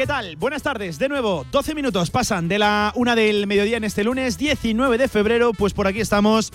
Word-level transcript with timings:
¿Qué 0.00 0.06
tal? 0.06 0.36
Buenas 0.36 0.62
tardes, 0.62 0.98
de 0.98 1.10
nuevo, 1.10 1.44
12 1.52 1.74
minutos 1.74 2.10
pasan 2.10 2.48
de 2.48 2.58
la 2.58 2.90
una 2.96 3.14
del 3.14 3.46
mediodía 3.46 3.76
en 3.76 3.84
este 3.84 4.02
lunes 4.02 4.38
19 4.38 4.96
de 4.96 5.08
febrero, 5.08 5.52
pues 5.52 5.74
por 5.74 5.86
aquí 5.86 6.00
estamos 6.00 6.52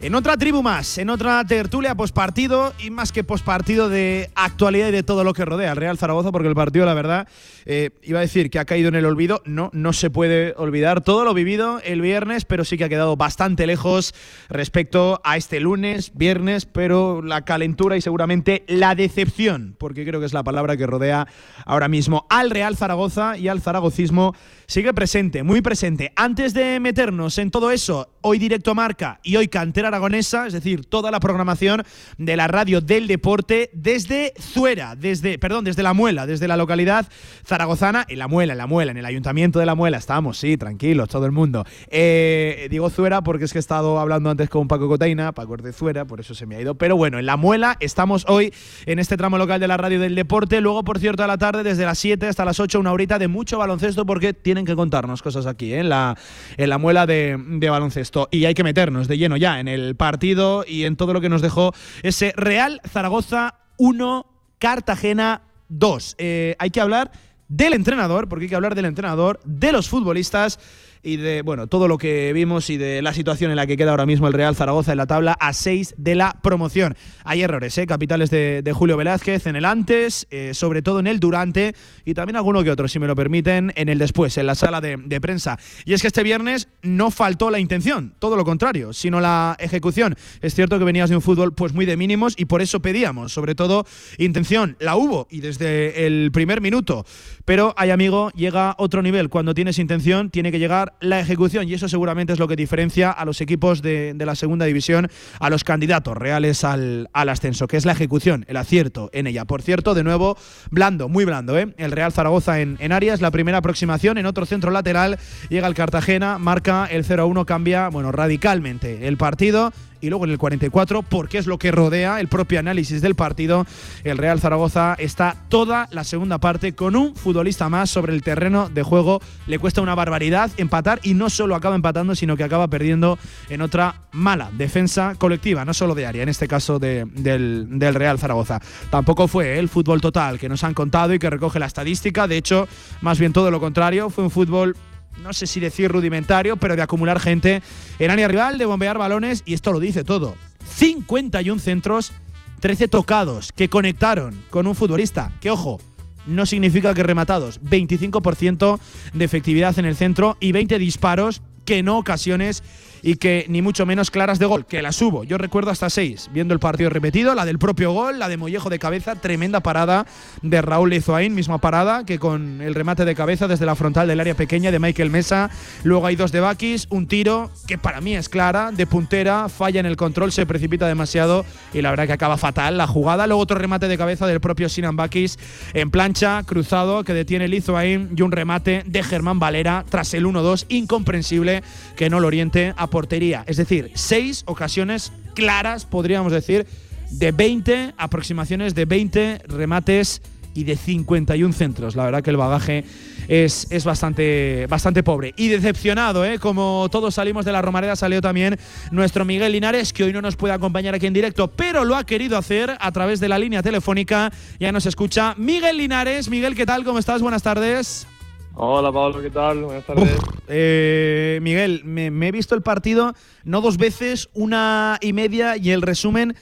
en 0.00 0.14
otra 0.14 0.36
tribu 0.36 0.62
más, 0.62 0.98
en 0.98 1.08
otra 1.08 1.44
tertulia 1.44 1.94
pospartido 1.94 2.72
y 2.78 2.90
más 2.90 3.12
que 3.12 3.24
pospartido 3.24 3.88
de 3.88 4.30
actualidad 4.34 4.88
y 4.88 4.92
de 4.92 5.02
todo 5.02 5.24
lo 5.24 5.32
que 5.32 5.44
rodea 5.44 5.70
al 5.70 5.76
Real 5.76 5.98
Zaragoza, 5.98 6.32
porque 6.32 6.48
el 6.48 6.54
partido, 6.54 6.84
la 6.84 6.94
verdad, 6.94 7.28
eh, 7.64 7.90
iba 8.02 8.18
a 8.18 8.22
decir 8.22 8.50
que 8.50 8.58
ha 8.58 8.64
caído 8.64 8.88
en 8.88 8.96
el 8.96 9.06
olvido. 9.06 9.40
No, 9.44 9.70
no 9.72 9.92
se 9.92 10.10
puede 10.10 10.54
olvidar 10.56 11.02
todo 11.02 11.24
lo 11.24 11.32
vivido 11.32 11.80
el 11.84 12.00
viernes, 12.00 12.44
pero 12.44 12.64
sí 12.64 12.76
que 12.76 12.84
ha 12.84 12.88
quedado 12.88 13.16
bastante 13.16 13.66
lejos 13.66 14.14
respecto 14.48 15.20
a 15.24 15.36
este 15.36 15.60
lunes, 15.60 16.12
viernes, 16.14 16.66
pero 16.66 17.22
la 17.22 17.44
calentura 17.44 17.96
y 17.96 18.00
seguramente 18.00 18.64
la 18.68 18.94
decepción, 18.94 19.76
porque 19.78 20.04
creo 20.04 20.20
que 20.20 20.26
es 20.26 20.34
la 20.34 20.44
palabra 20.44 20.76
que 20.76 20.86
rodea 20.86 21.28
ahora 21.64 21.88
mismo 21.88 22.26
al 22.30 22.50
Real 22.50 22.76
Zaragoza 22.76 23.38
y 23.38 23.48
al 23.48 23.62
zaragocismo 23.62 24.34
sigue 24.66 24.92
presente, 24.92 25.42
muy 25.42 25.62
presente. 25.62 26.12
Antes 26.16 26.54
de 26.54 26.78
meternos 26.80 27.38
en 27.38 27.50
todo 27.50 27.70
eso, 27.70 28.10
hoy 28.20 28.38
directo 28.38 28.74
marca 28.74 29.20
y 29.22 29.36
hoy 29.36 29.48
cantera 29.48 29.88
aragonesa, 29.88 30.46
es 30.46 30.52
decir, 30.52 30.84
toda 30.84 31.10
la 31.10 31.20
programación 31.20 31.82
de 32.18 32.36
la 32.36 32.48
radio 32.48 32.80
del 32.80 33.06
deporte 33.06 33.70
desde 33.72 34.34
Zuera, 34.38 34.96
desde, 34.96 35.38
perdón, 35.38 35.64
desde 35.64 35.82
La 35.82 35.94
Muela, 35.94 36.26
desde 36.26 36.48
la 36.48 36.56
localidad 36.56 37.06
zaragozana, 37.46 38.04
en 38.08 38.18
La 38.18 38.28
Muela, 38.28 38.52
en 38.52 38.58
La 38.58 38.66
Muela, 38.66 38.92
en 38.92 38.98
el 38.98 39.06
ayuntamiento 39.06 39.58
de 39.58 39.66
La 39.66 39.74
Muela, 39.74 39.98
estamos, 39.98 40.38
sí, 40.38 40.56
tranquilos, 40.56 41.08
todo 41.08 41.26
el 41.26 41.32
mundo. 41.32 41.64
Eh, 41.88 42.68
digo 42.70 42.90
Zuera 42.90 43.22
porque 43.22 43.44
es 43.44 43.52
que 43.52 43.58
he 43.58 43.60
estado 43.60 43.98
hablando 43.98 44.30
antes 44.30 44.48
con 44.48 44.68
Paco 44.68 44.88
Cotaina, 44.88 45.32
Paco 45.32 45.56
de 45.56 45.72
Zuera, 45.72 46.04
por 46.04 46.20
eso 46.20 46.34
se 46.34 46.46
me 46.46 46.56
ha 46.56 46.60
ido. 46.60 46.74
Pero 46.74 46.96
bueno, 46.96 47.18
en 47.18 47.26
La 47.26 47.36
Muela 47.36 47.76
estamos 47.80 48.24
hoy 48.28 48.52
en 48.86 48.98
este 48.98 49.16
tramo 49.16 49.38
local 49.38 49.60
de 49.60 49.68
la 49.68 49.76
radio 49.76 50.00
del 50.00 50.14
deporte. 50.14 50.60
Luego, 50.60 50.84
por 50.84 50.98
cierto, 50.98 51.22
a 51.22 51.26
la 51.26 51.38
tarde, 51.38 51.62
desde 51.62 51.84
las 51.84 51.98
7 51.98 52.26
hasta 52.26 52.44
las 52.44 52.60
8, 52.60 52.80
una 52.80 52.92
horita 52.92 53.18
de 53.18 53.28
mucho 53.28 53.58
baloncesto 53.58 54.06
porque 54.06 54.32
tienen 54.54 54.66
que 54.66 54.76
contarnos 54.76 55.20
cosas 55.20 55.46
aquí, 55.46 55.74
¿eh? 55.74 55.80
en, 55.80 55.88
la, 55.88 56.16
en 56.56 56.70
la 56.70 56.78
muela 56.78 57.06
de, 57.06 57.36
baloncesto. 57.68 58.28
Y 58.30 58.44
hay 58.44 58.54
que 58.54 58.62
meternos 58.62 59.08
de 59.08 59.18
lleno 59.18 59.36
ya 59.36 59.58
en 59.58 59.66
el 59.66 59.96
partido 59.96 60.64
y 60.66 60.84
en 60.84 60.94
todo 60.94 61.12
lo 61.12 61.20
que 61.20 61.28
nos 61.28 61.42
dejó 61.42 61.72
ese 62.04 62.32
Real 62.36 62.80
Zaragoza 62.88 63.56
1, 63.78 64.26
Cartagena 64.60 65.42
2. 65.70 66.14
Eh, 66.18 66.54
hay 66.60 66.70
que 66.70 66.80
hablar 66.80 67.10
del 67.48 67.72
entrenador, 67.72 68.28
porque 68.28 68.44
hay 68.44 68.48
que 68.48 68.54
hablar 68.54 68.76
del 68.76 68.84
entrenador, 68.84 69.40
de 69.44 69.72
los 69.72 69.88
futbolistas 69.88 70.60
y 71.04 71.18
de 71.18 71.42
bueno 71.42 71.66
todo 71.66 71.86
lo 71.86 71.98
que 71.98 72.32
vimos 72.32 72.70
y 72.70 72.76
de 72.76 73.02
la 73.02 73.12
situación 73.12 73.50
en 73.50 73.56
la 73.56 73.66
que 73.66 73.76
queda 73.76 73.90
ahora 73.90 74.06
mismo 74.06 74.26
el 74.26 74.32
Real 74.32 74.56
Zaragoza 74.56 74.92
en 74.92 74.98
la 74.98 75.06
tabla 75.06 75.36
a 75.38 75.52
6 75.52 75.94
de 75.98 76.14
la 76.14 76.36
promoción. 76.42 76.96
Hay 77.24 77.42
errores, 77.42 77.76
¿eh? 77.78 77.86
capitales 77.86 78.30
de, 78.30 78.72
Julio 78.74 78.96
Velázquez 78.96 79.46
en 79.46 79.54
el 79.54 79.64
antes, 79.64 80.26
eh, 80.30 80.52
sobre 80.52 80.82
todo 80.82 80.98
en 80.98 81.06
el 81.06 81.20
durante 81.20 81.74
y 82.04 82.14
también 82.14 82.36
alguno 82.36 82.64
que 82.64 82.70
otro, 82.70 82.88
si 82.88 82.98
me 82.98 83.06
lo 83.06 83.14
permiten, 83.14 83.72
en 83.76 83.88
el 83.88 83.98
después, 83.98 84.36
en 84.36 84.46
la 84.46 84.56
sala 84.56 84.80
de, 84.80 84.96
de 84.96 85.20
prensa. 85.20 85.58
Y 85.84 85.92
es 85.92 86.00
que 86.00 86.08
este 86.08 86.24
viernes 86.24 86.68
no 86.82 87.12
faltó 87.12 87.50
la 87.50 87.60
intención, 87.60 88.14
todo 88.18 88.36
lo 88.36 88.44
contrario, 88.44 88.92
sino 88.92 89.20
la 89.20 89.56
ejecución. 89.60 90.16
Es 90.40 90.54
cierto 90.54 90.78
que 90.78 90.84
venías 90.84 91.10
de 91.10 91.16
un 91.16 91.22
fútbol 91.22 91.54
pues 91.54 91.72
muy 91.72 91.86
de 91.86 91.96
mínimos 91.96 92.34
y 92.36 92.46
por 92.46 92.62
eso 92.62 92.80
pedíamos, 92.80 93.32
sobre 93.32 93.54
todo, 93.54 93.86
intención. 94.18 94.76
La 94.80 94.96
hubo 94.96 95.28
y 95.30 95.40
desde 95.40 96.06
el 96.06 96.30
primer 96.32 96.60
minuto. 96.60 97.04
Pero, 97.44 97.74
hay 97.76 97.90
amigo, 97.90 98.30
llega 98.30 98.74
otro 98.78 99.02
nivel. 99.02 99.28
Cuando 99.28 99.54
tienes 99.54 99.78
intención, 99.78 100.30
tiene 100.30 100.50
que 100.50 100.58
llegar 100.58 100.93
la 101.00 101.20
ejecución 101.20 101.68
y 101.68 101.74
eso 101.74 101.88
seguramente 101.88 102.32
es 102.32 102.38
lo 102.38 102.48
que 102.48 102.56
diferencia 102.56 103.10
a 103.10 103.24
los 103.24 103.40
equipos 103.40 103.82
de, 103.82 104.14
de 104.14 104.26
la 104.26 104.34
segunda 104.34 104.64
división, 104.64 105.08
a 105.38 105.50
los 105.50 105.64
candidatos 105.64 106.16
reales 106.16 106.64
al, 106.64 107.08
al, 107.12 107.28
ascenso, 107.28 107.66
que 107.66 107.76
es 107.76 107.84
la 107.84 107.92
ejecución, 107.92 108.44
el 108.48 108.56
acierto 108.56 109.10
en 109.12 109.26
ella. 109.26 109.44
Por 109.44 109.62
cierto, 109.62 109.94
de 109.94 110.04
nuevo, 110.04 110.36
blando, 110.70 111.08
muy 111.08 111.24
blando, 111.24 111.58
¿eh? 111.58 111.74
El 111.76 111.92
Real 111.92 112.12
Zaragoza 112.12 112.60
en, 112.60 112.76
en 112.80 112.92
Arias, 112.92 113.20
la 113.20 113.30
primera 113.30 113.58
aproximación, 113.58 114.18
en 114.18 114.26
otro 114.26 114.46
centro 114.46 114.70
lateral, 114.70 115.18
llega 115.48 115.66
el 115.66 115.74
Cartagena, 115.74 116.38
marca 116.38 116.86
el 116.90 117.04
0-1, 117.04 117.44
cambia, 117.44 117.88
bueno, 117.88 118.12
radicalmente 118.12 119.06
el 119.06 119.16
partido 119.16 119.72
y 120.04 120.10
luego 120.10 120.26
en 120.26 120.30
el 120.32 120.38
44, 120.38 121.02
porque 121.02 121.38
es 121.38 121.46
lo 121.46 121.58
que 121.58 121.70
rodea 121.70 122.20
el 122.20 122.28
propio 122.28 122.58
análisis 122.58 123.00
del 123.00 123.14
partido, 123.14 123.66
el 124.04 124.18
Real 124.18 124.38
Zaragoza 124.38 124.94
está 124.98 125.36
toda 125.48 125.88
la 125.92 126.04
segunda 126.04 126.38
parte 126.38 126.74
con 126.74 126.94
un 126.94 127.16
futbolista 127.16 127.70
más 127.70 127.88
sobre 127.88 128.12
el 128.12 128.22
terreno 128.22 128.68
de 128.68 128.82
juego. 128.82 129.20
Le 129.46 129.58
cuesta 129.58 129.80
una 129.80 129.94
barbaridad 129.94 130.50
empatar 130.58 131.00
y 131.02 131.14
no 131.14 131.30
solo 131.30 131.54
acaba 131.54 131.74
empatando, 131.74 132.14
sino 132.14 132.36
que 132.36 132.44
acaba 132.44 132.68
perdiendo 132.68 133.18
en 133.48 133.62
otra 133.62 134.02
mala 134.12 134.50
defensa 134.56 135.14
colectiva, 135.16 135.64
no 135.64 135.72
solo 135.72 135.94
de 135.94 136.06
área, 136.06 136.22
en 136.22 136.28
este 136.28 136.48
caso 136.48 136.78
de, 136.78 137.06
del, 137.06 137.66
del, 137.78 137.94
Real 137.94 138.18
Zaragoza. 138.18 138.60
Tampoco 138.90 139.26
fue 139.26 139.58
el 139.58 139.70
fútbol 139.70 140.02
total 140.02 140.38
que 140.38 140.50
nos 140.50 140.64
han 140.64 140.74
contado 140.74 141.14
y 141.14 141.18
que 141.18 141.30
recoge 141.30 141.58
la 141.58 141.66
estadística, 141.66 142.28
de 142.28 142.36
hecho, 142.36 142.68
más 143.00 143.18
bien 143.18 143.32
todo 143.32 143.50
lo 143.50 143.58
contrario, 143.58 144.10
fue 144.10 144.24
un 144.24 144.30
fútbol 144.30 144.76
no 145.22 145.32
sé 145.32 145.46
si 145.46 145.60
decir 145.60 145.90
rudimentario, 145.90 146.56
pero 146.56 146.76
de 146.76 146.82
acumular 146.82 147.20
gente 147.20 147.62
en 147.98 148.10
área 148.10 148.28
rival, 148.28 148.58
de 148.58 148.66
bombear 148.66 148.98
balones, 148.98 149.42
y 149.46 149.54
esto 149.54 149.72
lo 149.72 149.80
dice 149.80 150.04
todo. 150.04 150.34
51 150.76 151.60
centros, 151.60 152.12
13 152.60 152.88
tocados 152.88 153.52
que 153.52 153.68
conectaron 153.68 154.42
con 154.50 154.66
un 154.66 154.74
futbolista, 154.74 155.32
que 155.40 155.50
ojo, 155.50 155.80
no 156.26 156.46
significa 156.46 156.94
que 156.94 157.02
rematados, 157.02 157.60
25% 157.62 158.78
de 159.12 159.24
efectividad 159.24 159.78
en 159.78 159.84
el 159.84 159.96
centro 159.96 160.36
y 160.40 160.52
20 160.52 160.78
disparos 160.78 161.42
que 161.64 161.82
no 161.82 161.98
ocasiones 161.98 162.62
y 163.04 163.16
que 163.16 163.44
ni 163.48 163.60
mucho 163.60 163.84
menos 163.84 164.10
claras 164.10 164.38
de 164.38 164.46
gol, 164.46 164.64
que 164.64 164.80
las 164.80 165.00
hubo. 165.02 165.24
Yo 165.24 165.36
recuerdo 165.36 165.70
hasta 165.70 165.90
seis, 165.90 166.30
viendo 166.32 166.54
el 166.54 166.60
partido 166.60 166.88
repetido, 166.88 167.34
la 167.34 167.44
del 167.44 167.58
propio 167.58 167.92
gol, 167.92 168.18
la 168.18 168.30
de 168.30 168.38
Mollejo 168.38 168.70
de 168.70 168.78
cabeza, 168.78 169.14
tremenda 169.14 169.60
parada 169.60 170.06
de 170.40 170.62
Raúl 170.62 170.88
Lezoain, 170.88 171.34
misma 171.34 171.58
parada, 171.58 172.04
que 172.06 172.18
con 172.18 172.62
el 172.62 172.74
remate 172.74 173.04
de 173.04 173.14
cabeza 173.14 173.46
desde 173.46 173.66
la 173.66 173.74
frontal 173.74 174.08
del 174.08 174.20
área 174.20 174.34
pequeña 174.34 174.70
de 174.70 174.78
Michael 174.78 175.10
Mesa. 175.10 175.50
Luego 175.82 176.06
hay 176.06 176.16
dos 176.16 176.32
de 176.32 176.40
Bakis, 176.40 176.86
un 176.88 177.06
tiro 177.06 177.50
que 177.66 177.76
para 177.76 178.00
mí 178.00 178.16
es 178.16 178.30
clara, 178.30 178.72
de 178.72 178.86
puntera, 178.86 179.50
falla 179.50 179.80
en 179.80 179.86
el 179.86 179.96
control, 179.96 180.32
se 180.32 180.46
precipita 180.46 180.86
demasiado 180.86 181.44
y 181.74 181.82
la 181.82 181.90
verdad 181.90 182.06
que 182.06 182.14
acaba 182.14 182.38
fatal 182.38 182.78
la 182.78 182.86
jugada. 182.86 183.26
Luego 183.26 183.42
otro 183.42 183.58
remate 183.58 183.86
de 183.86 183.98
cabeza 183.98 184.26
del 184.26 184.40
propio 184.40 184.70
Sinan 184.70 184.96
Bakis 184.96 185.38
en 185.74 185.90
plancha, 185.90 186.42
cruzado, 186.44 187.04
que 187.04 187.12
detiene 187.12 187.48
Lizoain 187.48 188.14
y 188.16 188.22
un 188.22 188.32
remate 188.32 188.82
de 188.86 189.02
Germán 189.02 189.38
Valera 189.38 189.84
tras 189.90 190.14
el 190.14 190.24
1-2, 190.24 190.64
incomprensible 190.70 191.62
que 191.96 192.08
no 192.08 192.18
lo 192.18 192.28
oriente 192.28 192.72
a 192.78 192.93
portería. 192.94 193.42
Es 193.48 193.56
decir, 193.56 193.90
seis 193.94 194.44
ocasiones 194.46 195.10
claras, 195.34 195.84
podríamos 195.84 196.30
decir, 196.30 196.64
de 197.10 197.32
20 197.32 197.92
aproximaciones, 197.98 198.76
de 198.76 198.84
20 198.84 199.38
remates 199.48 200.22
y 200.54 200.62
de 200.62 200.76
51 200.76 201.52
centros. 201.52 201.96
La 201.96 202.04
verdad 202.04 202.22
que 202.22 202.30
el 202.30 202.36
bagaje 202.36 202.84
es, 203.26 203.66
es 203.70 203.84
bastante, 203.84 204.68
bastante 204.68 205.02
pobre. 205.02 205.34
Y 205.36 205.48
decepcionado, 205.48 206.24
¿eh? 206.24 206.38
como 206.38 206.86
todos 206.88 207.16
salimos 207.16 207.44
de 207.44 207.50
la 207.50 207.62
Romareda, 207.62 207.96
salió 207.96 208.20
también 208.20 208.60
nuestro 208.92 209.24
Miguel 209.24 209.50
Linares, 209.50 209.92
que 209.92 210.04
hoy 210.04 210.12
no 210.12 210.22
nos 210.22 210.36
puede 210.36 210.54
acompañar 210.54 210.94
aquí 210.94 211.08
en 211.08 211.14
directo, 211.14 211.48
pero 211.50 211.84
lo 211.84 211.96
ha 211.96 212.06
querido 212.06 212.38
hacer 212.38 212.76
a 212.78 212.92
través 212.92 213.18
de 213.18 213.28
la 213.28 213.40
línea 213.40 213.60
telefónica. 213.60 214.32
Ya 214.60 214.70
nos 214.70 214.86
escucha 214.86 215.34
Miguel 215.36 215.78
Linares. 215.78 216.28
Miguel, 216.28 216.54
¿qué 216.54 216.64
tal? 216.64 216.84
¿Cómo 216.84 217.00
estás? 217.00 217.20
Buenas 217.22 217.42
tardes. 217.42 218.06
Hola 218.56 218.92
Pablo, 218.92 219.20
¿qué 219.20 219.30
tal? 219.30 219.64
Buenas 219.64 219.84
tardes. 219.84 220.16
Eh, 220.46 221.38
Miguel, 221.42 221.82
me, 221.84 222.06
he 222.06 222.30
visto 222.30 222.54
el 222.54 222.62
partido 222.62 223.14
no 223.44 223.62
dos 223.62 223.78
veces, 223.78 224.28
una 224.34 224.98
y 225.00 225.12
media 225.12 225.56
y 225.56 225.70
el 225.70 225.82
resumen 225.82 226.36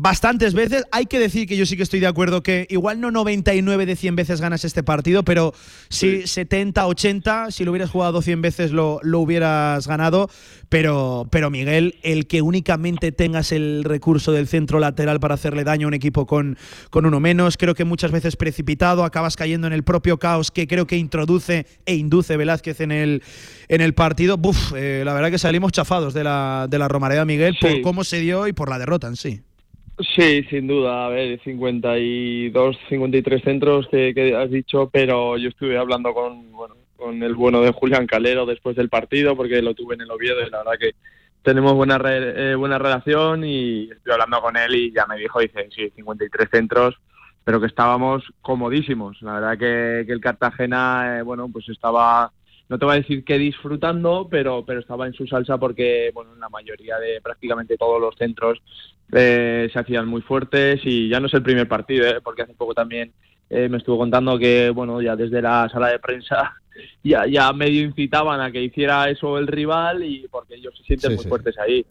bastantes 0.00 0.54
veces. 0.54 0.84
Hay 0.92 1.06
que 1.06 1.18
decir 1.18 1.48
que 1.48 1.56
yo 1.56 1.66
sí 1.66 1.76
que 1.76 1.82
estoy 1.82 1.98
de 1.98 2.06
acuerdo 2.06 2.42
que 2.42 2.66
igual 2.70 3.00
no 3.00 3.10
99 3.10 3.84
de 3.84 3.96
100 3.96 4.16
veces 4.16 4.40
ganas 4.40 4.64
este 4.64 4.84
partido, 4.84 5.24
pero 5.24 5.52
sí, 5.88 6.22
sí. 6.22 6.28
70, 6.28 6.86
80, 6.86 7.50
si 7.50 7.64
lo 7.64 7.72
hubieras 7.72 7.90
jugado 7.90 8.22
100 8.22 8.40
veces 8.40 8.70
lo, 8.70 9.00
lo 9.02 9.18
hubieras 9.18 9.88
ganado. 9.88 10.30
Pero, 10.68 11.26
pero 11.30 11.50
Miguel, 11.50 11.96
el 12.02 12.26
que 12.26 12.42
únicamente 12.42 13.10
tengas 13.10 13.52
el 13.52 13.82
recurso 13.84 14.32
del 14.32 14.46
centro 14.46 14.78
lateral 14.78 15.18
para 15.18 15.34
hacerle 15.34 15.64
daño 15.64 15.86
a 15.86 15.88
un 15.88 15.94
equipo 15.94 16.26
con, 16.26 16.56
con 16.90 17.06
uno 17.06 17.18
menos, 17.20 17.56
creo 17.56 17.74
que 17.74 17.84
muchas 17.84 18.12
veces 18.12 18.36
precipitado, 18.36 19.04
acabas 19.04 19.36
cayendo 19.36 19.66
en 19.66 19.72
el 19.72 19.82
propio 19.82 20.18
caos 20.18 20.50
que 20.50 20.68
creo 20.68 20.86
que 20.86 20.96
introduce 20.96 21.66
e 21.86 21.94
induce 21.94 22.36
Velázquez 22.36 22.80
en 22.80 22.92
el, 22.92 23.22
en 23.68 23.80
el 23.80 23.94
partido. 23.94 24.36
Buf, 24.36 24.74
eh, 24.76 25.02
la 25.04 25.14
verdad 25.14 25.30
que 25.30 25.38
salimos 25.38 25.72
chafados 25.72 26.14
de 26.14 26.22
la, 26.22 26.66
de 26.68 26.78
la 26.78 26.86
Romareda, 26.86 27.24
Miguel, 27.24 27.56
sí. 27.58 27.66
por 27.66 27.80
cómo 27.80 28.04
se 28.04 28.20
dio 28.20 28.46
y 28.46 28.52
por 28.52 28.68
la 28.68 28.78
derrota 28.78 29.08
en 29.08 29.16
sí. 29.16 29.40
Sí, 30.00 30.44
sin 30.44 30.66
duda. 30.68 31.06
A 31.06 31.08
ver, 31.08 31.40
52, 31.42 32.78
53 32.88 33.42
centros 33.42 33.88
que, 33.88 34.36
has 34.36 34.50
dicho, 34.50 34.88
pero 34.92 35.36
yo 35.36 35.48
estuve 35.48 35.76
hablando 35.76 36.14
con, 36.14 36.52
bueno, 36.52 36.76
con 36.96 37.22
el 37.22 37.34
bueno 37.34 37.60
de 37.62 37.72
Julián 37.72 38.06
Calero 38.06 38.46
después 38.46 38.76
del 38.76 38.88
partido, 38.88 39.36
porque 39.36 39.60
lo 39.60 39.74
tuve 39.74 39.94
en 39.94 40.02
el 40.02 40.10
Oviedo 40.10 40.40
y 40.46 40.50
la 40.50 40.58
verdad 40.58 40.78
que 40.78 40.92
tenemos 41.42 41.74
buena, 41.74 42.00
eh, 42.04 42.54
buena 42.54 42.78
relación 42.78 43.44
y 43.44 43.90
estoy 43.90 44.12
hablando 44.12 44.40
con 44.40 44.56
él 44.56 44.74
y 44.74 44.92
ya 44.92 45.06
me 45.06 45.16
dijo, 45.16 45.40
dice, 45.40 45.68
sí, 45.74 45.90
53 45.96 46.48
centros, 46.50 46.94
pero 47.42 47.60
que 47.60 47.66
estábamos 47.66 48.22
comodísimos. 48.40 49.20
La 49.22 49.34
verdad 49.34 49.58
que, 49.58 50.06
que 50.06 50.12
el 50.12 50.20
Cartagena, 50.20 51.18
eh, 51.18 51.22
bueno, 51.22 51.48
pues 51.52 51.68
estaba 51.68 52.30
no 52.68 52.78
te 52.78 52.84
voy 52.84 52.94
a 52.94 52.98
decir 52.98 53.24
que 53.24 53.38
disfrutando, 53.38 54.28
pero, 54.30 54.64
pero 54.64 54.80
estaba 54.80 55.06
en 55.06 55.14
su 55.14 55.26
salsa 55.26 55.56
porque, 55.56 56.10
bueno, 56.12 56.34
en 56.34 56.40
la 56.40 56.50
mayoría 56.50 56.98
de 56.98 57.20
prácticamente 57.22 57.78
todos 57.78 58.00
los 58.00 58.14
centros 58.16 58.60
eh, 59.12 59.68
se 59.72 59.78
hacían 59.78 60.06
muy 60.06 60.22
fuertes 60.22 60.80
y 60.84 61.08
ya 61.08 61.20
no 61.20 61.26
es 61.26 61.34
el 61.34 61.42
primer 61.42 61.68
partido, 61.68 62.06
eh, 62.06 62.20
porque 62.22 62.42
hace 62.42 62.54
poco 62.54 62.74
también 62.74 63.12
eh, 63.50 63.68
me 63.68 63.78
estuvo 63.78 63.98
contando 63.98 64.38
que, 64.38 64.70
bueno, 64.70 65.00
ya 65.00 65.16
desde 65.16 65.42
la 65.42 65.68
sala 65.70 65.88
de 65.88 65.98
prensa 65.98 66.54
ya, 67.02 67.26
ya 67.26 67.52
medio 67.52 67.82
incitaban 67.82 68.40
a 68.40 68.50
que 68.50 68.62
hiciera 68.62 69.08
eso 69.08 69.38
el 69.38 69.46
rival 69.46 70.04
y 70.04 70.26
porque 70.28 70.56
ellos 70.56 70.74
se 70.76 70.84
sienten 70.84 71.14
muy 71.14 71.24
fuertes 71.24 71.58
ahí. 71.58 71.84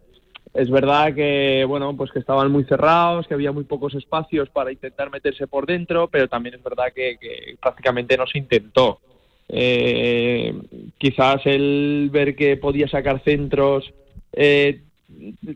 Es 0.54 0.72
verdad 0.72 1.14
que, 1.14 1.66
bueno, 1.68 1.96
pues 1.96 2.10
que 2.12 2.19
estaban 2.19 2.52
muy 2.52 2.64
cerrados, 2.64 3.28
que 3.28 3.34
había 3.34 3.52
muy 3.52 3.66
pocos 3.66 3.94
espacios 3.94 4.50
para 4.50 4.72
intentar 4.72 5.12
meterse 5.12 5.46
por 5.46 5.66
dentro, 5.66 6.08
pero 6.08 6.28
también 6.28 6.56
es 6.56 6.64
verdad 6.64 6.86
que, 6.96 7.18
que 7.19 7.58
prácticamente 7.62 8.18
no 8.18 8.25
se 8.25 8.40
intentó. 8.40 9.00
Eh, 9.50 10.54
quizás 10.98 11.46
el 11.46 12.10
ver 12.12 12.36
que 12.36 12.58
podía 12.58 12.88
sacar 12.88 13.24
centros 13.24 13.94
eh, 14.34 14.81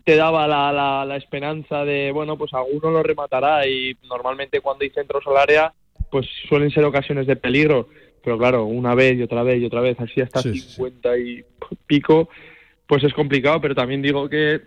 te 0.04 0.16
daba 0.16 0.48
la, 0.48 1.06
la, 1.06 1.16
esperanza 1.16 1.86
de, 1.86 2.12
bueno, 2.12 2.38
pues 2.38 2.54
alguno 2.54 2.92
lo 2.92 3.04
rematará 3.04 3.68
y 3.68 3.96
normalmente 4.10 4.62
cuando 4.62 4.84
hay 4.84 4.90
centros 4.90 5.24
al 5.28 5.38
área, 5.38 5.74
pues 6.10 6.28
suelen 6.48 6.72
ser 6.72 6.84
ocasiones 6.84 7.28
de 7.28 7.36
peligro. 7.36 7.90
Pero 8.24 8.38
claro, 8.38 8.66
una 8.66 8.94
vez 8.94 9.18
y 9.18 9.24
otra 9.24 9.44
vez 9.44 9.62
y 9.62 9.66
otra 9.66 9.82
vez, 9.82 10.00
así 10.00 10.22
hasta 10.22 10.42
50 10.42 11.18
y 11.18 11.44
pico, 11.88 12.30
pues 12.86 13.04
es 13.04 13.14
complicado, 13.14 13.60
pero 13.60 13.74
también 13.74 14.02
digo 14.02 14.30
que, 14.30 14.62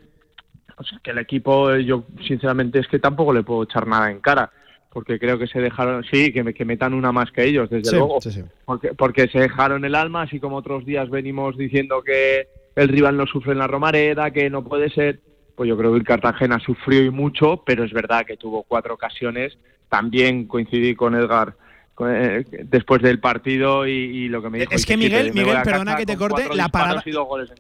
que 1.02 1.11
el 1.11 1.19
equipo, 1.19 1.75
yo 1.76 2.05
sinceramente 2.26 2.81
es 2.81 2.88
que 2.88 2.99
tampoco 2.99 3.32
le 3.32 3.44
puedo 3.44 3.62
echar 3.62 3.87
nada 3.87 4.11
en 4.11 4.20
cara 4.20 4.50
porque 4.94 5.19
creo 5.19 5.38
que 5.38 5.49
se 5.49 5.61
dejaron, 5.61 6.05
sí, 6.05 6.32
que, 6.32 6.55
que 6.55 6.64
metan 6.64 6.94
una 6.94 7.11
más 7.11 7.32
que 7.32 7.44
ellos, 7.44 7.69
desde 7.69 7.91
luego, 7.91 8.20
Porque, 8.64 8.94
porque 8.94 9.26
se 9.26 9.41
dejaron 9.41 9.85
el 9.85 9.96
alma, 9.96 10.23
así 10.23 10.38
como 10.38 10.56
otros 10.56 10.87
días 10.87 11.11
venimos 11.11 11.58
diciendo 11.58 12.00
que 12.02 12.46
el 12.76 12.88
rival 12.88 13.17
no 13.17 13.26
sufre 13.26 13.53
en 13.53 13.59
la 13.59 13.67
Romareda, 13.67 14.31
que 14.31 14.50
no 14.50 14.65
puede 14.65 14.91
ser, 14.91 15.21
pues 15.56 15.69
yo 15.69 15.76
creo 15.76 15.93
que 15.93 15.99
el 15.99 16.05
Cartagena 16.05 16.59
sufrió 16.59 17.03
y 17.05 17.11
mucho, 17.11 17.62
pero 17.65 17.85
es 17.85 17.93
verdad 17.93 18.26
que 18.26 18.37
tuvo 18.37 18.62
cuatro 18.65 18.94
ocasiones, 18.94 19.56
también 19.88 20.47
coincidí 20.47 20.94
con 20.94 21.15
Edgar 21.15 21.55
eh, 22.00 22.44
después 22.65 23.00
del 23.03 23.21
partido 23.21 23.87
y, 23.87 24.26
lo 24.29 24.43
que 24.43 24.50
me 24.50 24.59
dijo. 24.59 24.73
Es 24.73 24.85
que 24.85 24.97
Miguel, 24.97 25.32
Miguel, 25.32 25.59
perdona 25.62 25.97
que 25.97 26.05
te 26.05 26.17
corte, 26.17 26.49
la 26.53 26.69
parada. 26.69 27.05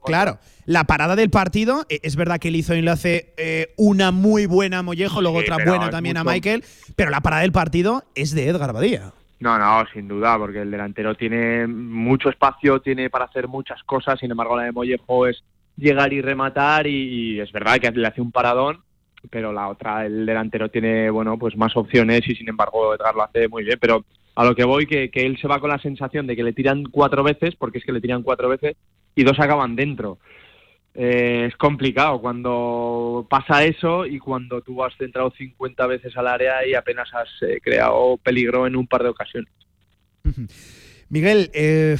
Claro, 0.04 0.38
la 0.66 0.84
parada 0.84 1.14
del 1.14 1.30
partido, 1.30 1.86
es 1.88 2.16
verdad 2.16 2.40
que 2.40 2.48
él 2.48 2.56
hizo 2.56 2.74
enlace 2.74 3.32
eh, 3.36 3.72
una 3.76 4.10
muy 4.10 4.46
buena 4.46 4.80
a 4.80 4.82
Mollejo, 4.82 5.22
luego 5.22 5.38
otra 5.38 5.58
buena 5.64 5.90
también 5.90 6.16
a 6.16 6.24
Michael, 6.24 6.64
pero 6.96 7.10
la 7.10 7.20
parada 7.20 7.42
del 7.42 7.52
partido 7.52 8.02
es 8.16 8.34
de 8.34 8.48
Edgar 8.48 8.72
Badía. 8.72 9.12
No, 9.44 9.58
no, 9.58 9.84
sin 9.92 10.08
duda, 10.08 10.38
porque 10.38 10.62
el 10.62 10.70
delantero 10.70 11.14
tiene 11.14 11.66
mucho 11.66 12.30
espacio, 12.30 12.80
tiene 12.80 13.10
para 13.10 13.26
hacer 13.26 13.46
muchas 13.46 13.82
cosas, 13.82 14.18
sin 14.18 14.30
embargo 14.30 14.56
la 14.56 14.62
de 14.62 14.72
Mollejo 14.72 15.26
es 15.26 15.44
llegar 15.76 16.14
y 16.14 16.22
rematar 16.22 16.86
y 16.86 17.38
es 17.38 17.52
verdad 17.52 17.76
que 17.76 17.90
le 17.90 18.06
hace 18.06 18.22
un 18.22 18.32
paradón, 18.32 18.78
pero 19.28 19.52
la 19.52 19.68
otra, 19.68 20.06
el 20.06 20.24
delantero 20.24 20.70
tiene, 20.70 21.10
bueno, 21.10 21.36
pues 21.36 21.58
más 21.58 21.76
opciones 21.76 22.26
y 22.26 22.34
sin 22.34 22.48
embargo 22.48 22.94
Edgar 22.94 23.14
lo 23.14 23.22
hace 23.22 23.46
muy 23.48 23.64
bien, 23.64 23.76
pero 23.78 24.06
a 24.34 24.46
lo 24.46 24.54
que 24.54 24.64
voy, 24.64 24.86
que, 24.86 25.10
que 25.10 25.26
él 25.26 25.36
se 25.36 25.46
va 25.46 25.60
con 25.60 25.68
la 25.68 25.78
sensación 25.78 26.26
de 26.26 26.36
que 26.36 26.42
le 26.42 26.54
tiran 26.54 26.84
cuatro 26.84 27.22
veces, 27.22 27.54
porque 27.54 27.76
es 27.76 27.84
que 27.84 27.92
le 27.92 28.00
tiran 28.00 28.22
cuatro 28.22 28.48
veces, 28.48 28.78
y 29.14 29.24
dos 29.24 29.38
acaban 29.38 29.76
dentro. 29.76 30.16
Eh, 30.94 31.46
es 31.48 31.56
complicado 31.56 32.20
cuando 32.20 33.26
pasa 33.28 33.64
eso 33.64 34.06
y 34.06 34.18
cuando 34.18 34.60
tú 34.60 34.84
has 34.84 34.96
centrado 34.96 35.32
50 35.36 35.86
veces 35.88 36.16
al 36.16 36.28
área 36.28 36.66
y 36.66 36.74
apenas 36.74 37.12
has 37.12 37.28
eh, 37.42 37.58
creado 37.60 38.16
peligro 38.18 38.66
en 38.66 38.76
un 38.76 38.86
par 38.86 39.02
de 39.02 39.08
ocasiones. 39.08 39.52
Miguel, 41.08 41.50
eh, 41.52 41.96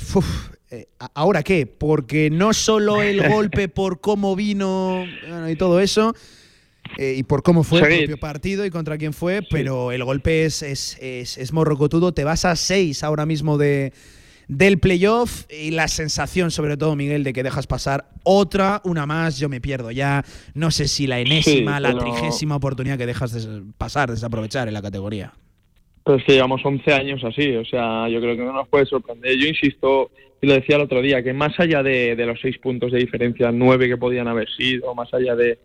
¿ahora 1.14 1.42
qué? 1.42 1.66
Porque 1.66 2.30
no 2.30 2.52
solo 2.52 3.02
el 3.02 3.28
golpe 3.32 3.68
por 3.68 4.00
cómo 4.00 4.36
vino 4.36 5.04
y 5.48 5.56
todo 5.56 5.80
eso, 5.80 6.14
eh, 6.98 7.14
y 7.16 7.22
por 7.24 7.42
cómo 7.42 7.64
fue 7.64 7.80
el 7.80 7.98
propio 7.98 8.18
partido 8.18 8.64
y 8.64 8.70
contra 8.70 8.98
quién 8.98 9.12
fue, 9.12 9.40
pero 9.50 9.90
el 9.90 10.04
golpe 10.04 10.44
es, 10.44 10.62
es, 10.62 10.96
es, 11.00 11.52
morrocotudo. 11.52 12.12
Te 12.12 12.24
vas 12.24 12.44
a 12.44 12.54
seis 12.56 13.02
ahora 13.02 13.26
mismo 13.26 13.58
de, 13.58 13.92
del 14.48 14.78
playoff 14.78 15.44
y 15.50 15.70
la 15.70 15.88
sensación, 15.88 16.50
sobre 16.50 16.76
todo, 16.76 16.96
Miguel, 16.96 17.24
de 17.24 17.32
que 17.32 17.42
dejas 17.42 17.66
pasar 17.66 18.06
otra, 18.24 18.80
una 18.84 19.06
más, 19.06 19.38
yo 19.38 19.48
me 19.48 19.60
pierdo 19.60 19.90
ya. 19.90 20.24
No 20.54 20.70
sé 20.70 20.88
si 20.88 21.06
la 21.06 21.20
enésima, 21.20 21.80
la 21.80 21.96
trigésima 21.96 22.56
oportunidad 22.56 22.98
que 22.98 23.06
dejas 23.06 23.32
de 23.32 23.62
pasar, 23.78 24.10
desaprovechar 24.10 24.68
en 24.68 24.74
la 24.74 24.82
categoría. 24.82 25.32
Pero 26.04 26.18
es 26.18 26.24
que 26.24 26.32
llevamos 26.34 26.60
11 26.64 26.92
años 26.92 27.24
así, 27.24 27.56
o 27.56 27.64
sea, 27.64 28.08
yo 28.08 28.20
creo 28.20 28.36
que 28.36 28.44
no 28.44 28.52
nos 28.52 28.68
puede 28.68 28.84
sorprender. 28.84 29.36
Yo 29.38 29.46
insisto, 29.46 30.10
y 30.42 30.46
lo 30.46 30.52
decía 30.52 30.76
el 30.76 30.82
otro 30.82 31.00
día, 31.00 31.22
que 31.22 31.32
más 31.32 31.58
allá 31.58 31.82
de, 31.82 32.14
los 32.26 32.38
seis 32.40 32.58
puntos 32.58 32.92
de 32.92 32.98
diferencia, 32.98 33.50
nueve 33.50 33.88
que 33.88 33.96
podían 33.96 34.28
haber 34.28 34.48
sido, 34.50 34.94
más 34.94 35.12
allá 35.14 35.34
de, 35.34 35.58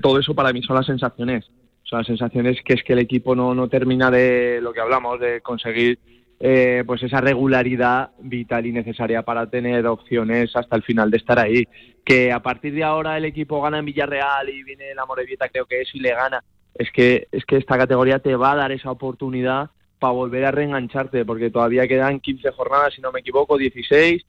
todo 0.00 0.18
eso, 0.18 0.34
para 0.34 0.52
mí 0.52 0.62
son 0.62 0.76
las 0.76 0.86
sensaciones. 0.86 1.44
Son 1.82 1.98
las 1.98 2.06
sensaciones 2.06 2.56
que 2.64 2.72
es 2.72 2.82
que 2.82 2.94
el 2.94 2.98
equipo 2.98 3.36
no, 3.36 3.54
no 3.54 3.68
termina 3.68 4.10
de 4.10 4.60
lo 4.60 4.72
que 4.72 4.80
hablamos, 4.80 5.20
de 5.20 5.40
conseguir 5.40 5.98
eh, 6.38 6.84
pues 6.86 7.02
esa 7.02 7.20
regularidad 7.20 8.10
vital 8.18 8.66
y 8.66 8.72
necesaria 8.72 9.22
para 9.22 9.48
tener 9.48 9.86
opciones 9.86 10.54
hasta 10.54 10.76
el 10.76 10.82
final 10.82 11.10
de 11.10 11.16
estar 11.16 11.38
ahí. 11.38 11.66
Que 12.04 12.32
a 12.32 12.40
partir 12.40 12.74
de 12.74 12.84
ahora 12.84 13.16
el 13.16 13.24
equipo 13.24 13.62
gana 13.62 13.78
en 13.78 13.86
Villarreal 13.86 14.48
y 14.48 14.62
viene 14.62 14.94
la 14.94 15.06
Morevieta, 15.06 15.48
creo 15.48 15.66
que 15.66 15.80
es, 15.80 15.94
y 15.94 16.00
le 16.00 16.10
gana. 16.10 16.42
Es 16.74 16.90
que, 16.92 17.28
es 17.32 17.44
que 17.44 17.56
esta 17.56 17.78
categoría 17.78 18.18
te 18.18 18.36
va 18.36 18.52
a 18.52 18.56
dar 18.56 18.72
esa 18.72 18.90
oportunidad 18.90 19.70
para 19.98 20.12
volver 20.12 20.44
a 20.44 20.50
reengancharte, 20.50 21.24
porque 21.24 21.50
todavía 21.50 21.88
quedan 21.88 22.20
15 22.20 22.50
jornadas, 22.52 22.94
si 22.94 23.00
no 23.00 23.12
me 23.12 23.20
equivoco, 23.20 23.56
16, 23.56 24.22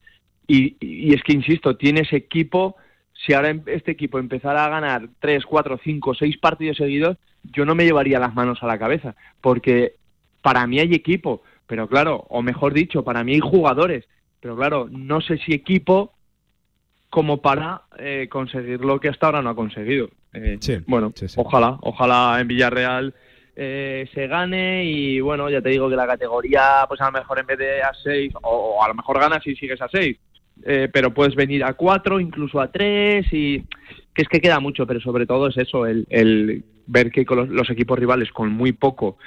y, 0.48 0.77
y 0.80 1.13
es 1.13 1.21
que, 1.24 1.33
insisto, 1.33 1.75
tienes 1.75 2.13
equipo, 2.13 2.77
si 3.13 3.33
ahora 3.33 3.50
em, 3.50 3.62
este 3.65 3.92
equipo 3.92 4.18
empezara 4.18 4.65
a 4.65 4.69
ganar 4.69 5.10
3, 5.20 5.46
4, 5.46 5.79
5, 5.84 6.13
6 6.15 6.38
partidos 6.38 6.77
seguidos, 6.77 7.17
yo 7.43 7.65
no 7.65 7.75
me 7.75 7.84
llevaría 7.84 8.20
las 8.20 8.34
manos 8.34 8.60
a 8.62 8.67
la 8.67 8.79
cabeza, 8.79 9.15
porque 9.41 9.96
para 10.41 10.65
mí 10.67 10.79
hay 10.79 10.93
equipo, 10.93 11.41
pero 11.67 11.88
claro, 11.88 12.25
o 12.29 12.41
mejor 12.41 12.74
dicho, 12.74 13.03
para 13.03 13.24
mí 13.24 13.33
hay 13.33 13.39
jugadores, 13.39 14.05
pero 14.39 14.55
claro, 14.55 14.88
no 14.89 15.21
sé 15.21 15.38
si 15.38 15.53
equipo 15.53 16.13
como 17.09 17.41
para 17.41 17.83
eh, 18.00 18.27
conseguir 18.29 18.81
lo 18.81 19.00
que 19.00 19.09
hasta 19.09 19.27
ahora 19.27 19.41
no 19.41 19.50
ha 19.50 19.55
conseguido. 19.55 20.09
Eh, 20.33 20.59
bueno, 20.88 21.13
ojalá, 21.36 21.77
ojalá 21.81 22.39
en 22.39 22.47
Villarreal 22.47 23.13
eh, 23.55 24.07
se 24.13 24.27
gane 24.27 24.86
y 24.86 25.19
bueno, 25.19 25.50
ya 25.50 25.62
te 25.62 25.69
digo 25.69 25.89
que 25.89 25.95
la 25.95 26.07
categoría, 26.07 26.86
pues 26.88 27.01
a 27.01 27.05
lo 27.05 27.19
mejor 27.19 27.39
en 27.39 27.45
vez 27.47 27.57
de 27.57 27.81
a 27.81 27.91
6, 27.93 28.33
o, 28.43 28.83
a 28.83 28.88
lo 28.88 28.93
mejor 28.93 29.19
ganas 29.19 29.45
y 29.45 29.55
sigues 29.55 29.81
a 29.81 29.89
6, 29.89 30.17
pero 30.91 31.13
puedes 31.13 31.36
venir 31.36 31.63
a 31.63 31.74
4, 31.74 32.19
incluso 32.19 32.59
a 32.59 32.71
3 32.71 33.25
y 33.31 33.63
que 34.13 34.24
es 34.24 34.27
que 34.27 34.41
queda 34.41 34.59
mucho, 34.59 34.88
pero 34.88 35.00
sobre 35.00 35.25
todo 35.25 35.47
es 35.47 35.57
eso, 35.57 35.86
el, 35.86 36.07
el 36.09 36.63
ver 36.88 37.12
que 37.12 37.25
con 37.25 37.55
los 37.55 37.69
equipos 37.69 38.00
rivales 38.00 38.31
con 38.31 38.51
muy 38.51 38.71
poco 38.71 39.17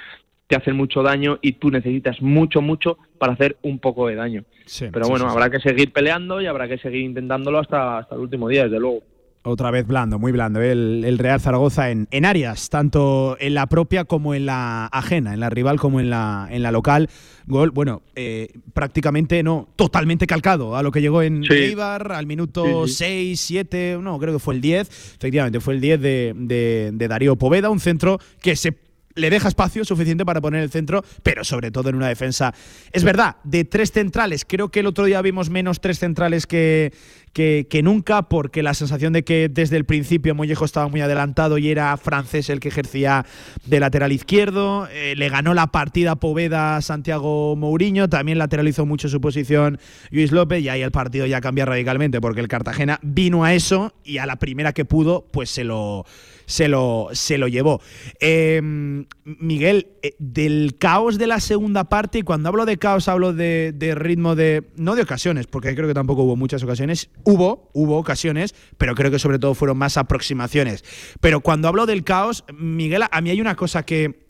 te 0.51 0.57
hacen 0.57 0.75
mucho 0.75 1.01
daño 1.01 1.39
y 1.41 1.53
tú 1.53 1.71
necesitas 1.71 2.21
mucho, 2.21 2.61
mucho 2.61 2.97
para 3.17 3.31
hacer 3.31 3.55
un 3.61 3.79
poco 3.79 4.07
de 4.07 4.15
daño. 4.15 4.43
Pero 4.91 5.07
bueno, 5.07 5.29
habrá 5.29 5.49
que 5.49 5.61
seguir 5.61 5.93
peleando 5.93 6.41
y 6.41 6.45
habrá 6.45 6.67
que 6.67 6.77
seguir 6.77 7.03
intentándolo 7.03 7.59
hasta, 7.59 7.99
hasta 7.99 8.15
el 8.15 8.21
último 8.21 8.49
día, 8.49 8.65
desde 8.65 8.77
luego. 8.77 9.01
Otra 9.43 9.71
vez 9.71 9.87
blando, 9.87 10.19
muy 10.19 10.33
blando, 10.33 10.61
¿eh? 10.61 10.73
el, 10.73 11.17
Real 11.17 11.39
Zaragoza 11.39 11.89
en, 11.89 12.09
en, 12.11 12.25
áreas, 12.25 12.69
tanto 12.69 13.37
en 13.39 13.53
la 13.53 13.67
propia 13.67 14.03
como 14.03 14.35
en 14.35 14.45
la 14.45 14.87
ajena, 14.87 15.33
en 15.33 15.39
la 15.39 15.49
rival 15.49 15.79
como 15.79 16.01
en 16.01 16.09
la, 16.09 16.49
en 16.51 16.61
la 16.63 16.71
local. 16.73 17.09
Gol, 17.47 17.71
bueno, 17.71 18.01
eh, 18.15 18.49
prácticamente 18.73 19.41
no, 19.43 19.69
totalmente 19.77 20.27
calcado 20.27 20.75
a 20.75 20.83
lo 20.83 20.91
que 20.91 20.99
llegó 20.99 21.21
en 21.21 21.45
Eibar 21.49 22.11
al 22.11 22.27
minuto 22.27 22.87
6, 22.87 23.39
7, 23.39 23.99
no, 24.01 24.19
creo 24.19 24.33
que 24.33 24.39
fue 24.39 24.55
el 24.55 24.61
10, 24.61 25.15
efectivamente, 25.17 25.61
fue 25.61 25.75
el 25.75 25.81
10 25.81 26.01
de, 26.01 26.33
de, 26.35 26.91
de 26.93 27.07
Darío 27.07 27.37
Poveda, 27.37 27.69
un 27.69 27.79
centro 27.79 28.19
que 28.41 28.57
se 28.57 28.90
le 29.15 29.29
deja 29.29 29.47
espacio 29.47 29.85
suficiente 29.85 30.25
para 30.25 30.41
poner 30.41 30.63
el 30.63 30.69
centro, 30.69 31.03
pero 31.23 31.43
sobre 31.43 31.71
todo 31.71 31.89
en 31.89 31.95
una 31.95 32.07
defensa. 32.07 32.53
Es 32.91 33.03
verdad, 33.03 33.37
de 33.43 33.65
tres 33.65 33.91
centrales, 33.91 34.45
creo 34.47 34.69
que 34.69 34.81
el 34.81 34.87
otro 34.87 35.05
día 35.05 35.21
vimos 35.21 35.49
menos 35.49 35.81
tres 35.81 35.99
centrales 35.99 36.47
que, 36.47 36.93
que, 37.33 37.81
nunca, 37.83 38.23
porque 38.23 38.61
la 38.63 38.73
sensación 38.73 39.13
de 39.13 39.23
que 39.23 39.49
desde 39.49 39.77
el 39.77 39.85
principio 39.85 40.35
Mollejo 40.35 40.65
estaba 40.65 40.87
muy 40.87 41.01
adelantado 41.01 41.57
y 41.57 41.69
era 41.69 41.95
francés 41.97 42.49
el 42.49 42.59
que 42.59 42.67
ejercía 42.69 43.25
de 43.65 43.79
lateral 43.79 44.11
izquierdo. 44.11 44.87
Eh, 44.91 45.15
le 45.15 45.29
ganó 45.29 45.53
la 45.53 45.67
partida 45.67 46.15
Poveda 46.15 46.81
Santiago 46.81 47.55
Mourinho, 47.55 48.09
también 48.09 48.37
lateralizó 48.37 48.85
mucho 48.85 49.07
su 49.07 49.21
posición 49.21 49.79
Luis 50.09 50.31
López 50.31 50.61
y 50.61 50.69
ahí 50.69 50.81
el 50.81 50.91
partido 50.91 51.25
ya 51.25 51.41
cambia 51.41 51.65
radicalmente 51.65 52.19
porque 52.19 52.41
el 52.41 52.47
Cartagena 52.47 52.99
vino 53.01 53.43
a 53.43 53.53
eso 53.53 53.93
y 54.03 54.17
a 54.17 54.25
la 54.25 54.37
primera 54.37 54.73
que 54.73 54.85
pudo, 54.85 55.27
pues 55.31 55.49
se 55.49 55.63
lo 55.63 56.05
se 56.51 56.67
lo, 56.67 57.07
se 57.13 57.37
lo 57.37 57.47
llevó. 57.47 57.81
Em, 58.19 59.05
Miguel, 59.23 59.87
eh, 60.03 60.15
del 60.19 60.75
caos 60.77 61.17
de 61.17 61.27
la 61.27 61.39
segunda 61.39 61.85
parte, 61.85 62.19
y 62.19 62.21
cuando 62.23 62.49
hablo 62.49 62.65
de 62.65 62.77
caos 62.77 63.07
hablo 63.07 63.33
de, 63.33 63.73
ritmo 63.95 64.35
de, 64.35 64.63
no 64.75 64.95
de 64.95 65.03
ocasiones, 65.03 65.47
porque 65.47 65.73
creo 65.75 65.87
que 65.87 65.93
tampoco 65.93 66.23
hubo 66.23 66.35
muchas 66.35 66.61
ocasiones, 66.63 67.09
hubo, 67.23 67.69
hubo 67.73 67.97
ocasiones, 67.97 68.55
pero 68.77 68.95
creo 68.95 69.11
que 69.11 69.19
sobre 69.19 69.39
todo 69.39 69.53
fueron 69.53 69.77
más 69.77 69.97
aproximaciones. 69.97 70.83
Pero 71.19 71.41
cuando 71.41 71.67
hablo 71.67 71.85
del 71.85 72.03
caos, 72.03 72.43
Miguel, 72.57 73.03
a 73.09 73.21
mí 73.21 73.29
hay 73.29 73.41
una 73.41 73.55
cosa 73.55 73.83
que, 73.83 74.25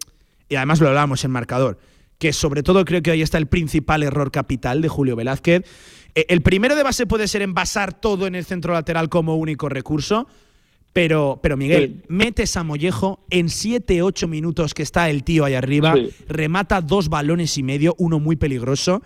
y 0.50 0.56
además 0.56 0.80
lo 0.80 0.88
hablábamos 0.88 1.24
en 1.24 1.32
marcador, 1.32 1.80
que 2.18 2.34
sobre 2.34 2.64
todo 2.64 2.86
creo 2.86 3.02
que 3.02 3.12
ahí 3.12 3.22
está 3.22 3.38
el 3.38 3.48
principal 3.48 4.04
error 4.04 4.32
capital 4.32 4.82
de 4.82 4.90
Julio 4.90 5.16
Velázquez. 5.16 5.64
Eh, 6.16 6.26
el 6.30 6.42
primero 6.42 6.76
de 6.76 6.84
base 6.84 7.08
puede 7.08 7.28
ser 7.28 7.42
envasar 7.42 7.94
todo 7.94 8.28
en 8.28 8.36
el 8.36 8.46
centro 8.46 8.74
lateral 8.74 9.10
como 9.10 9.36
único 9.38 9.70
recurso, 9.70 10.28
pero, 10.94 11.40
pero 11.42 11.56
Miguel, 11.56 12.04
metes 12.10 12.58
a 12.58 12.64
Mollejo 12.64 13.24
en 13.30 13.48
7-8 13.48 14.28
minutos 14.28 14.74
que 14.74 14.84
está 14.84 15.10
el 15.10 15.24
tío 15.24 15.46
ahí 15.46 15.54
arriba, 15.54 15.96
remata 16.28 16.82
dos 16.82 17.08
balones 17.08 17.58
y 17.58 17.64
medio, 17.64 17.96
uno 17.98 18.20
muy 18.20 18.36
peligroso 18.36 19.02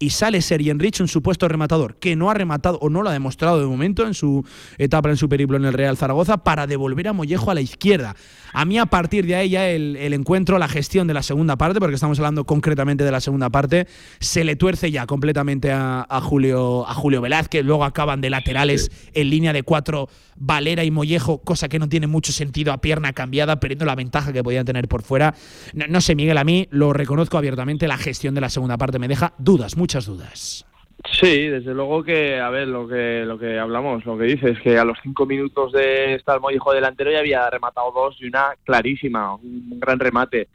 y 0.00 0.10
sale 0.10 0.40
Serien 0.40 0.78
Rich, 0.78 1.00
un 1.00 1.08
supuesto 1.08 1.46
rematador, 1.46 1.96
que 1.96 2.16
no 2.16 2.30
ha 2.30 2.34
rematado 2.34 2.78
o 2.80 2.88
no 2.88 3.02
lo 3.02 3.10
ha 3.10 3.12
demostrado 3.12 3.60
de 3.60 3.66
momento 3.66 4.06
en 4.06 4.14
su 4.14 4.44
etapa 4.78 5.10
en 5.10 5.18
su 5.18 5.28
periplo 5.28 5.58
en 5.58 5.66
el 5.66 5.74
Real 5.74 5.98
Zaragoza, 5.98 6.38
para 6.38 6.66
devolver 6.66 7.08
a 7.08 7.12
Mollejo 7.12 7.50
a 7.50 7.54
la 7.54 7.60
izquierda. 7.60 8.16
A 8.52 8.64
mí, 8.64 8.78
a 8.78 8.86
partir 8.86 9.26
de 9.26 9.34
ahí, 9.34 9.50
ya 9.50 9.68
el, 9.68 9.96
encuentro, 10.12 10.58
la 10.58 10.68
gestión 10.68 11.06
de 11.06 11.14
la 11.14 11.22
segunda 11.22 11.56
parte, 11.56 11.80
porque 11.80 11.94
estamos 11.94 12.18
hablando 12.18 12.44
concretamente 12.44 13.04
de 13.04 13.10
la 13.10 13.20
segunda 13.20 13.50
parte, 13.50 13.86
se 14.18 14.44
le 14.44 14.56
tuerce 14.56 14.90
ya 14.90 15.06
completamente 15.06 15.70
a, 15.72 16.20
Julio, 16.22 16.88
a 16.88 16.94
Julio 16.94 17.20
Velázquez. 17.20 17.64
Luego 17.64 17.84
acaban 17.84 18.20
de 18.20 18.30
laterales 18.30 18.90
en 19.14 19.30
línea 19.30 19.52
de 19.52 19.62
cuatro 19.62 20.08
Valera 20.36 20.84
y 20.84 20.90
Mollejo, 20.90 21.38
cosa 21.38 21.68
que 21.68 21.78
no 21.78 21.88
tiene 21.88 22.06
mucho 22.06 22.32
sentido 22.32 22.72
a 22.72 22.80
pierna 22.80 23.12
cambiada, 23.12 23.60
perdiendo 23.60 23.84
la 23.84 23.94
ventaja 23.94 24.32
que 24.32 24.42
podían 24.42 24.64
tener 24.64 24.88
por 24.88 25.02
fuera. 25.02 25.34
No, 25.74 25.86
no 25.88 26.00
sé, 26.00 26.14
Miguel, 26.14 26.38
a 26.38 26.44
mí 26.44 26.66
lo 26.70 26.92
reconozco 26.92 27.38
abiertamente, 27.38 27.86
la 27.88 27.98
gestión 27.98 28.34
de 28.34 28.40
la 28.40 28.50
segunda 28.50 28.78
parte 28.78 28.98
me 28.98 29.08
deja 29.08 29.34
dudas, 29.38 29.76
muchas 29.76 30.06
dudas. 30.06 30.66
Sí, 31.04 31.48
desde 31.48 31.72
luego 31.72 32.02
que, 32.02 32.40
a 32.40 32.50
ver, 32.50 32.68
lo 32.68 32.86
que 32.86 33.24
lo 33.24 33.38
que 33.38 33.58
hablamos, 33.58 34.04
lo 34.04 34.18
que 34.18 34.24
dices, 34.24 34.58
que 34.60 34.78
a 34.78 34.84
los 34.84 34.98
cinco 35.02 35.24
minutos 35.24 35.72
de 35.72 36.14
estar 36.14 36.40
Mollejo 36.40 36.72
delantero 36.72 37.10
ya 37.10 37.20
había 37.20 37.48
rematado 37.48 37.90
dos 37.92 38.16
y 38.20 38.26
una 38.26 38.54
clarísima, 38.64 39.34
un 39.34 39.80
gran 39.80 39.98
remate. 39.98 40.48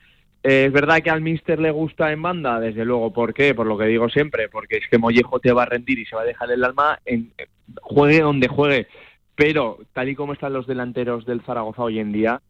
Eh, 0.44 0.66
es 0.68 0.72
verdad 0.72 1.02
que 1.02 1.10
al 1.10 1.22
Mister 1.22 1.60
le 1.60 1.72
gusta 1.72 2.12
en 2.12 2.22
banda, 2.22 2.60
desde 2.60 2.86
luego. 2.86 3.12
¿Por 3.12 3.34
qué? 3.34 3.56
Por 3.56 3.66
lo 3.66 3.78
que 3.78 3.86
digo 3.86 4.10
siempre, 4.10 4.48
porque 4.48 4.78
es 4.78 4.88
que 4.90 5.00
Mollejo 5.00 5.40
te 5.40 5.52
va 5.52 5.64
a 5.64 5.66
rendir 5.66 5.98
y 5.98 6.06
se 6.06 6.16
va 6.16 6.22
a 6.22 6.25
dejar 6.25 6.52
el 6.52 6.64
alma, 6.64 7.00
en, 7.06 7.32
juegue 7.82 8.22
donde 8.22 8.48
juegue. 8.48 8.88
Pero, 9.36 9.80
tal 9.94 10.10
y 10.10 10.16
como 10.16 10.34
están 10.34 10.54
los 10.54 10.68
delanteros 10.68 11.25
del 11.25 11.42
Zaragoza 11.42 11.82
hoy 11.82 12.00
en 12.00 12.12
día, 12.12 12.42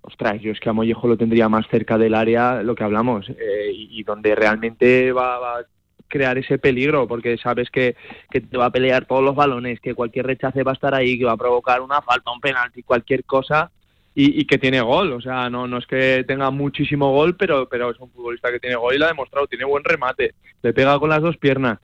ostras, 0.00 0.40
yo 0.40 0.52
es 0.52 0.60
que 0.60 0.70
a 0.70 0.72
Mollejo 0.72 1.06
lo 1.06 1.16
tendría 1.16 1.48
más 1.48 1.66
cerca 1.68 1.98
del 1.98 2.14
área, 2.14 2.62
lo 2.62 2.74
que 2.74 2.84
hablamos, 2.84 3.28
eh, 3.28 3.70
y, 3.70 4.02
donde 4.02 4.34
realmente 4.34 5.12
va, 5.12 5.38
va, 5.38 5.66
crear 6.12 6.36
ese 6.36 6.58
peligro, 6.58 7.08
porque 7.08 7.38
sabes 7.38 7.70
que, 7.70 7.96
que, 8.30 8.42
te 8.42 8.58
va 8.58 8.66
a 8.66 8.70
pelear 8.70 9.06
todos 9.06 9.24
los 9.24 9.34
balones, 9.34 9.80
que 9.80 9.94
cualquier 9.94 10.26
rechace 10.26 10.62
va 10.62 10.72
a 10.72 10.74
estar 10.74 10.94
ahí, 10.94 11.18
que 11.18 11.24
va 11.24 11.32
a 11.32 11.38
provocar 11.38 11.80
una 11.80 12.02
falta, 12.02 12.30
un 12.30 12.40
penalti, 12.40 12.82
cualquier 12.82 13.24
cosa, 13.24 13.70
y, 14.14 14.44
que 14.44 14.58
tiene 14.58 14.82
gol. 14.82 15.14
O 15.14 15.22
sea, 15.22 15.48
no, 15.48 15.66
no 15.66 15.78
es 15.78 15.86
que 15.86 16.22
tenga 16.28 16.50
muchísimo 16.50 17.10
gol, 17.12 17.34
pero, 17.34 17.66
pero 17.66 17.90
es 17.90 17.98
un 17.98 18.10
futbolista 18.10 18.52
que 18.52 18.60
tiene 18.60 18.76
gol 18.76 18.94
y 18.94 18.98
lo 18.98 19.06
ha 19.06 19.08
demostrado, 19.08 19.46
tiene 19.46 19.64
buen 19.64 19.82
remate, 19.84 20.34
le 20.62 20.74
pega 20.74 20.98
con 20.98 21.08
las 21.08 21.22
dos 21.22 21.38
piernas. 21.38 21.78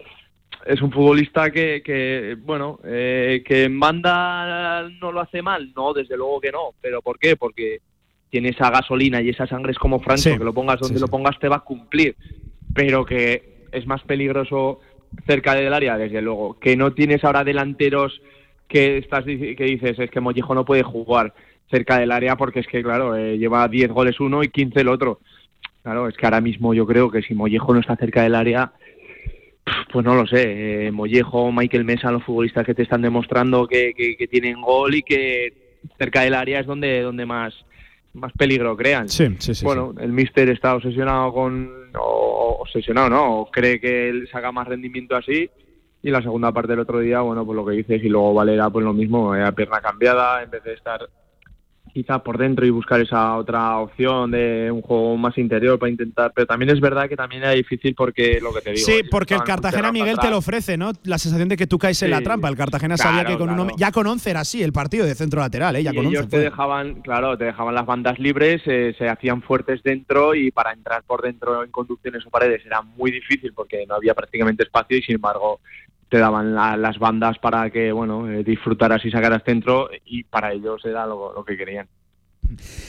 Es 0.66 0.82
un 0.82 0.92
futbolista 0.92 1.50
que, 1.50 1.82
que 1.82 2.36
bueno, 2.38 2.80
eh, 2.84 3.42
que 3.46 3.64
en 3.64 3.80
banda 3.80 4.86
no 5.00 5.10
lo 5.10 5.20
hace 5.20 5.40
mal, 5.40 5.72
no, 5.74 5.94
desde 5.94 6.18
luego 6.18 6.38
que 6.38 6.52
no. 6.52 6.74
¿Pero 6.82 7.00
por 7.00 7.18
qué? 7.18 7.36
Porque 7.36 7.78
tiene 8.28 8.50
esa 8.50 8.70
gasolina 8.70 9.22
y 9.22 9.30
esa 9.30 9.46
sangre 9.46 9.72
es 9.72 9.78
como 9.78 10.00
Franco, 10.00 10.36
que 10.36 10.44
lo 10.44 10.52
pongas 10.52 10.80
donde 10.80 11.00
lo 11.00 11.08
pongas 11.08 11.38
te 11.38 11.48
va 11.48 11.56
a 11.56 11.64
cumplir. 11.64 12.14
Pero 12.74 13.06
que 13.06 13.57
es 13.72 13.86
más 13.86 14.02
peligroso 14.02 14.80
cerca 15.26 15.54
del 15.54 15.72
área, 15.72 15.96
desde 15.96 16.22
luego. 16.22 16.58
Que 16.58 16.76
no 16.76 16.92
tienes 16.92 17.24
ahora 17.24 17.44
delanteros 17.44 18.20
que 18.68 18.98
estás 18.98 19.24
que 19.24 19.64
dices 19.64 19.98
es 19.98 20.10
que 20.10 20.20
Mollejo 20.20 20.54
no 20.54 20.64
puede 20.64 20.82
jugar 20.82 21.34
cerca 21.70 21.98
del 21.98 22.12
área 22.12 22.36
porque 22.36 22.60
es 22.60 22.66
que, 22.66 22.82
claro, 22.82 23.16
eh, 23.16 23.38
lleva 23.38 23.68
10 23.68 23.90
goles 23.90 24.20
uno 24.20 24.42
y 24.42 24.48
15 24.48 24.80
el 24.80 24.88
otro. 24.88 25.20
Claro, 25.82 26.08
es 26.08 26.16
que 26.16 26.26
ahora 26.26 26.40
mismo 26.40 26.74
yo 26.74 26.86
creo 26.86 27.10
que 27.10 27.22
si 27.22 27.34
Mollejo 27.34 27.72
no 27.72 27.80
está 27.80 27.96
cerca 27.96 28.22
del 28.22 28.34
área, 28.34 28.72
pues 29.92 30.04
no 30.04 30.14
lo 30.14 30.26
sé. 30.26 30.86
Eh, 30.86 30.92
Mollejo, 30.92 31.52
Michael 31.52 31.84
Mesa, 31.84 32.10
los 32.10 32.24
futbolistas 32.24 32.64
que 32.66 32.74
te 32.74 32.82
están 32.82 33.02
demostrando 33.02 33.66
que, 33.66 33.92
que, 33.94 34.28
tienen 34.28 34.60
gol 34.60 34.94
y 34.94 35.02
que 35.02 35.52
cerca 35.98 36.22
del 36.22 36.34
área 36.34 36.60
es 36.60 36.66
donde, 36.66 37.00
donde 37.02 37.26
más, 37.26 37.54
más 38.14 38.32
peligro 38.32 38.76
crean. 38.76 39.08
Sí, 39.08 39.28
sí, 39.38 39.54
sí. 39.54 39.64
Bueno, 39.64 39.94
el 40.00 40.12
míster 40.12 40.48
está 40.50 40.74
obsesionado 40.74 41.32
con, 41.32 41.70
o, 42.00 42.58
obsesionado, 42.60 43.10
¿no? 43.10 43.40
O 43.40 43.50
cree 43.50 43.80
que 43.80 44.08
él 44.08 44.28
saca 44.30 44.52
más 44.52 44.68
rendimiento 44.68 45.16
así. 45.16 45.50
Y 46.02 46.10
la 46.10 46.22
segunda 46.22 46.52
parte 46.52 46.72
del 46.72 46.80
otro 46.80 47.00
día, 47.00 47.20
bueno, 47.20 47.44
pues 47.44 47.56
lo 47.56 47.66
que 47.66 47.72
dices, 47.72 48.02
y 48.02 48.08
luego 48.08 48.34
Valera, 48.34 48.70
pues 48.70 48.84
lo 48.84 48.92
mismo, 48.92 49.34
eh, 49.34 49.52
pierna 49.52 49.80
cambiada, 49.80 50.42
en 50.42 50.50
vez 50.50 50.62
de 50.62 50.74
estar 50.74 51.08
quizá 51.92 52.22
por 52.22 52.38
dentro 52.38 52.66
y 52.66 52.70
buscar 52.70 53.00
esa 53.00 53.36
otra 53.36 53.78
opción 53.78 54.30
de 54.30 54.70
un 54.70 54.82
juego 54.82 55.16
más 55.16 55.36
interior 55.38 55.78
para 55.78 55.90
intentar. 55.90 56.32
Pero 56.34 56.46
también 56.46 56.70
es 56.70 56.80
verdad 56.80 57.08
que 57.08 57.16
también 57.16 57.42
era 57.42 57.52
difícil 57.52 57.94
porque 57.94 58.38
lo 58.40 58.52
que 58.52 58.60
te 58.60 58.72
digo. 58.72 58.86
Sí, 58.86 59.02
porque 59.10 59.34
el 59.34 59.42
Cartagena 59.42 59.92
Miguel 59.92 60.18
te 60.18 60.30
lo 60.30 60.38
ofrece, 60.38 60.76
¿no? 60.76 60.92
La 61.04 61.18
sensación 61.18 61.48
de 61.48 61.56
que 61.56 61.66
tú 61.66 61.78
caes 61.78 62.02
en 62.02 62.10
la 62.10 62.20
trampa. 62.20 62.48
El 62.48 62.56
Cartagena 62.56 62.96
sabía 62.96 63.24
que 63.24 63.36
con 63.36 63.50
uno. 63.50 63.68
Ya 63.76 63.92
con 63.92 64.06
11 64.06 64.30
era 64.30 64.40
así 64.40 64.62
el 64.62 64.72
partido 64.72 65.06
de 65.06 65.14
centro 65.14 65.40
lateral, 65.40 65.76
¿eh? 65.76 65.82
Ya 65.82 65.92
con 65.92 66.06
ellos 66.06 66.28
te 66.28 66.38
dejaban, 66.38 67.02
claro, 67.02 67.36
te 67.36 67.44
dejaban 67.44 67.74
las 67.74 67.86
bandas 67.86 68.18
libres, 68.18 68.62
eh, 68.66 68.94
se 68.98 69.08
hacían 69.08 69.42
fuertes 69.42 69.82
dentro 69.82 70.34
y 70.34 70.50
para 70.50 70.72
entrar 70.72 71.02
por 71.04 71.22
dentro 71.22 71.64
en 71.64 71.70
conducciones 71.70 72.26
o 72.26 72.30
paredes 72.30 72.64
era 72.64 72.82
muy 72.82 73.10
difícil 73.10 73.52
porque 73.52 73.86
no 73.86 73.94
había 73.94 74.14
prácticamente 74.14 74.64
espacio 74.64 74.96
y 74.96 75.02
sin 75.02 75.16
embargo 75.16 75.60
te 76.08 76.18
daban 76.18 76.54
las 76.54 76.98
bandas 76.98 77.38
para 77.38 77.70
que 77.70 77.92
bueno 77.92 78.30
eh, 78.30 78.42
disfrutaras 78.44 79.04
y 79.04 79.10
sacaras 79.10 79.42
centro 79.44 79.90
y 80.04 80.24
para 80.24 80.52
ellos 80.52 80.84
era 80.84 81.06
lo 81.06 81.44
que 81.46 81.56
querían. 81.56 81.88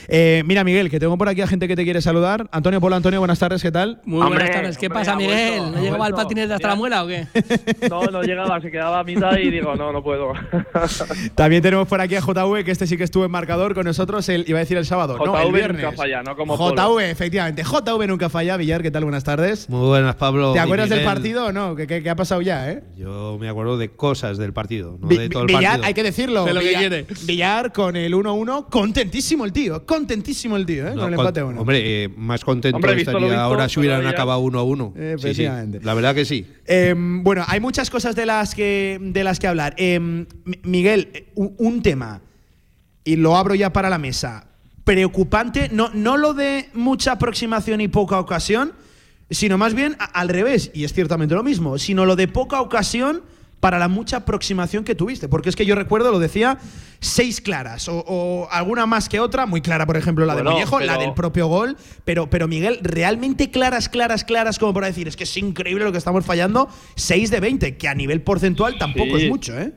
Eh, 0.08 0.44
mira, 0.46 0.64
Miguel, 0.64 0.90
que 0.90 1.00
tengo 1.00 1.18
por 1.18 1.30
aquí 1.30 1.42
a 1.42 1.48
gente 1.48 1.68
que 1.68 1.76
te 1.76 1.84
quiere 1.84 2.02
saludar. 2.02 2.48
Antonio 2.52 2.80
Polo, 2.82 2.96
Antonio, 2.96 3.20
buenas 3.20 3.40
tardes, 3.40 3.62
¿qué 3.62 3.72
tal? 3.72 4.02
Muy 4.06 4.26
buenas 4.26 4.52
tardes. 4.52 4.78
¿Qué 4.78 4.90
pasa, 4.90 5.16
Miguel? 5.16 5.72
¿No 5.72 5.82
llegaba 5.82 6.08
el 6.08 6.14
patinete 6.14 6.54
hasta 6.54 6.68
la 6.70 6.76
muela 6.76 7.04
o 7.04 7.08
qué? 7.08 7.28
No, 7.90 8.04
no 8.04 8.22
llegaba, 8.22 8.60
se 8.62 8.70
quedaba 8.70 9.00
a 9.00 9.04
mitad 9.04 9.38
y 9.38 9.50
digo, 9.50 9.76
no, 9.76 9.92
no 9.92 10.04
puedo. 10.04 10.34
También 11.36 11.62
tenemos 11.62 11.88
por 11.88 12.02
aquí 12.02 12.16
a 12.16 12.22
JV, 12.22 12.64
que 12.64 12.72
este 12.72 12.88
sí 12.88 12.98
que 12.98 13.04
estuvo 13.04 13.26
en 13.26 13.32
marcador 13.32 13.74
con 13.74 13.86
nosotros, 13.86 14.28
el, 14.30 14.46
iba 14.48 14.60
a 14.60 14.62
decir 14.62 14.78
el 14.78 14.86
sábado. 14.86 15.18
JV 15.18 15.26
no, 15.26 15.40
el 15.40 15.54
viernes. 15.54 15.84
nunca 15.84 15.96
falla, 15.96 16.24
no 16.24 16.36
como 16.36 16.58
JV, 16.58 17.10
efectivamente. 17.10 17.64
JV 17.64 18.08
nunca 18.08 18.30
falla. 18.30 18.58
Villar, 18.58 18.82
¿qué 18.82 18.92
tal? 18.92 19.04
Buenas 19.04 19.24
tardes. 19.24 19.70
Muy 19.70 19.88
buenas, 19.88 20.16
Pablo. 20.16 20.54
¿Te 20.54 20.60
acuerdas 20.60 20.90
del 20.90 21.04
partido 21.04 21.48
o 21.48 21.52
no? 21.52 21.76
¿Qué, 21.76 22.10
ha 22.10 22.16
pasado 22.16 22.42
ya, 22.42 22.70
eh? 22.72 22.84
Yo 22.98 23.38
me 23.40 23.50
acuerdo 23.50 23.78
de 23.78 23.90
cosas 23.90 24.38
del 24.38 24.54
partido, 24.54 24.98
no 25.00 25.08
de 25.08 25.30
todo 25.30 25.44
el 25.44 25.48
Villar, 25.48 25.82
hay 25.84 25.94
que 25.94 26.04
decirlo. 26.04 26.46
De 26.46 26.54
lo 26.54 26.60
Villar, 26.60 26.90
que. 26.90 27.06
Villar 27.26 27.72
con 27.74 27.96
el 27.96 28.14
1-1, 28.14 28.70
contentísimo 28.70 29.46
el 29.46 29.49
tío, 29.52 29.86
contentísimo 29.86 30.58
el 30.58 30.66
tío, 30.66 30.88
¿eh? 30.88 30.96
con 30.96 31.08
el 31.08 31.20
empate 31.20 31.44
uno. 31.44 31.62
Hombre, 31.62 32.04
eh, 32.04 32.10
más 32.10 32.44
contento 32.44 32.78
estaría 32.90 33.42
ahora 33.42 33.70
si 33.70 33.80
hubieran 33.80 34.06
acabado 34.06 34.40
uno 34.40 34.60
a 34.60 34.64
uno. 34.64 34.94
Efectivamente. 34.96 35.80
la 35.84 35.94
verdad 35.94 36.16
que 36.16 36.26
sí. 36.26 36.46
Em, 36.66 37.24
bueno, 37.24 37.44
hay 37.48 37.60
muchas 37.60 37.90
cosas 37.90 38.16
de 38.16 38.26
las 38.26 38.56
que, 38.56 39.00
de 39.02 39.24
las 39.24 39.40
que 39.40 39.48
hablar. 39.48 39.74
Em, 39.78 40.26
Miguel, 40.64 41.10
eh, 41.14 41.28
un, 41.36 41.82
tema, 41.82 42.22
y 43.04 43.16
lo 43.16 43.36
abro 43.36 43.56
ya 43.56 43.72
para 43.72 43.90
la 43.90 43.98
mesa. 43.98 44.48
Preocupante, 44.84 45.70
no, 45.72 45.90
no 45.94 46.18
lo 46.18 46.34
de 46.34 46.70
mucha 46.74 47.14
aproximación 47.14 47.82
y 47.82 47.88
poca 47.88 48.20
ocasión, 48.20 48.74
sino 49.30 49.58
más 49.58 49.74
bien 49.74 49.96
al 50.00 50.30
revés, 50.30 50.72
y 50.74 50.84
es 50.84 50.94
ciertamente 50.94 51.36
lo 51.36 51.44
mismo, 51.44 51.78
sino 51.78 52.06
lo 52.06 52.16
de 52.16 52.28
poca 52.28 52.62
ocasión 52.62 53.22
para 53.60 53.80
la 53.80 53.88
mucha 53.88 54.18
aproximación 54.18 54.84
que 54.84 54.96
tuviste. 54.96 55.28
Porque 55.28 55.50
es 55.50 55.56
que 55.56 55.66
yo 55.66 55.76
recuerdo, 55.76 56.12
lo 56.12 56.20
decía, 56.20 56.58
seis 57.00 57.42
claras, 57.42 57.90
o, 57.90 58.48
alguna 58.52 58.86
más 58.86 59.10
que 59.10 59.20
otra, 59.20 59.46
muy 59.46 59.62
clara, 59.62 59.86
por 59.86 59.98
ejemplo, 59.98 60.26
la 60.26 60.36
de 60.36 60.44
Mollejo, 60.44 60.80
la 60.80 60.98
del 60.98 61.14
propio 61.14 61.48
gol. 61.48 61.78
Pero, 62.06 62.30
pero 62.30 62.48
Miguel, 62.48 62.80
realmente 62.82 63.52
claras, 63.52 63.90
claras, 63.90 64.24
claras, 64.24 64.60
como 64.60 64.74
para 64.74 64.88
decir, 64.88 65.08
es 65.08 65.16
que 65.16 65.24
es 65.24 65.38
increíble 65.38 65.86
lo 65.86 65.92
que 65.92 65.98
estamos 65.98 66.26
fallando, 66.26 66.70
seis 66.96 67.32
de 67.32 67.40
20, 67.40 67.78
que 67.78 67.88
a 67.88 67.96
nivel 67.96 68.22
porcentual 68.22 68.78
tampoco 68.78 69.18
es 69.18 69.30
mucho, 69.30 69.60
¿eh? 69.60 69.74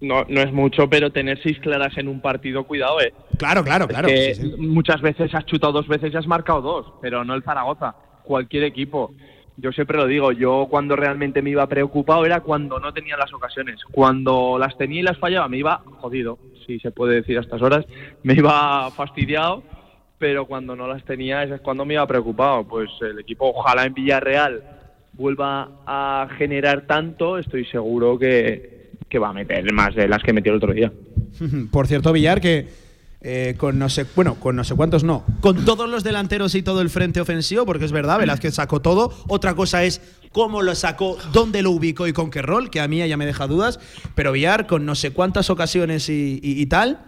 No, 0.00 0.24
no 0.28 0.40
es 0.40 0.50
mucho, 0.50 0.88
pero 0.88 1.12
tener 1.12 1.38
seis 1.42 1.58
claras 1.60 1.96
en 1.98 2.08
un 2.08 2.22
partido, 2.22 2.64
cuidado, 2.64 3.02
¿eh? 3.02 3.12
Claro, 3.36 3.62
claro, 3.62 3.86
claro. 3.86 4.08
Muchas 4.56 5.02
veces 5.02 5.34
has 5.34 5.44
chutado 5.44 5.74
dos 5.74 5.88
veces 5.88 6.12
y 6.12 6.16
has 6.16 6.26
marcado 6.26 6.62
dos, 6.62 6.86
pero 7.02 7.22
no 7.22 7.34
el 7.34 7.42
Zaragoza, 7.42 7.94
cualquier 8.24 8.64
equipo 8.64 9.12
yo 9.60 9.72
siempre 9.72 9.98
lo 9.98 10.06
digo, 10.06 10.32
yo 10.32 10.66
cuando 10.70 10.96
realmente 10.96 11.42
me 11.42 11.50
iba 11.50 11.66
preocupado 11.66 12.24
era 12.24 12.40
cuando 12.40 12.78
no 12.80 12.92
tenía 12.92 13.16
las 13.16 13.32
ocasiones. 13.32 13.80
Cuando 13.90 14.58
las 14.58 14.76
tenía 14.78 15.00
y 15.00 15.02
las 15.02 15.18
fallaba 15.18 15.48
me 15.48 15.58
iba 15.58 15.82
jodido, 15.98 16.38
si 16.66 16.78
se 16.80 16.90
puede 16.90 17.16
decir 17.16 17.36
a 17.36 17.42
estas 17.42 17.60
horas, 17.60 17.84
me 18.22 18.34
iba 18.34 18.90
fastidiado, 18.92 19.62
pero 20.18 20.46
cuando 20.46 20.74
no 20.76 20.86
las 20.86 21.04
tenía 21.04 21.42
es 21.42 21.60
cuando 21.60 21.84
me 21.84 21.94
iba 21.94 22.06
preocupado. 22.06 22.66
Pues 22.66 22.90
el 23.02 23.18
equipo, 23.18 23.50
ojalá 23.54 23.84
en 23.84 23.94
Villarreal 23.94 24.62
vuelva 25.12 25.68
a 25.86 26.28
generar 26.38 26.86
tanto, 26.86 27.38
estoy 27.38 27.66
seguro 27.66 28.18
que, 28.18 28.90
que 29.08 29.18
va 29.18 29.30
a 29.30 29.34
meter 29.34 29.70
más 29.72 29.94
de 29.94 30.08
las 30.08 30.22
que 30.22 30.32
metió 30.32 30.52
el 30.52 30.58
otro 30.58 30.72
día. 30.72 30.90
Por 31.72 31.86
cierto, 31.86 32.12
Villar, 32.12 32.40
que 32.40 32.66
eh, 33.22 33.54
con 33.58 33.78
no 33.78 33.90
sé, 33.90 34.06
bueno, 34.16 34.36
con 34.36 34.56
no 34.56 34.64
sé 34.64 34.74
cuántos 34.74 35.04
no, 35.04 35.24
con 35.40 35.64
todos 35.66 35.88
los 35.90 36.02
delanteros 36.02 36.54
y 36.54 36.62
todo 36.62 36.80
el 36.80 36.88
frente 36.88 37.20
ofensivo, 37.20 37.66
porque 37.66 37.84
es 37.84 37.92
verdad, 37.92 38.18
Velázquez 38.18 38.54
sacó 38.54 38.80
todo. 38.80 39.12
Otra 39.28 39.54
cosa 39.54 39.84
es 39.84 40.00
cómo 40.32 40.62
lo 40.62 40.74
sacó, 40.74 41.18
dónde 41.32 41.60
lo 41.60 41.70
ubicó 41.70 42.06
y 42.06 42.14
con 42.14 42.30
qué 42.30 42.40
rol, 42.40 42.70
que 42.70 42.80
a 42.80 42.88
mí 42.88 43.06
ya 43.06 43.16
me 43.18 43.26
deja 43.26 43.46
dudas. 43.46 43.78
Pero 44.14 44.32
Villar, 44.32 44.66
con 44.66 44.86
no 44.86 44.94
sé 44.94 45.10
cuántas 45.10 45.50
ocasiones 45.50 46.08
y, 46.08 46.66
tal, 46.66 47.00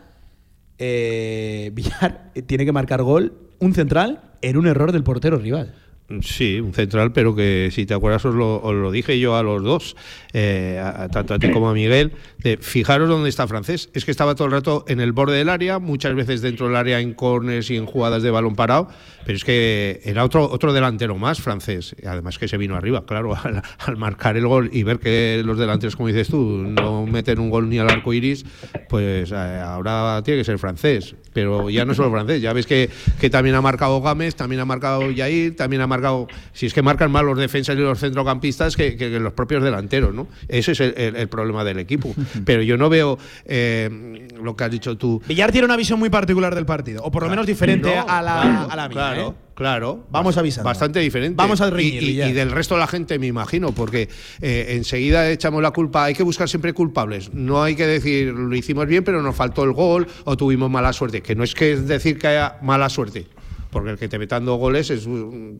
eh, 0.78 1.70
Villar 1.74 2.32
tiene 2.46 2.66
que 2.66 2.72
marcar 2.72 3.02
gol, 3.02 3.32
un 3.58 3.74
central, 3.74 4.20
en 4.42 4.58
un 4.58 4.66
error 4.66 4.92
del 4.92 5.04
portero 5.04 5.38
rival. 5.38 5.74
Sí, 6.20 6.60
un 6.60 6.74
central, 6.74 7.12
pero 7.12 7.34
que 7.34 7.70
si 7.72 7.86
te 7.86 7.94
acuerdas 7.94 8.24
os 8.26 8.34
lo, 8.34 8.90
dije 8.90 9.18
yo 9.18 9.36
a 9.36 9.42
los 9.42 9.62
dos, 9.62 9.96
eh, 10.32 10.82
tanto 11.10 11.34
a 11.34 11.38
ti 11.38 11.50
como 11.50 11.70
a 11.70 11.72
Miguel, 11.72 12.12
fijaros 12.60 13.08
dónde 13.08 13.28
está 13.28 13.46
francés. 13.46 13.88
Es 13.94 14.04
que 14.04 14.10
estaba 14.10 14.34
todo 14.34 14.46
el 14.46 14.52
rato 14.52 14.84
en 14.88 15.00
el 15.00 15.12
borde 15.12 15.36
del 15.36 15.48
área, 15.48 15.78
muchas 15.78 16.14
veces 16.14 16.42
dentro 16.42 16.66
del 16.66 16.76
área 16.76 17.00
en 17.00 17.14
corners 17.14 17.70
y 17.70 17.76
en 17.76 17.86
jugadas 17.86 18.22
de 18.22 18.30
balón 18.30 18.56
parado, 18.56 18.88
pero 19.24 19.36
es 19.36 19.44
que 19.44 20.00
era 20.04 20.24
otro, 20.24 20.50
otro 20.50 20.72
delantero 20.72 21.16
más 21.16 21.40
francés. 21.40 21.94
Además 22.06 22.38
que 22.38 22.48
se 22.48 22.56
vino 22.56 22.76
arriba, 22.76 23.04
claro, 23.06 23.34
al, 23.78 23.96
marcar 23.96 24.36
el 24.36 24.46
gol 24.46 24.70
y 24.72 24.82
ver 24.82 24.98
que 24.98 25.42
los 25.44 25.58
delanteros, 25.58 25.96
como 25.96 26.08
dices 26.08 26.28
tú, 26.28 26.38
no 26.38 27.06
meten 27.06 27.38
un 27.38 27.50
gol 27.50 27.68
ni 27.68 27.78
al 27.78 27.90
arco 27.90 28.12
iris, 28.12 28.44
pues 28.88 29.30
eh, 29.32 29.34
ahora 29.34 30.22
tiene 30.24 30.40
que 30.40 30.44
ser 30.44 30.58
francés. 30.58 31.14
Pero 31.32 31.70
ya 31.70 31.84
no 31.84 31.94
solo 31.94 32.10
francés, 32.10 32.42
ya 32.42 32.52
ves 32.52 32.66
que, 32.66 32.90
que 33.18 33.30
también 33.30 33.56
ha 33.56 33.62
marcado 33.62 34.00
Gámez, 34.02 34.34
también 34.34 34.60
ha 34.60 34.64
marcado 34.66 35.10
Yair, 35.10 35.56
también 35.56 35.80
ha 35.80 35.86
marcado, 35.86 36.26
si 36.52 36.66
es 36.66 36.74
que 36.74 36.82
marcan 36.82 37.10
más 37.10 37.24
los 37.24 37.38
defensas 37.38 37.76
y 37.76 37.80
los 37.80 37.98
centrocampistas 37.98 38.76
que, 38.76 38.96
que 38.96 39.08
los 39.18 39.32
propios 39.32 39.62
delanteros, 39.62 40.14
¿no? 40.14 40.28
Ese 40.48 40.72
es 40.72 40.80
el, 40.80 41.28
problema 41.28 41.64
del 41.64 41.78
equipo. 41.78 42.14
Pero 42.44 42.62
yo 42.62 42.76
no 42.76 42.88
veo 42.88 43.18
eh, 43.44 44.28
lo 44.42 44.56
que 44.56 44.64
has 44.64 44.70
dicho 44.70 44.96
tú. 44.96 45.22
Villar 45.26 45.52
tiene 45.52 45.64
una 45.64 45.76
visión 45.76 45.98
muy 45.98 46.10
particular 46.10 46.54
del 46.54 46.66
partido, 46.66 47.02
o 47.02 47.10
por 47.10 47.22
lo 47.22 47.30
menos 47.30 47.46
diferente 47.46 47.94
a 47.96 48.22
la, 48.22 48.64
a 48.64 48.76
la 48.76 48.88
mía. 48.88 48.94
Claro. 48.94 49.28
¿eh? 49.28 49.52
Claro, 49.54 50.06
vamos 50.10 50.36
avisando. 50.38 50.66
Bastante 50.66 50.98
diferente. 51.00 51.36
Vamos 51.36 51.60
a 51.60 51.68
reñir, 51.68 52.02
y, 52.02 52.22
y, 52.22 52.32
del 52.32 52.50
resto 52.50 52.74
de 52.74 52.80
la 52.80 52.86
gente, 52.86 53.18
me 53.18 53.26
imagino, 53.26 53.72
porque 53.72 54.08
eh, 54.40 54.66
enseguida 54.70 55.30
echamos 55.30 55.62
la 55.62 55.70
culpa. 55.72 56.04
Hay 56.04 56.14
que 56.14 56.22
buscar 56.22 56.48
siempre 56.48 56.72
culpables. 56.72 57.32
No 57.34 57.62
hay 57.62 57.76
que 57.76 57.86
decir 57.86 58.32
lo 58.32 58.54
hicimos 58.56 58.86
bien, 58.86 59.04
pero 59.04 59.22
nos 59.22 59.36
faltó 59.36 59.64
el 59.64 59.72
gol 59.72 60.08
o 60.24 60.36
tuvimos 60.36 60.70
mala 60.70 60.92
suerte. 60.92 61.20
Que 61.22 61.34
no 61.34 61.44
es 61.44 61.54
que 61.54 61.72
es 61.72 61.86
decir 61.86 62.18
que 62.18 62.28
haya 62.28 62.56
mala 62.62 62.88
suerte 62.88 63.26
porque 63.72 63.90
el 63.90 63.98
que 63.98 64.06
te 64.06 64.18
metando 64.18 64.54
goles 64.56 64.90
es 64.90 65.08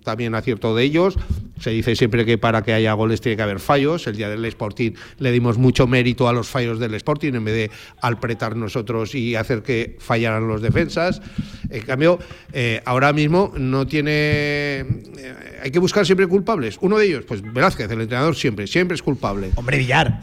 también 0.05 0.35
acierto 0.35 0.77
de 0.77 0.85
ellos. 0.85 1.17
Se 1.59 1.71
dice 1.71 1.97
siempre 1.97 2.25
que 2.27 2.37
para 2.37 2.63
que 2.63 2.75
haya 2.75 2.93
goles 2.93 3.23
tiene 3.23 3.37
que 3.37 3.43
haber 3.43 3.59
fallos. 3.59 4.07
El 4.07 4.17
día 4.17 4.29
del 4.29 4.45
Sporting 4.45 4.93
le 5.19 5.33
dimos 5.33 5.57
mucho 5.57 5.87
mérito 5.87 6.29
a 6.29 6.33
los 6.33 6.49
fallos 6.49 6.79
del 6.79 6.95
Sporting 6.95 7.33
en 7.33 7.45
vez 7.45 7.55
de 7.55 7.71
alpretar 8.03 8.55
nosotros 8.55 9.15
y 9.15 9.35
hacer 9.35 9.63
que 9.63 9.97
fallaran 9.99 10.47
los 10.47 10.61
defensas. 10.61 11.23
En 11.71 11.83
cambio, 11.83 12.19
eh, 12.53 12.83
ahora 12.85 13.13
mismo 13.15 13.53
no 13.57 13.87
tiene. 13.87 14.13
Eh, 14.13 14.85
hay 15.63 15.71
que 15.71 15.79
buscar 15.79 16.05
siempre 16.05 16.27
culpables. 16.27 16.77
Uno 16.83 16.99
de 16.99 17.07
ellos, 17.07 17.25
pues 17.27 17.41
Velázquez, 17.43 17.91
el 17.91 18.03
entrenador, 18.03 18.37
siempre, 18.37 18.67
siempre 18.67 18.95
es 18.95 19.03
culpable. 19.03 19.51
Hombre, 19.57 19.79
Villar. 19.79 20.21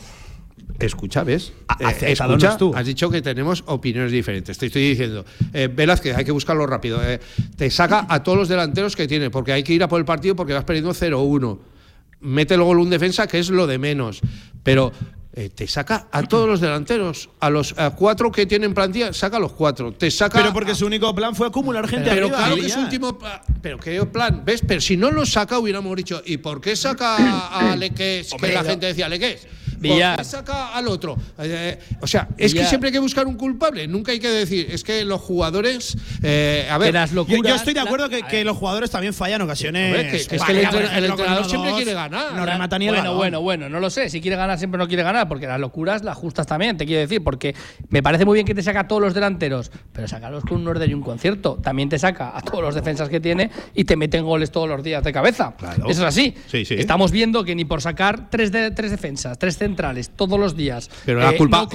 Escucha, 0.78 1.24
¿ves? 1.24 1.52
Eh, 1.80 2.12
escucha, 2.12 2.58
tú. 2.58 2.72
has 2.76 2.86
dicho 2.86 3.10
que 3.10 3.22
tenemos 3.22 3.64
opiniones 3.68 4.12
diferentes. 4.12 4.58
Te 4.58 4.68
estoy 4.68 4.90
diciendo, 4.90 5.26
eh, 5.54 5.70
Velázquez, 5.74 6.16
hay 6.16 6.24
que 6.24 6.32
buscarlo 6.32 6.66
rápido. 6.68 7.02
Eh, 7.04 7.20
te 7.56 7.70
saca 7.70 8.06
a 8.08 8.24
todos 8.24 8.38
los 8.38 8.48
delanteros 8.48 8.96
que 8.96 9.08
tiene, 9.08 9.30
porque 9.30 9.52
hay 9.52 9.64
que 9.64 9.74
ir 9.74 9.84
a 9.84 9.88
por 9.88 10.00
el 10.00 10.06
partido 10.06 10.36
porque 10.36 10.54
vas 10.54 10.64
perdiendo 10.64 10.94
0-1. 10.94 11.60
Mete 12.22 12.56
gol 12.58 12.80
un 12.80 12.90
defensa, 12.90 13.28
que 13.28 13.40
es 13.40 13.50
lo 13.50 13.68
de 13.68 13.78
menos. 13.78 14.22
Pero 14.64 14.92
eh, 15.34 15.50
te 15.50 15.68
saca 15.68 16.08
a 16.12 16.24
todos 16.24 16.48
los 16.48 16.62
delanteros, 16.62 17.30
a 17.40 17.50
los 17.50 17.74
cuatro 17.96 18.32
que 18.32 18.46
tienen 18.46 18.74
plantilla, 18.74 19.12
saca 19.12 19.38
a 19.38 19.40
los 19.40 19.54
cuatro. 19.54 19.94
Te 19.94 20.12
saca 20.12 20.40
pero 20.40 20.54
porque 20.54 20.76
su 20.76 20.86
único 20.86 21.14
plan 21.14 21.36
fue 21.36 21.48
acumular 21.48 21.88
gente 21.88 22.10
pero 22.10 22.30
claro 22.30 22.56
que 22.56 22.70
su 22.70 22.80
último 22.80 23.18
pero 23.62 23.78
qué 23.78 24.06
plan, 24.06 24.44
¿ves? 24.46 24.62
Pero 24.68 24.82
si 24.82 24.98
no 24.98 25.12
lo 25.12 25.26
saca 25.26 25.60
hubiéramos 25.60 25.96
dicho, 25.96 26.22
¿y 26.26 26.38
por 26.38 26.62
qué 26.62 26.76
saca 26.76 27.48
a 27.48 27.76
Leques? 27.78 28.34
Que 28.34 28.54
la 28.54 28.64
gente 28.64 28.88
decía 28.88 29.08
Leques 29.08 29.48
Villar. 29.80 30.24
saca 30.26 30.74
al 30.76 30.88
otro? 30.88 31.18
Eh, 31.40 31.80
o 32.02 32.08
sea, 32.08 32.28
es 32.38 32.54
que 32.54 32.66
siempre 32.66 32.90
hay 32.90 32.94
que 32.94 33.00
buscar 33.00 33.28
un 33.28 33.36
culpable. 33.36 33.88
Nunca 33.88 34.12
hay 34.12 34.20
que 34.20 34.30
decir, 34.30 34.68
es 34.72 34.84
que 34.84 35.04
los 35.06 35.22
jugadores. 35.22 35.98
Eh, 36.22 36.68
a 36.70 36.78
ver, 36.78 36.94
yo, 36.94 37.56
estoy 37.56 37.74
de 37.74 37.80
acuerdo 37.80 38.10
que, 38.10 38.44
los 38.44 38.58
jugadores 38.58 38.90
también 38.92 39.14
fallan 39.14 39.42
ocasiones. 39.42 40.14
es 40.32 40.44
que 40.44 40.52
el, 40.52 41.06
entrenador 41.06 41.50
siempre 41.50 41.74
quiere 41.74 41.94
ganar. 41.94 42.34
No 42.34 42.46
remata 42.46 42.78
ni 42.78 42.88
el 42.88 42.96
Bueno, 42.96 43.16
bueno, 43.16 43.42
bueno, 43.42 43.70
no 43.70 43.80
lo 43.80 43.90
sé. 43.90 44.10
Si 44.10 44.22
quiere 44.22 44.38
ganar, 44.38 44.58
siempre 44.58 44.78
no 44.78 44.88
quiere 44.88 45.04
ganar, 45.04 45.28
porque 45.28 45.48
las 45.48 45.60
locuras 45.60 46.04
las 46.04 46.18
justas 46.18 46.48
también, 46.48 46.78
te 46.78 46.86
quiero 46.86 47.02
decir. 47.02 47.24
Porque 47.24 47.56
me 47.90 48.04
parece 48.04 48.26
muy 48.26 48.36
bien 48.36 48.46
que 48.46 48.56
te 48.56 48.64
saca 48.64 48.82
a 48.82 48.88
todos 48.88 49.02
los 49.02 49.14
delanteros, 49.14 49.72
pero 49.94 50.08
sácalos 50.08 50.44
con 50.44 50.62
un 50.62 50.68
orden 50.68 50.90
y 50.90 50.94
un 50.94 51.02
concierto. 51.02 51.60
También 51.62 51.90
te 51.90 52.00
saca 52.00 52.36
a 52.36 52.42
todos 52.42 52.62
los 52.62 52.76
defensas 52.76 53.10
que 53.10 53.20
tiene 53.20 53.50
y 53.74 53.86
te 53.86 53.96
meten 53.96 54.24
goles 54.24 54.52
todos 54.52 54.68
los 54.68 54.84
días 54.84 55.04
de 55.04 55.14
cabeza. 55.14 55.54
Eso 55.78 55.90
es 55.90 56.00
así. 56.00 56.36
Estamos 56.52 57.12
viendo 57.12 57.44
que 57.44 57.56
ni 57.56 57.66
por 57.66 57.82
sacar 57.82 58.30
tres, 58.30 58.52
de, 58.52 58.72
tres 58.72 58.92
defensas, 58.92 59.38
tres 59.38 59.58
centrales 59.70 60.12
todos 60.16 60.40
los 60.40 60.56
días. 60.56 60.90
Pero 61.06 61.20
la 61.20 61.32
eh, 61.32 61.38
culpa, 61.38 61.68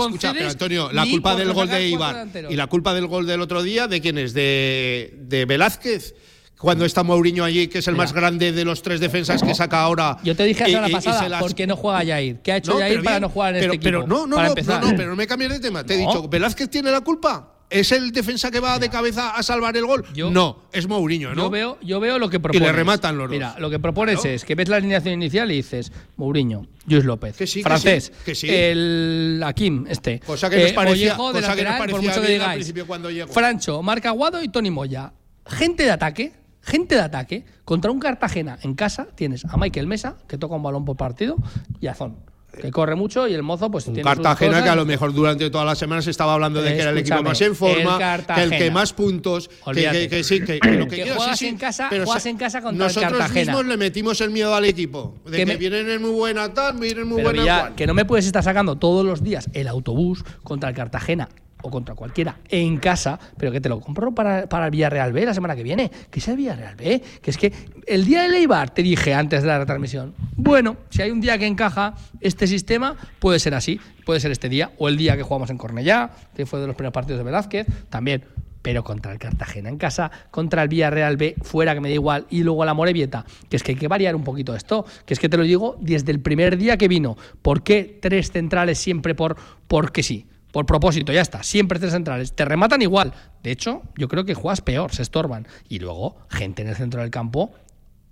Antonio, 0.46 0.90
la 0.92 1.06
culpa 1.06 1.34
del 1.34 1.52
gol 1.52 1.68
de 1.68 1.88
Ibar 1.88 2.28
y 2.50 2.56
la 2.56 2.66
culpa 2.66 2.94
del 2.94 3.06
gol 3.06 3.26
del 3.26 3.40
otro 3.40 3.62
día, 3.62 3.88
¿de 3.88 4.00
quién 4.00 4.18
es? 4.18 4.34
¿De, 4.34 5.14
de 5.16 5.44
Velázquez? 5.44 6.14
cuando 6.56 6.86
está 6.86 7.02
Mourinho 7.02 7.44
allí, 7.44 7.68
que 7.68 7.78
es 7.78 7.88
el 7.88 7.94
más 7.94 8.14
grande 8.14 8.52
de 8.52 8.64
los 8.64 8.80
tres 8.80 8.98
defensas 8.98 9.42
que 9.42 9.54
saca 9.54 9.82
ahora. 9.82 10.16
Yo 10.24 10.34
te 10.34 10.44
dije 10.44 10.62
la 10.62 10.68
semana 10.68 10.88
pasada, 10.88 11.38
¿por 11.38 11.54
qué 11.54 11.66
no 11.66 11.76
juega 11.76 11.98
Jair? 12.06 12.40
¿Qué 12.42 12.52
ha 12.52 12.56
hecho 12.56 12.78
Jair 12.78 13.02
para 13.02 13.20
no 13.20 13.28
jugar 13.28 13.54
en 13.54 13.60
pero, 13.60 13.72
este 13.74 13.88
equipo? 13.88 14.06
no, 14.06 14.26
no, 14.26 14.42
no, 14.42 14.48
no, 14.48 14.96
pero 14.96 15.10
no 15.10 15.16
me 15.16 15.26
cambies 15.26 15.50
de 15.50 15.60
tema. 15.60 15.84
Te 15.84 15.94
he 15.94 15.98
dicho, 15.98 16.26
¿Velázquez 16.26 16.70
tiene 16.70 16.90
la 16.90 17.02
culpa? 17.02 17.53
¿Es 17.70 17.92
el 17.92 18.12
defensa 18.12 18.50
que 18.50 18.60
va 18.60 18.78
de 18.78 18.88
cabeza 18.88 19.30
a 19.30 19.42
salvar 19.42 19.76
el 19.76 19.86
gol? 19.86 20.04
no, 20.30 20.62
es 20.72 20.86
Mourinho, 20.86 21.34
¿no? 21.34 21.44
Yo 21.44 21.50
veo, 21.50 21.78
yo 21.82 22.00
veo 22.00 22.18
lo 22.18 22.30
que 22.30 22.38
propones. 22.38 22.62
Y 22.62 22.64
le 22.64 22.72
rematan 22.72 23.16
los 23.16 23.28
dos. 23.28 23.32
Mira, 23.32 23.56
lo 23.58 23.70
que 23.70 23.78
propones 23.78 24.24
es 24.24 24.44
que 24.44 24.54
ves 24.54 24.68
la 24.68 24.76
alineación 24.76 25.14
inicial 25.14 25.50
y 25.50 25.56
dices 25.56 25.90
Mourinho, 26.16 26.66
Luis 26.86 27.04
López, 27.04 27.36
francés, 27.62 28.12
que 28.24 28.34
sí, 28.34 28.48
el 28.48 29.42
Akim, 29.44 29.86
este. 29.88 30.20
Cosa 30.20 30.50
que 30.50 30.56
nos 30.56 30.70
eh, 30.70 30.74
parecía, 30.74 31.12
de 31.12 31.16
cosa 31.16 31.56
que 31.56 31.64
nos 31.64 31.74
parecía 31.74 32.00
por 32.00 32.02
mucho 32.02 32.22
que 32.22 32.32
digáis. 32.32 32.74
cuando 32.86 33.10
llegó. 33.10 33.32
Francho, 33.32 33.82
Marca 33.82 34.10
Aguado 34.10 34.42
y 34.42 34.48
Tony 34.48 34.70
Moya. 34.70 35.12
Gente 35.46 35.84
de 35.84 35.90
ataque, 35.90 36.32
gente 36.62 36.94
de 36.94 37.00
ataque. 37.00 37.44
Contra 37.64 37.90
un 37.90 37.98
Cartagena 37.98 38.58
en 38.62 38.74
casa 38.74 39.08
tienes 39.14 39.44
a 39.46 39.56
Michael 39.56 39.86
Mesa, 39.86 40.18
que 40.28 40.38
toca 40.38 40.54
un 40.54 40.62
balón 40.62 40.84
por 40.84 40.96
partido, 40.96 41.36
y 41.80 41.86
a 41.86 41.94
Zon 41.94 42.33
que 42.60 42.70
corre 42.70 42.94
mucho 42.94 43.28
y 43.28 43.34
el 43.34 43.42
mozo 43.42 43.70
pues 43.70 43.86
un 43.86 43.96
Cartagena 43.96 44.62
que 44.62 44.68
a 44.68 44.76
lo 44.76 44.84
mejor 44.84 45.12
durante 45.12 45.48
todas 45.50 45.66
las 45.66 45.78
semanas 45.78 46.06
estaba 46.06 46.34
hablando 46.34 46.62
de 46.62 46.74
que 46.74 46.80
era 46.80 46.90
el 46.90 46.98
equipo 46.98 47.22
más 47.22 47.40
en 47.40 47.54
forma 47.54 47.98
que 48.34 48.42
el 48.42 48.50
que 48.50 48.70
más 48.70 48.92
puntos 48.92 49.48
que, 49.72 50.08
que, 50.08 50.24
sí 50.24 50.40
que, 50.40 50.58
lo 50.76 50.86
que, 50.88 51.10
juegas 51.10 51.38
sí, 51.38 51.48
en 51.48 51.56
casa 51.56 51.88
pero 51.90 52.04
juegas 52.04 52.26
en 52.26 52.36
casa 52.36 52.62
contra 52.62 52.86
nosotros 52.86 53.12
el 53.12 53.18
Cartagena. 53.18 53.52
mismos 53.52 53.66
le 53.66 53.76
metimos 53.76 54.20
el 54.20 54.30
miedo 54.30 54.54
al 54.54 54.64
equipo 54.64 55.14
de 55.26 55.44
que, 55.44 55.56
vienen 55.56 55.88
en 55.90 56.02
muy 56.02 56.12
buena 56.12 56.52
tal 56.52 56.78
vienen 56.78 57.08
muy 57.08 57.22
buena 57.22 57.72
que 57.76 57.86
no 57.86 57.94
me 57.94 58.04
puedes 58.04 58.26
estar 58.26 58.42
sacando 58.42 58.76
todos 58.76 59.04
los 59.04 59.22
días 59.22 59.48
el 59.52 59.68
autobús 59.68 60.24
contra 60.42 60.68
el 60.68 60.74
Cartagena 60.74 61.28
o 61.64 61.70
contra 61.70 61.94
cualquiera 61.94 62.36
en 62.48 62.76
casa, 62.76 63.18
pero 63.36 63.50
que 63.50 63.60
te 63.60 63.68
lo 63.68 63.80
compro 63.80 64.14
para, 64.14 64.46
para 64.46 64.66
el 64.66 64.70
Villarreal 64.70 65.12
B 65.12 65.24
la 65.24 65.34
semana 65.34 65.56
que 65.56 65.62
viene. 65.62 65.90
Que 66.10 66.20
sea 66.20 66.32
el 66.32 66.38
Villarreal 66.38 66.76
B. 66.76 67.02
Que 67.22 67.30
es 67.30 67.38
que 67.38 67.52
el 67.86 68.04
día 68.04 68.22
de 68.22 68.28
Leibar 68.28 68.70
te 68.70 68.82
dije 68.82 69.14
antes 69.14 69.42
de 69.42 69.48
la 69.48 69.58
retransmisión, 69.58 70.14
bueno, 70.36 70.76
si 70.90 71.02
hay 71.02 71.10
un 71.10 71.20
día 71.20 71.38
que 71.38 71.46
encaja 71.46 71.94
este 72.20 72.46
sistema, 72.46 72.96
puede 73.18 73.38
ser 73.38 73.54
así. 73.54 73.80
Puede 74.04 74.20
ser 74.20 74.30
este 74.32 74.50
día, 74.50 74.72
o 74.76 74.88
el 74.88 74.98
día 74.98 75.16
que 75.16 75.22
jugamos 75.22 75.48
en 75.48 75.56
Cornellá, 75.56 76.10
que 76.36 76.44
fue 76.44 76.60
de 76.60 76.66
los 76.66 76.76
primeros 76.76 76.92
partidos 76.92 77.18
de 77.18 77.24
Velázquez, 77.24 77.66
también 77.88 78.24
pero 78.60 78.82
contra 78.82 79.12
el 79.12 79.18
Cartagena 79.18 79.68
en 79.68 79.76
casa, 79.76 80.10
contra 80.30 80.62
el 80.62 80.70
Villarreal 80.70 81.18
B 81.18 81.36
fuera, 81.42 81.74
que 81.74 81.82
me 81.82 81.90
da 81.90 81.94
igual, 81.94 82.26
y 82.30 82.42
luego 82.42 82.64
la 82.64 82.72
Morevieta, 82.72 83.26
que 83.50 83.56
es 83.56 83.62
que 83.62 83.72
hay 83.72 83.76
que 83.76 83.88
variar 83.88 84.16
un 84.16 84.24
poquito 84.24 84.56
esto, 84.56 84.86
que 85.04 85.12
es 85.12 85.20
que 85.20 85.28
te 85.28 85.36
lo 85.36 85.42
digo 85.42 85.76
desde 85.82 86.12
el 86.12 86.20
primer 86.20 86.56
día 86.56 86.78
que 86.78 86.88
vino. 86.88 87.18
¿Por 87.42 87.62
qué 87.62 87.98
tres 88.00 88.32
centrales 88.32 88.78
siempre 88.78 89.14
por 89.14 89.36
porque 89.68 90.02
sí? 90.02 90.26
Por 90.54 90.66
propósito, 90.66 91.12
ya 91.12 91.20
está. 91.20 91.42
Siempre 91.42 91.80
tres 91.80 91.90
centrales. 91.90 92.32
Te 92.32 92.44
rematan 92.44 92.80
igual. 92.80 93.12
De 93.42 93.50
hecho, 93.50 93.82
yo 93.98 94.06
creo 94.06 94.24
que 94.24 94.34
juegas 94.34 94.60
peor, 94.60 94.94
se 94.94 95.02
estorban. 95.02 95.48
Y 95.68 95.80
luego, 95.80 96.16
gente 96.30 96.62
en 96.62 96.68
el 96.68 96.76
centro 96.76 97.00
del 97.00 97.10
campo 97.10 97.50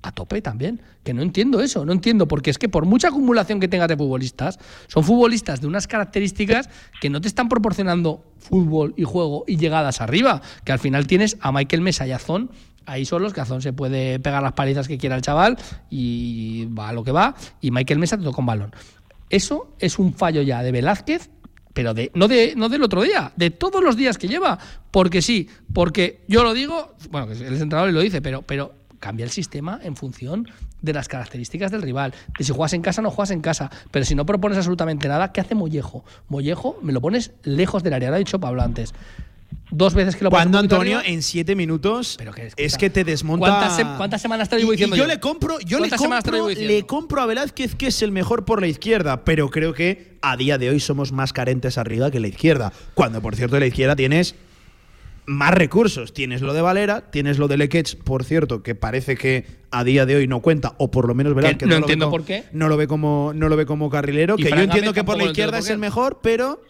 a 0.02 0.10
tope 0.10 0.42
también. 0.42 0.82
Que 1.04 1.14
no 1.14 1.22
entiendo 1.22 1.60
eso, 1.60 1.84
no 1.84 1.92
entiendo, 1.92 2.26
porque 2.26 2.50
es 2.50 2.58
que 2.58 2.68
por 2.68 2.84
mucha 2.84 3.08
acumulación 3.08 3.60
que 3.60 3.68
tengas 3.68 3.86
de 3.86 3.96
futbolistas, 3.96 4.58
son 4.88 5.04
futbolistas 5.04 5.60
de 5.60 5.68
unas 5.68 5.86
características 5.86 6.68
que 7.00 7.10
no 7.10 7.20
te 7.20 7.28
están 7.28 7.48
proporcionando 7.48 8.24
fútbol 8.40 8.92
y 8.96 9.04
juego 9.04 9.44
y 9.46 9.56
llegadas 9.58 10.00
arriba. 10.00 10.42
Que 10.64 10.72
al 10.72 10.80
final 10.80 11.06
tienes 11.06 11.36
a 11.42 11.52
Michael 11.52 11.82
Mesa 11.82 12.08
y 12.08 12.10
a 12.10 12.18
Zon 12.18 12.50
Ahí 12.86 13.04
solos, 13.04 13.32
Cazón 13.32 13.62
se 13.62 13.72
puede 13.72 14.18
pegar 14.18 14.42
las 14.42 14.54
palizas 14.54 14.88
que 14.88 14.98
quiera 14.98 15.14
el 15.14 15.22
chaval 15.22 15.56
y 15.90 16.64
va 16.76 16.88
a 16.88 16.92
lo 16.92 17.04
que 17.04 17.12
va. 17.12 17.36
Y 17.60 17.70
Michael 17.70 18.00
Mesa 18.00 18.18
te 18.18 18.24
toca 18.24 18.40
un 18.40 18.46
balón. 18.46 18.74
Eso 19.30 19.74
es 19.78 20.00
un 20.00 20.12
fallo 20.12 20.42
ya 20.42 20.64
de 20.64 20.72
Velázquez, 20.72 21.30
pero 21.72 21.94
de, 21.94 22.10
no, 22.14 22.28
de, 22.28 22.54
no 22.56 22.68
del 22.68 22.82
otro 22.82 23.02
día, 23.02 23.32
de 23.36 23.50
todos 23.50 23.82
los 23.82 23.96
días 23.96 24.18
que 24.18 24.28
lleva. 24.28 24.58
Porque 24.90 25.22
sí, 25.22 25.48
porque 25.72 26.22
yo 26.28 26.42
lo 26.42 26.52
digo, 26.54 26.94
bueno, 27.10 27.32
el 27.32 27.60
entrenador 27.60 27.92
lo 27.92 28.00
dice, 28.00 28.20
pero, 28.20 28.42
pero 28.42 28.74
cambia 28.98 29.24
el 29.24 29.30
sistema 29.30 29.80
en 29.82 29.96
función 29.96 30.48
de 30.80 30.92
las 30.92 31.08
características 31.08 31.70
del 31.70 31.82
rival. 31.82 32.12
De 32.38 32.44
si 32.44 32.52
juegas 32.52 32.72
en 32.74 32.82
casa, 32.82 33.02
no 33.02 33.10
juegas 33.10 33.30
en 33.30 33.40
casa. 33.40 33.70
Pero 33.90 34.04
si 34.04 34.14
no 34.14 34.26
propones 34.26 34.58
absolutamente 34.58 35.08
nada, 35.08 35.32
¿qué 35.32 35.40
hace 35.40 35.54
Mollejo? 35.54 36.04
Mollejo 36.28 36.78
me 36.82 36.92
lo 36.92 37.00
pones 37.00 37.32
lejos 37.42 37.82
del 37.82 37.94
área. 37.94 38.10
Lo 38.10 38.16
ha 38.16 38.18
dicho 38.18 38.38
Pablo 38.38 38.62
antes. 38.62 38.94
Dos 39.70 39.94
veces 39.94 40.16
que 40.16 40.24
lo 40.24 40.30
Cuando 40.30 40.58
Antonio 40.58 41.00
en 41.04 41.22
siete 41.22 41.56
minutos 41.56 42.16
Pero 42.18 42.32
que, 42.32 42.46
es 42.48 42.54
escucha, 42.56 42.78
que 42.78 42.90
te 42.90 43.04
desmonta. 43.04 43.46
¿Cuántas, 43.46 43.76
se- 43.76 43.86
cuántas 43.96 44.20
semanas 44.22 44.48
te 44.48 44.56
lo 44.56 44.60
llevo 44.60 44.72
Y- 44.72 44.74
y 44.74 44.76
diciendo 44.76 44.96
yo 44.96 45.04
yo? 45.04 45.08
le 45.08 45.18
compro, 45.20 45.58
yo 45.60 45.78
le 45.78 45.88
¿Cuántas 45.88 46.00
semanas 46.00 46.24
te 46.24 46.30
lo 46.30 46.36
compro, 46.38 46.48
diciendo? 46.50 46.74
le 46.74 46.86
compro 46.86 47.22
a 47.22 47.26
Velázquez 47.26 47.74
que 47.74 47.86
es 47.86 48.02
el 48.02 48.12
mejor 48.12 48.44
por 48.44 48.60
la 48.60 48.66
izquierda, 48.66 49.24
pero 49.24 49.48
creo 49.50 49.72
que 49.72 50.18
a 50.20 50.36
día 50.36 50.58
de 50.58 50.68
hoy 50.70 50.78
somos 50.80 51.12
más 51.12 51.32
carentes 51.32 51.78
arriba 51.78 52.10
que 52.10 52.20
la 52.20 52.28
izquierda. 52.28 52.72
Cuando 52.94 53.22
por 53.22 53.34
cierto 53.34 53.58
la 53.58 53.66
izquierda 53.66 53.96
tienes 53.96 54.34
más 55.24 55.54
recursos. 55.54 56.12
Tienes 56.12 56.42
lo 56.42 56.52
de 56.52 56.60
Valera, 56.62 57.10
tienes 57.10 57.38
lo 57.38 57.46
de 57.48 57.56
Lequech, 57.56 57.96
por 58.02 58.24
cierto, 58.24 58.62
que 58.62 58.74
parece 58.74 59.16
que 59.16 59.46
a 59.70 59.84
día 59.84 60.04
de 60.04 60.16
hoy 60.16 60.26
no 60.26 60.40
cuenta, 60.40 60.74
o 60.78 60.90
por 60.90 61.06
lo 61.06 61.14
menos 61.14 61.34
Velázquez 61.34 61.58
Que 61.60 61.66
no 61.66 61.70
lo 61.70 61.76
ve 61.76 61.80
entiendo 61.82 62.06
como- 62.06 62.16
por 62.18 62.26
qué. 62.26 62.44
No 62.52 62.68
lo 62.68 62.76
ve 62.76 62.86
como, 62.88 63.32
no 63.34 63.48
lo 63.48 63.56
ve 63.56 63.64
como 63.64 63.88
carrilero. 63.88 64.34
Y 64.36 64.42
que 64.42 64.50
yo 64.50 64.56
entiendo 64.56 64.92
que 64.92 65.04
por 65.04 65.16
la 65.16 65.24
izquierda 65.24 65.52
por 65.58 65.60
es 65.60 65.70
el 65.70 65.78
mejor, 65.78 66.18
pero. 66.22 66.60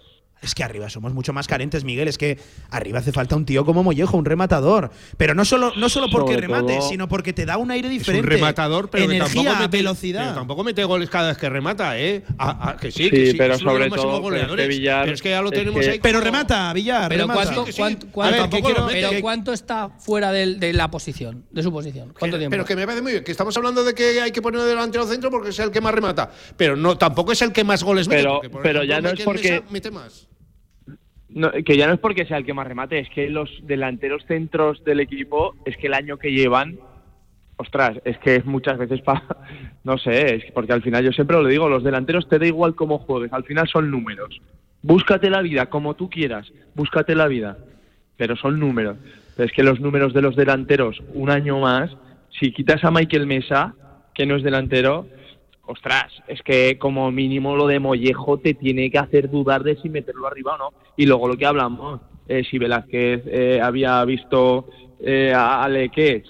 Es 0.42 0.54
que 0.56 0.64
arriba 0.64 0.90
somos 0.90 1.14
mucho 1.14 1.32
más 1.32 1.46
carentes, 1.46 1.84
Miguel. 1.84 2.08
Es 2.08 2.18
que 2.18 2.38
arriba 2.70 2.98
hace 2.98 3.12
falta 3.12 3.36
un 3.36 3.44
tío 3.46 3.64
como 3.64 3.82
Mollejo, 3.84 4.16
un 4.16 4.24
rematador. 4.24 4.90
Pero 5.16 5.34
no 5.34 5.44
solo, 5.44 5.72
no 5.76 5.88
solo 5.88 6.08
porque 6.10 6.32
Sobre 6.34 6.46
remate, 6.48 6.76
todo- 6.78 6.88
sino 6.88 7.08
porque 7.08 7.32
te 7.32 7.46
da 7.46 7.56
un 7.58 7.70
aire 7.70 7.86
Es 7.88 7.94
diferente. 7.94 8.26
un 8.26 8.30
rematador, 8.32 8.90
pero 8.90 9.06
que 9.06 9.16
energía, 9.16 9.42
tampoco 9.44 9.62
mete, 9.62 9.76
velocidad. 9.76 10.22
pero 10.22 10.34
tampoco 10.34 10.64
mete 10.64 10.84
goles 10.84 11.08
cada 11.10 11.28
vez 11.28 11.38
que 11.38 11.48
remata, 11.48 11.96
¿eh? 11.98 12.24
A- 12.38 12.70
a- 12.70 12.76
que 12.76 12.90
sí, 12.90 13.04
Sí, 13.04 13.10
que 13.10 13.30
sí. 13.30 13.36
pero 13.38 13.54
es 13.54 13.60
sobre 13.60 13.88
todo, 13.90 14.34
es 14.34 14.46
que. 14.46 14.66
Villar- 14.68 15.02
pero 15.04 15.14
es 15.14 15.22
que 15.22 15.30
ya 15.30 15.42
lo 15.42 15.48
es 15.50 15.54
tenemos 15.58 15.80
que- 15.80 15.90
ahí. 15.90 16.00
Pero 16.02 16.20
remata, 16.20 16.72
Villar. 16.72 17.08
Pero 17.08 17.22
remata. 17.22 17.42
¿cuánto, 17.44 17.60
Sí, 17.60 17.66
que 17.66 17.72
sí. 17.72 17.78
cuánto- 17.78 18.06
A 18.06 18.08
ver, 18.08 18.12
cuánto- 18.12 18.36
tampoco 18.38 18.68
lo 18.68 18.86
pero 18.88 19.08
mete. 19.10 19.20
¿cuánto 19.22 19.52
está 19.52 19.88
fuera 20.00 20.32
de 20.32 20.72
la 20.72 20.90
posición, 20.90 21.44
de 21.52 21.62
su 21.62 21.70
posición? 21.72 22.14
¿Cuánto 22.18 22.36
Que- 22.36 22.40
tiempo? 22.40 22.50
Pero 22.50 22.64
que 22.64 22.74
me 22.74 22.84
parece 22.84 23.02
muy 23.02 23.12
bien, 23.12 23.22
que 23.24 23.30
estamos 23.30 23.56
hablando 23.56 23.84
de 23.84 23.94
que 23.94 24.20
hay 24.20 24.32
que 24.32 24.42
poner 24.42 24.60
delantero 24.62 25.06
centro 25.06 25.30
porque 25.30 25.50
es 25.50 25.58
el 25.60 25.70
que 25.70 25.80
más 25.80 25.94
remata. 25.94 26.30
Pero 26.56 26.74
no, 26.74 26.98
tampoco 26.98 27.30
es 27.32 27.40
el 27.42 27.52
que 27.52 27.62
más 27.62 27.84
goles 27.84 28.08
mete. 28.08 28.22
Pero- 28.22 28.34
porque, 28.34 28.50
por 28.50 28.62
pero 28.62 28.78
ejemplo, 28.82 28.96
ya 28.96 29.00
no 29.00 29.08
es 29.16 29.24
porque- 29.24 29.52
Mesa 29.52 29.64
mete 29.70 29.90
más. 29.92 30.28
No, 31.34 31.50
que 31.50 31.76
ya 31.76 31.86
no 31.86 31.94
es 31.94 32.00
porque 32.00 32.26
sea 32.26 32.36
el 32.36 32.44
que 32.44 32.54
más 32.54 32.66
remate, 32.66 32.98
es 32.98 33.08
que 33.10 33.30
los 33.30 33.50
delanteros 33.62 34.24
centros 34.26 34.84
del 34.84 35.00
equipo, 35.00 35.54
es 35.64 35.76
que 35.76 35.86
el 35.86 35.94
año 35.94 36.18
que 36.18 36.32
llevan, 36.32 36.78
ostras, 37.56 37.98
es 38.04 38.18
que 38.18 38.42
muchas 38.44 38.78
veces 38.78 39.00
para, 39.00 39.24
no 39.84 39.98
sé, 39.98 40.34
es 40.34 40.44
que 40.44 40.52
porque 40.52 40.72
al 40.72 40.82
final 40.82 41.04
yo 41.04 41.12
siempre 41.12 41.36
lo 41.36 41.46
digo, 41.46 41.68
los 41.68 41.84
delanteros 41.84 42.28
te 42.28 42.38
da 42.38 42.46
igual 42.46 42.74
cómo 42.74 42.98
juegues, 42.98 43.32
al 43.32 43.44
final 43.44 43.68
son 43.68 43.90
números. 43.90 44.40
Búscate 44.82 45.30
la 45.30 45.42
vida 45.42 45.66
como 45.66 45.94
tú 45.94 46.10
quieras, 46.10 46.52
búscate 46.74 47.14
la 47.14 47.28
vida, 47.28 47.56
pero 48.16 48.36
son 48.36 48.58
números. 48.58 48.98
Pero 49.36 49.46
es 49.46 49.52
que 49.52 49.62
los 49.62 49.80
números 49.80 50.12
de 50.12 50.22
los 50.22 50.36
delanteros, 50.36 51.02
un 51.14 51.30
año 51.30 51.60
más, 51.60 51.90
si 52.38 52.52
quitas 52.52 52.84
a 52.84 52.90
Michael 52.90 53.26
Mesa, 53.26 53.74
que 54.14 54.26
no 54.26 54.36
es 54.36 54.42
delantero, 54.42 55.06
ostras, 55.72 56.12
es 56.28 56.42
que 56.42 56.78
como 56.78 57.10
mínimo 57.10 57.56
lo 57.56 57.66
de 57.66 57.80
Mollejo 57.80 58.38
te 58.38 58.54
tiene 58.54 58.90
que 58.90 58.98
hacer 58.98 59.30
dudar 59.30 59.62
de 59.62 59.76
si 59.76 59.88
meterlo 59.88 60.26
arriba 60.26 60.54
o 60.54 60.58
no. 60.58 60.70
Y 60.96 61.06
luego 61.06 61.28
lo 61.28 61.36
que 61.36 61.46
hablamos, 61.46 62.00
eh, 62.28 62.44
si 62.48 62.58
Velázquez 62.58 63.22
eh, 63.26 63.60
había 63.62 64.04
visto 64.04 64.68
eh, 65.00 65.32
a 65.34 65.68
Lequech 65.68 66.24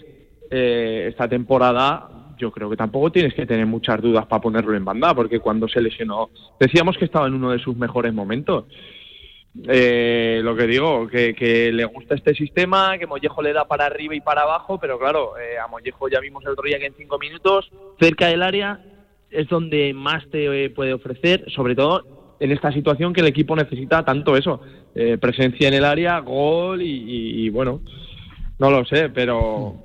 eh, 0.50 1.06
esta 1.08 1.28
temporada, 1.28 2.34
yo 2.38 2.50
creo 2.50 2.70
que 2.70 2.76
tampoco 2.76 3.10
tienes 3.12 3.34
que 3.34 3.46
tener 3.46 3.66
muchas 3.66 4.00
dudas 4.00 4.26
para 4.26 4.42
ponerlo 4.42 4.74
en 4.76 4.84
banda, 4.84 5.14
porque 5.14 5.40
cuando 5.40 5.68
se 5.68 5.80
lesionó, 5.80 6.30
decíamos 6.58 6.96
que 6.96 7.04
estaba 7.04 7.26
en 7.26 7.34
uno 7.34 7.50
de 7.50 7.58
sus 7.58 7.76
mejores 7.76 8.12
momentos. 8.12 8.64
Eh, 9.68 10.40
lo 10.42 10.56
que 10.56 10.66
digo, 10.66 11.06
que, 11.06 11.70
le 11.72 11.84
gusta 11.84 12.14
este 12.14 12.34
sistema, 12.34 12.96
que 12.98 13.06
Mollejo 13.06 13.42
le 13.42 13.52
da 13.52 13.66
para 13.66 13.86
arriba 13.86 14.14
y 14.14 14.20
para 14.20 14.42
abajo, 14.42 14.78
pero 14.78 14.98
claro, 14.98 15.38
eh, 15.38 15.58
a 15.58 15.68
Mollejo 15.68 16.08
ya 16.08 16.20
vimos 16.20 16.42
el 16.44 16.52
otro 16.52 16.64
que 16.64 16.86
en 16.86 16.94
cinco 16.94 17.18
minutos, 17.18 17.70
cerca 18.00 18.28
del 18.28 18.42
área, 18.42 18.80
es 19.32 19.48
donde 19.48 19.92
más 19.94 20.28
te 20.30 20.64
eh, 20.64 20.70
puede 20.70 20.92
ofrecer, 20.92 21.44
sobre 21.54 21.74
todo 21.74 22.04
en 22.38 22.50
esta 22.52 22.72
situación 22.72 23.12
que 23.12 23.20
el 23.20 23.26
equipo 23.28 23.54
necesita 23.56 24.04
tanto 24.04 24.36
eso, 24.36 24.60
eh, 24.94 25.16
presencia 25.18 25.68
en 25.68 25.74
el 25.74 25.84
área, 25.84 26.18
gol 26.18 26.82
y, 26.82 26.86
y- 26.90 27.46
y, 27.46 27.48
bueno, 27.50 27.80
no 28.58 28.70
lo 28.70 28.84
sé, 28.84 29.08
pero... 29.10 29.76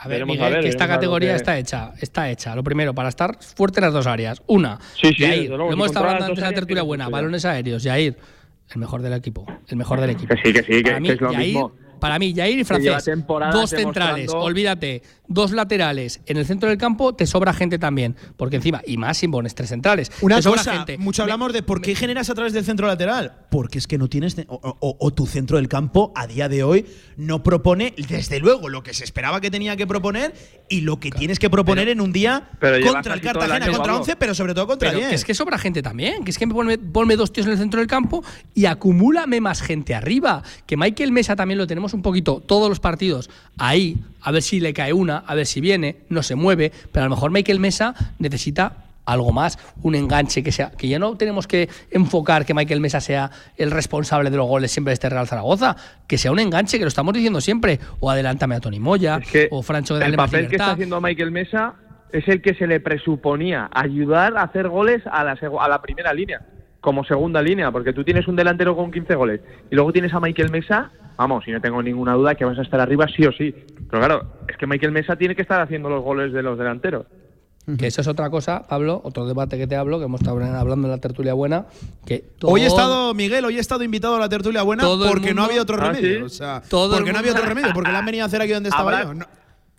A 0.00 0.06
ver, 0.06 0.24
Miguel, 0.26 0.44
a 0.44 0.48
ver, 0.50 0.62
que 0.62 0.68
esta 0.68 0.86
categoría 0.86 1.30
que- 1.30 1.36
está 1.36 1.58
hecha, 1.58 1.92
está 2.00 2.30
hecha. 2.30 2.54
Lo 2.54 2.62
primero, 2.62 2.94
para 2.94 3.08
estar 3.08 3.36
fuerte 3.42 3.80
en 3.80 3.84
las 3.86 3.92
dos 3.92 4.06
áreas. 4.06 4.40
Una, 4.46 4.78
Sí, 4.94 5.08
sí, 5.08 5.22
Yair, 5.22 5.40
desde 5.42 5.48
luego, 5.48 5.64
lo 5.66 5.72
hemos 5.72 5.86
estado 5.86 6.04
hablando 6.06 6.26
antes 6.26 6.44
de 6.44 6.50
la 6.50 6.54
tertulia 6.54 6.82
buena, 6.84 7.08
balones 7.08 7.44
aéreos, 7.44 7.82
Yair, 7.82 8.16
el 8.70 8.78
mejor 8.78 9.02
del 9.02 9.12
equipo, 9.14 9.44
el 9.68 9.76
mejor 9.76 10.00
del 10.00 10.10
equipo. 10.10 10.34
Que 10.36 10.40
sí, 10.42 10.52
que 10.52 10.62
sí, 10.62 10.82
que- 10.82 10.82
para 10.82 10.94
que 10.96 11.00
mí, 11.00 11.08
es 11.08 11.20
lo 11.20 11.32
Yair, 11.32 11.46
mismo. 11.46 11.72
Para 11.98 12.18
mí, 12.18 12.32
Yair 12.32 12.58
y 12.58 12.64
Francés, 12.64 13.04
dos 13.52 13.70
centrales, 13.70 14.30
olvídate, 14.32 15.02
dos 15.26 15.52
laterales 15.52 16.20
en 16.26 16.36
el 16.36 16.46
centro 16.46 16.68
del 16.68 16.78
campo, 16.78 17.14
te 17.14 17.26
sobra 17.26 17.52
gente 17.52 17.78
también, 17.78 18.16
porque 18.36 18.56
encima, 18.56 18.80
y 18.86 18.96
más 18.96 19.18
si 19.18 19.28
pones 19.28 19.54
tres 19.54 19.68
centrales, 19.70 20.10
Una 20.22 20.36
te 20.36 20.42
sobra 20.42 20.58
cosa, 20.58 20.72
gente. 20.76 20.98
mucho 20.98 21.22
Me- 21.22 21.24
hablamos 21.24 21.52
de 21.52 21.62
por 21.62 21.80
qué 21.80 21.94
generas 21.94 22.30
a 22.30 22.34
través 22.34 22.52
del 22.52 22.64
centro 22.64 22.86
lateral. 22.86 23.46
Porque 23.50 23.78
es 23.78 23.86
que 23.86 23.98
no 23.98 24.08
tienes. 24.08 24.36
O, 24.48 24.60
o- 24.80 24.96
o 25.00 25.10
tu 25.12 25.26
centro 25.26 25.56
del 25.56 25.68
campo 25.68 26.12
a 26.14 26.26
día 26.26 26.48
de 26.48 26.62
hoy 26.62 26.86
no 27.16 27.42
propone, 27.42 27.94
desde 28.08 28.38
luego, 28.40 28.68
lo 28.68 28.82
que 28.82 28.94
se 28.94 29.04
esperaba 29.04 29.40
que 29.40 29.50
tenía 29.50 29.76
que 29.76 29.86
proponer 29.86 30.34
y 30.68 30.80
lo 30.82 31.00
que 31.00 31.10
tienes 31.10 31.38
que 31.38 31.50
proponer 31.50 31.88
en 31.88 32.00
un 32.00 32.12
día 32.12 32.50
contra 32.60 33.14
el 33.14 33.20
Cartagena, 33.20 33.66
contra 33.66 33.82
Pablo. 33.84 33.96
11, 33.98 34.16
pero 34.16 34.34
sobre 34.34 34.54
todo 34.54 34.66
contra 34.66 34.88
Pero 34.90 34.98
10. 34.98 35.08
que 35.10 35.14
es 35.16 35.24
que 35.24 35.34
sobra 35.34 35.58
gente 35.58 35.82
también, 35.82 36.24
que 36.24 36.30
es 36.30 36.38
que 36.38 36.46
ponme, 36.46 36.78
ponme 36.78 37.16
dos 37.16 37.32
tíos 37.32 37.46
en 37.46 37.52
el 37.54 37.58
centro 37.58 37.80
del 37.80 37.86
campo 37.88 38.22
y 38.54 38.66
acumúlame 38.66 39.40
más 39.40 39.60
gente 39.62 39.94
arriba. 39.94 40.42
Que 40.66 40.76
Michael 40.76 41.12
Mesa 41.12 41.36
también 41.36 41.58
lo 41.58 41.66
tenemos 41.66 41.87
un 41.94 42.02
poquito, 42.02 42.40
todos 42.44 42.68
los 42.68 42.80
partidos, 42.80 43.30
ahí, 43.58 43.96
a 44.22 44.30
ver 44.32 44.42
si 44.42 44.60
le 44.60 44.72
cae 44.72 44.92
una, 44.92 45.18
a 45.26 45.34
ver 45.34 45.46
si 45.46 45.60
viene, 45.60 45.96
no 46.08 46.22
se 46.22 46.34
mueve, 46.34 46.72
pero 46.92 47.04
a 47.04 47.08
lo 47.08 47.14
mejor 47.14 47.30
Michael 47.30 47.60
Mesa 47.60 47.94
necesita 48.18 48.72
algo 49.04 49.32
más, 49.32 49.58
un 49.82 49.94
enganche 49.94 50.42
que 50.42 50.52
sea, 50.52 50.70
que 50.70 50.86
ya 50.86 50.98
no 50.98 51.16
tenemos 51.16 51.46
que 51.46 51.70
enfocar 51.90 52.44
que 52.44 52.52
Michael 52.52 52.80
Mesa 52.80 53.00
sea 53.00 53.30
el 53.56 53.70
responsable 53.70 54.28
de 54.28 54.36
los 54.36 54.46
goles 54.46 54.70
siempre 54.70 54.90
de 54.90 54.94
este 54.94 55.08
Real 55.08 55.26
Zaragoza, 55.26 55.76
que 56.06 56.18
sea 56.18 56.30
un 56.30 56.38
enganche, 56.40 56.76
que 56.76 56.84
lo 56.84 56.88
estamos 56.88 57.14
diciendo 57.14 57.40
siempre, 57.40 57.80
o 58.00 58.10
adelántame 58.10 58.54
a 58.56 58.60
Tony 58.60 58.78
Moya, 58.80 59.18
Es 59.22 59.30
que 59.30 59.48
o 59.50 59.62
Francho 59.62 59.94
el 59.94 60.00
dale 60.00 60.16
más 60.18 60.30
papel 60.30 60.48
que 60.48 60.56
está 60.56 60.72
haciendo 60.72 61.00
Michael 61.00 61.30
Mesa 61.30 61.74
es 62.12 62.28
el 62.28 62.42
que 62.42 62.54
se 62.54 62.66
le 62.66 62.80
presuponía 62.80 63.70
ayudar 63.72 64.36
a 64.36 64.42
hacer 64.42 64.68
goles 64.68 65.02
a 65.10 65.24
la, 65.24 65.36
seg- 65.38 65.56
a 65.58 65.68
la 65.68 65.80
primera 65.80 66.12
línea, 66.12 66.42
como 66.80 67.04
segunda 67.04 67.42
línea, 67.42 67.70
porque 67.72 67.92
tú 67.92 68.04
tienes 68.04 68.28
un 68.28 68.36
delantero 68.36 68.76
con 68.76 68.90
15 68.90 69.14
goles 69.14 69.40
y 69.70 69.74
luego 69.74 69.92
tienes 69.92 70.12
a 70.14 70.20
Michael 70.20 70.50
Mesa, 70.50 70.90
vamos, 71.16 71.46
y 71.48 71.50
no 71.50 71.60
tengo 71.60 71.82
ninguna 71.82 72.14
duda 72.14 72.34
que 72.34 72.44
vas 72.44 72.58
a 72.58 72.62
estar 72.62 72.80
arriba 72.80 73.06
sí 73.14 73.24
o 73.26 73.32
sí. 73.32 73.52
Pero 73.90 73.98
claro, 74.04 74.22
es 74.48 74.56
que 74.56 74.66
Michael 74.66 74.92
Mesa 74.92 75.16
tiene 75.16 75.34
que 75.34 75.42
estar 75.42 75.60
haciendo 75.60 75.88
los 75.88 76.02
goles 76.02 76.32
de 76.32 76.42
los 76.42 76.56
delanteros. 76.58 77.06
Que 77.78 77.88
eso 77.88 78.00
es 78.00 78.08
otra 78.08 78.30
cosa, 78.30 78.66
Pablo, 78.66 78.98
otro 79.04 79.26
debate 79.26 79.58
que 79.58 79.66
te 79.66 79.76
hablo, 79.76 79.98
que 79.98 80.06
hemos 80.06 80.22
estado 80.22 80.42
hablando 80.42 80.86
en 80.86 80.90
la 80.90 80.98
tertulia 80.98 81.34
buena, 81.34 81.66
que 82.06 82.24
Hoy 82.42 82.62
he 82.62 82.66
estado, 82.66 83.12
Miguel, 83.12 83.44
hoy 83.44 83.58
he 83.58 83.60
estado 83.60 83.82
invitado 83.84 84.16
a 84.16 84.18
la 84.20 84.28
tertulia 84.30 84.62
buena 84.62 84.84
porque 85.06 85.34
no 85.34 85.42
había 85.44 85.60
otro 85.60 85.76
Ah, 85.78 85.92
remedio. 85.92 86.16
¿sí? 86.20 86.22
O 86.22 86.28
sea, 86.30 86.62
Todo 86.66 86.94
el 86.94 87.00
porque 87.00 87.12
no 87.12 87.18
había 87.18 87.32
otro 87.32 87.44
remedio, 87.44 87.68
porque 87.74 87.92
la 87.92 87.98
han 87.98 88.06
venido 88.06 88.24
a 88.24 88.26
hacer 88.28 88.40
aquí 88.40 88.52
donde 88.52 88.70
estaba 88.70 88.90
Habrá- 88.90 89.04
yo. 89.04 89.14
No- 89.14 89.26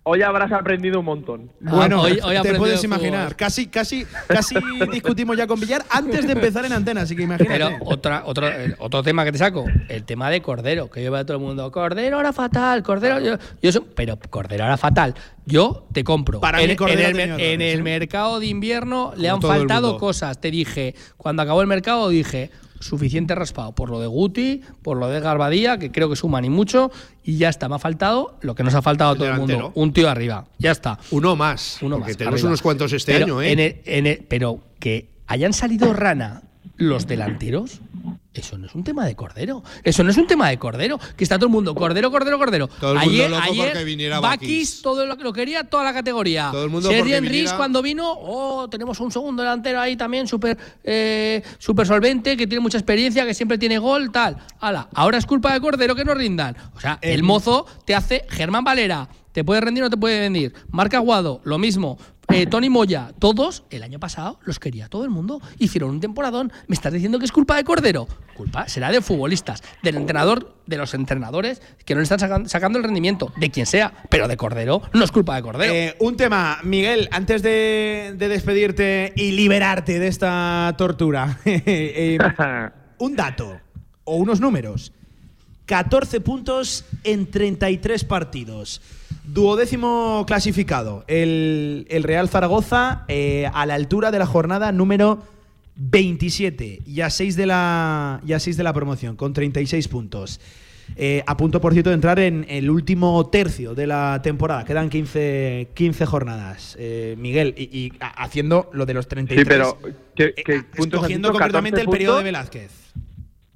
Hoy 0.02 0.22
habrás 0.22 0.50
aprendido 0.50 1.00
un 1.00 1.04
montón. 1.04 1.52
Ah, 1.66 1.74
Bueno, 1.74 2.00
hoy- 2.00 2.18
te 2.42 2.54
puedes 2.54 2.80
de 2.80 2.86
imaginar. 2.86 3.24
fútbol. 3.24 3.36
Casi, 3.36 3.66
casi, 3.66 4.06
casi 4.26 4.54
discutimos 4.92 5.36
ya 5.36 5.46
con 5.46 5.60
Villar 5.60 5.84
antes 5.90 6.26
de 6.26 6.32
empezar 6.32 6.64
en 6.64 6.72
antena, 6.72 7.02
así 7.02 7.14
que 7.14 7.22
imagínate. 7.24 7.52
Pero 7.52 7.70
otra, 7.84 8.22
otro, 8.24 8.48
otro 8.78 9.02
tema 9.02 9.24
que 9.24 9.32
te 9.32 9.38
saco, 9.38 9.66
el 9.88 10.04
tema 10.04 10.30
de 10.30 10.40
Cordero, 10.40 10.88
que 10.90 11.04
yo 11.04 11.12
veo 11.12 11.20
a 11.20 11.24
todo 11.26 11.36
el 11.36 11.42
mundo, 11.42 11.70
Cordero 11.70 12.18
era 12.18 12.32
fatal, 12.32 12.82
Cordero, 12.82 13.20
yo, 13.20 13.36
yo 13.62 13.72
so- 13.72 13.84
pero 13.94 14.18
Cordero 14.30 14.64
era 14.64 14.78
fatal. 14.78 15.14
Yo 15.44 15.86
te 15.92 16.02
compro. 16.02 16.40
Para 16.40 16.62
en, 16.62 16.70
mí 16.70 16.76
Cordero 16.76 17.18
en 17.38 17.60
el, 17.60 17.82
mercado 17.82 18.40
de 18.40 18.46
invierno 18.46 19.12
le 19.16 19.28
han 19.28 19.42
faltado 19.42 19.98
cosas. 19.98 20.40
Te 20.40 20.50
dije, 20.50 20.94
cuando 21.18 21.42
acabó 21.42 21.60
el 21.60 21.66
mercado, 21.66 22.08
dije, 22.08 22.50
suficiente 22.80 23.34
raspado 23.34 23.72
por 23.72 23.88
lo 23.90 24.00
de 24.00 24.06
Guti, 24.08 24.62
por 24.82 24.96
lo 24.96 25.08
de 25.08 25.20
Garbadía, 25.20 25.78
que 25.78 25.92
creo 25.92 26.10
que 26.10 26.16
suman 26.16 26.44
y 26.44 26.50
mucho, 26.50 26.90
y 27.22 27.36
ya 27.36 27.48
está. 27.48 27.68
Me 27.68 27.76
ha 27.76 27.78
faltado 27.78 28.36
lo 28.40 28.54
que 28.54 28.64
nos 28.64 28.74
ha 28.74 28.82
faltado 28.82 29.12
a 29.12 29.14
todo 29.14 29.28
el 29.28 29.36
mundo, 29.38 29.70
un 29.74 29.92
tío 29.92 30.08
arriba. 30.10 30.46
Ya 30.58 30.72
está. 30.72 30.98
Uno 31.12 31.36
más. 31.36 31.78
Uno 31.82 31.96
porque 31.98 32.10
más. 32.12 32.16
tenemos 32.16 32.34
arriba. 32.40 32.48
unos 32.48 32.62
cuantos 32.62 32.92
este 32.92 33.12
Pero 33.12 33.24
año, 33.26 33.42
¿eh? 33.42 33.52
en 33.52 33.58
el- 33.60 33.80
en 33.84 34.06
el- 34.06 34.24
pero 34.28 34.60
que 34.80 35.08
hayan 35.26 35.52
salido 35.52 35.92
rana 35.92 36.42
los 36.76 37.06
delanteros, 37.06 37.80
Eso 38.32 38.56
no 38.58 38.66
es 38.66 38.74
un 38.76 38.84
tema 38.84 39.06
de 39.06 39.16
cordero. 39.16 39.64
Eso 39.82 40.04
no 40.04 40.10
es 40.10 40.16
un 40.16 40.26
tema 40.28 40.48
de 40.50 40.58
cordero. 40.58 41.00
Que 41.16 41.24
está 41.24 41.36
todo 41.36 41.46
el 41.46 41.52
mundo, 41.52 41.74
cordero, 41.74 42.12
cordero, 42.12 42.38
cordero. 42.38 42.68
Todo 42.68 42.92
el 42.92 42.98
mundo 42.98 43.10
ayer, 43.12 43.30
loco 43.30 43.42
ayer 43.42 43.64
porque 43.72 43.84
viniera 43.84 44.20
Bakis, 44.20 44.40
Bakis. 44.48 44.82
todo 44.82 45.04
lo 45.06 45.16
que 45.16 45.24
lo 45.24 45.32
quería, 45.32 45.64
toda 45.64 45.82
la 45.82 45.92
categoría. 45.92 46.50
Todo 46.52 46.62
el 46.64 46.70
mundo 46.70 46.88
Sergi 46.88 47.00
porque 47.02 47.16
Enrich 47.16 47.32
viniera- 47.32 47.56
cuando 47.56 47.82
vino, 47.82 48.08
oh, 48.08 48.68
tenemos 48.70 49.00
un 49.00 49.10
segundo 49.10 49.42
delantero 49.42 49.80
ahí 49.80 49.96
también 49.96 50.28
súper 50.28 50.56
eh, 50.84 51.42
súper 51.58 51.86
solvente, 51.88 52.36
que 52.36 52.46
tiene 52.46 52.60
mucha 52.60 52.78
experiencia, 52.78 53.26
que 53.26 53.34
siempre 53.34 53.58
tiene 53.58 53.78
gol, 53.78 54.12
tal. 54.12 54.36
Ala, 54.60 54.88
ahora 54.94 55.18
es 55.18 55.26
culpa 55.26 55.52
de 55.52 55.60
cordero 55.60 55.96
que 55.96 56.04
no 56.04 56.14
rindan. 56.14 56.56
O 56.76 56.80
sea, 56.80 56.98
el 57.02 57.24
mozo 57.24 57.66
te 57.84 57.96
hace 57.96 58.26
Germán 58.30 58.62
Valera. 58.62 59.08
Te 59.32 59.44
puede 59.44 59.60
rendir 59.60 59.82
o 59.82 59.86
no 59.86 59.90
te 59.90 59.96
puede 59.96 60.20
rendir. 60.20 60.52
Marca 60.70 60.96
Aguado, 60.98 61.40
lo 61.44 61.58
mismo. 61.58 61.98
Eh, 62.32 62.46
Tony 62.46 62.70
Moya, 62.70 63.12
todos 63.18 63.64
el 63.70 63.82
año 63.82 63.98
pasado 63.98 64.38
los 64.44 64.60
quería 64.60 64.88
todo 64.88 65.02
el 65.04 65.10
mundo. 65.10 65.40
Hicieron 65.58 65.90
un 65.90 66.00
temporadón. 66.00 66.52
¿Me 66.68 66.74
estás 66.74 66.92
diciendo 66.92 67.18
que 67.18 67.24
es 67.24 67.32
culpa 67.32 67.56
de 67.56 67.64
Cordero? 67.64 68.06
Culpa 68.36 68.68
será 68.68 68.90
de 68.92 69.00
futbolistas, 69.00 69.62
del 69.82 69.96
entrenador, 69.96 70.54
de 70.66 70.76
los 70.76 70.94
entrenadores 70.94 71.60
que 71.84 71.94
no 71.94 71.98
le 72.00 72.04
están 72.04 72.20
sacan- 72.20 72.48
sacando 72.48 72.78
el 72.78 72.84
rendimiento, 72.84 73.32
de 73.36 73.50
quien 73.50 73.66
sea, 73.66 73.92
pero 74.10 74.28
de 74.28 74.36
Cordero 74.36 74.80
no 74.92 75.02
es 75.04 75.10
culpa 75.10 75.34
de 75.34 75.42
Cordero. 75.42 75.72
Eh, 75.74 75.96
un 75.98 76.16
tema, 76.16 76.58
Miguel, 76.62 77.08
antes 77.10 77.42
de, 77.42 78.14
de 78.16 78.28
despedirte 78.28 79.12
y 79.16 79.32
liberarte 79.32 79.98
de 79.98 80.06
esta 80.06 80.72
tortura. 80.78 81.40
eh, 81.44 82.16
un 82.98 83.16
dato 83.16 83.60
o 84.04 84.16
unos 84.16 84.40
números. 84.40 84.92
14 85.66 86.20
puntos 86.20 86.84
en 87.04 87.30
33 87.30 88.04
partidos. 88.04 88.80
Duodécimo 89.32 90.24
clasificado. 90.26 91.04
El, 91.06 91.86
el 91.88 92.02
Real 92.02 92.28
Zaragoza 92.28 93.04
eh, 93.08 93.48
a 93.52 93.66
la 93.66 93.74
altura 93.74 94.10
de 94.10 94.18
la 94.18 94.26
jornada 94.26 94.72
número 94.72 95.22
27 95.76 96.80
y 96.86 97.00
a 97.00 97.10
6 97.10 97.36
de 97.36 97.46
la, 97.46 98.20
y 98.26 98.32
a 98.32 98.40
6 98.40 98.56
de 98.56 98.62
la 98.62 98.72
promoción, 98.72 99.16
con 99.16 99.32
36 99.32 99.88
puntos. 99.88 100.40
Eh, 100.96 101.22
a 101.26 101.36
punto, 101.36 101.60
por 101.60 101.72
cierto, 101.72 101.90
de 101.90 101.94
entrar 101.94 102.18
en 102.18 102.44
el 102.48 102.68
último 102.68 103.28
tercio 103.30 103.74
de 103.74 103.86
la 103.86 104.20
temporada. 104.22 104.64
Quedan 104.64 104.90
15, 104.90 105.68
15 105.74 106.06
jornadas. 106.06 106.76
Eh, 106.78 107.14
Miguel, 107.18 107.54
y, 107.56 107.78
y 107.78 107.92
haciendo 108.00 108.68
lo 108.72 108.86
de 108.86 108.94
los 108.94 109.06
33. 109.06 109.44
Sí, 109.44 109.48
pero 109.48 109.78
¿qué, 110.14 110.34
qué 110.34 110.56
Eh, 110.56 110.62
puntos 110.76 111.00
escogiendo 111.00 111.30
concretamente 111.30 111.80
el 111.80 111.86
14 111.86 111.96
periodo 111.96 112.16
de 112.16 112.22
puntos, 112.22 112.50
Velázquez. 112.50 112.92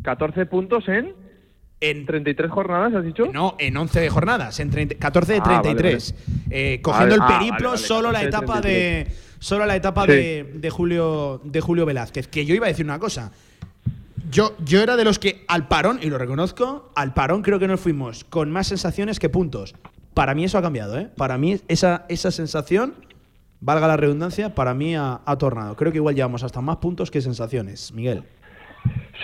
14 0.03 0.47
puntos 0.47 0.89
en 0.89 1.24
En 1.90 2.07
33 2.07 2.51
jornadas, 2.51 2.94
¿has 2.94 3.05
dicho? 3.05 3.27
No, 3.33 3.57
en 3.59 3.77
11 3.77 4.09
jornadas, 4.11 4.59
en 4.61 4.70
30 4.70 4.94
14 4.97 5.33
de 5.35 5.38
Ah, 5.38 5.42
vale, 5.44 5.61
33. 5.62 6.14
Eh, 6.51 6.81
cogiendo 6.83 7.14
el 7.14 7.23
periplo, 7.23 7.70
vale, 7.70 7.79
solo 7.83 8.11
la 8.12 8.20
14 8.20 8.25
de 8.25 8.29
etapa 8.29 8.55
de 8.57 8.62
33. 9.05 9.37
solo 9.38 9.66
la 9.66 9.77
etapa 9.77 10.03
Sí. 10.07 10.12
de, 10.12 10.51
de 10.55 10.70
Julio 10.70 11.40
de 11.44 11.61
Julio 11.61 11.87
Velázquez, 11.87 12.29
que 12.29 12.44
yo 12.47 12.55
iba 12.55 12.66
a 12.66 12.68
decir 12.68 12.85
una 12.85 12.99
cosa. 12.99 13.33
Yo, 14.31 14.57
yo 14.64 14.83
era 14.83 14.97
de 14.97 15.05
los 15.05 15.18
que 15.18 15.44
al 15.49 15.68
parón, 15.68 15.99
y 16.03 16.07
lo 16.09 16.18
reconozco, 16.18 16.90
al 16.97 17.12
parón 17.14 17.42
creo 17.42 17.59
que 17.59 17.68
nos 17.68 17.81
fuimos 17.81 18.25
con 18.25 18.51
más 18.51 18.66
sensaciones 18.68 19.20
que 19.20 19.29
puntos. 19.29 19.75
Para 20.14 20.35
mí 20.35 20.44
eso 20.44 20.59
ha 20.59 20.62
cambiado, 20.62 20.99
¿eh? 20.99 21.09
Para 21.16 21.38
mí 21.38 21.61
esa, 21.68 22.07
esa 22.09 22.31
sensación, 22.31 22.94
valga 23.61 23.87
la 23.87 23.97
redundancia, 23.97 24.55
para 24.55 24.73
mí 24.75 24.97
ha, 24.97 25.20
ha 25.25 25.37
tornado. 25.37 25.77
Creo 25.77 25.92
que 25.92 25.99
igual 25.99 26.14
llevamos 26.14 26.42
hasta 26.42 26.61
más 26.61 26.79
puntos 26.79 27.11
que 27.11 27.20
sensaciones, 27.20 27.92
Miguel. 27.92 28.23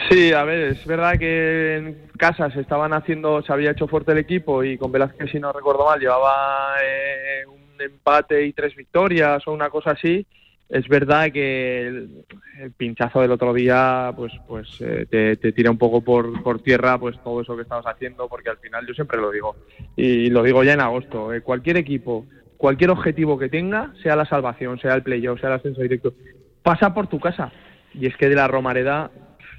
Sí, 0.08 0.32
a 0.32 0.44
ver, 0.44 0.70
es 0.70 0.86
verdad 0.86 1.18
que 1.18 1.76
en 1.76 2.08
casa 2.16 2.50
se 2.50 2.60
estaban 2.60 2.92
haciendo, 2.92 3.42
se 3.42 3.52
había 3.52 3.72
hecho 3.72 3.86
fuerte 3.86 4.12
el 4.12 4.18
equipo 4.18 4.64
y 4.64 4.78
con 4.78 4.90
Velázquez, 4.90 5.30
si 5.30 5.38
no 5.38 5.52
recuerdo 5.52 5.84
mal, 5.84 6.00
llevaba 6.00 6.74
eh, 6.82 7.44
un 7.46 7.80
empate 7.80 8.44
y 8.44 8.52
tres 8.52 8.74
victorias 8.74 9.46
o 9.46 9.52
una 9.52 9.70
cosa 9.70 9.92
así. 9.92 10.26
Es 10.68 10.86
verdad 10.86 11.32
que 11.32 11.86
el, 11.88 12.24
pinchazo 12.76 13.20
del 13.20 13.32
otro 13.32 13.52
día, 13.52 14.12
pues, 14.16 14.32
pues 14.46 14.68
eh, 14.80 15.06
te, 15.10 15.52
tira 15.52 15.70
un 15.70 15.78
poco 15.78 16.00
por, 16.00 16.42
por 16.44 16.62
tierra, 16.62 16.96
pues 16.98 17.16
todo 17.24 17.40
eso 17.40 17.56
que 17.56 17.62
estabas 17.62 17.86
haciendo, 17.86 18.28
porque 18.28 18.50
al 18.50 18.58
final 18.58 18.86
yo 18.86 18.94
siempre 18.94 19.18
lo 19.18 19.32
digo 19.32 19.56
y 19.96 20.30
lo 20.30 20.44
digo 20.44 20.62
ya 20.62 20.74
en 20.74 20.80
agosto. 20.80 21.34
eh, 21.34 21.40
cualquier 21.40 21.76
equipo, 21.76 22.26
cualquier 22.56 22.90
objetivo 22.90 23.36
que 23.36 23.48
tenga, 23.48 23.92
sea 24.02 24.14
la 24.14 24.26
salvación, 24.26 24.78
sea 24.78 24.94
el 24.94 25.02
playoff, 25.02 25.40
sea 25.40 25.48
el 25.48 25.56
ascenso 25.56 25.82
directo, 25.82 26.14
pasa 26.62 26.94
por 26.94 27.08
tu 27.08 27.18
casa. 27.18 27.52
Y 27.92 28.06
es 28.06 28.16
que 28.16 28.28
de 28.28 28.36
la 28.36 28.46
Romareda 28.46 29.10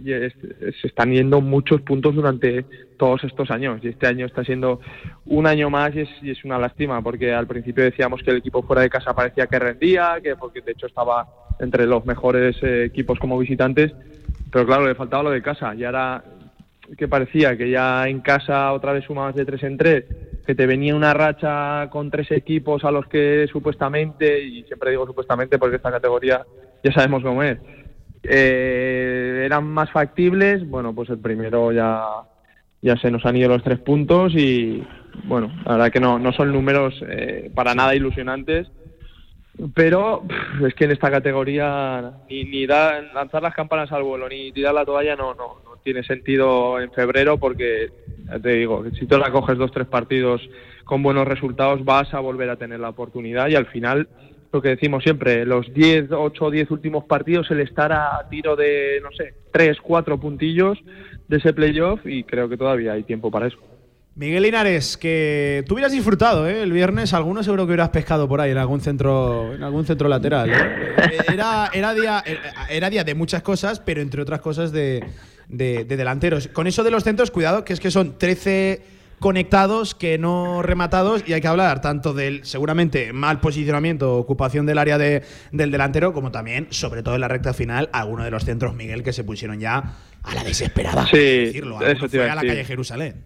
se 0.03 0.87
están 0.87 1.11
yendo 1.11 1.41
muchos 1.41 1.81
puntos 1.81 2.15
durante 2.15 2.65
todos 2.97 3.23
estos 3.23 3.49
años. 3.51 3.79
Y 3.83 3.89
este 3.89 4.07
año 4.07 4.25
está 4.25 4.43
siendo 4.43 4.79
un 5.25 5.47
año 5.47 5.69
más 5.69 5.95
y 5.95 6.01
es, 6.01 6.09
y 6.21 6.31
es 6.31 6.43
una 6.43 6.57
lástima 6.57 7.01
porque 7.01 7.33
al 7.33 7.47
principio 7.47 7.83
decíamos 7.83 8.21
que 8.23 8.31
el 8.31 8.37
equipo 8.37 8.63
fuera 8.63 8.81
de 8.81 8.89
casa 8.89 9.13
parecía 9.13 9.47
que 9.47 9.59
rendía, 9.59 10.19
que 10.21 10.35
porque 10.35 10.61
de 10.61 10.71
hecho 10.71 10.87
estaba 10.87 11.27
entre 11.59 11.85
los 11.85 12.05
mejores 12.05 12.55
eh, 12.63 12.85
equipos 12.85 13.19
como 13.19 13.37
visitantes, 13.37 13.93
pero 14.51 14.65
claro, 14.65 14.87
le 14.87 14.95
faltaba 14.95 15.23
lo 15.23 15.31
de 15.31 15.41
casa. 15.41 15.73
Y 15.75 15.83
ahora 15.83 16.23
que 16.97 17.07
parecía 17.07 17.57
que 17.57 17.69
ya 17.69 18.07
en 18.07 18.21
casa 18.21 18.73
otra 18.73 18.93
vez 18.93 19.05
sumabas 19.05 19.35
de 19.35 19.45
tres 19.45 19.63
en 19.63 19.77
tres, 19.77 20.05
que 20.45 20.55
te 20.55 20.65
venía 20.65 20.95
una 20.95 21.13
racha 21.13 21.89
con 21.89 22.09
tres 22.09 22.31
equipos 22.31 22.83
a 22.83 22.91
los 22.91 23.07
que 23.07 23.47
supuestamente, 23.51 24.43
y 24.43 24.63
siempre 24.63 24.91
digo 24.91 25.05
supuestamente 25.05 25.57
porque 25.57 25.77
esta 25.77 25.91
categoría 25.91 26.45
ya 26.83 26.91
sabemos 26.91 27.23
cómo 27.23 27.43
es, 27.43 27.59
eh, 28.23 29.43
eran 29.45 29.65
más 29.67 29.91
factibles, 29.91 30.67
bueno, 30.69 30.93
pues 30.93 31.09
el 31.09 31.19
primero 31.19 31.71
ya, 31.71 32.03
ya 32.81 32.95
se 32.97 33.11
nos 33.11 33.25
han 33.25 33.35
ido 33.37 33.49
los 33.49 33.63
tres 33.63 33.79
puntos 33.79 34.33
y 34.35 34.83
bueno, 35.25 35.51
la 35.65 35.73
verdad 35.73 35.91
que 35.91 35.99
no, 35.99 36.19
no 36.19 36.31
son 36.31 36.51
números 36.51 36.93
eh, 37.07 37.51
para 37.53 37.75
nada 37.75 37.95
ilusionantes, 37.95 38.67
pero 39.75 40.23
es 40.65 40.73
que 40.75 40.85
en 40.85 40.91
esta 40.91 41.11
categoría 41.11 42.13
ni, 42.29 42.45
ni 42.45 42.65
da- 42.65 43.01
lanzar 43.13 43.43
las 43.43 43.53
campanas 43.53 43.91
al 43.91 44.03
vuelo 44.03 44.29
ni 44.29 44.51
tirar 44.51 44.73
la 44.73 44.85
toalla 44.85 45.15
no, 45.15 45.33
no, 45.33 45.57
no 45.65 45.75
tiene 45.83 46.03
sentido 46.03 46.79
en 46.79 46.91
febrero 46.91 47.37
porque, 47.37 47.89
te 48.41 48.49
digo, 48.49 48.83
si 48.97 49.05
tú 49.05 49.17
la 49.17 49.31
coges 49.31 49.57
dos, 49.57 49.71
tres 49.71 49.87
partidos 49.87 50.41
con 50.85 51.03
buenos 51.03 51.27
resultados 51.27 51.83
vas 51.83 52.13
a 52.13 52.19
volver 52.19 52.49
a 52.49 52.55
tener 52.55 52.79
la 52.79 52.89
oportunidad 52.89 53.49
y 53.49 53.55
al 53.55 53.65
final 53.67 54.07
lo 54.51 54.61
que 54.61 54.69
decimos 54.69 55.03
siempre, 55.03 55.45
los 55.45 55.73
10, 55.73 56.11
8 56.11 56.45
o 56.45 56.51
10 56.51 56.71
últimos 56.71 57.05
partidos, 57.05 57.49
el 57.51 57.61
estar 57.61 57.91
a 57.93 58.27
tiro 58.29 58.55
de, 58.55 58.99
no 59.01 59.09
sé, 59.11 59.33
3, 59.51 59.77
4 59.81 60.19
puntillos 60.19 60.77
de 61.27 61.37
ese 61.37 61.53
playoff 61.53 62.01
y 62.05 62.23
creo 62.23 62.49
que 62.49 62.57
todavía 62.57 62.93
hay 62.93 63.03
tiempo 63.03 63.31
para 63.31 63.47
eso. 63.47 63.57
Miguel 64.13 64.43
Linares, 64.43 64.97
que 64.97 65.63
tú 65.65 65.75
hubieras 65.75 65.93
disfrutado, 65.93 66.45
¿eh? 66.45 66.63
El 66.63 66.73
viernes 66.73 67.13
alguno 67.13 67.43
seguro 67.43 67.63
que 67.65 67.69
hubieras 67.71 67.89
pescado 67.91 68.27
por 68.27 68.41
ahí 68.41 68.51
en 68.51 68.57
algún 68.57 68.81
centro, 68.81 69.53
en 69.53 69.63
algún 69.63 69.85
centro 69.85 70.09
lateral. 70.09 70.49
¿eh? 70.49 71.17
Era, 71.33 71.69
era, 71.73 71.93
día, 71.93 72.21
era 72.69 72.89
día 72.89 73.05
de 73.05 73.15
muchas 73.15 73.41
cosas, 73.41 73.79
pero 73.79 74.01
entre 74.01 74.21
otras 74.21 74.41
cosas 74.41 74.73
de, 74.73 75.01
de- 75.47 75.85
de 75.85 75.95
delanteros. 75.97 76.49
Con 76.49 76.67
eso 76.67 76.83
de 76.83 76.91
los 76.91 77.03
centros, 77.05 77.31
cuidado, 77.31 77.63
que 77.63 77.71
es 77.71 77.79
que 77.79 77.89
son 77.89 78.17
13 78.17 78.81
conectados 79.21 79.93
que 79.95 80.17
no 80.17 80.63
rematados 80.63 81.23
y 81.27 81.33
hay 81.33 81.41
que 81.41 81.47
hablar 81.47 81.79
tanto 81.79 82.13
del 82.13 82.43
seguramente 82.43 83.13
mal 83.13 83.39
posicionamiento 83.39 84.17
ocupación 84.17 84.65
del 84.65 84.79
área 84.79 84.97
de- 84.97 85.21
del 85.51 85.69
delantero 85.71 86.11
como 86.11 86.31
también, 86.31 86.67
sobre 86.71 87.03
todo 87.03 87.15
en 87.15 87.21
la 87.21 87.27
recta 87.27 87.53
final, 87.53 87.87
algunos 87.93 88.25
de 88.25 88.31
los 88.31 88.43
centros, 88.43 88.73
Miguel, 88.73 89.03
que 89.03 89.13
se 89.13 89.23
pusieron 89.23 89.59
ya 89.59 89.77
a 90.23 90.35
la 90.35 90.43
desesperada. 90.43 91.05
Sí, 91.05 91.11
por 91.11 91.17
decirlo. 91.21 91.81
eso 91.81 92.09
te 92.09 92.17
iba 92.17 92.25
fue 92.25 92.29
a 92.29 92.33
a 92.33 92.35
la 92.35 92.41
calle 92.41 92.65
Jerusalén. 92.65 93.25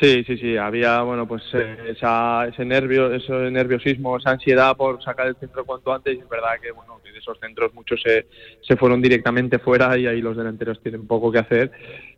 Sí, 0.00 0.24
sí, 0.26 0.36
sí, 0.38 0.56
había, 0.56 1.02
bueno, 1.02 1.28
pues 1.28 1.42
eh, 1.52 1.76
esa, 1.96 2.46
ese 2.48 2.64
nervio, 2.64 3.14
ese 3.14 3.32
nerviosismo, 3.50 4.16
esa 4.16 4.30
ansiedad 4.30 4.74
por 4.76 5.00
sacar 5.04 5.28
el 5.28 5.36
centro 5.36 5.64
cuanto 5.64 5.92
antes 5.94 6.16
y 6.16 6.18
es 6.18 6.28
verdad 6.28 6.54
que, 6.60 6.72
bueno, 6.72 6.98
de 7.04 7.16
esos 7.16 7.38
centros 7.38 7.72
muchos 7.74 8.02
se, 8.02 8.26
se 8.66 8.76
fueron 8.76 9.00
directamente 9.00 9.60
fuera 9.60 9.96
y 9.96 10.06
ahí 10.06 10.20
los 10.20 10.36
delanteros 10.36 10.82
tienen 10.82 11.06
poco 11.06 11.30
que 11.30 11.38
hacer. 11.38 11.70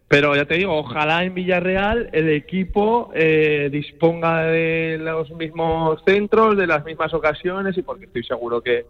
Pero 0.08 0.36
ya 0.36 0.44
te 0.44 0.54
digo, 0.54 0.76
ojalá 0.76 1.24
en 1.24 1.34
Villarreal 1.34 2.10
el 2.12 2.28
equipo 2.30 3.10
eh, 3.14 3.68
disponga 3.72 4.44
de 4.44 4.98
los 5.00 5.30
mismos 5.32 6.00
centros, 6.06 6.56
de 6.56 6.66
las 6.68 6.84
mismas 6.84 7.12
ocasiones 7.12 7.76
y 7.76 7.82
porque 7.82 8.04
estoy 8.04 8.22
seguro 8.22 8.62
que, 8.62 8.86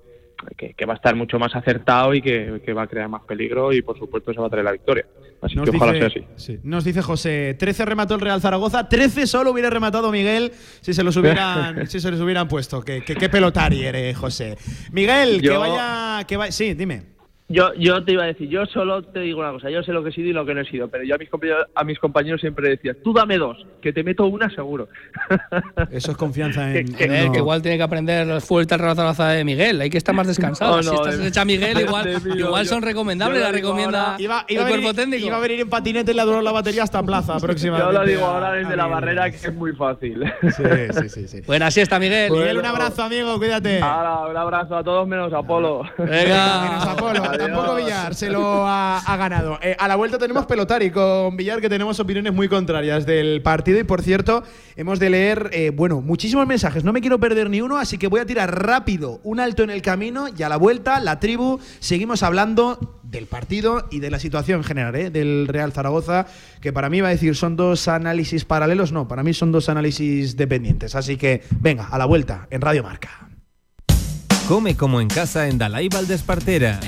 que, 0.59 0.75
que 0.75 0.85
va 0.85 0.93
a 0.93 0.97
estar 0.97 1.17
mucho 1.17 1.39
más 1.39 1.57
acertado 1.57 2.13
y 2.13 2.21
que, 2.21 2.61
que 2.63 2.73
va 2.75 2.83
a 2.83 2.87
crear 2.87 3.09
más 3.09 3.23
peligro 3.25 3.73
y 3.73 3.81
por 3.81 3.99
supuesto 3.99 4.35
se 4.35 4.41
va 4.41 4.49
a 4.49 4.51
traer 4.51 4.67
la 4.67 4.73
victoria. 4.73 5.07
Así 5.41 5.55
Nos 5.55 5.71
que 5.71 5.77
ojalá 5.79 5.93
dice, 5.93 6.11
sea 6.11 6.23
así. 6.23 6.29
sí, 6.37 6.61
nos 6.65 6.85
dice 6.85 7.01
José, 7.01 7.55
13 7.59 7.87
remató 7.87 8.15
el 8.15 8.21
Real 8.21 8.43
Zaragoza, 8.43 8.87
13 8.87 9.27
solo 9.27 9.53
hubiera 9.53 9.71
rematado 9.71 10.13
Miguel 10.13 10.53
si 10.83 10.93
se 10.93 11.03
los 11.03 11.17
hubieran, 11.17 11.87
si 11.89 11.99
se 11.99 12.11
los 12.11 12.21
hubieran 12.21 12.47
puesto. 12.47 12.83
Qué, 12.83 13.03
qué, 13.03 13.15
qué 13.15 13.31
pelotari 13.31 13.85
eres, 13.87 14.19
José. 14.19 14.59
Miguel, 14.93 15.41
que 15.41 15.57
vaya, 15.57 16.25
que 16.27 16.37
vaya. 16.37 16.53
Sí, 16.53 16.75
dime. 16.75 17.16
Yo, 17.49 17.73
yo 17.75 18.05
te 18.05 18.11
iba 18.13 18.25
a 18.25 18.27
decir, 18.27 18.49
yo 18.49 18.67
solo 18.67 19.03
te 19.05 19.21
digo 19.21 19.39
una 19.39 19.53
cosa, 19.53 19.71
yo 19.71 19.81
sé 19.85 19.93
lo 19.93 20.03
que 20.03 20.09
he 20.09 20.13
sido 20.13 20.29
y 20.31 20.33
lo 20.33 20.45
que 20.45 20.53
no 20.53 20.63
he 20.63 20.65
sido, 20.65 20.89
pero 20.89 21.05
yo 21.05 21.15
a 21.15 21.19
mis 21.19 21.29
compañeros, 21.31 21.67
a 21.77 21.85
mis 21.85 21.99
compañeros 22.01 22.41
siempre 22.41 22.69
decía, 22.71 22.97
tú 23.05 23.13
dame 23.13 23.39
dos, 23.39 23.65
que 23.81 23.93
te 23.93 24.03
meto 24.03 24.27
una 24.27 24.51
seguro. 24.51 24.89
Eso 25.93 26.11
es 26.11 26.17
confianza 26.17 26.69
en. 26.77 26.93
Que- 26.93 27.05
en 27.05 27.15
Eh, 27.15 27.23
uno. 27.25 27.33
que 27.33 27.39
igual 27.39 27.63
tiene 27.63 27.77
que 27.77 27.85
aprender 27.85 28.27
los 28.27 28.45
fuertes 28.45 28.77
raza 28.79 29.29
de 29.29 29.45
Miguel. 29.45 29.81
Hay 29.81 29.91
que 29.91 29.99
estar 29.99 30.13
más 30.13 30.27
descansado. 30.33 30.79
No, 30.79 30.83
si 30.83 30.95
estás 30.95 31.21
hecha 31.21 31.45
Miguel, 31.45 31.79
igual, 31.83 32.21
igual 32.37 32.65
yo- 32.65 32.69
son 32.69 32.83
recomendables. 32.83 33.39
yo 33.39 33.47
La 33.47 33.53
recomienda 33.53 34.03
ahora. 34.13 34.17
Iba, 34.23 34.45
iba 34.49 34.63
el 34.63 34.67
a 34.67 34.71
venir, 34.71 34.81
cuerpo 34.83 35.01
técnico. 35.01 35.27
iba 35.27 35.37
a 35.37 35.41
venir 35.41 35.61
en 35.61 35.71
patinete 35.71 36.11
y 36.11 36.15
le 36.17 36.23
duró 36.23 36.43
la 36.43 36.51
batería 36.51 36.83
hasta 36.83 37.01
Plaza 37.05 37.35
Yo 37.35 37.41
próximamente. 37.47 37.93
lo 37.93 38.05
digo 38.05 38.25
a- 38.27 38.35
ahora 38.35 38.49
a 38.49 38.53
desde 38.55 38.75
la 38.77 38.85
Miguel. 38.87 38.91
barrera 39.01 39.31
que 39.31 39.37
es 39.37 39.55
muy 39.55 39.73
fácil. 39.73 40.25
Sí, 40.43 40.63
sí, 41.01 41.09
sí. 41.09 41.29
sí. 41.29 41.41
Buena 41.47 41.71
siesta, 41.71 42.01
Miguel. 42.01 42.33
Miguel, 42.33 42.59
un 42.59 42.67
abrazo, 42.67 43.05
amigo, 43.05 43.39
cuídate. 43.39 43.81
Ahora, 43.81 44.27
un 44.31 44.37
abrazo 44.37 44.77
a 44.77 44.83
todos 44.83 45.07
menos 45.07 45.33
a 45.33 45.39
Apolo. 45.39 45.83
Menos 45.99 46.11
Venga. 46.11 46.83
Apolo. 46.91 47.36
Tampoco. 47.38 47.77
Villar 47.77 48.14
se 48.14 48.31
lo 48.31 48.66
ha, 48.66 48.99
ha 48.99 49.16
ganado. 49.16 49.59
Eh, 49.62 49.77
a 49.79 49.88
la 49.88 49.96
vuelta 49.96 50.18
tenemos 50.18 50.46
pelotari 50.46 50.90
con 50.90 51.37
Villar, 51.37 51.61
que 51.61 51.68
tenemos 51.68 51.99
opiniones 52.01 52.33
muy 52.33 52.49
contrarias 52.49 53.07
del 53.07 53.42
partido. 53.42 53.79
Y 53.79 53.85
por 53.85 54.03
cierto, 54.03 54.42
hemos 54.77 54.99
de 54.99 55.11
leer, 55.11 55.51
eh, 55.53 55.70
bueno, 55.70 56.01
muchísimos 56.01 56.46
mensajes. 56.46 56.85
No 56.85 56.92
me 56.92 57.01
quiero 57.01 57.18
perder 57.18 57.51
ni 57.51 57.61
uno, 57.61 57.79
así 57.79 57.99
que 57.99 58.07
voy 58.09 58.20
a 58.20 58.27
tirar 58.27 58.64
rápido 58.64 59.20
un 59.22 59.40
alto 59.40 59.62
en 59.62 59.70
el 59.70 59.83
camino 59.83 60.27
y 60.37 60.42
a 60.42 60.49
la 60.49 60.57
vuelta, 60.57 61.01
la 61.01 61.20
tribu, 61.20 61.61
seguimos 61.81 62.22
hablando 62.22 63.01
del 63.03 63.27
partido 63.27 63.87
y 63.90 64.01
de 64.01 64.11
la 64.11 64.18
situación 64.18 64.64
general 64.64 64.94
¿eh? 64.96 65.11
del 65.11 65.46
Real 65.49 65.72
Zaragoza, 65.72 66.27
que 66.61 66.72
para 66.72 66.90
mí 66.90 67.01
va 67.01 67.09
a 67.09 67.12
decir 67.12 67.37
son 67.37 67.57
dos 67.57 67.88
análisis 67.88 68.44
paralelos, 68.44 68.92
no, 68.92 69.09
para 69.09 69.22
mí 69.22 69.33
son 69.33 69.53
dos 69.53 69.68
análisis 69.68 70.37
dependientes. 70.37 70.94
Así 70.94 71.16
que 71.16 71.42
venga, 71.61 71.87
a 71.87 71.99
la 71.99 72.05
vuelta 72.07 72.46
en 72.51 72.61
Radio 72.61 72.83
Marca. 72.83 73.26
Come 74.49 74.77
como 74.77 75.01
en 75.01 75.09
casa 75.09 75.49
en 75.49 75.59
Dalai 75.59 75.89
Valdespartera. 75.89 76.79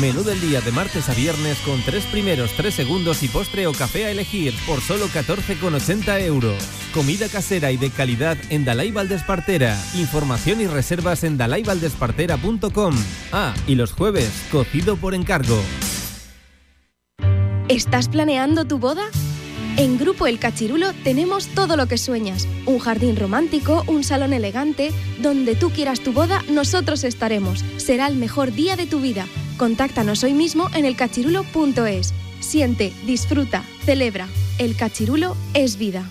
Menú 0.00 0.22
del 0.22 0.40
día 0.40 0.62
de 0.62 0.72
martes 0.72 1.10
a 1.10 1.14
viernes 1.14 1.58
con 1.58 1.82
tres 1.82 2.04
primeros, 2.06 2.52
tres 2.56 2.74
segundos 2.74 3.22
y 3.22 3.28
postre 3.28 3.66
o 3.66 3.72
café 3.72 4.06
a 4.06 4.10
elegir 4.10 4.54
por 4.66 4.80
solo 4.80 5.06
14,80 5.08 6.22
euros. 6.22 6.56
Comida 6.94 7.28
casera 7.28 7.70
y 7.70 7.76
de 7.76 7.90
calidad 7.90 8.38
en 8.48 8.64
Dalai 8.64 8.92
Valdespartera. 8.92 9.78
Información 9.94 10.62
y 10.62 10.66
reservas 10.68 11.22
en 11.22 11.36
dalaivaldespartera.com. 11.36 12.94
Ah, 13.30 13.54
y 13.66 13.74
los 13.74 13.92
jueves, 13.92 14.30
cocido 14.50 14.96
por 14.96 15.14
encargo. 15.14 15.60
¿Estás 17.68 18.08
planeando 18.08 18.64
tu 18.64 18.78
boda? 18.78 19.10
En 19.78 19.98
Grupo 19.98 20.26
El 20.26 20.38
Cachirulo 20.38 20.94
tenemos 21.04 21.48
todo 21.48 21.76
lo 21.76 21.86
que 21.86 21.98
sueñas. 21.98 22.48
Un 22.64 22.78
jardín 22.78 23.14
romántico, 23.14 23.84
un 23.86 24.04
salón 24.04 24.32
elegante. 24.32 24.90
Donde 25.20 25.54
tú 25.54 25.68
quieras 25.68 26.00
tu 26.00 26.12
boda, 26.12 26.42
nosotros 26.48 27.04
estaremos. 27.04 27.62
Será 27.76 28.06
el 28.06 28.16
mejor 28.16 28.52
día 28.52 28.76
de 28.76 28.86
tu 28.86 29.00
vida. 29.00 29.26
Contáctanos 29.58 30.24
hoy 30.24 30.32
mismo 30.32 30.70
en 30.72 30.86
elcachirulo.es. 30.86 32.14
Siente, 32.40 32.94
disfruta, 33.04 33.64
celebra. 33.84 34.28
El 34.58 34.76
Cachirulo 34.76 35.36
es 35.52 35.76
vida. 35.76 36.10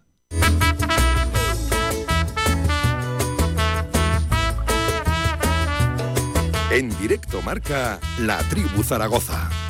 En 6.71 6.89
directo 6.97 7.41
marca 7.41 7.99
La 8.19 8.37
Tribu 8.49 8.81
Zaragoza. 8.81 9.60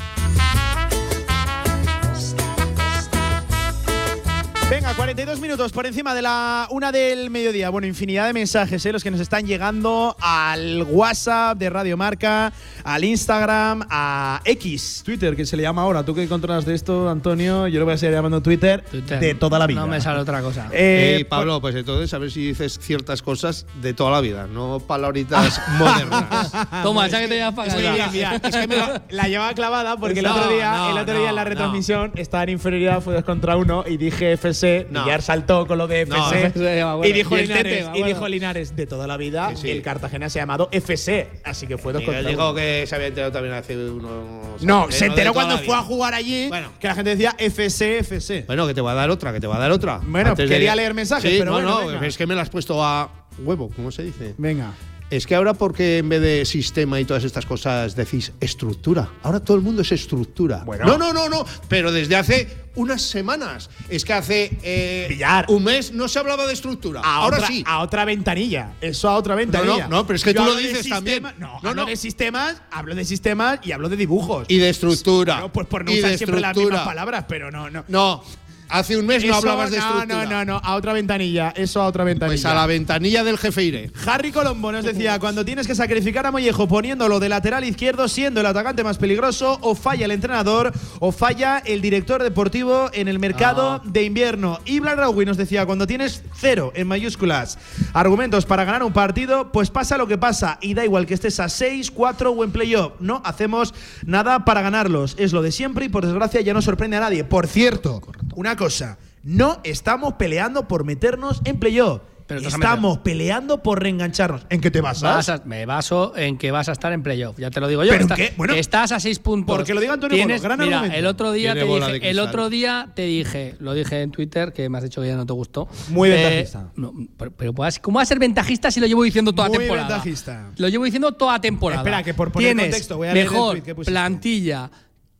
Venga, 4.71 4.93
42 4.93 5.41
minutos 5.41 5.73
por 5.73 5.85
encima 5.85 6.15
de 6.15 6.21
la 6.21 6.65
una 6.69 6.93
del 6.93 7.29
mediodía. 7.29 7.69
Bueno, 7.69 7.87
infinidad 7.87 8.27
de 8.27 8.31
mensajes, 8.31 8.85
¿eh? 8.85 8.93
los 8.93 9.03
que 9.03 9.11
nos 9.11 9.19
están 9.19 9.45
llegando 9.45 10.15
al 10.21 10.83
WhatsApp 10.83 11.57
de 11.57 11.69
Radio 11.69 11.97
Marca, 11.97 12.53
al 12.85 13.03
Instagram, 13.03 13.85
a 13.89 14.39
X, 14.45 15.01
Twitter, 15.03 15.35
que 15.35 15.45
se 15.45 15.57
le 15.57 15.63
llama 15.63 15.81
ahora. 15.81 16.05
Tú 16.05 16.15
que 16.15 16.25
controlas 16.29 16.63
de 16.63 16.73
esto, 16.73 17.09
Antonio, 17.09 17.67
yo 17.67 17.79
lo 17.81 17.85
voy 17.85 17.95
a 17.95 17.97
seguir 17.97 18.15
llamando 18.15 18.41
Twitter, 18.41 18.81
Twitter. 18.89 19.19
de 19.19 19.35
toda 19.35 19.59
la 19.59 19.67
vida. 19.67 19.81
No 19.81 19.87
me 19.87 19.99
sale 19.99 20.21
otra 20.21 20.41
cosa. 20.41 20.69
Eh, 20.71 21.17
Eh, 21.19 21.25
Pablo, 21.25 21.59
pues 21.59 21.75
entonces 21.75 22.13
a 22.13 22.17
ver 22.17 22.31
si 22.31 22.47
dices 22.47 22.79
ciertas 22.81 23.21
cosas 23.21 23.65
de 23.81 23.93
toda 23.93 24.11
la 24.11 24.21
vida, 24.21 24.47
no 24.47 24.79
palabritas 24.79 25.61
modernas. 25.79 26.49
Toma, 26.81 27.09
ya 27.09 27.19
que 27.19 27.27
te 27.27 27.35
llevas 27.35 28.11
bien. 28.13 28.29
Es 28.41 28.55
que 28.55 28.67
me 28.67 28.77
la 29.09 29.27
llevaba 29.27 29.53
clavada 29.53 29.97
porque 29.97 30.21
el 30.21 30.27
otro 30.27 30.49
día, 30.49 30.71
no, 30.71 30.91
el 30.91 30.97
otro 30.97 31.19
día 31.19 31.27
en 31.27 31.35
la 31.35 31.43
no, 31.43 31.49
retransmisión 31.49 32.13
estaba 32.15 32.43
en 32.43 32.51
inferioridad, 32.51 33.01
fue 33.01 33.15
2 33.15 33.25
contra 33.25 33.57
1 33.57 33.83
y 33.87 33.97
dije 33.97 34.37
FC, 34.61 34.87
No. 34.89 35.03
Villar 35.03 35.21
saltó 35.21 35.65
con 35.67 35.77
lo 35.77 35.87
de 35.87 36.05
No, 36.05 36.15
FC 36.31 36.81
acuerdo. 36.81 37.05
y 37.07 37.11
dijo 37.13 37.37
Y 37.37 37.41
Linares, 37.41 37.87
y 37.95 38.03
dijo 38.03 38.27
Linares 38.27 38.75
de 38.75 38.85
toda 38.87 39.07
la 39.07 39.17
vida 39.17 39.49
Sí, 39.55 39.63
sí. 39.63 39.69
el 39.71 39.81
Cartagena 39.81 40.29
se 40.29 40.39
ha 40.39 40.43
llamado 40.43 40.69
FC, 40.71 41.29
así 41.43 41.67
que 41.67 41.77
fue 41.77 41.93
2 41.93 42.01
Miguel 42.01 42.15
contra 42.15 42.29
dijo 42.31 42.49
1. 42.51 42.55
que 42.55 42.85
se 42.87 42.95
había 42.95 43.07
enterado 43.07 43.31
también 43.31 43.53
hace 43.55 43.75
unos. 43.77 44.61
No, 44.61 44.91
se 44.91 45.05
enteró 45.07 45.33
cuando 45.33 45.55
la 45.55 45.61
fue 45.61 45.75
a 45.75 45.81
jugar 45.81 46.13
allí 46.13 46.47
Bueno. 46.49 46.71
que 46.79 46.87
la 46.87 46.95
gente 46.95 47.09
decía 47.11 47.35
FC, 47.37 47.99
FC. 47.99 48.43
Bueno, 48.47 48.67
que 48.67 48.73
te 48.73 48.81
va 48.81 48.91
a 48.91 48.95
dar 48.95 49.09
otra, 49.09 49.33
que 49.33 49.39
te 49.39 49.47
va 49.47 49.55
a 49.57 49.59
dar 49.59 49.71
otra. 49.71 49.99
Bueno, 50.03 50.29
Antes 50.31 50.49
de- 50.49 50.55
quería 50.55 50.75
leer 50.75 50.93
mensajes, 50.93 51.29
Sí, 51.31 51.37
pero 51.39 51.51
no, 51.51 51.57
bueno, 51.57 51.81
no, 51.81 51.87
venga. 51.87 52.07
es 52.07 52.17
que 52.17 52.27
me 52.27 52.35
lo 52.35 52.41
has 52.41 52.49
puesto 52.49 52.83
a 52.83 53.09
huevo, 53.39 53.69
¿cómo 53.75 53.91
se 53.91 54.03
dice? 54.03 54.35
Venga. 54.37 54.73
Es 55.11 55.27
que 55.27 55.35
ahora, 55.35 55.53
porque 55.53 55.97
en 55.97 56.07
vez 56.07 56.21
de 56.21 56.45
sistema 56.45 56.97
y 56.99 57.03
todas 57.05 57.25
estas 57.25 57.45
cosas 57.45 57.97
decís 57.97 58.31
estructura? 58.39 59.09
Ahora 59.23 59.41
todo 59.41 59.57
el 59.57 59.63
mundo 59.63 59.81
es 59.81 59.91
estructura. 59.91 60.63
Bueno. 60.65 60.85
No, 60.85 60.97
no, 60.97 61.11
no, 61.11 61.27
no. 61.27 61.45
Pero 61.67 61.91
desde 61.91 62.15
hace 62.15 62.47
unas 62.75 63.01
semanas. 63.01 63.69
Es 63.89 64.05
que 64.05 64.13
hace 64.13 64.57
eh, 64.63 65.19
un 65.49 65.65
mes 65.65 65.91
no 65.91 66.07
se 66.07 66.19
hablaba 66.19 66.47
de 66.47 66.53
estructura. 66.53 67.01
A 67.03 67.15
ahora 67.17 67.37
otra, 67.37 67.47
sí. 67.49 67.63
A 67.67 67.81
otra 67.81 68.05
ventanilla. 68.05 68.73
Eso 68.79 69.09
a 69.09 69.17
otra 69.17 69.35
ventanilla. 69.35 69.89
no, 69.89 70.07
pero 70.07 70.15
es 70.15 70.23
que 70.23 70.33
Yo 70.33 70.45
tú 70.45 70.49
lo 70.51 70.55
dices 70.55 70.87
también. 70.87 71.23
No, 71.37 71.59
No, 71.61 71.69
hablo 71.69 71.73
no. 71.83 71.85
de 71.87 71.97
sistemas, 71.97 72.61
hablo 72.71 72.95
de 72.95 73.03
sistemas 73.03 73.59
y 73.63 73.73
hablo 73.73 73.89
de 73.89 73.97
dibujos. 73.97 74.45
Y 74.47 74.57
de 74.59 74.69
estructura. 74.69 75.33
Bueno, 75.35 75.51
pues 75.51 75.67
por 75.67 75.83
no 75.83 75.91
y 75.91 75.99
usar 75.99 76.17
siempre 76.17 76.39
las 76.39 76.55
mismas 76.55 76.85
palabras, 76.85 77.25
pero 77.27 77.51
no, 77.51 77.69
no. 77.69 77.83
No, 77.89 78.23
hace 78.71 78.97
un 78.97 79.05
mes 79.05 79.23
no 79.25 79.35
hablabas 79.35 79.71
de 79.71 79.77
no, 79.77 79.83
estructura. 79.83 80.25
No, 80.25 80.31
no, 80.31 80.45
no, 80.45 80.61
a 80.63 80.75
otra 80.75 80.93
ventanilla. 80.93 81.53
Eso 81.55 81.81
a 81.81 81.85
otra 81.85 82.03
ventanilla. 82.03 82.31
Pues 82.31 82.45
a 82.45 82.53
la 82.53 82.65
ventanilla 82.65 83.23
del 83.23 83.37
jefe 83.37 83.63
iré. 83.63 83.91
Harry 84.05 84.31
Colombo 84.31 84.71
nos 84.71 84.85
decía, 84.85 85.19
cuando 85.19 85.45
tienes 85.45 85.67
que 85.67 85.75
sacrificar 85.75 86.25
a 86.25 86.31
Mollejo 86.31 86.67
poniéndolo 86.67 87.19
de 87.19 87.29
lateral 87.29 87.63
izquierdo, 87.63 88.07
siendo 88.07 88.39
el 88.39 88.45
atacante 88.45 88.83
más 88.83 88.97
peligroso, 88.97 89.59
o 89.61 89.75
falla 89.75 90.05
el 90.05 90.11
entrenador, 90.11 90.71
o 90.99 91.11
falla 91.11 91.61
el 91.65 91.81
director 91.81 92.23
deportivo 92.23 92.89
en 92.93 93.07
el 93.07 93.19
mercado 93.19 93.81
de 93.83 94.03
invierno. 94.03 94.59
Y 94.65 94.79
Blan 94.79 94.97
Raui 94.97 95.25
nos 95.25 95.37
decía, 95.37 95.65
cuando 95.65 95.85
tienes 95.87 96.23
cero 96.35 96.71
en 96.75 96.87
mayúsculas 96.87 97.57
argumentos 97.93 98.45
para 98.45 98.65
ganar 98.65 98.83
un 98.83 98.93
partido, 98.93 99.51
pues 99.51 99.69
pasa 99.69 99.97
lo 99.97 100.07
que 100.07 100.17
pasa, 100.17 100.57
y 100.61 100.73
da 100.73 100.85
igual 100.85 101.05
que 101.05 101.13
estés 101.13 101.39
a 101.39 101.49
6, 101.49 101.91
4 101.91 102.31
o 102.31 102.43
en 102.43 102.51
playoff, 102.51 102.93
no 102.99 103.21
hacemos 103.25 103.73
nada 104.05 104.45
para 104.45 104.61
ganarlos. 104.61 105.15
Es 105.17 105.33
lo 105.33 105.41
de 105.41 105.51
siempre 105.51 105.85
y 105.85 105.89
por 105.89 106.05
desgracia 106.05 106.41
ya 106.41 106.53
no 106.53 106.61
sorprende 106.61 106.97
a 106.97 107.01
nadie. 107.01 107.23
Por 107.23 107.47
cierto, 107.47 108.01
una 108.35 108.55
cosa, 108.61 108.97
no 109.23 109.59
estamos 109.63 110.13
peleando 110.13 110.67
por 110.67 110.83
meternos 110.85 111.41
en 111.45 111.57
playoff. 111.59 112.01
Pero 112.27 112.47
Estamos 112.47 112.99
peleando 112.99 113.61
por 113.61 113.81
reengancharnos. 113.83 114.45
¿En 114.49 114.61
qué 114.61 114.71
te 114.71 114.79
basas? 114.79 115.01
Vas 115.03 115.27
a- 115.27 115.41
me 115.43 115.65
baso 115.65 116.13
en 116.15 116.37
que 116.37 116.49
vas 116.51 116.69
a 116.69 116.71
estar 116.71 116.93
en 116.93 117.03
playoff. 117.03 117.37
Ya 117.37 117.51
te 117.51 117.59
lo 117.59 117.67
digo 117.67 117.83
yo. 117.83 117.89
¿Pero 117.89 118.07
que 118.07 118.13
estás, 118.13 118.17
qué? 118.29 118.33
Bueno, 118.37 118.53
que 118.53 118.59
estás 118.61 118.93
a 118.93 119.01
seis 119.01 119.19
puntos. 119.19 119.53
porque 119.53 119.73
lo 119.73 119.81
diga 119.81 119.91
Antonio 119.95 120.15
Tienes- 120.15 120.41
gran 120.41 120.57
mira, 120.57 120.77
argumento. 120.77 120.97
el 120.97 121.05
otro 121.07 121.33
día 121.33 121.53
Tiene 121.55 121.67
te 121.67 121.91
dije, 121.93 122.09
el 122.09 122.19
otro 122.19 122.49
día 122.49 122.89
te 122.95 123.01
dije, 123.01 123.55
lo 123.59 123.73
dije 123.73 124.01
en 124.01 124.11
Twitter, 124.11 124.53
que 124.53 124.69
me 124.69 124.77
has 124.77 124.83
dicho 124.85 125.01
que 125.01 125.07
ya 125.09 125.17
no 125.17 125.25
te 125.25 125.33
gustó. 125.33 125.67
Muy 125.89 126.09
Eh, 126.09 126.13
ventajista. 126.13 126.71
no, 126.77 126.93
pero, 127.17 127.53
¿cómo 127.81 127.97
va 127.97 128.01
a 128.03 128.05
ser 128.05 128.17
ventajista 128.19 128.71
si 128.71 128.79
lo 128.79 128.87
llevo 128.87 129.03
diciendo 129.03 129.33
toda 129.33 129.49
Muy 129.49 129.57
temporada? 129.57 129.87
ventajista. 129.89 130.51
Lo 130.55 130.69
llevo 130.69 130.85
diciendo 130.85 131.11
toda 131.11 131.41
temporada. 131.41 131.81
Espera, 131.81 132.01
que 132.01 132.13
por 132.13 132.31
poner 132.31 132.47
Tienes 132.55 132.65
contexto, 132.67 132.95
voy 132.95 133.09
a 133.09 133.13
leer 133.13 133.25
el 133.25 133.31
mejor 133.33 133.51
tuit 133.55 133.65
que 133.65 133.75
pusiste. 133.75 133.91
plantilla 133.91 134.71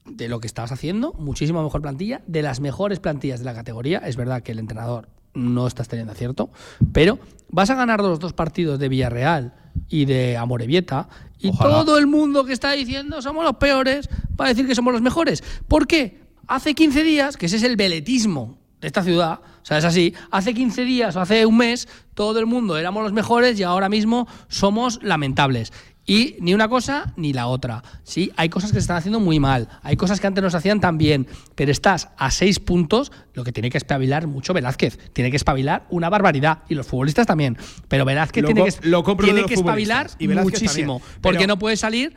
de 0.05 0.27
lo 0.27 0.39
que 0.39 0.47
estabas 0.47 0.71
haciendo, 0.71 1.13
muchísimo 1.13 1.63
mejor 1.63 1.81
plantilla, 1.81 2.21
de 2.27 2.41
las 2.41 2.59
mejores 2.59 2.99
plantillas 2.99 3.39
de 3.39 3.45
la 3.45 3.53
categoría. 3.53 3.99
Es 3.99 4.15
verdad 4.15 4.41
que 4.41 4.51
el 4.51 4.59
entrenador 4.59 5.09
no 5.33 5.67
estás 5.67 5.87
teniendo 5.87 6.13
acierto, 6.13 6.49
pero 6.91 7.19
vas 7.49 7.69
a 7.69 7.75
ganar 7.75 8.01
los 8.01 8.19
dos 8.19 8.33
partidos 8.33 8.79
de 8.79 8.89
Villarreal 8.89 9.53
y 9.87 10.05
de 10.05 10.37
Amorebieta 10.37 11.07
y 11.39 11.51
todo 11.57 11.97
el 11.97 12.07
mundo 12.07 12.45
que 12.45 12.53
está 12.53 12.71
diciendo 12.71 13.21
somos 13.21 13.43
los 13.43 13.55
peores 13.55 14.09
va 14.39 14.45
a 14.45 14.49
decir 14.49 14.67
que 14.67 14.75
somos 14.75 14.93
los 14.93 15.01
mejores. 15.01 15.43
¿Por 15.67 15.87
qué? 15.87 16.21
Hace 16.47 16.75
15 16.75 17.03
días, 17.03 17.37
que 17.37 17.45
ese 17.45 17.57
es 17.57 17.63
el 17.63 17.77
veletismo 17.77 18.57
de 18.81 18.87
esta 18.87 19.03
ciudad, 19.03 19.39
o 19.61 19.65
sea, 19.65 19.77
es 19.77 19.85
así, 19.85 20.13
hace 20.31 20.53
15 20.53 20.83
días 20.83 21.15
o 21.15 21.21
hace 21.21 21.45
un 21.45 21.57
mes 21.57 21.87
todo 22.13 22.39
el 22.39 22.47
mundo 22.47 22.77
éramos 22.77 23.03
los 23.03 23.13
mejores 23.13 23.59
y 23.59 23.63
ahora 23.63 23.89
mismo 23.89 24.27
somos 24.47 25.01
lamentables. 25.03 25.71
Y 26.12 26.36
ni 26.41 26.54
una 26.54 26.67
cosa 26.67 27.13
ni 27.15 27.32
la 27.32 27.47
otra. 27.47 27.84
Sí, 28.04 28.34
hay 28.36 28.50
cosas 28.50 28.71
que 28.71 28.74
se 28.74 28.80
están 28.82 28.97
haciendo 28.97 29.21
muy 29.21 29.39
mal, 29.39 29.69
hay 29.82 29.95
cosas 29.95 30.19
que 30.19 30.28
antes 30.28 30.43
nos 30.43 30.54
hacían 30.54 30.82
tan 30.82 30.97
bien, 30.97 31.26
pero 31.56 31.71
estás 31.71 32.10
a 32.17 32.32
seis 32.32 32.60
puntos, 32.60 33.13
lo 33.34 33.45
que 33.45 33.54
tiene 33.54 33.69
que 33.69 33.78
espabilar 33.78 34.28
mucho 34.28 34.54
Velázquez. 34.54 35.00
Tiene 35.13 35.32
que 35.32 35.38
espabilar 35.38 35.86
una 35.89 36.10
barbaridad. 36.10 36.63
Y 36.67 36.76
los 36.76 36.86
futbolistas 36.86 37.26
también. 37.26 37.58
Pero 37.88 38.04
Velázquez 38.04 38.41
Lo 38.41 38.47
tiene 38.47 38.65
que, 38.65 38.89
lo 38.89 39.04
tiene 39.04 39.45
que 39.45 39.54
espabilar. 39.54 40.10
Y 40.19 40.28
muchísimo. 40.28 41.02
Porque 41.21 41.47
no 41.47 41.58
puede 41.58 41.78
salir 41.78 42.13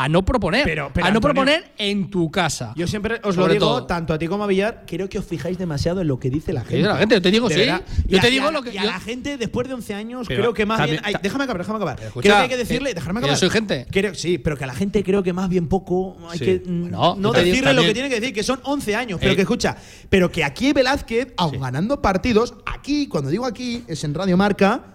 a 0.00 0.08
no 0.08 0.24
proponer. 0.24 0.64
Pero- 0.64 0.90
pero, 0.94 1.06
a 1.06 1.10
no 1.10 1.16
Antonio, 1.16 1.34
proponer 1.34 1.72
en 1.76 2.08
tu 2.10 2.30
casa. 2.30 2.72
Yo 2.76 2.86
siempre 2.86 3.20
os 3.24 3.36
lo 3.36 3.48
digo, 3.48 3.58
todo. 3.66 3.86
tanto 3.86 4.12
a 4.14 4.18
ti 4.18 4.28
como 4.28 4.44
a 4.44 4.46
Villar, 4.46 4.84
creo 4.86 5.08
que 5.08 5.18
os 5.18 5.24
fijáis 5.24 5.58
demasiado 5.58 6.00
en 6.00 6.08
lo 6.08 6.18
que 6.20 6.30
dice 6.30 6.52
la 6.52 6.60
gente. 6.64 6.82
la 6.88 6.96
gente? 6.96 7.16
Yo 7.16 7.22
te 7.22 7.30
digo 7.30 7.48
sí. 7.50 7.56
verdad. 7.56 7.82
Yo 8.06 8.16
Y 8.16 8.20
te 8.20 8.26
a- 8.26 8.30
digo 8.30 8.50
lo 8.50 8.62
que- 8.62 8.72
Y 8.72 8.78
a 8.78 8.84
la 8.84 9.00
gente, 9.00 9.36
después 9.36 9.66
de 9.68 9.74
11 9.74 9.94
años, 9.94 10.26
Pero 10.28 10.40
creo 10.42 10.54
que 10.54 10.66
más 10.66 10.78
también- 10.78 11.02
bien. 11.04 11.18
déjame 11.22 11.44
acabar, 11.44 11.58
déjame 11.62 11.76
acabar. 11.76 12.00
escucha, 12.00 12.22
creo 12.22 12.36
que 12.36 12.42
hay 12.42 12.48
que 12.48 12.56
decirle, 12.56 12.90
eh, 12.90 12.94
déjame 12.94 13.20
que 13.20 13.26
yo 13.26 13.32
acabar. 13.32 13.38
soy 13.38 13.50
gente. 13.50 13.86
Creo- 13.90 14.14
sí, 14.14 14.38
pero 14.38 14.56
que 14.56 14.64
a 14.64 14.66
la 14.68 14.74
gente 14.74 15.02
creo 15.02 15.22
que 15.22 15.32
más 15.32 15.48
bien 15.48 15.68
poco 15.68 16.16
hay 16.30 16.38
Sí. 16.38 16.44
que 16.44 16.62
mm, 16.64 16.80
Bueno, 16.82 17.16
no 17.18 17.32
decirle 17.32 17.72
lo 17.74 17.82
que 17.82 17.92
tiene 17.92 18.08
que 18.08 18.20
decir, 18.20 18.32
que 18.34 18.42
son 18.42 18.60
11 18.64 18.94
años. 18.94 19.18
Pero 19.20 19.32
Eh, 19.32 19.36
que 19.36 19.42
escucha, 19.42 19.76
pero 20.08 20.30
que 20.30 20.44
aquí 20.44 20.72
Velázquez, 20.72 21.32
aun 21.36 21.58
ganando 21.60 22.00
partidos, 22.00 22.54
aquí, 22.66 23.08
cuando 23.08 23.30
digo 23.30 23.44
aquí, 23.46 23.82
es 23.88 24.04
en 24.04 24.14
Radio 24.14 24.36
Marca. 24.36 24.94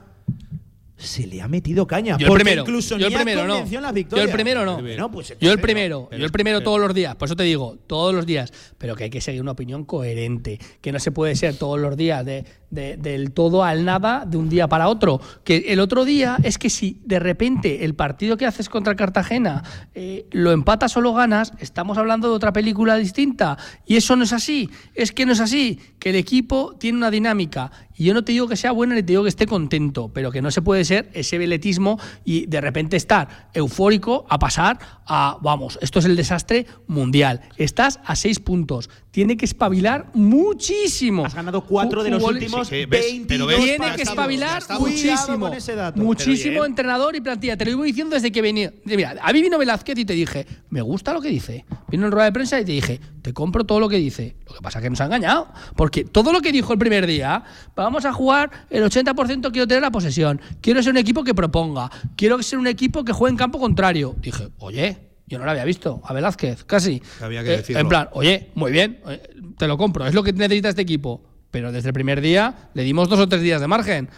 Se 1.04 1.28
le 1.28 1.42
ha 1.42 1.48
metido 1.48 1.86
caña. 1.88 2.18
Yo 2.18 2.28
el 2.28 2.34
primero. 2.34 2.62
incluso 2.62 2.98
yo 2.98 3.08
el 3.08 3.14
primero 3.14 3.46
no. 3.46 3.60
las 3.60 3.70
Yo 3.70 4.22
el 4.22 4.30
primero 4.32 4.66
no. 4.66 4.82
Bueno, 4.82 5.12
pues 5.12 5.36
yo 5.40 5.52
el 5.52 5.60
primero. 5.60 6.08
pero- 6.10 6.20
yo 6.20 6.26
el 6.26 6.32
primero 6.32 6.60
pero- 6.60 6.66
todos 6.70 6.80
los 6.80 6.94
días. 6.94 7.16
Por 7.16 7.28
eso 7.28 7.36
te 7.36 7.44
digo, 7.44 7.78
todos 7.88 8.14
los 8.14 8.26
días. 8.26 8.52
Pero 8.78 8.96
que 8.96 9.06
hay 9.06 9.10
que 9.10 9.22
seguir 9.22 9.42
una 9.42 9.52
opinión 9.52 9.86
coherente. 9.86 10.60
Que 10.82 10.92
no 10.92 11.00
se 11.00 11.12
puede 11.12 11.36
ser 11.36 11.56
todos 11.58 11.80
los 11.80 11.96
días 11.98 12.26
de, 12.26 12.46
de- 12.70 12.98
del 12.98 13.32
todo 13.32 13.64
al 13.64 13.86
nada 13.86 14.26
de 14.26 14.38
un 14.38 14.50
día 14.50 14.68
para 14.68 14.88
otro. 14.88 15.20
Que 15.44 15.66
el 15.70 15.80
otro 15.80 16.06
día 16.06 16.38
es 16.44 16.58
que 16.58 16.70
si 16.70 17.00
de 17.06 17.20
repente 17.20 17.84
el 17.86 17.96
partido 17.96 18.38
que 18.38 18.46
haces 18.46 18.70
contra 18.70 18.96
Cartagena 18.96 19.64
eh, 19.94 20.26
lo 20.32 20.52
empatas 20.52 20.96
o 20.98 21.02
lo 21.02 21.14
ganas, 21.14 21.54
estamos 21.60 21.98
hablando 21.98 22.30
de 22.30 22.36
otra 22.36 22.54
película 22.54 22.96
distinta. 22.98 23.58
Y 23.86 23.98
eso 23.98 24.16
no 24.16 24.24
es 24.24 24.34
así. 24.34 24.70
Es 24.96 25.12
que 25.12 25.26
no 25.26 25.34
es 25.34 25.40
así. 25.40 25.80
Que 26.00 26.12
el 26.12 26.16
equipo 26.16 26.76
tiene 26.80 26.98
una 26.98 27.12
dinámica. 27.12 27.72
Y 27.96 28.06
yo 28.06 28.14
no 28.14 28.24
te 28.24 28.32
digo 28.32 28.48
que 28.48 28.56
sea 28.56 28.72
bueno 28.72 28.96
ni 28.96 29.02
te 29.02 29.08
digo 29.14 29.24
que 29.24 29.30
esté 29.30 29.46
contento, 29.46 30.10
pero 30.14 30.32
que 30.32 30.42
no 30.42 30.52
se 30.52 30.62
puede 30.62 30.86
ser 30.86 31.10
ese 31.14 31.38
veletismo 31.38 32.00
y 32.26 32.46
de 32.48 32.62
repente 32.62 32.98
estar 32.98 33.50
eufórico 33.54 34.26
a 34.30 34.40
pasar 34.40 34.80
a, 35.06 35.38
vamos, 35.42 35.78
esto 35.82 36.00
es 36.00 36.06
el 36.06 36.16
desastre 36.16 36.66
mundial. 36.88 37.42
Estás 37.58 38.00
a 38.06 38.16
seis 38.16 38.40
puntos. 38.40 38.90
Tiene 39.12 39.38
que 39.38 39.46
espabilar 39.46 40.10
muchísimo. 40.14 41.26
Has 41.26 41.36
ganado 41.36 41.64
cuatro 41.66 42.04
de 42.04 42.10
los 42.10 42.24
últimos 42.24 42.68
Sí, 42.68 42.86
ves, 42.86 43.06
22 43.06 43.28
pero 43.28 43.46
ves, 43.46 43.78
tiene 43.78 43.96
que 43.96 44.02
espabilar 44.02 44.64
muchísimo. 44.80 45.52
Muchísimo 45.96 46.54
Pero 46.54 46.66
entrenador 46.66 47.16
y 47.16 47.22
plantilla. 47.22 47.56
Te 47.58 47.66
lo 47.66 47.72
iba 47.72 47.84
diciendo 47.86 48.16
desde 48.16 48.32
que 48.32 48.42
venía. 48.42 48.74
Mira, 48.86 49.16
a 49.22 49.34
mí 49.34 49.42
vino 49.42 49.58
Velázquez 49.58 49.98
y 50.00 50.06
te 50.06 50.14
dije, 50.14 50.48
me 50.70 50.82
gusta 50.82 51.14
lo 51.14 51.22
que 51.22 51.30
dice. 51.30 51.66
Vino 51.90 52.06
en 52.08 52.12
rueda 52.12 52.26
de 52.26 52.32
prensa 52.32 52.60
y 52.60 52.66
te 52.66 52.72
dije, 52.72 53.00
te 53.22 53.34
compro 53.34 53.66
todo 53.66 53.80
lo 53.80 53.88
que 53.88 53.98
dice. 53.98 54.36
Lo 54.48 54.56
que 54.56 54.62
pasa 54.62 54.80
es 54.80 54.84
que 54.84 54.90
nos 54.90 55.02
ha 55.02 55.06
engañado. 55.06 55.48
Porque 55.76 56.04
todo 56.06 56.32
lo 56.32 56.42
que 56.42 56.52
dijo 56.52 56.74
el 56.74 56.80
primer 56.80 57.06
día, 57.06 57.44
vamos 57.84 58.06
a 58.06 58.14
jugar 58.14 58.50
el 58.70 58.84
80% 58.84 59.52
quiero 59.52 59.68
tener 59.68 59.82
la 59.82 59.92
posesión. 59.92 60.42
Quiero 60.62 60.82
ser 60.82 60.92
un 60.92 60.98
equipo 60.98 61.24
que 61.24 61.34
proponga. 61.36 61.90
Quiero 62.16 62.42
ser 62.42 62.60
un 62.60 62.68
equipo 62.68 63.04
que 63.04 63.14
juegue 63.14 63.32
en 63.32 63.38
campo 63.38 63.60
contrario. 63.60 64.16
Dije, 64.20 64.50
oye. 64.60 64.98
Yo 65.26 65.40
no 65.40 65.46
lo 65.46 65.52
había 65.52 65.64
visto 65.64 66.02
a 66.04 66.14
Velázquez, 66.14 66.66
casi. 66.66 67.02
Había 67.22 67.44
que 67.44 67.54
Eh, 67.54 67.58
decirlo. 67.58 67.80
En 67.80 67.88
plan, 67.90 68.10
oye, 68.12 68.50
muy 68.56 68.72
bien, 68.74 69.00
eh, 69.08 69.22
te 69.58 69.68
lo 69.68 69.78
compro, 69.78 70.06
es 70.06 70.14
lo 70.14 70.22
que 70.22 70.34
necesita 70.34 70.68
este 70.70 70.82
equipo. 70.82 71.24
Pero 71.50 71.72
desde 71.72 71.90
el 71.90 71.94
primer 71.94 72.20
día 72.20 72.70
le 72.74 72.84
dimos 72.84 73.08
dos 73.08 73.20
o 73.20 73.28
tres 73.30 73.42
días 73.42 73.62
de 73.62 73.68
margen. 73.68 74.10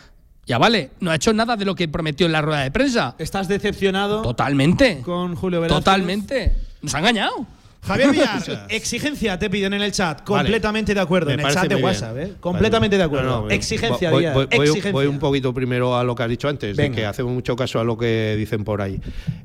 Ya 0.48 0.58
vale, 0.58 0.92
no 1.00 1.12
ha 1.12 1.16
hecho 1.16 1.32
nada 1.32 1.56
de 1.58 1.64
lo 1.64 1.76
que 1.76 1.88
prometió 1.88 2.26
en 2.26 2.32
la 2.32 2.42
rueda 2.42 2.62
de 2.62 2.72
prensa. 2.72 3.16
¿Estás 3.20 3.48
decepcionado 3.48 4.24
Totalmente. 4.24 5.02
con 5.06 5.36
Julio 5.36 5.62
Velázquez? 5.62 5.86
Totalmente. 5.86 6.56
Nos 6.82 6.96
ha 6.96 7.00
engañado. 7.00 7.46
Javier 7.86 8.12
Villar, 8.12 8.68
exigencia 8.70 9.38
te 9.40 9.50
piden 9.50 9.74
en 9.74 9.82
el 9.82 9.92
chat. 9.92 10.24
Completamente 10.24 10.94
de 10.94 11.00
acuerdo. 11.00 11.28
Me 11.28 11.34
en 11.34 11.40
el 11.42 11.54
chat 11.54 11.68
de. 11.68 11.76
WhatsApp, 11.76 12.18
¿eh? 12.18 12.34
Completamente 12.40 12.98
de 12.98 13.04
acuerdo. 13.04 13.30
No, 13.30 13.42
no, 13.44 13.50
exigencia, 13.50 14.12
voy, 14.12 14.26
voy- 14.26 14.34
voy- 14.34 14.48
exigencia. 14.52 14.92
voy 14.92 15.06
un 15.08 15.20
poquito 15.20 15.54
primero 15.54 15.98
a 15.98 16.04
lo 16.04 16.16
que 16.16 16.24
has 16.24 16.30
dicho 16.30 16.48
antes, 16.48 16.76
Venga. 16.76 16.90
de 16.90 17.02
que 17.02 17.06
hacemos 17.06 17.32
mucho 17.34 17.56
caso 17.56 17.80
a 17.80 17.84
lo 17.84 17.98
que 17.98 18.36
dicen 18.38 18.64
por 18.64 18.82
ahí. 18.82 19.00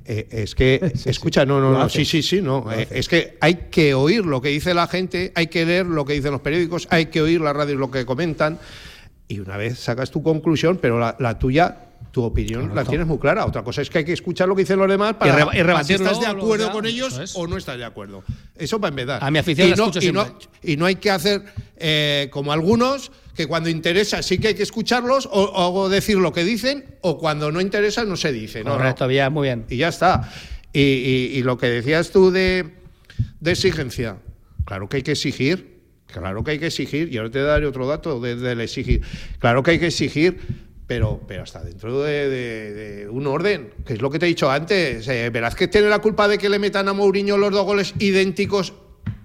Eh, 0.05 0.27
es 0.31 0.55
que, 0.55 0.93
Sí, 0.95 1.09
escucha, 1.11 1.45
no, 1.45 1.61
no, 1.61 1.71
no, 1.73 1.83
haces. 1.83 2.09
sí, 2.09 2.23
sí, 2.23 2.37
sí, 2.37 2.43
no. 2.43 2.71
Eh, 2.73 2.89
es 2.91 3.09
que 3.09 3.37
hay 3.41 3.67
que 3.71 3.95
oír 3.95 4.25
lo 4.25 4.41
que 4.41 4.49
dice 4.49 4.75
la 4.75 4.87
gente, 4.87 5.33
hay 5.35 5.49
que 5.49 5.65
leer 5.67 5.87
lo 5.87 6.05
que 6.05 6.15
dicen 6.15 6.33
los 6.33 6.41
periódicos, 6.41 6.89
hay 6.91 7.07
que 7.07 7.21
oír 7.21 7.41
las 7.41 7.55
radios 7.55 7.79
lo 7.79 7.91
que 7.91 8.05
comentan. 8.07 8.59
Y 9.29 9.39
una 9.41 9.57
vez 9.57 9.79
sacas 9.79 10.11
tu 10.11 10.23
conclusión, 10.23 10.79
pero 10.83 10.99
la, 10.99 11.15
la 11.21 11.39
tuya, 11.39 11.77
tu 12.13 12.23
opinión 12.25 12.75
la 12.75 12.85
tienes 12.85 13.07
muy 13.07 13.19
clara. 13.19 13.47
Otra 13.47 13.63
cosa 13.63 13.83
es 13.83 13.91
que 13.91 13.99
hay 13.99 14.05
que 14.05 14.13
escuchar 14.13 14.49
lo 14.49 14.57
que 14.57 14.63
dicen 14.63 14.79
los 14.79 14.89
demás 14.89 15.15
para, 15.15 15.43
Y 15.57 15.63
para 15.63 15.85
si 15.85 15.95
estás 15.95 16.19
de 16.21 16.27
acuerdo 16.27 16.67
ya, 16.67 16.73
con 16.73 16.85
ellos 16.87 17.19
es. 17.19 17.37
o 17.37 17.47
no 17.47 17.57
estás 17.57 17.79
de 17.79 17.85
acuerdo. 17.85 18.25
Eso 18.57 18.81
para 18.81 18.89
empezar. 18.91 19.23
A 19.23 19.31
mi 19.31 19.39
afición 19.39 19.69
y 19.69 19.71
la 19.71 19.77
no, 19.77 19.85
escucho 19.87 20.07
y 20.07 20.13
no- 20.13 20.39
y 20.63 20.77
no 20.77 20.87
hay 20.87 20.97
que 20.97 21.11
hacer 21.11 21.43
eh, 21.77 22.29
como 22.33 22.53
algunos, 22.53 23.13
que 23.37 23.47
cuando 23.47 23.69
interesa 23.71 24.23
sí 24.23 24.39
que 24.39 24.49
hay 24.49 24.55
que 24.55 24.65
escucharlos 24.65 25.27
o, 25.31 25.73
o 25.73 25.89
decir 25.89 26.17
lo 26.19 26.33
que 26.33 26.45
dicen, 26.45 26.97
o 27.01 27.17
cuando 27.19 27.53
no 27.53 27.61
interesa 27.61 28.05
no 28.05 28.17
se 28.17 28.33
dice. 28.33 28.65
No, 28.65 28.71
no. 28.71 28.77
Correcto, 28.79 29.07
Villar, 29.07 29.31
muy 29.31 29.47
bien. 29.49 29.65
Y 29.71 29.77
ya 29.77 29.89
está. 29.89 30.31
Y 30.73 31.43
lo 31.43 31.57
que 31.59 31.67
decías 31.69 32.11
tú 32.11 32.31
de, 32.31 32.75
de 33.41 33.51
exigencia, 33.53 34.17
claro 34.65 34.89
que 34.89 34.99
hay 34.99 35.03
que 35.03 35.13
exigir. 35.13 35.79
Claro 36.07 36.43
que 36.43 36.51
hay 36.51 36.59
que 36.59 36.67
exigir, 36.67 37.09
y 37.15 37.19
ahora 37.19 37.31
te 37.31 37.41
daré 37.41 37.67
otro 37.67 37.87
dato 37.87 38.19
de- 38.19 38.35
del 38.35 38.61
exigir. 38.61 39.01
Claro 39.39 39.63
que 39.63 39.71
hay 39.71 39.79
que 39.79 39.87
exigir, 39.87 40.41
pero, 40.91 41.21
pero 41.25 41.45
hasta 41.45 41.63
dentro 41.63 42.03
de, 42.03 42.29
de- 42.29 42.73
de 42.75 43.09
un 43.09 43.25
orden, 43.29 43.71
que 43.87 43.93
es 43.93 44.03
lo 44.03 44.11
que 44.11 44.19
te 44.19 44.27
he 44.27 44.29
dicho 44.29 44.51
antes. 44.51 45.07
Eh, 45.07 45.31
Velázquez 45.31 45.71
tiene 45.71 45.89
la 45.89 46.01
culpa 46.01 46.27
de 46.27 46.37
que 46.37 46.49
le 46.49 46.59
metan 46.59 46.89
a 46.89 46.93
Mourinho 46.93 47.39
los 47.39 47.53
dos 47.53 47.65
goles 47.65 47.95
idénticos 48.01 48.73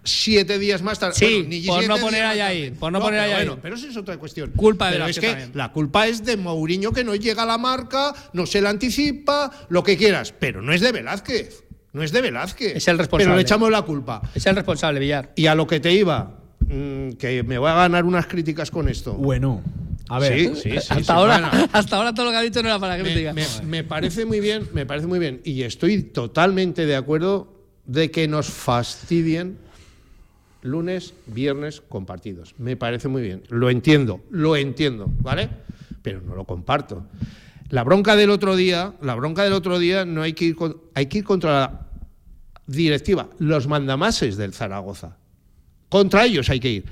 siete 0.04 0.60
días 0.60 0.84
más 0.84 1.00
tarde. 1.00 1.16
Sí, 1.16 1.26
Bueno, 1.26 1.50
ni 1.50 1.62
por 1.66 1.88
no 1.88 1.98
poner 1.98 2.24
a 2.24 2.28
más 2.28 2.38
Yair, 2.38 2.66
tarde. 2.68 2.80
por 2.80 2.92
no 2.92 3.00
poner 3.02 3.20
a 3.20 3.24
pero 3.24 3.34
Yair. 3.38 3.48
Bueno, 3.48 3.62
pero 3.64 3.76
eso 3.78 3.88
es 3.88 3.98
otra 3.98 4.18
cuestión. 4.18 4.52
Culpa 4.56 4.86
de 4.86 4.92
Pero 4.92 5.06
Velázquez 5.06 5.24
es 5.24 5.30
que 5.36 5.42
también. 5.42 5.58
la 5.58 5.72
culpa 5.72 6.06
es 6.08 6.24
de 6.24 6.38
Mourinho 6.38 6.92
que 6.92 7.04
no 7.04 7.16
llega 7.16 7.42
a 7.42 7.46
la 7.48 7.58
marca, 7.58 8.14
no 8.34 8.46
se 8.46 8.62
la 8.62 8.70
anticipa, 8.70 9.50
lo 9.70 9.82
que 9.84 9.98
quieras, 9.98 10.36
pero 10.38 10.62
no 10.62 10.72
es 10.72 10.82
de 10.82 10.92
Velázquez. 10.92 11.64
No 11.94 12.04
es 12.04 12.12
de 12.12 12.22
Velázquez. 12.22 12.76
Es 12.76 12.88
el 12.90 13.00
responsable. 13.00 13.26
Pero 13.26 13.36
le 13.38 13.42
echamos 13.42 13.72
la 13.72 13.82
culpa. 13.82 14.22
Es 14.36 14.46
el 14.46 14.56
responsable, 14.56 15.00
Villar. 15.00 15.32
Y 15.36 15.48
a 15.48 15.56
lo 15.56 15.66
que 15.66 15.80
te 15.80 15.92
iba, 15.92 16.38
mm, 16.60 17.14
que 17.14 17.42
me 17.42 17.58
voy 17.58 17.72
a 17.72 17.74
ganar 17.74 18.06
unas 18.06 18.28
críticas 18.28 18.70
con 18.70 18.88
esto. 18.88 19.14
Bueno, 19.16 19.64
a 20.10 20.20
ver. 20.20 20.38
Sí, 20.40 20.48
sí, 20.56 20.62
sí, 20.72 20.78
hasta, 20.78 20.96
sí, 21.00 21.04
ahora, 21.08 21.50
bueno. 21.50 21.68
hasta 21.74 21.96
ahora 21.98 22.14
todo 22.14 22.26
lo 22.26 22.32
que 22.32 22.38
ha 22.38 22.42
dicho 22.42 22.62
no 22.62 22.70
era 22.70 22.80
para 22.80 22.98
me, 22.98 23.04
crítica. 23.04 23.34
me- 23.34 23.46
me 23.66 23.84
parece 23.84 24.26
muy 24.26 24.40
bien, 24.40 24.68
me 24.74 24.86
parece 24.86 25.08
muy 25.08 25.20
bien. 25.20 25.42
Y 25.44 25.64
estoy 25.64 26.04
totalmente 26.04 26.86
de 26.86 26.96
acuerdo 26.96 27.54
de 27.86 28.12
que 28.12 28.28
nos 28.28 28.48
fastidien 28.48 29.58
lunes, 30.62 31.14
viernes 31.28 31.82
con 31.82 32.06
partidos. 32.06 32.56
Me 32.58 32.76
parece 32.76 33.08
muy 33.08 33.22
bien. 33.22 33.44
Lo 33.50 33.70
entiendo, 33.70 34.22
lo 34.32 34.56
entiendo, 34.56 35.08
¿vale? 35.22 35.50
Pero 36.02 36.22
no 36.22 36.36
lo 36.36 36.46
comparto. 36.46 37.06
La 37.70 37.84
bronca 37.84 38.16
del 38.16 38.30
otro 38.30 38.56
día, 38.56 38.94
la 39.02 39.16
bronca 39.16 39.44
del 39.44 39.54
otro 39.54 39.80
día 39.80 40.06
no 40.06 40.22
hay 40.22 40.34
que 40.34 40.46
ir 40.46 40.56
con- 40.56 40.78
hay 40.94 41.06
que 41.08 41.20
ir 41.20 41.24
contra 41.24 41.52
la 41.52 41.82
directiva, 42.68 43.30
los 43.40 43.68
mandamases 43.68 44.38
del 44.38 44.54
Zaragoza. 44.54 45.18
Contra 45.90 46.26
ellos 46.26 46.50
hay 46.50 46.60
que 46.60 46.70
ir. 46.70 46.86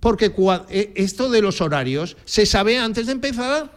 Porque 0.00 0.32
eh, 0.70 0.92
esto 0.96 1.28
de 1.30 1.42
los 1.42 1.60
horarios 1.60 2.16
se 2.24 2.46
sabe 2.46 2.78
antes 2.78 3.06
de 3.06 3.12
empezar. 3.12 3.76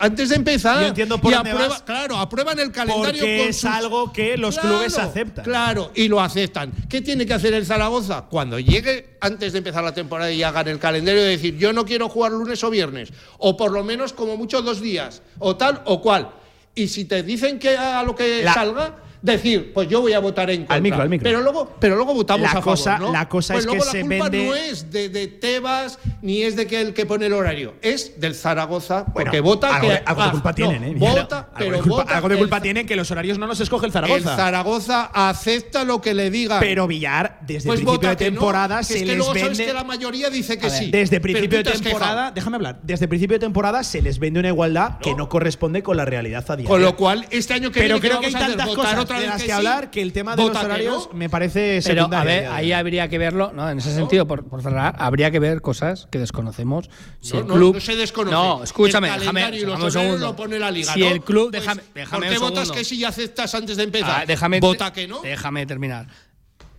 Antes 0.00 0.28
de 0.28 0.36
empezar. 0.36 0.80
Yo 0.80 0.86
entiendo 0.88 1.20
por 1.20 1.32
y 1.32 1.34
dónde 1.34 1.50
aprueba- 1.50 1.68
vas. 1.70 1.82
Claro, 1.82 2.16
aprueban 2.18 2.56
el 2.60 2.70
calendario 2.70 3.20
Porque 3.20 3.38
con 3.38 3.48
es 3.48 3.56
sus- 3.56 3.64
algo 3.68 4.12
que 4.12 4.36
los 4.36 4.54
Claro, 4.56 4.76
clubes 4.76 4.96
aceptan. 4.96 5.44
Claro, 5.44 5.90
y 5.92 6.06
lo 6.06 6.20
aceptan. 6.20 6.70
¿Qué 6.88 7.00
tiene 7.02 7.26
que 7.26 7.34
hacer 7.34 7.52
el 7.52 7.66
Zaragoza? 7.66 8.26
Cuando 8.30 8.60
llegue 8.60 9.16
antes 9.20 9.52
de 9.52 9.58
empezar 9.58 9.82
la 9.82 9.92
temporada 9.92 10.30
y 10.30 10.40
hagan 10.44 10.68
el 10.68 10.78
calendario 10.78 11.20
de 11.20 11.30
decir, 11.30 11.56
yo 11.58 11.72
no 11.72 11.84
quiero 11.84 12.08
jugar 12.08 12.30
lunes 12.30 12.62
o 12.62 12.70
viernes, 12.70 13.12
o 13.38 13.56
por 13.56 13.72
lo 13.72 13.82
menos 13.82 14.12
como 14.12 14.36
mucho 14.36 14.62
dos 14.62 14.80
días, 14.80 15.20
o 15.40 15.56
tal 15.56 15.82
o 15.86 16.00
cual. 16.00 16.30
Y 16.76 16.86
si 16.86 17.04
te 17.04 17.24
dicen 17.24 17.58
que 17.58 17.76
a 17.76 18.00
lo 18.04 18.14
que 18.14 18.44
La- 18.44 18.54
salga, 18.54 18.96
decir, 19.22 19.72
pues 19.72 19.88
yo 19.88 20.00
voy 20.00 20.12
a 20.12 20.18
votar 20.20 20.50
en 20.50 20.60
contra. 20.60 20.80
micro, 20.80 21.02
al 21.02 21.08
micro. 21.08 21.24
Pero 21.24 21.40
luego, 21.40 21.76
pero 21.80 21.96
luego 21.96 22.14
votamos 22.14 22.42
La 22.44 22.50
a 22.50 22.52
favor, 22.54 22.64
cosa- 22.64 22.98
¿no? 22.98 23.12
la 23.12 23.28
cosa 23.28 23.54
Pues 23.54 23.64
es 23.64 23.70
que 23.70 23.76
luego 23.76 23.84
la 23.86 23.90
se 23.92 24.00
culpa 24.02 24.28
vende- 24.28 24.46
no 24.46 24.54
es 24.54 24.90
de, 24.90 25.08
de 25.08 25.26
Tebas 25.28 25.98
ni 26.22 26.42
es 26.42 26.56
de 26.56 26.66
que 26.66 26.80
el 26.80 26.94
que 26.94 27.06
pone 27.06 27.26
el 27.26 27.32
horario, 27.32 27.74
es 27.82 28.20
del 28.20 28.34
Zaragoza 28.34 29.04
Bueno, 29.04 29.12
porque 29.30 29.40
vota 29.40 29.76
algo 29.76 29.88
que 29.88 29.94
de, 29.94 30.02
algo 30.04 30.22
de 30.22 30.28
ah, 30.28 30.30
culpa 30.32 30.48
no, 30.50 30.54
tienen, 30.54 30.84
¿eh? 30.84 30.94
Vota, 30.96 31.48
pero 31.56 31.72
de 31.76 31.78
culpa, 31.82 31.96
vota 32.02 32.16
algo 32.16 32.28
de 32.28 32.34
el 32.34 32.40
culpa 32.40 32.60
tienen 32.60 32.86
que 32.86 32.96
los 32.96 33.10
horarios 33.10 33.38
no 33.38 33.46
los 33.46 33.60
escoge 33.60 33.86
el 33.86 33.92
Zaragoza. 33.92 34.30
el 34.30 34.36
Zaragoza 34.36 35.10
acepta 35.12 35.84
lo 35.84 36.00
que 36.00 36.14
le 36.14 36.30
diga. 36.30 36.60
Pero 36.60 36.86
Villar, 36.86 37.38
desde 37.46 37.68
pues 37.68 37.80
principio 37.80 38.08
de 38.10 38.16
que 38.16 38.24
no, 38.26 38.30
temporada 38.36 38.78
que 38.78 38.84
se 38.84 38.94
es 38.94 39.00
que 39.00 39.06
les 39.06 39.16
luego 39.16 39.32
vende. 39.32 39.54
sabes 39.54 39.66
que 39.68 39.72
la 39.74 39.84
mayoría 39.84 40.30
dice 40.30 40.58
que 40.58 40.66
ver, 40.68 40.78
sí. 40.78 40.90
Desde 40.90 41.20
principio 41.20 41.58
de 41.62 41.64
temporada, 41.72 42.30
déjame 42.30 42.56
hablar. 42.56 42.78
Desde 42.82 43.08
principio 43.08 43.34
de 43.36 43.40
temporada 43.40 43.82
se 43.84 44.02
les 44.02 44.18
vende 44.18 44.40
una 44.40 44.48
igualdad 44.48 44.98
que 44.98 45.14
no 45.14 45.28
corresponde 45.28 45.82
con 45.82 45.96
la 45.96 46.04
realidad 46.04 46.44
a 46.50 46.56
día 46.56 46.68
Con 46.68 46.82
lo 46.82 46.96
cual, 46.96 47.26
este 47.30 47.54
año 47.54 47.70
que 47.70 47.80
Pero 47.80 47.94
viene, 47.94 48.00
¿qué 48.00 48.08
creo 48.08 48.20
que 48.20 48.26
hay 48.26 48.32
tantas 48.32 48.66
¿Votar 48.68 48.84
cosas 48.96 49.07
otra 49.08 49.16
de 49.18 49.22
vez 49.24 49.30
las 49.32 49.42
que, 49.42 49.46
sí? 49.48 49.52
hablar 49.52 49.90
que 49.90 50.02
el 50.02 50.12
tema 50.12 50.36
de 50.36 50.42
los 50.42 50.48
¿Vota 50.48 50.60
que 50.60 50.66
horarios 50.66 51.08
no? 51.12 51.18
me 51.18 51.28
parece 51.28 51.80
Pero, 51.84 52.02
secundario. 52.04 52.18
a 52.18 52.24
ver, 52.24 52.42
ya. 52.44 52.54
ahí 52.56 52.72
habría 52.72 53.08
que 53.08 53.18
verlo, 53.18 53.52
¿no? 53.52 53.68
En 53.68 53.78
ese 53.78 53.94
sentido, 53.94 54.26
por, 54.26 54.44
por 54.48 54.62
cerrar, 54.62 54.94
habría 54.98 55.30
que 55.30 55.38
ver 55.38 55.60
cosas 55.60 56.06
que 56.10 56.18
desconocemos. 56.18 56.90
Si 57.20 57.32
No, 57.34 57.40
el 57.40 57.46
no, 57.46 57.54
club. 57.54 57.74
no 57.74 57.80
se 57.80 57.96
desconoce. 57.96 58.34
No, 58.34 58.62
escúchame, 58.62 59.08
El 59.08 59.20
déjame, 59.20 59.40
calendario 59.40 59.60
y 59.62 59.66
los 59.66 59.74
déjame 59.78 59.86
un 59.86 59.92
segundo. 59.92 60.26
lo 60.26 60.36
pone 60.36 60.58
la 60.58 60.70
liga, 60.70 60.92
si 60.94 61.00
¿no? 61.00 61.06
el 61.08 61.20
club. 61.22 61.50
Pues, 61.50 61.62
déjame, 61.62 61.82
déjame 61.94 62.26
¿Por 62.26 62.32
qué 62.36 62.38
un 62.42 62.50
votas 62.50 62.70
que 62.72 62.84
sí 62.84 62.96
y 62.96 63.04
aceptas 63.04 63.54
antes 63.54 63.76
de 63.76 63.82
empezar? 63.84 64.22
Ah, 64.22 64.24
déjame, 64.26 64.60
Vota 64.60 64.92
que 64.92 65.08
no. 65.08 65.20
Déjame 65.22 65.66
terminar. 65.66 66.06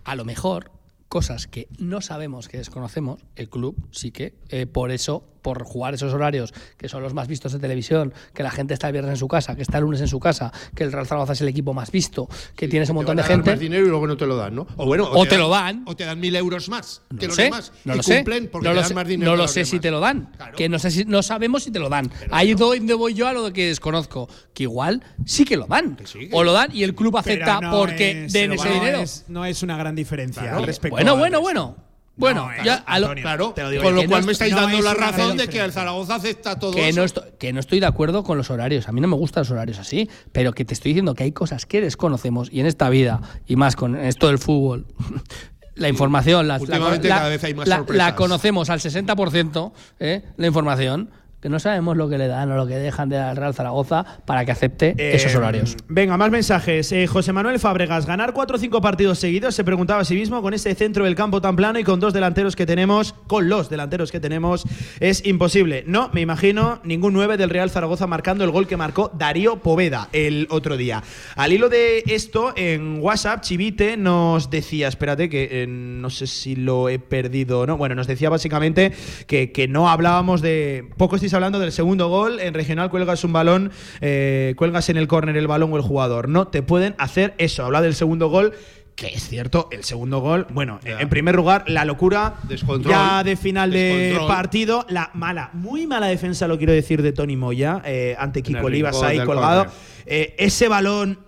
A 0.04 0.14
lo 0.16 0.24
mejor, 0.24 0.70
cosas 1.08 1.46
que 1.46 1.68
no 1.78 2.00
sabemos, 2.00 2.48
que 2.48 2.58
desconocemos, 2.58 3.20
el 3.36 3.48
club 3.48 3.76
sí 3.90 4.10
que 4.12 4.34
eh, 4.48 4.66
por 4.66 4.90
eso 4.92 5.24
por 5.42 5.62
jugar 5.64 5.94
esos 5.94 6.12
horarios 6.12 6.52
que 6.76 6.88
son 6.88 7.02
los 7.02 7.14
más 7.14 7.28
vistos 7.28 7.52
de 7.52 7.58
televisión, 7.58 8.12
que 8.34 8.42
la 8.42 8.50
gente 8.50 8.74
está 8.74 8.86
el 8.88 8.92
viernes 8.92 9.12
en 9.12 9.16
su 9.18 9.28
casa, 9.28 9.56
que 9.56 9.62
está 9.62 9.78
el 9.78 9.84
lunes 9.84 10.00
en 10.00 10.08
su 10.08 10.20
casa, 10.20 10.52
que 10.74 10.84
el 10.84 10.92
Real 10.92 11.06
Zaragoza 11.06 11.32
es 11.32 11.40
el 11.40 11.48
equipo 11.48 11.72
más 11.74 11.90
visto, 11.90 12.28
que 12.56 12.68
tienes 12.68 12.88
un 12.88 12.94
Te 12.94 12.96
montón 12.96 13.16
van 13.16 13.16
de 13.16 13.22
a 13.22 13.24
dar 13.28 13.36
gente. 13.36 13.50
más 13.50 13.60
dinero 13.60 13.86
y 13.86 13.88
luego 13.88 14.06
no 14.06 14.16
te 14.16 14.26
lo 14.26 14.36
dan, 14.36 14.54
¿no? 14.54 14.66
O 14.76 14.86
bueno, 14.86 15.08
O 15.10 15.24
te 15.26 15.38
lo 15.38 15.48
dan. 15.48 15.82
O 15.86 15.96
te 15.96 16.04
dan 16.04 16.18
mil 16.20 16.34
euros 16.36 16.68
más 16.68 17.02
No 17.10 17.18
que 17.18 17.26
lo 17.26 17.28
los 17.28 17.36
sé, 17.36 17.42
demás. 17.44 17.72
no 17.84 17.94
y 17.94 17.96
lo 17.96 18.02
sé. 18.02 18.24
porque 18.24 18.38
no 18.40 18.50
te 18.50 18.68
lo 18.68 18.74
dan 18.80 18.88
sé, 18.88 18.94
más 18.94 19.06
dinero 19.08 19.30
no 19.30 19.34
que 19.34 19.36
lo 19.38 19.42
los 19.44 19.50
sé 19.52 19.64
si 19.64 19.80
te 19.80 19.90
lo 19.90 20.00
dan. 20.00 20.30
Claro. 20.36 20.56
Que 20.56 20.68
no 20.68 20.78
sé 20.78 20.90
si 20.90 21.04
no 21.04 21.22
sabemos 21.22 21.62
si 21.64 21.70
te 21.70 21.78
lo 21.78 21.88
dan. 21.88 22.10
Ahí 22.30 22.54
donde 22.54 22.94
voy 22.94 23.14
yo 23.14 23.26
a 23.28 23.32
lo 23.32 23.52
que 23.52 23.66
desconozco. 23.68 24.28
Que 24.54 24.64
igual 24.64 25.02
sí 25.24 25.44
que 25.44 25.56
lo 25.56 25.66
dan. 25.66 25.96
Que 25.96 26.06
sí, 26.06 26.28
que 26.28 26.30
o 26.32 26.44
lo 26.44 26.52
dan 26.52 26.70
y 26.74 26.82
el 26.82 26.94
club 26.94 27.16
acepta 27.16 27.60
porque 27.70 28.24
es- 28.26 28.32
den 28.32 28.50
no 28.50 28.54
ese 28.56 28.68
es- 28.68 28.74
dinero. 28.74 29.02
no 29.28 29.44
es 29.44 29.62
una 29.62 29.76
gran 29.76 29.94
diferencia 29.94 30.42
Claro. 30.42 30.66
respecto 30.66 30.96
Bueno, 30.96 31.16
bueno, 31.16 31.40
bueno. 31.40 31.76
Bueno, 32.20 32.50
No, 32.56 32.64
ya 32.64 32.74
a 32.86 32.98
lo- 33.00 33.14
Claro, 33.14 33.52
te 33.54 33.62
lo 33.62 33.70
digo 33.70 33.82
con 33.82 33.94
lo 33.96 34.04
cual 34.06 34.20
no 34.20 34.26
me 34.26 34.32
es- 34.32 34.36
estáis 34.36 34.52
no 34.54 34.60
dando 34.60 34.78
es 34.78 34.84
la 34.84 34.94
razón 34.94 35.36
de 35.36 35.48
que 35.48 35.58
el 35.60 35.72
Zaragoza 35.72 36.14
acepta 36.16 36.58
todo 36.58 36.72
que 36.72 36.88
eso. 36.90 37.00
no, 37.00 37.04
estoy, 37.04 37.24
que 37.38 37.52
no 37.52 37.60
estoy 37.60 37.80
de 37.80 37.86
acuerdo 37.86 38.22
con 38.22 38.36
los 38.38 38.50
horarios. 38.50 38.88
A 38.88 38.92
mí 38.92 39.00
no 39.00 39.08
me 39.08 39.16
gustan 39.16 39.40
los 39.42 39.50
horarios 39.50 39.78
así, 39.78 40.08
pero 40.32 40.52
que 40.52 40.64
te 40.64 40.74
estoy 40.74 40.90
diciendo 40.92 41.14
que 41.14 41.24
hay 41.24 41.32
cosas 41.32 41.66
que 41.66 41.80
desconocemos 41.80 42.48
y 42.52 42.60
en 42.60 42.66
esta 42.66 42.88
vida, 42.90 43.20
y 43.46 43.56
más 43.56 43.74
con 43.74 43.96
esto 43.96 44.26
del 44.28 44.38
fútbol, 44.38 44.86
la 45.74 45.88
información, 45.88 46.46
la, 46.46 46.56
la- 46.58 46.60
Últimamente 46.60 47.08
la- 47.08 47.16
cada 47.16 47.28
vez 47.30 47.42
hay 47.44 47.54
más 47.54 47.66
la- 47.66 47.76
sorpresas. 47.78 48.06
la 48.06 48.14
conocemos 48.14 48.68
al 48.70 48.80
60%, 48.80 49.72
¿eh? 49.98 50.22
la 50.36 50.46
información, 50.46 51.10
que 51.40 51.48
no 51.48 51.58
sabemos 51.58 51.96
lo 51.96 52.08
que 52.08 52.18
le 52.18 52.26
dan 52.26 52.50
o 52.52 52.56
lo 52.56 52.66
que 52.66 52.74
dejan 52.76 53.08
de 53.08 53.18
al 53.18 53.36
Real 53.36 53.54
Zaragoza 53.54 54.04
para 54.26 54.44
que 54.44 54.52
acepte 54.52 54.94
esos 54.98 55.34
Eh, 55.34 55.36
horarios. 55.38 55.76
Venga, 55.88 56.16
más 56.16 56.30
mensajes. 56.30 56.92
Eh, 56.92 57.06
José 57.06 57.32
Manuel 57.32 57.58
Fábregas, 57.58 58.06
ganar 58.06 58.32
cuatro 58.32 58.56
o 58.56 58.58
cinco 58.60 58.80
partidos 58.80 59.18
seguidos, 59.18 59.54
se 59.54 59.64
preguntaba 59.64 60.00
a 60.00 60.04
sí 60.04 60.14
mismo, 60.14 60.42
con 60.42 60.52
ese 60.54 60.74
centro 60.74 61.04
del 61.04 61.14
campo 61.14 61.40
tan 61.40 61.56
plano 61.56 61.78
y 61.78 61.84
con 61.84 61.98
dos 62.00 62.12
delanteros 62.12 62.56
que 62.56 62.66
tenemos, 62.66 63.14
con 63.26 63.48
los 63.48 63.70
delanteros 63.70 64.12
que 64.12 64.20
tenemos, 64.20 64.64
es 65.00 65.24
imposible. 65.26 65.84
No, 65.86 66.10
me 66.12 66.20
imagino 66.20 66.80
ningún 66.84 67.14
9 67.14 67.36
del 67.36 67.50
Real 67.50 67.70
Zaragoza 67.70 68.06
marcando 68.06 68.44
el 68.44 68.50
gol 68.50 68.66
que 68.66 68.76
marcó 68.76 69.10
Darío 69.16 69.56
Poveda 69.56 70.08
el 70.12 70.46
otro 70.50 70.76
día. 70.76 71.02
Al 71.36 71.52
hilo 71.52 71.68
de 71.68 72.02
esto, 72.06 72.52
en 72.56 73.00
WhatsApp, 73.00 73.40
Chivite 73.42 73.96
nos 73.96 74.50
decía, 74.50 74.88
espérate, 74.88 75.28
que 75.28 75.48
eh, 75.62 75.66
no 75.66 76.10
sé 76.10 76.26
si 76.26 76.54
lo 76.56 76.88
he 76.88 76.98
perdido 76.98 77.60
o 77.60 77.66
no, 77.66 77.76
bueno, 77.76 77.94
nos 77.94 78.06
decía 78.06 78.28
básicamente 78.28 78.92
que, 79.26 79.52
que 79.52 79.68
no 79.68 79.88
hablábamos 79.88 80.42
de... 80.42 80.88
Poco 80.96 81.16
hablando 81.34 81.58
del 81.58 81.72
segundo 81.72 82.08
gol, 82.08 82.40
en 82.40 82.54
regional 82.54 82.90
cuelgas 82.90 83.24
un 83.24 83.32
balón, 83.32 83.70
eh, 84.00 84.54
cuelgas 84.56 84.88
en 84.88 84.96
el 84.96 85.08
córner 85.08 85.36
el 85.36 85.46
balón 85.46 85.72
o 85.72 85.76
el 85.76 85.82
jugador. 85.82 86.28
No 86.28 86.48
te 86.48 86.62
pueden 86.62 86.94
hacer 86.98 87.34
eso. 87.38 87.64
Habla 87.64 87.80
del 87.82 87.94
segundo 87.94 88.28
gol. 88.28 88.52
Que 88.96 89.06
es 89.06 89.28
cierto, 89.28 89.68
el 89.72 89.82
segundo 89.84 90.18
gol, 90.20 90.46
bueno, 90.50 90.78
en 90.84 91.08
primer 91.08 91.34
lugar, 91.34 91.64
la 91.68 91.86
locura 91.86 92.34
Descontrol. 92.42 92.92
ya 92.94 93.24
de 93.24 93.34
final 93.36 93.70
de 93.70 93.78
Descontrol. 93.94 94.28
partido, 94.28 94.84
la 94.90 95.10
mala, 95.14 95.48
muy 95.54 95.86
mala 95.86 96.06
defensa, 96.08 96.46
lo 96.46 96.58
quiero 96.58 96.74
decir, 96.74 97.00
de 97.00 97.12
Tony 97.12 97.34
Moya, 97.34 97.80
eh, 97.86 98.14
ante 98.18 98.42
Kiko 98.42 98.66
Olivas 98.66 99.02
ahí 99.02 99.18
colgado. 99.24 99.68
Eh, 100.04 100.34
ese 100.38 100.68
balón, 100.68 101.18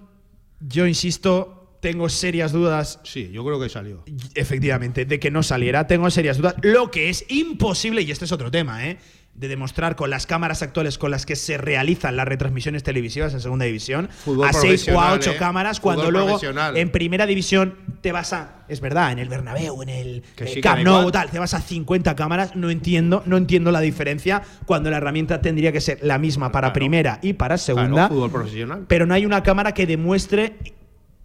yo 0.60 0.86
insisto, 0.86 1.78
tengo 1.80 2.10
serias 2.10 2.52
dudas 2.52 3.00
Sí, 3.04 3.30
yo 3.32 3.42
creo 3.44 3.58
que 3.58 3.70
salió. 3.70 4.04
efectivamente, 4.34 5.06
de 5.06 5.18
que 5.18 5.30
no 5.30 5.42
saliera. 5.42 5.86
Tengo 5.86 6.10
serias 6.10 6.36
dudas. 6.36 6.56
Lo 6.62 6.90
que 6.90 7.08
es 7.08 7.24
imposible, 7.28 8.02
y 8.02 8.10
este 8.10 8.26
es 8.26 8.32
otro 8.32 8.50
tema, 8.50 8.86
¿eh? 8.86 8.98
De 9.34 9.48
demostrar 9.48 9.96
con 9.96 10.10
las 10.10 10.26
cámaras 10.26 10.62
actuales 10.62 10.98
con 10.98 11.10
las 11.10 11.24
que 11.24 11.36
se 11.36 11.56
realizan 11.56 12.16
las 12.16 12.28
retransmisiones 12.28 12.82
televisivas 12.82 13.32
en 13.32 13.40
segunda 13.40 13.64
división, 13.64 14.08
Fútbol 14.10 14.46
a 14.46 14.52
seis 14.52 14.86
o 14.88 15.00
a 15.00 15.14
ocho 15.14 15.30
¿eh? 15.32 15.36
cámaras, 15.38 15.80
Fútbol 15.80 15.94
cuando 15.96 16.10
luego 16.10 16.38
en 16.74 16.90
primera 16.92 17.26
división 17.26 17.76
te 18.02 18.12
vas 18.12 18.32
a, 18.34 18.64
es 18.68 18.80
verdad, 18.80 19.10
en 19.12 19.18
el 19.18 19.28
Bernabéu, 19.28 19.82
en 19.82 19.88
el 19.88 20.22
Que 20.36 20.44
eh, 20.44 20.48
sí, 20.54 20.60
Camp 20.60 20.82
Nou, 20.82 21.10
tal, 21.10 21.30
te 21.30 21.38
vas 21.38 21.54
a 21.54 21.60
50 21.60 22.14
cámaras, 22.14 22.54
no 22.56 22.68
entiendo, 22.70 23.22
no 23.26 23.36
entiendo 23.36 23.72
la 23.72 23.80
diferencia 23.80 24.42
cuando 24.66 24.90
la 24.90 24.98
herramienta 24.98 25.40
tendría 25.40 25.72
que 25.72 25.80
ser 25.80 25.98
la 26.02 26.18
misma 26.18 26.52
para 26.52 26.66
Claro. 26.68 26.74
primera 26.74 27.18
y 27.22 27.32
para 27.32 27.56
segunda 27.58 27.92
Claro, 28.08 28.14
fútbol 28.14 28.30
profesional. 28.30 28.84
pero 28.86 29.06
no 29.06 29.14
hay 29.14 29.24
una 29.24 29.42
cámara 29.42 29.72
que 29.72 29.86
demuestre 29.86 30.56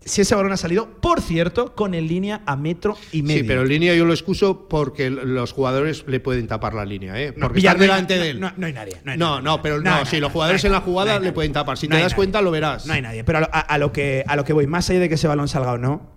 si 0.08 0.22
ese 0.22 0.34
balón 0.36 0.52
ha 0.52 0.58
salido, 0.58 0.88
por 1.02 1.22
cierto, 1.22 1.76
con 1.76 1.94
en 1.94 2.08
línea 2.08 2.42
a 2.46 2.56
metro 2.56 2.98
y 3.12 3.22
medio. 3.24 3.42
Sí, 3.42 3.48
pero 3.48 3.62
en 3.64 3.68
línea 3.70 3.94
yo 3.96 4.06
lo 4.06 4.14
excuso 4.14 4.68
porque 4.68 5.10
los 5.10 5.52
jugadores 5.54 6.06
le 6.08 6.20
pueden 6.20 6.48
tapar 6.48 6.74
la 6.74 6.86
línea, 6.86 7.22
¿eh? 7.22 7.34
No, 7.36 7.48
Porque 7.48 7.60
están 7.60 7.78
no 7.78 7.82
delante 7.84 8.16
no- 8.18 8.24
de 8.24 8.30
él. 8.30 8.40
No, 8.40 8.52
no 8.58 8.66
hay 8.68 8.74
nadie. 8.74 8.98
No, 9.04 9.12
hay 9.12 9.18
No, 9.18 9.30
nadie. 9.32 9.44
no, 9.44 9.62
pero 9.62 9.82
no, 9.82 10.06
si 10.06 10.20
los 10.20 10.32
jugadores 10.32 10.64
en 10.66 10.72
la 10.72 10.82
jugada 10.82 11.20
le 11.20 11.32
pueden 11.34 11.54
tapar. 11.54 11.78
Si 11.78 11.88
No 11.88 11.96
te 11.96 12.02
das 12.02 12.14
cuenta, 12.14 12.42
lo 12.42 12.52
verás. 12.52 12.86
No 12.86 12.94
hay 12.94 13.02
nadie. 13.02 13.24
Pero 13.24 13.40
a, 13.40 13.42
lo- 13.42 13.50
a- 13.52 13.60
a 13.60 13.78
lo 13.78 13.92
que, 13.92 14.24
a 14.28 14.36
lo 14.36 14.44
que 14.44 14.54
voy, 14.54 14.68
más 14.68 14.90
allá 14.90 15.00
de 15.00 15.10
que 15.10 15.16
ese 15.16 15.28
balón 15.28 15.48
salga 15.48 15.74
o 15.74 15.78
no, 15.78 16.16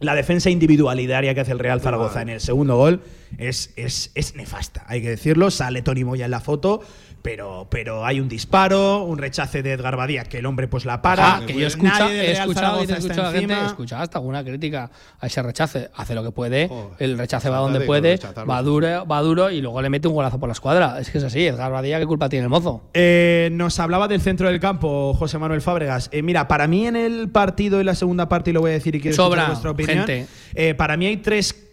la 0.00 0.14
defensa 0.14 0.48
individualitaria 0.48 1.34
que 1.34 1.40
hace 1.40 1.52
el 1.52 1.58
Real 1.58 1.80
Zaragoza 1.82 2.22
en 2.22 2.30
el 2.30 2.40
segundo 2.40 2.76
gol 2.76 3.02
es, 3.36 3.72
es, 3.76 4.10
es 4.14 4.34
nefasta, 4.34 4.84
hay 4.88 5.02
que 5.02 5.10
decirlo. 5.10 5.50
Sale 5.50 5.82
Tony 5.82 6.04
Moya 6.04 6.24
en 6.24 6.30
la 6.30 6.40
foto, 6.40 6.80
pero, 7.22 7.66
pero 7.70 8.04
hay 8.06 8.18
un 8.20 8.28
disparo, 8.28 9.04
un 9.04 9.18
rechace 9.18 9.62
de 9.62 9.72
Edgar 9.72 9.96
Badía, 9.96 10.24
que 10.24 10.38
el 10.38 10.46
hombre 10.46 10.68
pues 10.68 10.84
la 10.84 11.02
para. 11.02 11.36
Ah, 11.36 11.40
que 11.46 11.52
yo 11.54 11.66
escucha, 11.66 12.10
he 12.12 12.32
escuchado, 12.32 12.80
he 12.80 12.84
escuchado 12.84 13.28
a 13.28 13.32
gente, 13.32 13.52
he 13.52 13.56
encima. 13.56 13.66
escuchado 13.66 14.02
hasta 14.02 14.18
alguna 14.18 14.42
crítica 14.42 14.90
a 15.20 15.26
ese 15.26 15.42
rechace. 15.42 15.90
Hace 15.94 16.14
lo 16.14 16.22
que 16.24 16.30
puede, 16.30 16.68
Joder, 16.68 16.96
el 16.98 17.18
rechace 17.18 17.48
va 17.50 17.58
donde 17.58 17.80
de 17.80 17.86
puede, 17.86 18.18
va 18.48 18.62
duro, 18.62 19.06
va 19.06 19.20
duro 19.20 19.50
y 19.50 19.60
luego 19.60 19.82
le 19.82 19.90
mete 19.90 20.08
un 20.08 20.14
golazo 20.14 20.38
por 20.40 20.48
la 20.48 20.52
escuadra. 20.54 20.98
Es 20.98 21.10
que 21.10 21.18
es 21.18 21.24
así, 21.24 21.46
Edgar 21.46 21.70
Badía, 21.72 21.98
¿qué 21.98 22.06
culpa 22.06 22.28
tiene 22.28 22.44
el 22.44 22.50
mozo? 22.50 22.82
Eh, 22.94 23.50
nos 23.52 23.78
hablaba 23.80 24.08
del 24.08 24.20
centro 24.20 24.48
del 24.48 24.60
campo 24.60 25.14
José 25.14 25.38
Manuel 25.38 25.60
Fábregas. 25.60 26.08
Eh, 26.12 26.22
mira, 26.22 26.48
para 26.48 26.66
mí 26.66 26.86
en 26.86 26.96
el 26.96 27.28
partido, 27.28 27.80
en 27.80 27.86
la 27.86 27.94
segunda 27.94 28.28
parte, 28.28 28.50
y 28.50 28.52
lo 28.52 28.60
voy 28.60 28.70
a 28.70 28.74
decir 28.74 28.94
y 28.94 29.00
quiero 29.00 29.16
Sobra, 29.16 29.42
escuchar 29.42 29.50
vuestra 29.52 29.70
opinión. 29.72 30.06
gente. 30.06 30.26
eh, 30.54 30.74
para 30.74 30.96
mí 30.96 31.06
hay 31.06 31.18
tres 31.18 31.66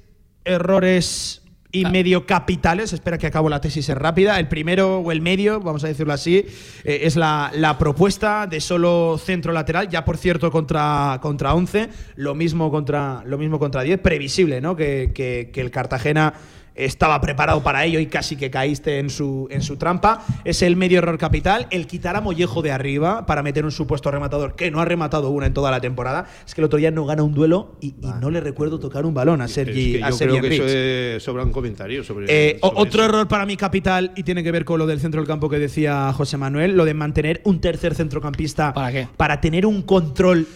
errores 0.46 1.42
y 1.72 1.84
medio 1.86 2.26
capitales. 2.26 2.94
Espera 2.94 3.18
que 3.18 3.28
acabo 3.28 3.50
la 3.50 3.60
tesis 3.62 3.88
es 3.90 3.98
rápida. 3.98 4.40
El 4.40 4.48
primero 4.48 5.00
o 5.00 5.12
el 5.12 5.22
medio, 5.22 5.60
vamos 5.60 5.84
a 5.84 5.88
decirlo 5.88 6.14
así, 6.14 6.38
eh, 6.84 7.00
es 7.04 7.16
la, 7.16 7.52
la 7.54 7.78
propuesta 7.78 8.48
de 8.48 8.62
solo 8.62 9.20
centro 9.24 9.52
lateral. 9.54 9.90
Ya 9.90 10.06
por 10.06 10.18
cierto 10.18 10.50
contra, 10.52 11.20
contra 11.22 11.54
11, 11.54 11.90
lo 12.16 12.36
mismo 12.36 12.72
contra, 12.72 13.24
lo 13.26 13.38
mismo 13.38 13.60
contra 13.60 13.82
10. 13.82 14.00
Previsible, 14.00 14.62
¿no? 14.62 14.76
Que, 14.76 15.12
que- 15.14 15.50
que 15.54 15.62
el 15.62 15.72
Cartagena 15.72 16.34
estaba 16.78 17.20
preparado 17.22 17.62
para 17.64 17.84
ello 17.86 18.00
y 18.00 18.06
casi 18.08 18.36
que 18.36 18.50
caíste 18.52 19.00
en 19.00 19.10
su, 19.10 19.48
en 19.52 19.62
su 19.62 19.78
trampa. 19.78 20.24
Es 20.46 20.62
el 20.62 20.76
medio 20.76 21.00
error 21.00 21.18
capital. 21.18 21.68
El 21.72 21.88
quitar 21.88 22.16
a 22.16 22.22
Mollejo 22.22 22.62
de 22.62 22.72
arriba 22.72 23.26
para 23.26 23.44
meter 23.44 23.66
un 23.66 23.72
supuesto 23.72 24.12
rematador 24.12 24.56
que 24.56 24.72
no 24.72 24.80
ha 24.80 24.86
rematado 24.86 25.30
una 25.30 25.46
en 25.48 25.54
toda 25.54 25.72
la 25.72 25.82
temporada. 25.82 26.28
Es 26.46 26.54
que 26.56 26.62
el 26.62 26.66
otro 26.66 26.78
día 26.80 26.92
no 26.92 27.06
gana 27.06 27.24
un 27.24 27.34
duelo 27.34 27.76
y, 27.82 27.88
y 28.02 28.12
no 28.22 28.30
le 28.30 28.40
recuerdo 28.42 28.80
tocar 28.80 29.06
un 29.06 29.14
balón 29.14 29.42
a 29.42 29.46
Es 29.46 29.52
Sergi, 29.54 30.02
a 30.02 30.10
yo 30.12 30.16
Sergi 30.16 30.38
creo 30.40 30.42
que 30.42 30.48
Enrich. 30.56 30.62
eso 30.62 30.78
es- 31.18 31.24
sobran 31.24 31.52
comentarios 31.52 32.06
sobre, 32.06 32.26
Eh, 32.30 32.58
o- 32.62 32.70
sobre 32.70 32.82
otro 32.82 33.02
eso. 33.04 33.10
error 33.10 33.28
para 33.28 33.46
mí 33.46 33.58
capital 33.58 34.12
y 34.16 34.24
tiene 34.24 34.44
que 34.44 34.52
ver 34.52 34.64
con 34.66 34.80
lo 34.80 34.86
del 34.86 35.00
centro 35.00 35.20
del 35.22 35.28
campo 35.28 35.50
que 35.50 35.60
decía 35.60 36.14
José 36.14 36.38
Manuel, 36.38 36.76
lo 36.78 36.86
de 36.86 36.94
mantener 36.94 37.42
un 37.44 37.60
tercer 37.60 37.96
centrocampista 37.96 38.74
¿Para 38.74 38.92
qué? 38.92 39.08
para 39.18 39.42
tener 39.42 39.66
un 39.66 39.82
control 39.82 40.48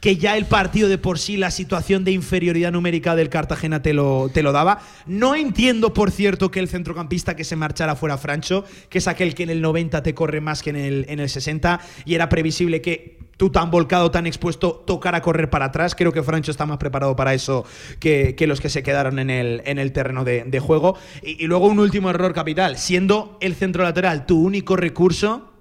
que 0.00 0.16
ya 0.16 0.36
el 0.36 0.46
partido 0.46 0.88
de 0.88 0.98
por 0.98 1.18
sí, 1.18 1.36
la 1.36 1.50
situación 1.50 2.04
de 2.04 2.12
inferioridad 2.12 2.72
numérica 2.72 3.16
del 3.16 3.28
Cartagena 3.28 3.82
te 3.82 3.92
lo, 3.92 4.30
te 4.32 4.42
lo 4.42 4.52
daba. 4.52 4.80
No 5.06 5.34
entiendo, 5.34 5.92
por 5.92 6.10
cierto, 6.10 6.50
que 6.50 6.60
el 6.60 6.68
centrocampista 6.68 7.36
que 7.36 7.44
se 7.44 7.56
marchara 7.56 7.96
fuera 7.96 8.18
Francho, 8.18 8.64
que 8.88 8.98
es 8.98 9.08
aquel 9.08 9.34
que 9.34 9.42
en 9.42 9.50
el 9.50 9.60
90 9.60 10.02
te 10.02 10.14
corre 10.14 10.40
más 10.40 10.62
que 10.62 10.70
en 10.70 10.76
el, 10.76 11.06
en 11.08 11.20
el 11.20 11.28
60, 11.28 11.80
y 12.04 12.14
era 12.14 12.28
previsible 12.28 12.80
que 12.80 13.18
tú 13.36 13.50
tan 13.50 13.70
volcado, 13.70 14.10
tan 14.10 14.26
expuesto, 14.26 14.82
tocara 14.86 15.22
correr 15.22 15.48
para 15.48 15.66
atrás. 15.66 15.94
Creo 15.94 16.12
que 16.12 16.22
Francho 16.22 16.50
está 16.50 16.66
más 16.66 16.78
preparado 16.78 17.16
para 17.16 17.34
eso 17.34 17.64
que, 18.00 18.34
que 18.36 18.46
los 18.46 18.60
que 18.60 18.68
se 18.68 18.82
quedaron 18.82 19.18
en 19.18 19.30
el, 19.30 19.62
en 19.64 19.78
el 19.78 19.92
terreno 19.92 20.24
de, 20.24 20.60
juego. 20.60 20.96
Y, 21.22 21.44
y 21.44 21.46
luego 21.46 21.68
un 21.68 21.78
último 21.78 22.10
error 22.10 22.34
capital, 22.34 22.78
siendo 22.78 23.38
el 23.40 23.54
centro 23.54 23.84
lateral 23.84 24.26
tu 24.26 24.40
único 24.42 24.76
recurso, 24.76 25.52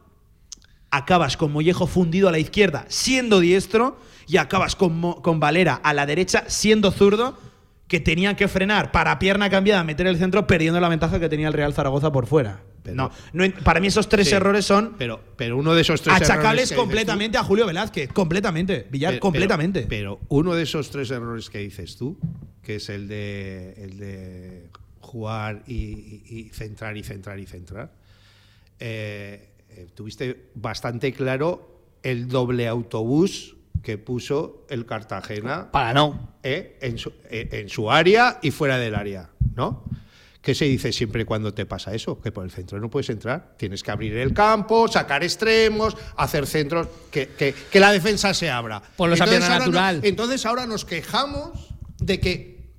acabas 0.90 1.38
con 1.38 1.52
Mollejo 1.52 1.86
fundido 1.86 2.30
a 2.30 2.32
la 2.32 2.40
izquierda 2.40 2.86
siendo 2.88 3.40
diestro 3.40 3.98
y 4.28 4.38
acabas 4.38 4.76
con, 4.76 5.00
Mo- 5.00 5.22
con 5.22 5.40
Valera 5.40 5.76
a 5.76 5.94
la 5.94 6.06
derecha 6.06 6.44
siendo 6.48 6.92
zurdo 6.92 7.38
que 7.88 8.00
tenían 8.02 8.36
que 8.36 8.48
frenar 8.50 8.92
para 8.92 9.18
pierna 9.18 9.50
cambiada, 9.50 9.84
meter 9.84 10.08
el 10.08 10.18
centro, 10.18 10.46
perdiendo 10.46 10.80
la 10.82 10.90
ventaja 10.90 11.20
que 11.20 11.30
tenía 11.30 11.48
el 11.48 11.54
Real 11.54 11.74
Zaragoza 11.74 12.12
por 12.12 12.28
fuera. 12.28 12.62
Pero- 12.84 12.96
no, 12.96 13.12
no 13.34 13.46
para 13.64 13.80
mí 13.80 13.88
esos 13.88 14.08
tres 14.10 14.28
Sí, 14.30 14.36
errores 14.36 14.66
son 14.66 14.96
Pero, 14.98 15.22
pero 15.38 15.58
uno 15.58 15.74
de 15.74 15.82
esos 15.82 16.02
tres 16.02 16.16
achacables 16.16 16.70
tú- 16.70 16.76
completamente 16.76 17.38
a 17.38 17.44
Julio 17.44 17.66
Velázquez, 17.66 18.12
completamente, 18.12 18.88
Villar, 18.90 19.14
Pero- 19.14 19.22
completamente. 19.22 19.86
Pero, 19.88 20.18
pero 20.18 20.26
uno 20.30 20.54
de 20.56 20.64
esos 20.64 20.90
tres 20.90 21.10
errores 21.12 21.50
que 21.50 21.60
dices 21.60 21.96
tú, 21.98 22.18
que 22.64 22.76
es 22.76 22.90
el 22.90 23.08
de, 23.08 23.74
el 23.78 23.98
de 23.98 24.68
jugar 25.00 25.64
y, 25.68 25.74
y- 25.76 26.24
y 26.28 26.50
centrar 26.50 26.98
y 26.98 27.04
centrar 27.04 27.40
y 27.40 27.46
centrar, 27.46 27.92
eh, 28.80 29.50
eh, 29.70 29.88
tuviste 29.96 30.50
bastante 30.56 31.14
claro 31.14 31.82
el 32.04 32.28
doble 32.28 32.68
autobús 32.68 33.56
que 33.88 33.98
puso 33.98 34.66
el 34.70 34.86
Cartagena 34.86 35.72
Para 35.72 35.94
no. 35.94 36.34
eh, 36.44 36.78
en, 36.82 36.98
su, 36.98 37.14
eh, 37.30 37.48
en 37.54 37.70
su 37.70 37.90
área 37.90 38.38
y 38.42 38.52
fuera 38.52 38.78
del 38.78 38.94
área, 38.96 39.30
¿no? 39.56 39.86
¿Qué 40.42 40.54
se 40.54 40.66
dice 40.66 40.92
siempre 40.92 41.26
cuando 41.26 41.54
te 41.54 41.66
pasa 41.66 41.94
eso? 41.94 42.20
Que 42.20 42.34
por 42.34 42.44
el 42.44 42.52
centro 42.52 42.82
no 42.82 42.90
puedes 42.90 43.10
entrar. 43.10 43.54
Tienes 43.58 43.84
que 43.84 43.92
abrir 43.92 44.18
el 44.18 44.34
campo, 44.34 44.90
sacar 44.90 45.24
extremos, 45.24 45.96
hacer 46.18 46.46
centros, 46.48 46.90
que, 47.10 47.30
que- 47.30 47.56
que 47.72 47.80
la 47.80 47.94
defensa 47.94 48.34
se 48.34 48.50
abra. 48.50 48.82
Ponlos 48.98 49.22
a 49.22 49.26
pierna 49.26 49.46
ahora 49.48 49.60
no- 49.60 49.66
natural. 49.68 50.02
entonces 50.04 50.46
ahora 50.46 50.66
nos 50.66 50.84
quejamos 50.84 51.52
de 52.00 52.20
que 52.20 52.70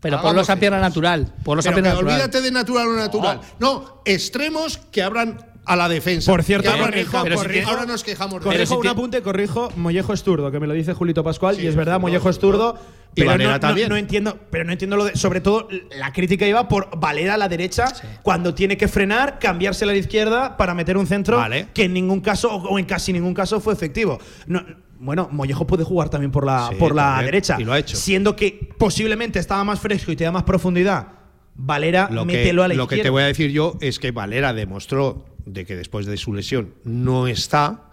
Pero 0.00 0.22
ponlos 0.22 0.48
a 0.48 0.56
pierna 0.56 0.80
natural. 0.80 1.34
Ponlos 1.44 1.66
a 1.66 1.68
Pero 1.70 1.82
pierna 1.82 1.90
natural. 2.00 2.14
olvídate 2.14 2.40
de 2.40 2.50
natural 2.50 2.88
o 2.88 2.96
natural. 2.96 3.40
No, 3.58 4.00
extremos 4.06 4.78
que 4.90 5.02
abran 5.02 5.36
a 5.66 5.76
la 5.76 5.88
defensa. 5.88 6.30
Por 6.30 6.42
cierto, 6.42 6.70
que 6.72 7.00
el 7.00 7.06
corrijo, 7.06 7.70
ahora 7.70 7.84
nos 7.86 8.02
quejamos 8.04 8.34
de 8.40 8.40
Corrijo 8.40 8.78
un 8.78 8.86
apunte, 8.86 9.20
corrijo. 9.22 9.68
Mollejo 9.76 10.12
es 10.12 10.22
zurdo, 10.22 10.50
que 10.50 10.60
me 10.60 10.66
lo 10.66 10.74
dice 10.74 10.94
Julito 10.94 11.22
Pascual, 11.24 11.56
Sí, 11.56 11.62
y 11.62 11.66
es 11.66 11.74
verdad, 11.76 12.00
Mollejo 12.00 12.30
es. 12.30 12.36
Y 12.36 13.20
Pero 13.22 13.30
Valera 13.30 13.50
no, 13.50 13.56
no- 13.56 13.60
también. 13.60 13.88
no 13.88 13.96
entiendo, 13.96 14.38
pero 14.50 14.64
no 14.64 14.72
entiendo 14.72 14.96
lo 14.96 15.04
de. 15.06 15.16
Sobre 15.16 15.40
todo, 15.40 15.68
la 15.98 16.12
crítica 16.12 16.46
iba 16.46 16.68
por 16.68 16.98
Valera 17.00 17.34
a 17.34 17.36
la 17.38 17.48
derecha 17.48 17.86
cuando 18.22 18.54
tiene 18.54 18.76
que 18.76 18.88
frenar, 18.88 19.38
cambiarse 19.38 19.84
a 19.84 19.88
la 19.88 19.94
izquierda 19.96 20.56
para 20.58 20.74
meter 20.74 20.96
un 20.98 21.06
centro 21.06 21.38
Vale. 21.38 21.68
que 21.72 21.84
en 21.84 21.94
ningún 21.94 22.20
caso, 22.20 22.50
o 22.54 22.78
en 22.78 22.84
casi 22.84 23.12
ningún 23.14 23.32
caso, 23.34 23.58
fue 23.58 23.72
efectivo. 23.72 24.18
No, 24.46 24.62
bueno, 24.98 25.28
Mollejo 25.32 25.66
puede 25.66 25.82
jugar 25.82 26.10
también 26.10 26.30
por 26.30 26.44
la, 26.44 26.68
Sí, 26.68 26.74
por 26.76 26.94
la 26.94 27.02
también, 27.04 27.24
derecha. 27.26 27.56
y 27.58 27.64
lo 27.64 27.72
ha 27.72 27.78
hecho. 27.78 27.96
Siendo 27.96 28.36
que 28.36 28.68
posiblemente 28.78 29.38
estaba 29.38 29.64
más 29.64 29.80
fresco 29.80 30.12
y 30.12 30.16
te 30.16 30.24
da 30.24 30.30
más 30.32 30.42
profundidad. 30.44 31.08
Valera, 31.54 32.08
Lo 32.10 32.26
que, 32.26 32.34
mételo 32.36 32.62
a 32.64 32.68
la 32.68 32.74
lo 32.74 32.82
izquierda. 32.82 33.00
que 33.00 33.06
te 33.06 33.10
voy 33.10 33.22
a 33.22 33.26
decir 33.26 33.50
yo 33.50 33.78
es 33.80 33.98
que 33.98 34.10
Valera 34.10 34.52
demostró 34.52 35.24
de 35.46 35.64
que 35.64 35.76
después 35.76 36.04
de 36.04 36.16
su 36.16 36.34
lesión 36.34 36.74
no 36.84 37.26
está. 37.26 37.84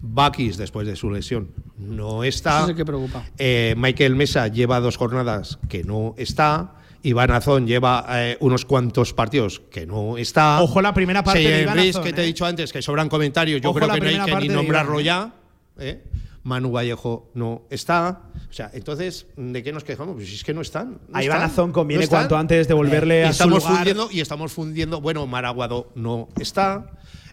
Bakis 0.00 0.56
después 0.56 0.86
de 0.86 0.96
su 0.96 1.10
lesión 1.10 1.50
no 1.78 2.24
está. 2.24 2.58
Eso 2.58 2.68
sí 2.68 2.74
que 2.74 2.84
preocupa. 2.84 3.24
Eh, 3.38 3.74
Michael 3.76 4.16
Mesa 4.16 4.48
lleva 4.48 4.80
dos 4.80 4.96
jornadas 4.96 5.58
que 5.68 5.84
no 5.84 6.14
está. 6.16 6.76
Iván 7.02 7.30
Azón 7.32 7.66
lleva 7.66 8.06
eh, 8.08 8.38
unos 8.40 8.64
cuantos 8.64 9.12
partidos 9.12 9.60
que 9.70 9.86
no 9.86 10.16
está. 10.16 10.62
Ojo 10.62 10.80
la 10.80 10.94
primera 10.94 11.22
parte 11.22 11.40
de 11.40 11.62
Iván 11.62 11.78
Enrique, 11.78 11.90
Azón, 11.90 12.04
que 12.04 12.12
te 12.14 12.20
¿eh? 12.22 12.24
he 12.24 12.26
dicho 12.28 12.46
antes 12.46 12.72
que 12.72 12.80
sobran 12.80 13.08
comentarios. 13.10 13.60
Yo 13.60 13.70
Ojo 13.70 13.78
creo 13.78 13.92
que 13.92 14.00
no 14.00 14.24
hay 14.24 14.30
que 14.30 14.48
ni 14.48 14.48
nombrarlo 14.48 15.00
ya. 15.00 15.34
¿eh? 15.78 16.02
Manu 16.44 16.70
Vallejo 16.70 17.30
no 17.34 17.62
está. 17.70 18.22
O 18.54 18.56
sea, 18.56 18.70
entonces, 18.72 19.26
¿de 19.36 19.64
qué 19.64 19.72
nos 19.72 19.82
quejamos? 19.82 20.14
Pues 20.14 20.28
si 20.28 20.36
es 20.36 20.44
que 20.44 20.54
no 20.54 20.60
están. 20.60 21.00
no 21.08 21.18
A 21.18 21.24
Iván 21.24 21.42
Azón 21.42 21.72
conviene 21.72 22.04
no 22.04 22.08
cuanto 22.08 22.36
antes 22.36 22.68
devolverle 22.68 23.18
Y 23.18 23.22
a 23.24 23.26
su 23.26 23.30
estamos 23.32 23.58
lugar. 23.64 23.74
fundiendo 23.78 24.08
y 24.12 24.20
estamos 24.20 24.52
fundiendo. 24.52 25.00
Bueno, 25.00 25.26
Maraguado 25.26 25.90
no 25.96 26.28
está. 26.38 26.92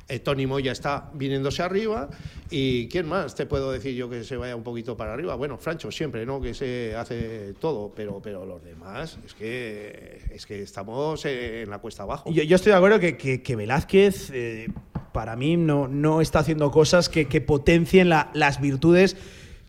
eh, 0.09 0.17
Tony 0.17 0.47
Moya 0.47 0.71
está 0.71 1.11
viniéndose 1.13 1.61
arriba. 1.61 2.09
¿Y 2.49 2.87
quién 2.87 3.07
más 3.07 3.35
te 3.35 3.45
puedo 3.45 3.71
decir 3.71 3.93
yo 3.93 4.09
que 4.09 4.23
se 4.23 4.35
vaya 4.35 4.55
un 4.55 4.63
poquito 4.63 4.97
para 4.97 5.13
arriba? 5.13 5.35
Bueno, 5.35 5.59
Francho 5.59 5.91
siempre, 5.91 6.25
¿no? 6.25 6.41
Que 6.41 6.55
se 6.55 6.95
hace 6.95 7.53
todo, 7.59 7.93
pero, 7.95 8.19
pero 8.19 8.43
los 8.43 8.63
demás 8.63 9.19
es 9.23 9.35
que, 9.35 10.21
es 10.33 10.47
que 10.47 10.63
estamos 10.63 11.23
en 11.25 11.69
la 11.69 11.77
cuesta 11.77 12.01
abajo. 12.01 12.31
Yo, 12.31 12.41
yo 12.41 12.55
estoy 12.55 12.71
de 12.71 12.77
acuerdo 12.79 12.99
que, 12.99 13.15
que- 13.15 13.43
que 13.43 13.55
Velázquez, 13.55 14.31
eh, 14.33 14.69
para 15.13 15.35
mí, 15.35 15.55
no, 15.55 15.87
no 15.87 16.19
está 16.19 16.39
haciendo 16.39 16.71
cosas 16.71 17.09
que, 17.09 17.27
que 17.27 17.41
potencien 17.41 18.09
la- 18.09 18.31
las 18.33 18.59
virtudes 18.59 19.15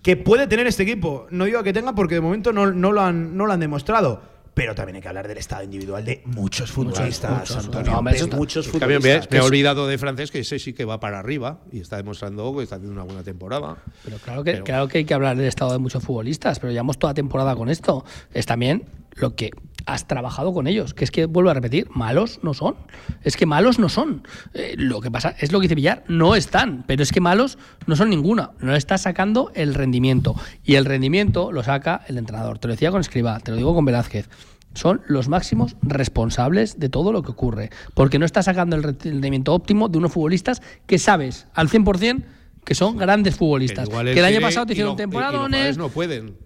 que 0.02 0.16
puede 0.16 0.46
tener 0.46 0.66
este 0.66 0.82
equipo. 0.82 1.26
No 1.30 1.44
digo 1.44 1.62
que 1.62 1.72
tenga 1.72 1.94
porque 1.94 2.16
de 2.16 2.20
momento 2.20 2.52
no, 2.52 2.70
no, 2.72 2.92
lo, 2.92 3.00
han, 3.00 3.36
no 3.36 3.46
lo 3.46 3.52
han 3.52 3.60
demostrado. 3.60 4.32
Pero 4.54 4.74
también 4.74 4.96
hay 4.96 5.02
que 5.02 5.08
hablar 5.08 5.26
del 5.28 5.38
estado 5.38 5.62
individual 5.62 6.04
de 6.04 6.20
muchos 6.26 6.70
futbolistas. 6.70 7.38
muchos, 7.50 7.56
Antonio, 7.64 8.02
muchos 8.36 8.66
me, 8.66 8.72
futbolistas. 8.72 9.30
me 9.30 9.38
he 9.38 9.40
olvidado 9.40 9.86
de 9.86 9.96
francés, 9.96 10.30
que 10.30 10.40
ese 10.40 10.58
sí 10.58 10.74
que 10.74 10.84
va 10.84 11.00
para 11.00 11.18
arriba 11.20 11.60
y 11.72 11.80
está 11.80 11.96
demostrando 11.96 12.54
que 12.54 12.64
está 12.64 12.76
haciendo 12.76 12.92
una 12.92 13.04
buena 13.04 13.22
temporada. 13.22 13.78
Pero 14.04 14.18
claro 14.18 14.44
que, 14.44 14.52
Pero- 14.52 14.64
claro 14.64 14.88
que 14.88 14.98
hay 14.98 15.04
que 15.06 15.14
hablar 15.14 15.38
del 15.38 15.46
estado 15.46 15.72
de 15.72 15.78
muchos 15.78 16.04
futbolistas, 16.04 16.58
pero 16.58 16.70
llevamos 16.70 16.98
toda 16.98 17.14
temporada 17.14 17.56
con 17.56 17.70
esto. 17.70 18.04
Es 18.34 18.44
también 18.44 18.84
lo 19.14 19.34
que 19.34 19.52
has 19.86 20.06
trabajado 20.06 20.52
con 20.52 20.66
ellos, 20.66 20.94
que 20.94 21.04
es 21.04 21.10
que, 21.10 21.26
vuelvo 21.26 21.50
a 21.50 21.54
repetir, 21.54 21.88
malos 21.90 22.40
no 22.42 22.54
son. 22.54 22.76
Es 23.22 23.36
que 23.36 23.46
malos 23.46 23.78
no 23.78 23.88
son. 23.88 24.26
Eh, 24.54 24.74
lo 24.76 25.00
que 25.00 25.10
pasa 25.10 25.34
es 25.38 25.52
lo 25.52 25.60
que 25.60 25.64
dice 25.64 25.74
Villar, 25.74 26.04
no 26.08 26.34
están, 26.34 26.84
pero 26.86 27.02
es 27.02 27.12
que 27.12 27.20
malos 27.20 27.58
no 27.86 27.96
son 27.96 28.10
ninguna. 28.10 28.52
No 28.60 28.74
está 28.74 28.98
sacando 28.98 29.50
el 29.54 29.74
rendimiento. 29.74 30.34
Y 30.64 30.74
el 30.74 30.84
rendimiento 30.84 31.52
lo 31.52 31.62
saca 31.62 32.02
el 32.08 32.18
entrenador. 32.18 32.58
Te 32.58 32.68
lo 32.68 32.74
decía 32.74 32.90
con 32.90 33.00
Escribá, 33.00 33.40
te 33.40 33.50
lo 33.50 33.56
digo 33.56 33.74
con 33.74 33.84
Velázquez. 33.84 34.28
Son 34.74 35.02
los 35.06 35.28
máximos 35.28 35.76
responsables 35.82 36.78
de 36.78 36.88
todo 36.88 37.12
lo 37.12 37.22
que 37.22 37.30
ocurre. 37.30 37.70
Porque 37.94 38.18
no 38.18 38.24
está 38.24 38.42
sacando 38.42 38.76
el 38.76 38.82
rendimiento 38.82 39.52
óptimo 39.52 39.88
de 39.88 39.98
unos 39.98 40.12
futbolistas 40.12 40.62
que 40.86 40.98
sabes 40.98 41.46
al 41.54 41.68
100% 41.68 42.24
que 42.64 42.74
son 42.74 42.96
grandes 42.96 43.36
futbolistas. 43.36 43.88
Que 43.88 44.18
el 44.18 44.24
año 44.24 44.40
pasado 44.40 44.66
te 44.66 44.72
hicieron 44.72 44.90
los 44.90 44.96
temporadones. 44.96 45.76
no 45.76 45.88
pueden. 45.88 46.36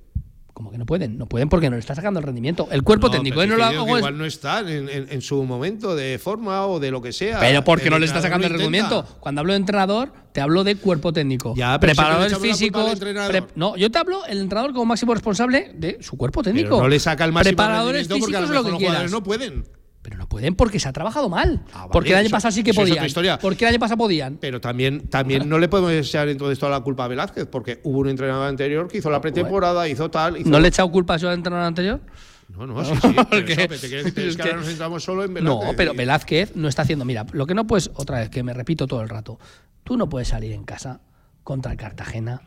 Como 0.56 0.70
que 0.70 0.78
no 0.78 0.86
pueden, 0.86 1.18
no 1.18 1.26
pueden 1.26 1.50
porque 1.50 1.68
no 1.68 1.76
le 1.76 1.80
está 1.80 1.94
sacando 1.94 2.18
el 2.18 2.24
rendimiento. 2.24 2.66
El 2.70 2.82
cuerpo 2.82 3.08
No, 3.08 3.12
técnico, 3.12 3.36
pero 3.36 3.48
no 3.48 3.54
si 3.56 3.60
lo 3.60 3.66
te 3.66 3.70
digo 3.72 3.82
hago 3.82 3.86
que 3.88 3.92
es- 3.92 3.98
igual 3.98 4.16
no 4.16 4.24
están 4.24 4.68
en, 4.70 4.88
en- 4.88 5.06
en 5.10 5.20
su 5.20 5.44
momento 5.44 5.94
de 5.94 6.18
forma 6.18 6.66
o 6.66 6.80
de 6.80 6.90
lo 6.90 7.02
que 7.02 7.12
sea. 7.12 7.40
Pero 7.40 7.62
porque 7.62 7.84
El 7.84 7.90
no 7.90 7.98
le 7.98 8.06
está 8.06 8.22
sacando 8.22 8.46
el 8.46 8.54
rendimiento. 8.54 9.04
Cuando 9.20 9.42
hablo 9.42 9.52
de 9.52 9.58
entrenador, 9.58 10.14
te 10.32 10.40
hablo 10.40 10.64
de 10.64 10.76
cuerpo 10.76 11.12
técnico. 11.12 11.52
Ya, 11.54 11.78
Preparadores 11.78 12.38
físicos. 12.38 12.98
pre- 12.98 13.44
no, 13.54 13.76
yo 13.76 13.90
te 13.90 13.98
hablo 13.98 14.24
el 14.24 14.38
entrenador 14.40 14.72
como 14.72 14.86
máximo 14.86 15.12
responsable 15.12 15.72
de 15.74 15.98
su 16.00 16.16
cuerpo 16.16 16.42
técnico. 16.42 16.70
Pero 16.70 16.82
no 16.84 16.88
le 16.88 17.00
saca 17.00 17.26
el 17.26 17.32
máximo 17.32 17.50
Preparadores 17.54 18.08
rendimiento 18.08 18.24
porque 18.24 18.36
a 18.36 18.40
físicos 18.40 18.56
lo 18.56 18.64
que 18.64 18.70
los 18.70 18.78
quieras. 18.78 19.10
no 19.12 19.22
pueden. 19.22 19.64
Pero 20.06 20.18
no 20.18 20.28
pueden 20.28 20.54
porque 20.54 20.78
se 20.78 20.88
ha 20.88 20.92
trabajado 20.92 21.28
mal. 21.28 21.64
Ah, 21.72 21.78
vale, 21.80 21.90
porque 21.90 22.10
el 22.10 22.16
año 22.18 22.26
eso- 22.26 22.36
pasado 22.36 22.52
sí 22.52 22.62
que 22.62 22.72
podían. 22.72 23.04
historia. 23.04 23.40
Porque 23.40 23.64
el 23.64 23.70
año 23.70 23.80
pasado 23.80 23.98
podían. 23.98 24.36
Pero 24.40 24.60
también, 24.60 25.08
también 25.08 25.48
no 25.48 25.58
le 25.58 25.66
podemos 25.66 25.90
echar 25.90 26.28
entonces 26.28 26.60
toda 26.60 26.70
la 26.70 26.80
culpa 26.80 27.06
a 27.06 27.08
Velázquez, 27.08 27.46
porque 27.46 27.80
hubo 27.82 27.98
un 27.98 28.08
entrenador 28.08 28.46
anterior 28.46 28.86
que 28.86 28.98
hizo 28.98 29.10
la 29.10 29.20
pretemporada, 29.20 29.88
hizo 29.88 30.08
tal. 30.08 30.36
Hizo 30.36 30.48
¿No 30.48 30.60
le 30.60 30.66
he 30.66 30.68
echado 30.68 30.88
culpa 30.92 31.14
a 31.14 31.18
su 31.18 31.28
entrenador 31.28 31.66
anterior? 31.66 32.00
No, 32.56 32.68
no, 32.68 32.84
sí, 32.84 32.92
sí. 33.02 33.16
Porque- 33.30 33.52
eso, 33.54 33.66
te 33.66 33.74
es 34.28 34.36
que 34.36 34.36
que- 34.36 34.42
ahora 34.42 34.56
nos 34.58 34.66
centramos 34.66 35.02
solo 35.02 35.24
en 35.24 35.34
Velázquez. 35.34 35.66
No, 35.66 35.76
pero 35.76 35.92
Velázquez 35.92 36.54
no 36.54 36.68
está 36.68 36.82
haciendo. 36.82 37.04
Mira, 37.04 37.26
lo 37.32 37.44
que 37.44 37.54
no 37.54 37.66
puedes, 37.66 37.90
otra 37.94 38.20
vez, 38.20 38.30
que 38.30 38.44
me 38.44 38.54
repito 38.54 38.86
todo 38.86 39.02
el 39.02 39.08
rato, 39.08 39.40
tú 39.82 39.96
no 39.96 40.08
puedes 40.08 40.28
salir 40.28 40.52
en 40.52 40.62
casa 40.62 41.00
contra 41.42 41.72
el 41.72 41.78
Cartagena 41.78 42.42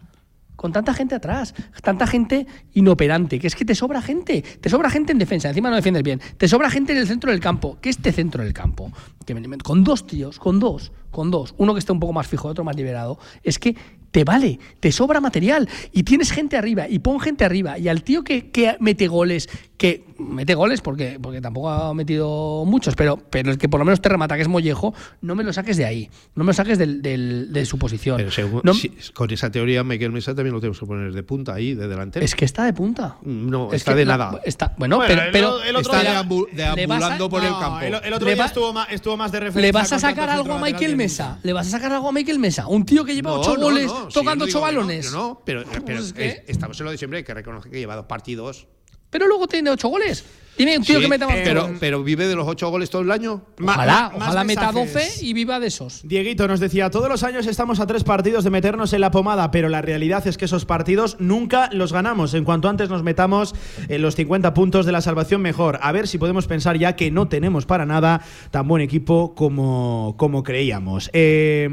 con 0.59 0.73
tanta 0.73 0.93
gente 0.93 1.15
atrás, 1.15 1.55
tanta 1.81 2.05
gente 2.05 2.45
inoperante, 2.73 3.39
que 3.39 3.47
es 3.47 3.55
que 3.55 3.63
te 3.63 3.73
sobra 3.73 4.01
gente, 4.01 4.41
te 4.41 4.69
sobra 4.69 4.89
gente 4.89 5.13
en 5.13 5.17
defensa, 5.17 5.47
encima 5.47 5.69
no 5.69 5.77
defiendes 5.77 6.03
bien, 6.03 6.19
te 6.35 6.49
sobra 6.49 6.69
gente 6.69 6.91
en 6.91 6.97
el 6.97 7.07
centro 7.07 7.31
del 7.31 7.39
campo, 7.39 7.77
que 7.79 7.89
este 7.89 8.11
centro 8.11 8.43
del 8.43 8.51
campo, 8.51 8.91
que 9.25 9.33
con 9.63 9.85
dos 9.85 10.05
tíos, 10.05 10.37
con 10.37 10.59
dos, 10.59 10.91
con 11.11 11.31
dos, 11.31 11.55
uno 11.57 11.73
que 11.73 11.79
esté 11.79 11.93
un 11.93 12.01
poco 12.01 12.11
más 12.11 12.27
fijo, 12.27 12.49
otro 12.49 12.65
más 12.65 12.75
liberado, 12.75 13.19
es 13.41 13.57
que 13.57 13.73
te 14.11 14.25
vale, 14.25 14.59
te 14.81 14.91
sobra 14.91 15.21
material 15.21 15.69
y 15.93 16.03
tienes 16.03 16.29
gente 16.29 16.57
arriba 16.57 16.89
y 16.89 16.99
pon 16.99 17.21
gente 17.21 17.45
arriba 17.45 17.79
y 17.79 17.87
al 17.87 18.03
tío 18.03 18.25
que, 18.25 18.51
que 18.51 18.75
mete 18.81 19.07
goles, 19.07 19.47
que 19.79 20.03
mete 20.19 20.55
goles 20.55 20.81
porque, 20.81 21.17
porque 21.21 21.39
tampoco 21.39 21.69
ha 21.69 21.93
metido 21.93 22.65
muchos, 22.65 22.95
pero, 22.95 23.15
pero 23.17 23.49
el 23.49 23.57
que 23.57 23.69
por 23.69 23.79
lo 23.79 23.85
menos 23.85 24.01
te 24.01 24.09
remata, 24.09 24.35
que 24.35 24.41
es 24.41 24.47
Mollejo, 24.49 24.93
no 25.21 25.35
me 25.35 25.43
lo 25.45 25.53
saques 25.53 25.77
de 25.77 25.85
ahí, 25.85 26.09
no 26.35 26.43
me 26.43 26.49
lo 26.49 26.53
saques 26.53 26.77
del- 26.77 27.01
del- 27.01 27.53
de 27.53 27.65
su 27.65 27.79
posición. 27.79 28.17
Pero 28.17 28.29
según- 28.29 28.59
No- 28.65 28.73
si- 28.73 28.89
con 29.13 29.31
esa 29.31 29.49
teoría, 29.49 29.85
Michael 29.85 30.11
Mesa 30.11 30.35
también 30.35 30.53
lo 30.53 30.59
tenemos 30.59 30.77
que 30.81 30.85
poner 30.85 31.13
de 31.13 31.23
punta 31.23 31.53
ahí, 31.53 31.75
de 31.75 31.87
delantero. 31.87 32.25
es 32.25 32.35
que 32.35 32.43
está 32.43 32.65
de 32.65 32.73
punta. 32.73 33.15
no, 33.23 33.69
Es 33.69 33.75
está 33.77 33.93
que 33.93 33.99
de 33.99 34.05
no, 34.05 34.11
nada. 34.11 34.41
Está, 34.43 34.75
bueno, 34.77 34.97
Bueno, 34.97 35.07
pero, 35.15 35.23
el- 35.27 35.31
pero 35.31 35.63
el 35.63 35.75
otro 35.77 35.93
está 35.93 36.01
día- 36.01 36.21
deambu- 36.23 36.47
le 36.51 36.65
vas 36.65 36.71
a- 36.71 36.75
deambulando 36.75 37.29
por 37.29 37.43
el 37.45 37.49
No, 37.51 37.59
campo. 37.61 37.79
El, 37.79 37.93
el 38.03 38.13
otro 38.13 38.27
día 38.27 38.35
va- 38.35 38.45
estuvo, 38.47 38.73
más, 38.73 38.87
estuvo 38.91 39.15
más 39.15 39.31
de 39.31 39.39
referencia. 39.39 39.61
¿Le 39.61 39.71
vas 39.71 39.93
a 39.93 39.99
sacar 39.99 40.29
algo 40.29 40.53
a 40.55 40.59
Michael 40.59 40.97
Mesa? 40.97 41.39
¿Le 41.41 41.53
vas 41.53 41.67
a 41.67 41.69
sacar 41.69 41.93
algo 41.93 42.09
a 42.09 42.11
Michael 42.11 42.39
Mesa? 42.39 42.67
Un 42.67 42.85
tío 42.85 43.05
que 43.05 43.15
lleva 43.15 43.31
No, 43.31 43.39
ocho 43.39 43.55
no, 43.55 43.61
goles 43.61 43.85
no, 43.87 44.07
si 44.11 44.13
tocando 44.13 44.43
no 44.43 44.49
ocho 44.49 44.57
no, 44.57 44.61
balones. 44.61 45.13
no, 45.13 45.41
pero, 45.45 45.63
pero 45.85 45.99
es 45.99 46.11
que- 46.11 46.27
es- 46.27 46.41
estamos 46.47 46.77
en 46.81 46.83
lo 46.85 46.91
de 46.91 46.97
siempre, 46.97 47.19
hay 47.19 47.23
que 47.23 47.33
reconocer 47.33 47.71
que 47.71 47.79
lleva 47.79 47.95
dos 47.95 48.05
partidos. 48.07 48.67
Pero 49.09 49.27
luego 49.27 49.47
tiene 49.47 49.69
ocho 49.69 49.89
goles. 49.89 50.23
Dime 50.59 50.77
un 50.77 50.83
tío 50.83 50.97
Sí, 50.97 51.01
que 51.03 51.07
meta 51.07 51.25
más 51.25 51.37
pero, 51.43 51.61
goles. 51.63 51.77
pero 51.79 52.03
vive 52.03 52.27
de 52.27 52.35
los 52.35 52.45
ocho 52.47 52.69
goles 52.69 52.89
todo 52.89 53.01
el 53.01 53.11
año. 53.11 53.41
Ojalá, 53.63 54.11
más 54.13 54.27
ojalá 54.27 54.43
meta 54.43 54.71
mensajes. 54.73 55.15
12 55.19 55.25
y 55.25 55.33
viva 55.33 55.59
de 55.59 55.67
esos. 55.67 56.01
Dieguito 56.03 56.47
nos 56.49 56.59
decía, 56.59 56.89
todos 56.89 57.07
los 57.07 57.23
años 57.23 57.47
estamos 57.47 57.79
a 57.79 57.87
tres 57.87 58.03
partidos 58.03 58.43
de 58.43 58.49
meternos 58.49 58.91
en 58.91 58.99
la 58.99 59.09
pomada, 59.09 59.51
pero 59.51 59.69
la 59.69 59.81
realidad 59.81 60.27
es 60.27 60.37
que 60.37 60.45
esos 60.45 60.65
partidos 60.65 61.15
nunca 61.19 61.69
los 61.71 61.93
ganamos. 61.93 62.33
En 62.33 62.43
cuanto 62.43 62.67
antes 62.67 62.89
nos 62.89 63.03
metamos 63.03 63.55
en 63.87 64.01
los 64.01 64.15
50 64.15 64.53
puntos 64.53 64.85
de 64.85 64.91
la 64.91 64.99
salvación, 65.01 65.41
mejor. 65.41 65.79
A 65.81 65.93
ver 65.93 66.09
si 66.09 66.17
podemos 66.17 66.45
pensar 66.45 66.77
ya 66.77 66.97
que 66.97 67.09
no 67.09 67.29
tenemos 67.29 67.65
para 67.65 67.85
nada 67.85 68.21
tan 68.51 68.67
buen 68.67 68.81
equipo 68.81 69.33
como, 69.35 70.15
como 70.17 70.43
creíamos. 70.43 71.09
Eh, 71.13 71.69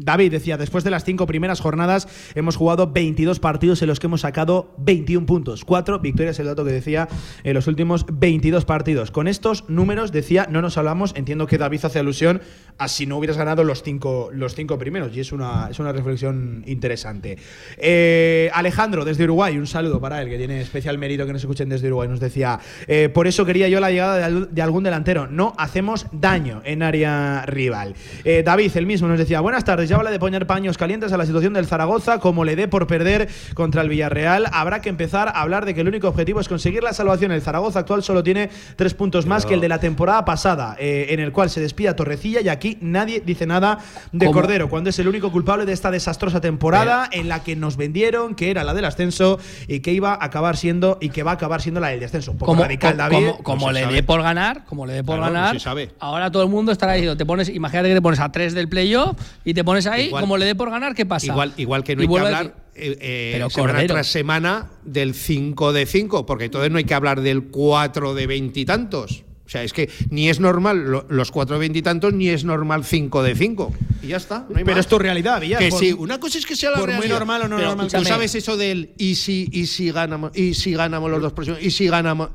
David 0.00 0.30
decía, 0.32 0.56
después 0.56 0.82
de 0.82 0.90
las 0.90 1.04
cinco 1.04 1.26
primeras 1.26 1.60
jornadas 1.60 2.08
hemos 2.34 2.56
jugado 2.56 2.90
22 2.90 3.38
partidos 3.38 3.82
en 3.82 3.88
los 3.88 4.00
que 4.00 4.06
hemos 4.06 4.22
sacado 4.22 4.74
21 4.78 5.26
puntos. 5.26 5.66
Cuatro 5.66 5.98
victorias, 5.98 6.38
el 6.38 6.46
dato 6.46 6.64
que 6.64 6.72
decía, 6.72 7.06
en 7.44 7.52
los 7.52 7.66
últimos 7.66 8.06
22 8.30 8.64
partidos. 8.64 9.10
Con 9.10 9.26
estos 9.26 9.68
números, 9.68 10.12
decía, 10.12 10.46
no 10.48 10.62
nos 10.62 10.78
hablamos, 10.78 11.12
entiendo 11.16 11.48
que 11.48 11.58
David 11.58 11.80
hace 11.84 11.98
alusión 11.98 12.40
a 12.78 12.86
si 12.86 13.04
no 13.04 13.18
hubieras 13.18 13.36
ganado 13.36 13.64
los 13.64 13.82
cinco, 13.82 14.30
los 14.32 14.54
cinco 14.54 14.78
primeros, 14.78 15.14
y 15.16 15.20
es 15.20 15.32
una, 15.32 15.66
es 15.68 15.80
una 15.80 15.90
reflexión 15.92 16.62
interesante. 16.66 17.36
Eh, 17.76 18.48
Alejandro, 18.54 19.04
desde 19.04 19.24
Uruguay, 19.24 19.58
un 19.58 19.66
saludo 19.66 20.00
para 20.00 20.22
él, 20.22 20.28
que 20.28 20.38
tiene 20.38 20.60
especial 20.60 20.96
mérito 20.96 21.26
que 21.26 21.32
nos 21.32 21.42
escuchen 21.42 21.68
desde 21.68 21.88
Uruguay, 21.88 22.08
nos 22.08 22.20
decía, 22.20 22.60
eh, 22.86 23.08
por 23.12 23.26
eso 23.26 23.44
quería 23.44 23.68
yo 23.68 23.80
la 23.80 23.90
llegada 23.90 24.16
de, 24.16 24.24
al- 24.24 24.54
de 24.54 24.62
algún 24.62 24.84
delantero, 24.84 25.26
no 25.26 25.52
hacemos 25.58 26.06
daño 26.12 26.62
en 26.64 26.84
área 26.84 27.44
rival. 27.46 27.94
Eh, 28.24 28.42
David, 28.44 28.70
el 28.76 28.86
mismo, 28.86 29.08
nos 29.08 29.18
decía, 29.18 29.40
buenas 29.40 29.64
tardes, 29.64 29.88
ya 29.88 29.96
habla 29.96 30.12
de 30.12 30.20
poner 30.20 30.46
paños 30.46 30.78
calientes 30.78 31.12
a 31.12 31.16
la 31.16 31.26
situación 31.26 31.52
del 31.52 31.66
Zaragoza, 31.66 32.20
como 32.20 32.44
le 32.44 32.54
dé 32.54 32.68
por 32.68 32.86
perder 32.86 33.28
contra 33.54 33.82
el 33.82 33.88
Villarreal, 33.88 34.46
habrá 34.52 34.80
que 34.80 34.88
empezar 34.88 35.28
a 35.28 35.40
hablar 35.42 35.66
de 35.66 35.74
que 35.74 35.80
el 35.80 35.88
único 35.88 36.06
objetivo 36.08 36.40
es 36.40 36.48
conseguir 36.48 36.82
la 36.84 36.92
salvación. 36.92 37.32
El 37.32 37.42
Zaragoza 37.42 37.80
actual 37.80 38.02
solo 38.02 38.19
solo 38.20 38.24
tiene 38.24 38.50
tres 38.76 38.92
puntos 38.94 39.24
más 39.26 39.46
que 39.46 39.54
el 39.54 39.60
de 39.60 39.68
la 39.68 39.80
temporada 39.80 40.24
pasada, 40.24 40.76
eh, 40.78 41.06
en 41.10 41.20
el 41.20 41.32
cual 41.32 41.48
se 41.50 41.60
despide 41.60 41.88
a 41.88 41.96
Torrecilla 41.96 42.40
y 42.40 42.48
aquí 42.48 42.76
nadie 42.80 43.22
dice 43.24 43.46
nada 43.46 43.78
de 44.12 44.26
¿Cómo? 44.26 44.40
Cordero, 44.40 44.68
cuando 44.68 44.90
es 44.90 44.98
el 44.98 45.08
único 45.08 45.32
culpable 45.32 45.64
de 45.64 45.72
esta 45.72 45.90
desastrosa 45.90 46.40
temporada 46.40 47.08
en 47.12 47.28
la 47.28 47.42
que 47.42 47.56
nos 47.56 47.76
vendieron 47.76 48.34
que 48.34 48.50
era 48.50 48.62
la 48.64 48.74
del 48.74 48.84
ascenso 48.84 49.38
y 49.68 49.80
que 49.80 49.92
iba 49.92 50.12
a 50.14 50.24
acabar 50.24 50.56
siendo 50.56 50.98
y 51.00 51.08
que 51.08 51.22
va 51.22 51.30
a 51.32 51.34
acabar 51.34 51.62
siendo 51.62 51.80
la 51.80 51.88
del 51.88 52.00
descenso. 52.00 52.36
Como, 52.36 52.62
radical, 52.62 52.92
co- 52.92 52.98
David. 52.98 53.16
como, 53.16 53.38
como 53.42 53.66
se 53.68 53.72
le 53.72 53.86
dé 53.86 54.02
por 54.02 54.22
ganar, 54.22 54.64
como 54.66 54.86
le 54.86 54.92
dé 54.94 55.04
por 55.04 55.16
Claro, 55.16 55.32
ganar, 55.32 55.60
sabe. 55.60 55.90
ahora 55.98 56.30
todo 56.30 56.42
el 56.42 56.48
mundo 56.50 56.72
estará 56.72 56.92
diciendo, 56.94 57.16
te 57.16 57.24
pones, 57.26 57.48
imagínate 57.48 57.88
que 57.88 57.94
te 57.94 58.02
pones 58.02 58.20
a 58.20 58.30
3 58.30 58.54
del 58.54 58.68
playoff 58.68 59.16
y 59.44 59.54
te 59.54 59.64
pones 59.64 59.86
ahí, 59.86 60.06
Igual- 60.06 60.20
como 60.22 60.36
le 60.36 60.44
dé 60.44 60.54
por 60.54 60.70
ganar, 60.70 60.94
¿qué 60.94 61.06
pasa? 61.06 61.26
Igual, 61.26 61.52
igual 61.56 61.84
que 61.84 61.96
no 61.96 62.02
hay 62.02 62.08
que 62.08 62.18
hablar 62.18 62.54
eh, 62.80 62.98
eh, 63.00 63.30
Pero 63.34 63.50
semana 63.50 63.72
Cordero. 63.74 63.94
tras 63.94 64.06
semana 64.08 64.70
del 64.84 65.14
5 65.14 65.72
de 65.72 65.86
5, 65.86 66.26
porque 66.26 66.44
entonces 66.46 66.70
no 66.70 66.78
hay 66.78 66.84
que 66.84 66.94
hablar 66.94 67.20
del 67.20 67.44
4 67.44 68.14
de 68.14 68.26
veintitantos. 68.26 69.24
O 69.46 69.48
sea, 69.52 69.64
es 69.64 69.72
que 69.72 69.90
ni 70.10 70.28
es 70.28 70.38
normal 70.38 70.84
lo- 70.90 71.06
los 71.08 71.32
4 71.32 71.56
de 71.56 71.60
veintitantos, 71.60 72.12
ni 72.14 72.28
es 72.28 72.44
normal 72.44 72.84
5 72.84 73.22
de 73.24 73.34
5. 73.34 73.72
Y 74.02 74.06
ya 74.08 74.16
está. 74.16 74.46
no 74.48 74.56
hay 74.58 74.64
Pero 74.64 74.76
más. 74.76 74.86
es 74.86 74.88
tu 74.88 74.98
realidad, 74.98 75.40
Villar. 75.40 75.58
Que 75.60 75.70
por- 75.70 75.80
sí, 75.80 75.92
una 75.92 76.20
cosa 76.20 76.38
es 76.38 76.46
que 76.46 76.54
sea 76.54 76.70
la 76.70 76.76
por 76.78 76.86
muy 76.88 76.94
realidad, 76.98 77.18
normal 77.18 77.42
o 77.42 77.48
no 77.48 77.56
pero 77.56 77.68
normal 77.70 77.88
Tú 77.90 78.04
sabes 78.04 78.34
eso 78.36 78.56
del 78.56 78.92
y 78.96 79.16
si, 79.16 79.48
y 79.52 79.66
si 79.66 79.90
ganamos, 79.90 80.30
y 80.36 80.54
si 80.54 80.72
ganamos 80.72 81.10
los 81.10 81.20
dos 81.20 81.32
próximos, 81.32 81.60
y 81.62 81.70
si 81.72 81.88
ganamos. 81.88 82.30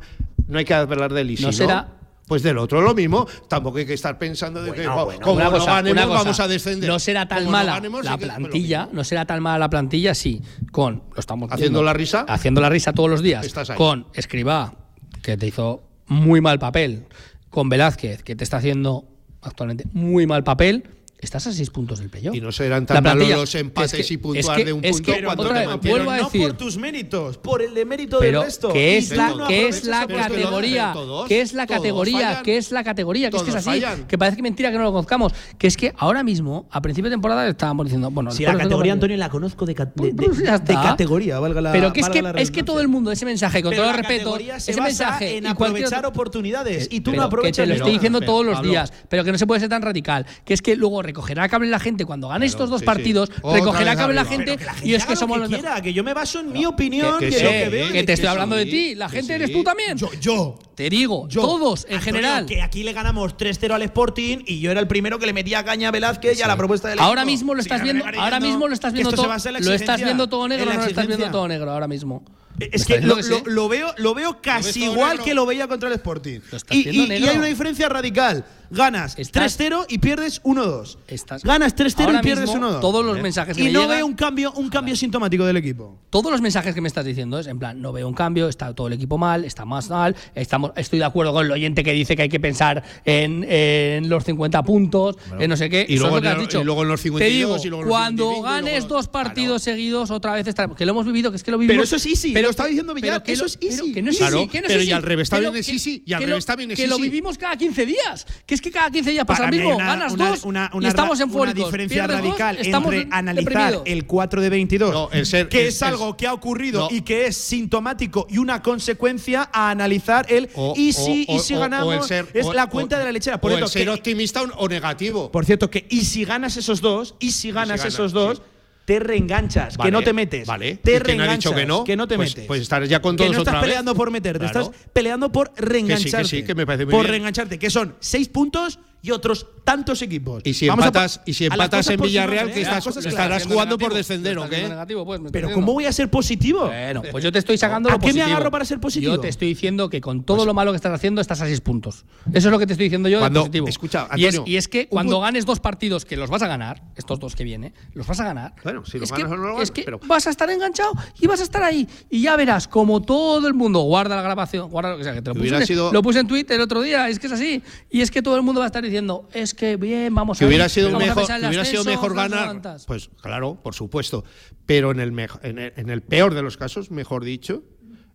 No 0.48 0.58
hay 0.60 0.66
que 0.66 0.74
hablar 0.74 1.14
del 1.14 1.32
y 1.32 1.38
si 1.38 1.44
No 1.44 1.54
será- 1.54 1.88
Pues 2.28 2.42
del 2.42 2.58
otro 2.58 2.82
lo 2.82 2.96
mismo. 2.96 3.28
Tampoco 3.48 3.78
hay 3.78 3.86
que 3.86 3.94
estar 3.94 4.18
pensando 4.18 4.64
de 4.64 4.72
que 4.72 4.88
Bueno, 4.88 5.20
como 5.22 5.40
no 5.40 5.52
cosa, 5.52 5.76
ganemos, 5.76 6.08
vamos 6.10 6.40
a 6.40 6.48
descender. 6.48 6.90
No 6.90 6.98
será 6.98 7.28
tan 7.28 7.40
Como 7.40 7.52
no 7.52 7.58
mala 7.58 7.74
ganemos, 7.74 8.04
la 8.04 8.18
plantilla, 8.18 8.90
no 8.92 9.04
será 9.04 9.26
tan 9.26 9.44
mala 9.44 9.60
la 9.60 9.70
plantilla, 9.70 10.16
sí, 10.16 10.42
con 10.72 11.04
lo 11.14 11.20
estamos 11.20 11.52
Haciendo 11.52 11.84
la 11.84 11.94
risa. 11.94 12.26
haciendo 12.28 12.62
la 12.62 12.70
risa 12.70 12.94
todos 12.94 13.10
los 13.10 13.22
días, 13.22 13.46
Estás 13.46 13.70
ahí. 13.70 13.78
con 13.78 14.08
Escribá, 14.14 14.74
que 15.22 15.38
te 15.38 15.48
hizo 15.48 15.84
muy 16.08 16.42
mal 16.42 16.58
papel, 16.58 17.06
con 17.50 17.70
Velázquez, 17.70 18.24
que 18.24 18.36
te 18.36 18.44
está 18.44 18.58
haciendo 18.58 19.06
actualmente 19.42 19.86
muy 19.94 20.26
mal 20.26 20.44
papel. 20.44 20.84
Estás 21.26 21.48
a 21.48 21.52
seis 21.54 21.70
puntos 21.72 22.00
del 22.00 22.10
playoff. 22.10 22.36
Y 22.36 22.40
no 22.40 22.52
serán 22.52 22.86
tan 22.86 23.04
malos 23.04 23.28
los 23.30 23.56
empates 23.56 23.94
es 24.00 24.08
que- 24.08 24.14
y 24.14 24.18
puntuar 24.18 24.58
es 24.60 24.64
que- 24.64 24.66
de 24.66 24.74
un 24.74 24.86
es 24.86 24.92
punto 24.98 25.12
que, 25.12 25.24
cuando 25.24 25.44
otra 25.44 25.54
te 25.56 25.60
vez, 25.60 25.68
mantienen. 25.70 26.06
vuelvo 26.06 26.12
a 26.12 26.18
no 26.20 26.30
por 26.30 26.54
tus 26.58 26.78
méritos, 26.78 27.38
por 27.40 27.62
el 27.64 27.74
de 27.74 27.84
mérito 27.84 28.20
pero 28.20 28.40
del 28.42 28.48
resto. 28.48 28.72
que 28.72 28.98
es 28.98 29.10
la, 29.16 29.30
no 29.30 29.48
que 29.48 29.68
es 29.68 29.84
la 29.86 30.06
categoría, 30.08 30.92
todos, 30.94 31.28
que 31.28 31.42
es 31.42 31.54
la 31.54 31.66
categoría, 31.68 32.28
fallan. 32.30 32.44
que 32.44 32.58
es 32.58 32.72
la 32.72 32.84
categoría, 32.84 33.30
que 33.32 33.38
es 33.38 33.44
que 33.44 33.50
es 33.50 33.56
así, 33.56 33.66
fallan. 33.66 34.06
que 34.08 34.18
parece 34.18 34.38
que 34.38 34.44
mentira 34.44 34.72
que 34.72 34.78
no 34.78 34.84
lo 34.84 34.92
conozcamos, 34.92 35.34
que 35.58 35.68
es 35.68 35.76
que 35.76 35.94
ahora 35.98 36.24
mismo, 36.24 36.68
a 36.72 36.80
principio 36.82 37.10
de 37.10 37.16
temporada, 37.16 37.48
estábamos 37.50 37.88
diciendo, 37.88 38.12
bueno, 38.12 38.32
Si 38.32 38.44
la 38.46 38.56
categoría, 38.58 38.94
Antonio, 38.94 39.18
la 39.18 39.30
conozco 39.30 39.66
de, 39.66 39.74
ca- 39.76 39.86
de, 39.96 40.12
de- 40.12 40.14
Pues 40.14 40.38
de 40.44 40.74
categoría, 40.74 41.40
valga 41.40 41.60
la 41.62 41.72
Pero 41.72 41.92
que 41.92 42.02
es 42.02 42.10
que, 42.10 42.24
es 42.38 42.52
que 42.52 42.64
todo 42.64 42.80
el 42.82 42.88
mundo, 42.88 43.12
ese 43.12 43.26
mensaje, 43.26 43.64
con 43.64 43.74
todo 43.76 43.90
el 43.90 43.96
respeto, 43.98 44.38
ese 44.38 44.80
mensaje 44.80 45.38
en 45.38 45.48
aprovechar 45.48 46.06
oportunidades 46.06 46.88
y 46.92 47.02
tú 47.02 47.12
no 47.14 47.24
aprovechas 47.24 47.56
que 47.58 47.64
te 47.64 47.68
lo 47.68 47.76
estoy 47.76 47.94
diciendo 47.94 48.22
todos 48.22 48.46
los 48.46 48.62
días, 48.62 48.94
pero 49.10 49.24
que 49.24 49.32
no 49.32 49.38
se 49.40 49.48
puede 49.48 49.60
ser 49.60 49.70
tan 49.70 49.82
radical. 49.82 50.26
Que 50.46 50.54
es 50.54 50.62
que 50.62 50.76
luego 50.76 51.02
recogerá 51.16 51.48
cable 51.48 51.70
la 51.70 51.80
gente 51.80 52.04
cuando 52.06 52.28
gane 52.28 52.46
estos 52.46 52.70
dos 52.70 52.80
sí, 52.80 52.84
sí. 52.84 52.86
partidos, 52.86 53.32
Otra 53.42 53.60
recogerá 53.60 53.96
cable 53.96 54.16
la 54.16 54.26
gente 54.26 54.58
la 54.58 54.74
gente 54.74 54.88
y 54.90 54.96
es 54.96 55.06
que 55.06 55.14
lo 55.14 55.20
somos 55.20 55.38
que 55.38 55.42
los 55.44 55.50
quiera, 55.50 55.82
que 55.82 55.94
yo 55.94 56.04
me 56.04 56.14
baso 56.14 56.42
en 56.42 56.52
mi 56.52 56.66
opinión, 56.66 57.20
que 57.20 57.30
que, 57.30 57.40
sí, 57.40 57.46
Eh, 57.46 57.64
que 57.64 57.70
veo. 57.70 57.92
te 57.92 58.00
estoy 58.00 58.16
sí, 58.18 58.26
hablando 58.28 58.56
de 58.56 58.66
ti, 58.66 58.96
la 58.96 59.08
gente 59.08 59.28
sí. 59.28 59.34
eres 59.34 59.52
tú 59.52 59.64
también. 59.64 59.98
Yo, 59.98 60.10
yo. 60.20 60.60
Te 60.76 60.90
digo, 60.90 61.30
Yo. 61.30 61.42
todos 61.42 61.86
en 61.86 61.96
Antonio, 61.96 62.04
general. 62.04 62.46
Que 62.46 62.62
aquí 62.62 62.84
le 62.84 62.92
ganamos 62.92 63.38
3-0 63.38 63.72
al 63.74 63.82
Sporting 63.84 64.40
y 64.46 64.60
yo 64.60 64.72
era 64.72 64.82
el 64.82 64.88
primero 64.88 65.18
que 65.20 65.26
le 65.26 65.32
metía 65.32 65.64
caña 65.64 65.88
a 65.88 65.92
Velázquez 65.92 66.38
y 66.38 66.42
a 66.42 66.48
la 66.48 66.58
propuesta 66.58 66.90
del 66.90 67.00
Ahora 67.00 67.24
mismo 67.24 67.56
lo 67.56 67.62
Sí, 67.62 67.68
estás 67.68 67.80
no 67.80 67.86
viendo, 67.86 68.06
ahora 68.20 68.40
mismo 68.42 68.68
lo 68.68 68.74
estás 68.74 68.92
viendo 68.92 69.12
todo, 69.14 69.28
lo 69.28 69.74
estás 69.74 70.04
viendo 70.04 70.28
todo 70.28 70.48
negro, 70.50 70.66
no 70.66 70.74
lo 70.74 70.84
estás 70.86 71.08
viendo 71.08 71.32
todo 71.32 71.48
negro 71.48 71.72
ahora 71.72 71.88
mismo. 71.88 72.24
Es 72.60 72.60
¿Me 72.60 72.66
estás 72.66 72.88
que 72.88 73.02
lo, 73.02 73.16
lo- 73.22 73.44
lo 73.46 73.68
veo, 73.70 73.94
lo 73.98 74.14
veo 74.14 74.42
casi 74.42 74.82
todo 74.82 74.94
igual 74.94 75.22
que 75.22 75.34
lo 75.34 75.46
veía 75.46 75.68
contra 75.68 75.90
el 75.90 75.96
Sporting. 75.96 76.40
Lo 76.52 76.58
Y, 76.72 76.90
y- 76.90 77.06
y 77.14 77.28
hay 77.28 77.38
una 77.38 77.48
diferencia 77.48 77.90
radical. 77.90 78.46
Ganas 78.72 79.14
Estás- 79.20 79.60
3-0 79.60 79.86
y 79.90 80.00
pierdes 80.00 80.42
1-2. 80.44 80.98
Estás- 81.08 81.44
Ganas 81.44 81.76
3-0 81.76 82.16
y 82.20 82.24
pierdes 82.24 82.50
mismo, 82.50 82.68
1-2. 82.68 82.82
todos 82.82 83.06
los 83.06 83.22
mensajes 83.22 83.56
que 83.56 83.62
y 83.62 83.66
me 83.68 83.72
no 83.72 83.82
llegan- 83.82 83.98
veo 83.98 84.06
un 84.08 84.16
cambio, 84.16 84.52
un 84.54 84.70
cambio 84.70 84.96
sintomático 84.96 85.46
del 85.46 85.58
equipo. 85.58 86.00
Todos 86.10 86.32
los 86.32 86.42
mensajes 86.42 86.74
que 86.74 86.82
me 86.82 86.88
estás 86.88 87.06
diciendo 87.06 87.38
es 87.38 87.46
en 87.46 87.60
plan, 87.60 87.80
no 87.80 87.94
veo 87.94 88.08
un 88.08 88.16
cambio, 88.16 88.50
está 88.50 88.74
todo 88.74 88.88
el 88.88 88.94
equipo 88.94 89.20
mal, 89.20 89.46
está 89.46 89.66
más 89.66 89.88
mal, 89.90 90.16
estamos, 90.34 90.72
estoy 90.78 90.98
de 90.98 91.06
acuerdo 91.06 91.32
con 91.32 91.46
el 91.46 91.52
oyente 91.52 91.84
que 91.84 91.92
dice 91.94 92.16
que 92.16 92.24
hay 92.24 92.30
que 92.30 92.40
pensar 92.40 92.84
en, 93.06 93.46
en 93.48 94.10
los 94.10 94.24
50 94.24 94.64
puntos, 94.64 95.16
en 95.40 95.48
no 95.48 95.56
sé 95.58 95.70
qué. 95.70 95.86
Y 95.88 96.00
luego 96.00 96.18
es 96.18 96.24
lo 96.24 96.28
que 96.28 96.28
en 96.30 96.34
has 96.34 96.40
dicho. 96.42 96.62
y 96.62 96.64
luego 96.64 96.82
en 96.82 96.88
los 96.88 97.00
Te 97.02 97.04
52, 97.10 97.32
digo, 97.32 97.58
y 97.66 97.70
luego 97.70 97.84
en 97.84 97.88
los 97.88 97.96
cuando 97.98 98.24
25, 98.30 98.48
y 98.48 98.52
ganes 98.52 98.74
luego- 98.84 98.96
dos 98.96 99.08
partidos 99.10 99.64
Claro. 99.64 99.78
seguidos, 99.78 100.10
otra 100.12 100.34
vez 100.34 100.48
estaremos. 100.48 100.76
Que 100.76 100.86
lo 100.88 100.92
hemos 100.94 101.06
vivido, 101.06 101.30
que 101.30 101.38
es 101.38 101.44
que 101.44 101.52
lo 101.52 101.60
vivimos. 101.60 101.76
Pero 101.76 101.84
eso 101.84 101.96
es 101.98 102.06
easy, 102.08 102.34
lo 102.46 102.52
estaba 102.52 102.70
diciendo 102.70 102.94
Villar, 102.94 103.12
pero 103.22 103.24
que 103.24 103.32
eso 103.34 103.46
es 103.46 103.58
easy. 103.62 103.78
pero 103.82 103.94
que 103.94 104.02
no 104.02 104.12
es 104.12 104.18
Claro, 104.18 104.38
easy, 104.40 104.48
que 104.50 104.62
no 104.62 104.68
es 104.68 104.72
pero 104.74 104.80
y 104.82 104.86
easy. 104.86 104.92
al 104.94 105.04
revés 105.04 105.30
también 105.30 105.56
es 105.56 105.66
que- 105.66 105.72
easy, 105.74 106.04
y 106.06 106.14
al 106.14 106.20
que 106.22 106.26
revés 106.28 106.46
también 106.46 106.72
es 106.72 106.78
Que 106.80 106.88
lo 106.88 106.98
vivimos 106.98 107.38
cada 107.38 107.56
15 107.58 107.86
días. 107.86 108.26
Que 108.46 108.56
es 108.56 108.62
que 108.62 108.72
cada 108.72 108.90
15 108.92 109.12
días 109.12 109.26
pasa 109.26 109.46
lo 109.46 109.52
mismo. 109.52 109.76
una- 109.76 109.86
ganas 109.86 110.14
una- 110.14 110.30
dos 110.30 110.44
una, 110.44 110.72
y 110.82 110.86
estamos 110.86 111.20
en 111.20 111.30
una 111.36 111.54
diferencia 111.54 112.08
dos, 112.08 112.16
radical 112.18 112.58
estamos 112.60 112.94
entre 112.94 113.16
analizar 113.16 113.52
deprimidos. 113.54 113.84
el 113.86 114.06
4 114.06 114.42
de 114.42 114.50
22, 114.50 114.94
No, 114.94 115.10
el 115.12 115.26
ser- 115.26 115.50
que 115.50 115.68
es 115.68 115.82
el- 115.82 115.88
algo 115.90 116.16
que 116.18 116.28
ha 116.28 116.34
ocurrido 116.34 116.90
no. 116.90 116.96
y 116.96 117.02
que 117.02 117.28
es 117.28 117.38
sintomático 117.38 118.28
y 118.30 118.38
una 118.38 118.62
consecuencia 118.62 119.50
a 119.52 119.70
analizar 119.72 120.26
el 120.30 120.50
O- 120.56 120.74
y 120.78 120.94
si, 120.94 121.26
o- 121.28 121.36
y 121.36 121.40
si 121.40 121.54
o- 121.54 121.58
o 121.58 121.60
ganamos 121.62 121.94
el 121.96 122.04
ser- 122.04 122.28
es 122.34 122.46
la 122.48 122.68
cuenta 122.68 122.98
de 123.00 123.06
la 123.06 123.12
lechera. 123.12 123.40
Por 123.42 123.52
o 123.52 123.56
cierto, 123.56 123.66
el 123.66 123.72
ser 123.72 123.84
que- 123.86 123.90
optimista 123.90 124.42
o- 124.44 124.68
negativo. 124.68 125.32
por 125.32 125.46
cierto, 125.46 125.70
que 125.70 125.86
y 125.90 126.06
si 126.06 126.26
ganas 126.26 126.58
esos 126.58 126.82
dos, 126.82 127.16
y 127.20 127.32
si 127.32 127.52
ganas 127.52 127.84
esos 127.86 128.12
dos. 128.12 128.42
Te 128.86 129.00
reenganchas, 129.00 129.78
Vale, 129.78 129.88
que 129.88 129.92
no 129.92 130.02
te 130.04 130.14
metes. 130.14 130.48
Vale. 130.48 130.76
Te 130.76 130.78
¿Y 130.78 130.82
quién 130.84 130.96
ha 130.96 131.04
reenganchas, 131.06 131.38
dicho 131.38 131.84
que 131.84 131.96
no? 131.98 132.08
te 132.08 132.16
Pues- 132.16 132.30
metes. 132.30 132.46
pues 132.46 132.62
estarás 132.62 132.88
ya 132.88 133.02
con 133.02 133.16
que 133.16 133.24
todos 133.24 133.36
no 133.36 133.40
estás 133.40 133.56
vez. 133.56 133.64
peleando 133.64 133.96
por 133.96 134.12
meterte, 134.12 134.46
Claro. 134.46 134.62
estás 134.62 134.88
peleando 134.94 135.32
por 135.32 135.52
reengancharte. 135.58 136.28
sí, 136.28 136.44
que 136.44 136.54
me 136.56 136.66
parece 136.66 136.86
muy 136.86 136.92
por 136.92 137.02
bien. 137.02 137.12
reengancharte, 137.12 137.58
que 137.60 137.70
son 137.70 137.96
seis 138.00 138.30
puntos 138.30 138.80
y 139.02 139.12
otros 139.12 139.46
tantos 139.64 140.02
equipos. 140.02 140.42
Y 140.46 140.54
si 140.54 140.68
Vamos 140.68 140.86
a 140.86 140.88
empatas, 140.88 141.18
pa- 141.20 141.24
y 141.28 141.34
si 141.34 141.44
a 141.44 141.48
empatas 141.48 141.88
en 141.90 142.00
Villarreal, 142.02 142.46
nombre, 142.46 142.54
que 142.56 142.60
¿eh? 142.60 142.64
estás, 142.64 142.84
cosas 142.84 143.06
estarás 143.06 143.46
jugando 143.46 143.78
por 143.78 143.94
descender, 143.94 144.38
¿o 144.38 144.50
qué? 144.50 144.68
negativo, 144.68 145.06
pues, 145.06 145.22
Pero. 145.32 145.52
¿cómo 145.52 145.74
voy 145.74 145.86
a 145.86 145.92
ser 145.92 146.10
positivo? 146.10 146.66
Bueno, 146.68 147.02
pues 147.12 147.24
yo 147.24 147.32
te 147.32 147.40
estoy 147.40 147.58
sacando 147.58 147.90
¿A 147.90 147.94
lo 147.94 148.00
qué 148.00 148.14
me 148.14 148.22
agarro 148.22 148.50
para 148.52 148.66
ser 148.66 148.80
positivo? 148.80 149.16
Yo 149.16 149.20
te 149.22 149.28
estoy 149.28 149.48
diciendo 149.50 149.90
que 149.90 150.02
con 150.02 150.24
todo 150.24 150.46
lo 150.46 150.54
malo 150.54 150.72
que 150.72 150.76
estás 150.78 150.94
haciendo 150.94 151.22
estás 151.22 151.42
a 151.42 151.46
seis 151.46 151.62
puntos. 151.62 152.06
Eso 152.34 152.48
es 152.48 152.52
lo 152.52 152.60
que 152.60 152.66
te 152.68 152.74
estoy 152.74 152.86
diciendo 152.86 153.10
yo 153.10 153.20
Cuando- 153.20 153.42
de 153.42 153.46
positivo. 153.46 153.68
escucha, 153.68 154.08
y, 154.16 154.26
es, 154.26 154.36
Antonio, 154.36 154.52
y 154.54 154.58
es 154.58 154.68
que 154.68 154.88
cuando 154.88 155.20
ganes 155.20 155.46
dos 155.46 155.60
partidos, 155.60 156.06
que 156.06 156.18
los 156.18 156.30
vas 156.30 156.42
a 156.42 156.48
ganar, 156.48 156.82
estos 156.96 157.20
dos 157.20 157.36
que 157.36 157.44
vienen, 157.44 157.74
los 157.94 158.08
vas 158.08 158.20
a 158.20 158.24
ganar. 158.26 158.54
Bueno, 158.64 158.86
si 158.86 158.98
los 159.00 159.10
es 159.12 159.16
que, 159.16 159.24
ganas 159.24 159.40
no 159.40 159.62
es 159.62 159.72
que 159.72 159.84
pero- 159.84 160.00
vas 160.08 160.26
a 160.28 160.30
estar 160.32 160.50
enganchado 160.50 160.94
y 161.20 161.28
vas 161.28 161.40
a 161.42 161.44
estar 161.44 161.64
ahí. 161.64 161.88
Y 162.10 162.22
ya 162.22 162.36
verás 162.36 162.68
como 162.68 163.02
todo 163.02 163.48
el 163.48 163.54
mundo 163.54 163.80
guarda 163.82 164.16
la 164.16 164.22
grabación, 164.22 164.70
guarda 164.70 164.92
lo 164.92 164.98
que 164.98 165.04
sea, 165.04 165.14
que 165.14 165.22
te 165.22 165.30
lo 165.34 165.36
puse, 165.36 165.66
sido- 165.66 165.92
lo 165.92 166.02
puse 166.02 166.20
en 166.20 166.28
Twitter 166.28 166.56
el 166.56 166.62
otro 166.62 166.82
día, 166.82 167.10
es 167.10 167.20
que 167.20 167.28
es 167.28 167.34
así. 167.34 167.62
Y 167.92 168.02
es 168.02 168.10
que 168.12 168.22
todo 168.22 168.36
el 168.36 168.42
mundo 168.42 168.60
va 168.60 168.66
a 168.66 168.68
estar 168.68 168.82
diciendo, 168.84 168.95
es 169.34 169.54
que 169.54 169.76
bien, 169.78 170.14
vamos 170.16 170.38
Que 170.40 170.46
a 170.46 170.48
hubiera 170.48 170.66
ir, 170.66 170.70
sido 170.70 170.88
a 170.88 170.92
que 171.26 171.48
hubiera 171.48 171.66
sido 171.66 171.84
mejor 171.86 172.16
ganar. 172.16 172.62
Pues 172.86 173.10
claro, 173.22 173.56
por 173.62 173.74
supuesto. 173.76 174.24
Pero 174.66 174.92
en 174.92 175.00
el, 175.00 175.12
mejo- 175.12 175.40
en 175.44 175.60
el, 175.60 175.74
en 175.76 175.90
el 175.90 176.02
peor 176.02 176.34
de 176.34 176.42
los 176.42 176.58
casos, 176.58 176.92
mejor 176.92 177.24
dicho, 177.24 177.64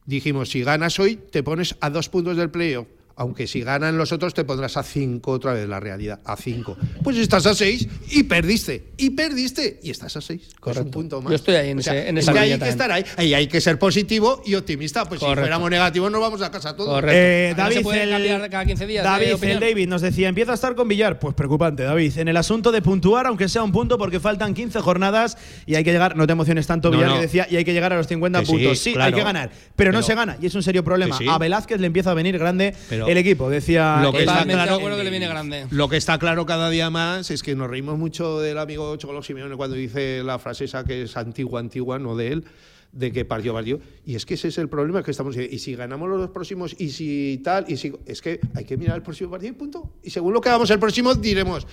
dijimos, 0.07 0.49
si 0.51 0.63
ganas 0.63 0.99
hoy, 0.99 1.17
te 1.17 1.43
pones 1.43 1.77
a 1.81 1.91
dos 1.91 2.09
puntos 2.09 2.37
del 2.37 2.51
playoff. 2.51 2.87
Aunque 3.21 3.47
si 3.47 3.61
ganan 3.61 3.99
los 3.99 4.13
otros, 4.13 4.33
te 4.33 4.45
pondrás 4.45 4.79
a 4.79 4.83
cinco 4.83 5.33
otra 5.33 5.53
vez 5.53 5.69
la 5.69 5.79
realidad, 5.79 6.21
a 6.25 6.37
cinco. 6.37 6.75
Pues 7.03 7.19
estás 7.19 7.45
a 7.45 7.55
seis 7.55 7.87
y 8.11 8.23
perdiste. 8.23 8.93
Y 8.97 9.11
perdiste. 9.11 9.79
Y 9.83 9.91
estás 9.91 10.17
a 10.17 10.23
seis. 10.23 10.41
Es 10.49 10.55
Correcto. 10.55 10.85
un 10.87 10.91
punto 10.91 11.21
más. 11.21 11.29
Yo 11.31 11.37
estoy 11.37 11.55
ahí 11.57 11.69
en 11.69 11.81
O 11.81 11.83
sea, 11.83 11.95
ese- 11.99 12.09
en 12.09 12.17
es 12.17 12.25
esa 12.27 12.41
hay 12.41 12.59
que 12.59 12.69
estar 12.71 12.91
ahí. 12.91 13.05
Y 13.19 13.35
hay 13.35 13.47
que 13.47 13.61
ser 13.61 13.79
positivo 13.79 14.41
y 14.47 14.55
optimista. 14.55 15.05
Pues 15.05 15.21
Correcto. 15.21 15.35
si 15.37 15.41
fuéramos 15.43 15.69
negativos, 15.71 16.11
nos 16.11 16.19
vamos 16.23 16.41
a 16.41 16.51
casa 16.51 16.75
todos. 16.75 16.89
Correcto. 16.89 17.15
Eh, 17.15 17.49
Ahí 17.51 17.55
David, 17.55 17.87
se 17.87 18.03
el, 18.05 18.11
cambiar 18.11 18.49
cada 18.51 18.65
15 18.65 18.87
días. 18.87 19.05
de 19.05 19.11
David, 19.11 19.35
opinión. 19.35 19.63
el 19.63 19.69
David 19.69 19.89
nos 19.89 20.01
decía, 20.01 20.29
empieza 20.29 20.53
a 20.53 20.55
estar 20.55 20.75
con 20.75 20.89
Villar. 20.89 21.19
Pues 21.19 21.35
preocupante, 21.35 21.83
David. 21.83 22.17
En 22.17 22.29
el 22.29 22.39
asunto 22.39 22.73
de 22.73 22.81
puntuar, 22.81 23.27
aunque 23.27 23.51
sea 23.51 23.63
un 23.63 23.73
punto, 23.73 23.99
porque 23.99 24.19
faltan 24.19 24.55
15 24.55 24.81
jornadas 24.81 25.37
y 25.67 25.75
hay 25.75 25.85
que 25.85 25.93
llegar, 25.93 26.17
no 26.17 26.27
te 26.27 26.33
emociones 26.33 26.67
tanto, 26.67 26.89
No, 26.89 26.97
Villar, 26.97 27.11
no. 27.11 27.17
que 27.17 27.21
decía, 27.21 27.47
y 27.51 27.57
hay 27.57 27.67
que 27.67 27.75
llegar 27.75 27.93
a 27.93 27.99
los 27.99 28.07
50 28.07 28.41
Que 28.41 28.47
sí, 28.47 28.53
puntos. 28.53 28.79
Sí, 28.79 28.89
hay 28.91 28.95
claro. 28.95 29.17
que 29.19 29.23
ganar, 29.25 29.51
pero, 29.77 29.93
no 29.93 30.01
se 30.03 30.15
gana 30.15 30.39
y 30.41 30.47
es 30.47 30.55
un 30.55 30.63
serio 30.63 30.83
problema. 30.83 31.19
Sí. 31.19 31.27
A 31.29 31.37
Velázquez 31.37 31.79
le 31.81 31.87
empieza 31.87 32.13
a 32.13 32.15
venir 32.15 32.39
grande 32.39 32.75
Pero- 32.89 33.10
el 33.11 33.19
equipo, 33.19 33.49
decía. 33.51 34.01
Lo 34.03 34.13
que 34.13 34.21
está 34.21 34.45
claro- 34.45 34.79
que 34.79 35.05
le 35.05 35.11
viene 35.11 35.29
grande. 35.29 35.67
Lo 35.71 35.89
que 35.89 35.97
está 35.97 36.19
claro 36.19 36.47
cada 36.47 36.71
día 36.71 36.91
más 36.91 37.31
es 37.31 37.43
que 37.43 37.55
nos 37.55 37.69
reímos 37.71 37.99
mucho 37.99 38.41
del 38.41 38.59
amigo 38.59 38.97
Cholo 38.97 39.23
Simeone 39.23 39.57
cuando 39.57 39.77
dice 39.77 40.23
la 40.23 40.39
frase 40.39 40.65
esa 40.65 40.85
que 40.85 41.03
es 41.03 41.17
antigua, 41.17 41.61
antigua, 41.61 41.99
no 41.99 42.17
de 42.17 42.29
él, 42.33 42.45
de 42.93 43.13
que 43.13 43.25
partió, 43.25 43.53
partió. 43.53 43.81
Y 44.05 44.15
es 44.17 44.27
que 44.27 44.35
ese 44.35 44.49
es 44.49 44.59
el 44.59 44.69
problema 44.69 45.03
que 45.03 45.11
estamos 45.11 45.35
diciendo. 45.35 45.55
Y 45.55 45.59
si 45.59 45.75
ganamos 45.75 46.09
los 46.09 46.19
dos 46.19 46.31
próximos, 46.31 46.75
y 46.79 46.91
si 46.91 47.41
tal, 47.45 47.65
y 47.69 47.77
si. 47.77 47.93
Es 48.07 48.21
que 48.21 48.41
hay 48.55 48.65
que 48.65 48.77
mirar 48.77 48.97
el 48.97 49.03
próximo 49.03 49.31
partido 49.31 49.53
y 49.53 49.57
punto. 49.57 49.93
Y 50.03 50.11
según 50.11 50.33
lo 50.33 50.41
que 50.41 50.49
hagamos 50.49 50.71
el 50.71 50.79
próximo, 50.79 51.15
diremos. 51.15 51.67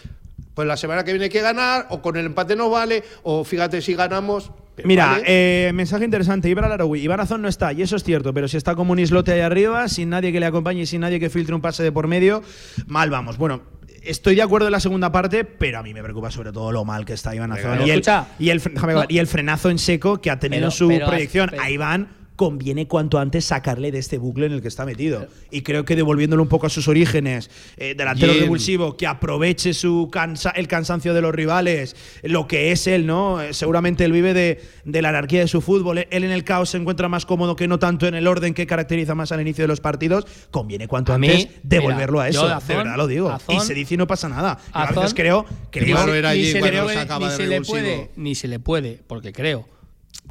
Pues 0.53 0.67
la 0.67 0.77
semana 0.77 1.03
que 1.03 1.11
viene 1.11 1.25
hay 1.25 1.29
que 1.31 1.41
ganar, 1.41 1.87
o 1.91 2.01
con 2.01 2.17
el 2.17 2.25
empate 2.25 2.55
no 2.55 2.69
vale, 2.69 3.03
o 3.23 3.43
fíjate 3.43 3.81
si 3.81 3.93
ganamos. 3.93 4.51
Mira, 4.85 5.07
vale. 5.07 5.23
eh, 5.27 5.71
mensaje 5.73 6.05
interesante. 6.05 6.49
Ibra 6.49 6.67
Laraui. 6.67 6.99
Iván 7.01 7.19
Azón 7.19 7.41
no 7.41 7.47
está, 7.47 7.73
y 7.73 7.81
eso 7.81 7.95
es 7.95 8.03
cierto, 8.03 8.33
pero 8.33 8.47
si 8.47 8.57
está 8.57 8.75
como 8.75 8.91
un 8.93 8.99
islote 8.99 9.31
ahí 9.31 9.41
arriba, 9.41 9.87
sin 9.87 10.09
nadie 10.09 10.31
que 10.31 10.39
le 10.39 10.45
acompañe 10.45 10.81
y 10.81 10.85
sin 10.85 11.01
nadie 11.01 11.19
que 11.19 11.29
filtre 11.29 11.55
un 11.55 11.61
pase 11.61 11.83
de 11.83 11.91
por 11.91 12.07
medio, 12.07 12.43
mal 12.85 13.09
vamos. 13.09 13.37
Bueno, 13.37 13.61
estoy 14.03 14.35
de 14.35 14.41
acuerdo 14.43 14.67
en 14.67 14.71
la 14.73 14.79
segunda 14.79 15.11
parte, 15.11 15.43
pero 15.45 15.79
a 15.79 15.83
mí 15.83 15.93
me 15.93 16.03
preocupa 16.03 16.29
sobre 16.31 16.51
todo 16.51 16.71
lo 16.71 16.85
mal 16.85 17.05
que 17.05 17.13
está 17.13 17.33
Iván 17.35 17.51
Azón. 17.51 17.79
Y 17.85 17.89
el, 17.91 18.03
y, 18.39 18.49
el, 18.49 18.61
no. 18.73 19.03
y 19.09 19.17
el 19.17 19.27
frenazo 19.27 19.69
en 19.69 19.79
seco 19.79 20.21
que 20.21 20.29
ha 20.31 20.39
tenido 20.39 20.61
Pero- 20.61 20.71
su 20.71 20.87
pero- 20.87 21.07
proyección. 21.07 21.49
pero- 21.49 21.63
a 21.63 21.69
Iván 21.71 22.09
conviene 22.37 22.87
cuanto 22.87 23.19
antes 23.19 23.43
sacarle 23.43 23.91
de 23.91 23.99
este 23.99 24.17
bucle 24.17 24.45
en 24.45 24.53
el 24.53 24.61
que 24.61 24.69
está 24.69 24.85
metido. 24.85 25.27
Y 25.51 25.63
creo 25.63 25.83
que 25.83 25.97
devolviéndolo 25.97 26.41
un 26.43 26.47
poco 26.47 26.67
a 26.67 26.69
sus 26.69 26.87
orígenes, 26.87 27.49
eh, 27.75 27.95
delantero 27.97 28.31
Bien. 28.31 28.43
revulsivo, 28.45 28.95
que 28.95 29.05
aproveche 29.07 29.73
su 29.73 30.07
cansa 30.09 30.51
el 30.51 30.69
cansancio 30.69 31.13
de 31.13 31.21
los 31.21 31.35
rivales, 31.35 31.95
lo 32.23 32.47
que 32.47 32.71
es 32.71 32.87
él, 32.87 33.05
¿no? 33.05 33.41
Eh, 33.41 33.53
Seguramente 33.53 34.05
él 34.05 34.11
vive 34.13 34.33
de, 34.33 34.61
de 34.85 35.01
la 35.01 35.09
anarquía 35.09 35.41
de 35.41 35.47
su 35.49 35.59
fútbol. 35.61 35.97
Él 35.97 36.23
en 36.23 36.31
el 36.31 36.45
caos 36.45 36.69
se 36.69 36.77
encuentra 36.77 37.09
más 37.09 37.25
cómodo 37.25 37.55
que 37.57 37.67
no 37.67 37.79
tanto 37.79 38.07
en 38.07 38.15
el 38.15 38.27
orden 38.27 38.53
que 38.53 38.65
caracteriza 38.67 39.15
más 39.15 39.31
al 39.33 39.41
inicio 39.41 39.63
de 39.63 39.67
los 39.67 39.81
partidos. 39.81 40.25
Conviene 40.51 40.87
cuanto 40.87 41.11
A 41.13 41.17
mí, 41.17 41.27
antes 41.29 41.49
devolverlo 41.63 42.19
mira, 42.19 42.25
a 42.25 42.29
yo 42.29 42.39
eso. 42.39 42.43
de 42.43 42.49
de 42.49 42.55
Azón- 42.55 42.77
verdad 42.83 42.97
lo 42.97 43.07
digo. 43.07 43.29
Azón- 43.29 43.55
y 43.55 43.59
se 43.61 43.73
dice 43.73 43.95
y 43.95 43.97
no 43.97 44.05
pasa 44.07 44.29
nada. 44.29 44.59
A 44.71 44.91
veces 44.91 45.13
creo, 45.15 45.45
era 45.73 46.33
ni 46.33 46.45
se 46.45 47.47
le 47.47 47.61
puede, 47.61 48.11
ni 48.15 48.35
se 48.35 48.47
le 48.47 48.59
puede, 48.59 48.99
porque 49.07 49.33
creo 49.33 49.67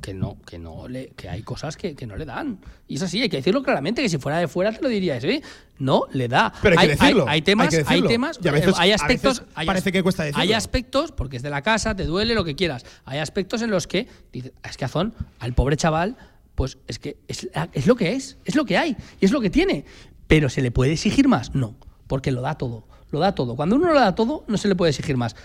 que 0.03 0.12
no, 0.12 0.37
que 0.47 0.59
no 0.59 0.89
le, 0.89 1.09
que 1.16 1.29
hay 1.29 1.43
cosas 1.43 1.77
que, 1.77 1.95
que 1.95 2.07
no 2.07 2.16
le 2.16 2.24
dan. 2.27 2.59
Y 2.87 2.97
es 2.97 3.03
así, 3.03 3.22
hay 3.22 3.29
que 3.29 3.39
decirlo 3.39 3.62
claramente, 3.62 4.03
que 4.03 4.09
si 4.09 4.18
fuera 4.18 4.39
de 4.39 4.47
fuera 4.49 4.70
te 4.72 4.83
lo 4.83 4.89
dirías, 4.89 5.24
¿eh? 5.24 5.43
No 5.79 6.03
le 6.12 6.29
da. 6.29 6.53
Pero 6.62 6.79
hay 6.79 6.89
que 6.89 6.97
decirlo, 6.97 7.24
Hay, 7.29 7.43
temas, 7.43 7.74
hay 7.87 8.03
temas, 8.03 8.39
Y 8.43 8.49
a 8.49 8.53
veces- 8.53 8.74
hay 8.79 8.93
a 8.93 8.95
aspectos. 8.95 9.41
veces 9.41 9.53
hay 9.55 9.66
parece 9.66 9.93
que 9.93 10.03
cuesta 10.03 10.24
decirlo. 10.24 10.43
Hay 10.43 10.53
aspectos, 10.53 11.12
porque 11.12 11.37
es 11.39 11.43
de 11.43 11.51
la 11.51 11.62
casa, 11.62 11.95
te 11.97 12.05
duele, 12.05 12.35
lo 12.35 12.45
que 12.45 12.55
quieras. 12.55 12.85
Hay 13.05 13.18
aspectos 13.18 13.62
en 13.62 13.70
los 13.70 13.87
que 13.87 14.07
dices, 14.33 14.53
es 14.68 14.77
que 14.77 14.85
Azón, 14.85 15.14
al 15.39 15.55
pobre 15.55 15.77
chaval, 15.77 16.16
pues 16.55 16.79
es 16.87 16.99
que 16.99 17.16
es, 17.29 17.49
es 17.72 17.87
lo 17.87 17.97
que 17.97 18.12
es, 18.12 18.37
es 18.45 18.55
lo 18.55 18.64
que 18.64 18.77
hay, 18.79 18.97
y 19.20 19.24
es 19.24 19.33
lo 19.33 19.41
que 19.41 19.51
tiene. 19.51 19.85
Pero 20.27 20.49
¿se 20.51 20.61
le 20.62 20.70
puede 20.70 20.93
exigir 20.93 21.27
más? 21.29 21.55
No, 21.55 21.77
porque 22.07 22.33
lo 22.33 22.43
da 22.43 22.57
todo, 22.57 22.87
lo 23.11 23.18
da 23.18 23.35
todo. 23.35 23.57
Cuando 23.57 23.77
uno 23.77 23.93
lo 23.93 24.01
da 24.01 24.14
todo, 24.14 24.45
no 24.47 24.57
se 24.59 24.68
le 24.68 24.74
puede 24.74 24.91
exigir 24.91 25.16
más. 25.16 25.37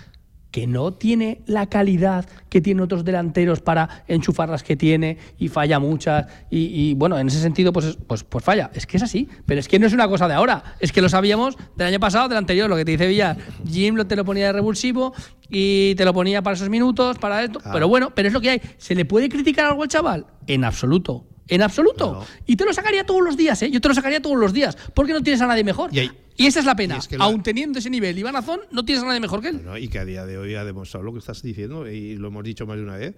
Que 0.51 0.67
no 0.67 0.91
tiene 0.93 1.41
la 1.45 1.67
calidad 1.67 2.25
que 2.49 2.59
tiene 2.59 2.81
otros 2.81 3.05
delanteros 3.05 3.61
para 3.61 4.03
enchufar 4.07 4.49
las 4.49 4.63
que 4.63 4.75
tiene 4.75 5.17
y 5.39 5.47
falla 5.47 5.79
muchas. 5.79 6.27
Y, 6.49 6.59
y, 6.89 6.93
bueno, 6.93 7.17
en 7.17 7.27
ese 7.27 7.39
sentido, 7.39 7.71
pues, 7.71 7.85
es- 7.85 7.95
pues, 8.05 8.25
pues 8.25 8.43
falla. 8.43 8.69
Es 8.73 8.85
que 8.85 8.97
es 8.97 9.03
así. 9.03 9.29
Pero 9.45 9.61
es 9.61 9.69
que 9.69 9.79
no 9.79 9.87
es 9.87 9.93
una 9.93 10.09
cosa 10.09 10.27
de 10.27 10.33
ahora. 10.33 10.75
Es 10.81 10.91
que 10.91 11.01
lo 11.01 11.07
sabíamos 11.07 11.55
del 11.77 11.87
año 11.87 11.99
pasado, 12.01 12.27
del 12.27 12.37
anterior, 12.37 12.69
lo 12.69 12.75
que 12.75 12.83
te 12.83 12.91
dice 12.91 13.07
Villar. 13.07 13.37
Jim 13.65 13.95
lo, 13.95 14.05
te 14.05 14.15
lo 14.17 14.25
ponía 14.25 14.47
de 14.47 14.51
revulsivo 14.53 15.13
y 15.49 15.95
te 15.95 16.03
lo 16.05 16.13
ponía 16.13 16.41
para 16.41 16.55
esos 16.55 16.69
minutos, 16.69 17.17
para 17.17 17.43
esto. 17.43 17.59
Pero 17.71 17.87
bueno, 17.87 18.11
pero 18.13 18.27
es 18.27 18.33
lo 18.33 18.41
que 18.41 18.49
hay. 18.49 18.61
¿Se 18.77 18.93
le 18.93 19.05
puede 19.05 19.29
criticar 19.29 19.65
algo 19.67 19.83
al 19.83 19.89
chaval? 19.89 20.25
En 20.53 20.63
absoluto. 20.63 21.25
En 21.47 21.61
absoluto. 21.61 22.25
Y 22.45 22.55
te 22.55 22.63
lo 22.65 22.73
sacaría 22.73 23.05
todos 23.05 23.21
los 23.21 23.35
días, 23.35 23.61
¿eh? 23.61 23.69
Yo 23.71 23.81
te 23.81 23.87
lo 23.89 23.93
sacaría 23.93 24.21
todos 24.21 24.37
los 24.37 24.53
días. 24.53 24.77
Porque 24.93 25.11
no 25.11 25.21
tienes 25.21 25.41
a 25.41 25.47
nadie 25.47 25.63
mejor. 25.63 25.89
Y 25.93 26.45
esa 26.47 26.59
es 26.59 26.65
la 26.65 26.75
pena. 26.75 26.97
es 26.97 27.07
que 27.09 27.17
la- 27.17 27.25
Aún 27.25 27.43
teniendo 27.43 27.79
ese 27.79 27.89
nivel, 27.89 28.17
Iván 28.17 28.35
Azón, 28.37 28.61
no 28.71 28.85
tienes 28.85 29.03
a 29.03 29.07
nadie 29.07 29.19
mejor 29.19 29.41
que 29.41 29.49
él. 29.49 29.61
¿no? 29.65 29.77
Y 29.77 29.87
que 29.89 29.99
a 29.99 30.05
día 30.05 30.25
de 30.25 30.37
hoy 30.37 30.55
ha 30.55 30.63
demostrado 30.63 31.03
lo 31.05 31.11
que 31.13 31.19
estás 31.19 31.41
diciendo, 31.41 31.87
y 31.89 32.15
lo 32.15 32.29
hemos 32.29 32.43
dicho 32.43 32.65
más 32.65 32.77
de 32.77 32.83
una 32.83 32.95
vez, 32.95 33.15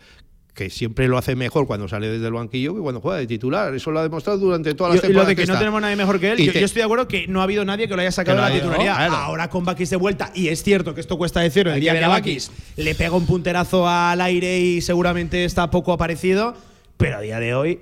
que 0.55 0.69
siempre 0.69 1.07
lo 1.07 1.17
hace 1.17 1.35
mejor 1.35 1.65
cuando 1.67 1.87
sale 1.87 2.07
desde 2.09 2.25
el 2.27 2.33
banquillo 2.33 2.75
que 2.75 2.81
cuando 2.81 3.01
juega 3.01 3.17
de 3.19 3.27
titular. 3.27 3.73
Eso 3.73 3.91
lo 3.91 3.99
ha 3.99 4.03
demostrado 4.03 4.39
durante 4.39 4.73
todas 4.73 4.95
las 4.95 5.03
y 5.03 5.07
lo 5.07 5.07
temporadas. 5.09 5.27
de 5.29 5.35
que, 5.35 5.41
no 5.47 5.53
está. 5.53 5.59
tenemos 5.59 5.81
nadie 5.81 5.95
mejor 5.95 6.19
que 6.19 6.31
él, 6.31 6.39
Y 6.39 6.45
yo, 6.47 6.53
te- 6.53 6.59
yo 6.59 6.65
estoy 6.65 6.79
de 6.79 6.83
acuerdo 6.85 7.07
que 7.07 7.27
no 7.27 7.39
ha 7.39 7.43
habido 7.43 7.63
nadie 7.65 7.87
que 7.87 7.95
lo 7.95 8.01
haya 8.01 8.11
sacado 8.11 8.37
de 8.43 8.49
la 8.49 8.55
titularidad. 8.55 8.95
claro. 8.95 9.15
Ahora 9.15 9.49
con 9.49 9.63
Bakis 9.63 9.89
de 9.91 9.95
vuelta, 9.95 10.31
y 10.35 10.47
es 10.49 10.61
cierto 10.63 10.93
que 10.95 11.01
esto 11.01 11.17
cuesta 11.17 11.39
decirlo, 11.39 11.71
el 11.73 11.81
día 11.81 11.93
que 11.99 12.05
Bakis 12.05 12.51
le 12.77 12.95
pega 12.95 13.15
un 13.15 13.25
punterazo 13.27 13.87
al 13.87 14.19
aire 14.21 14.59
y 14.59 14.81
seguramente 14.81 15.45
está 15.45 15.69
poco 15.71 15.93
aparecido, 15.93 16.55
pero 16.97 17.17
a 17.17 17.21
día 17.21 17.39
de 17.39 17.53
hoy 17.55 17.79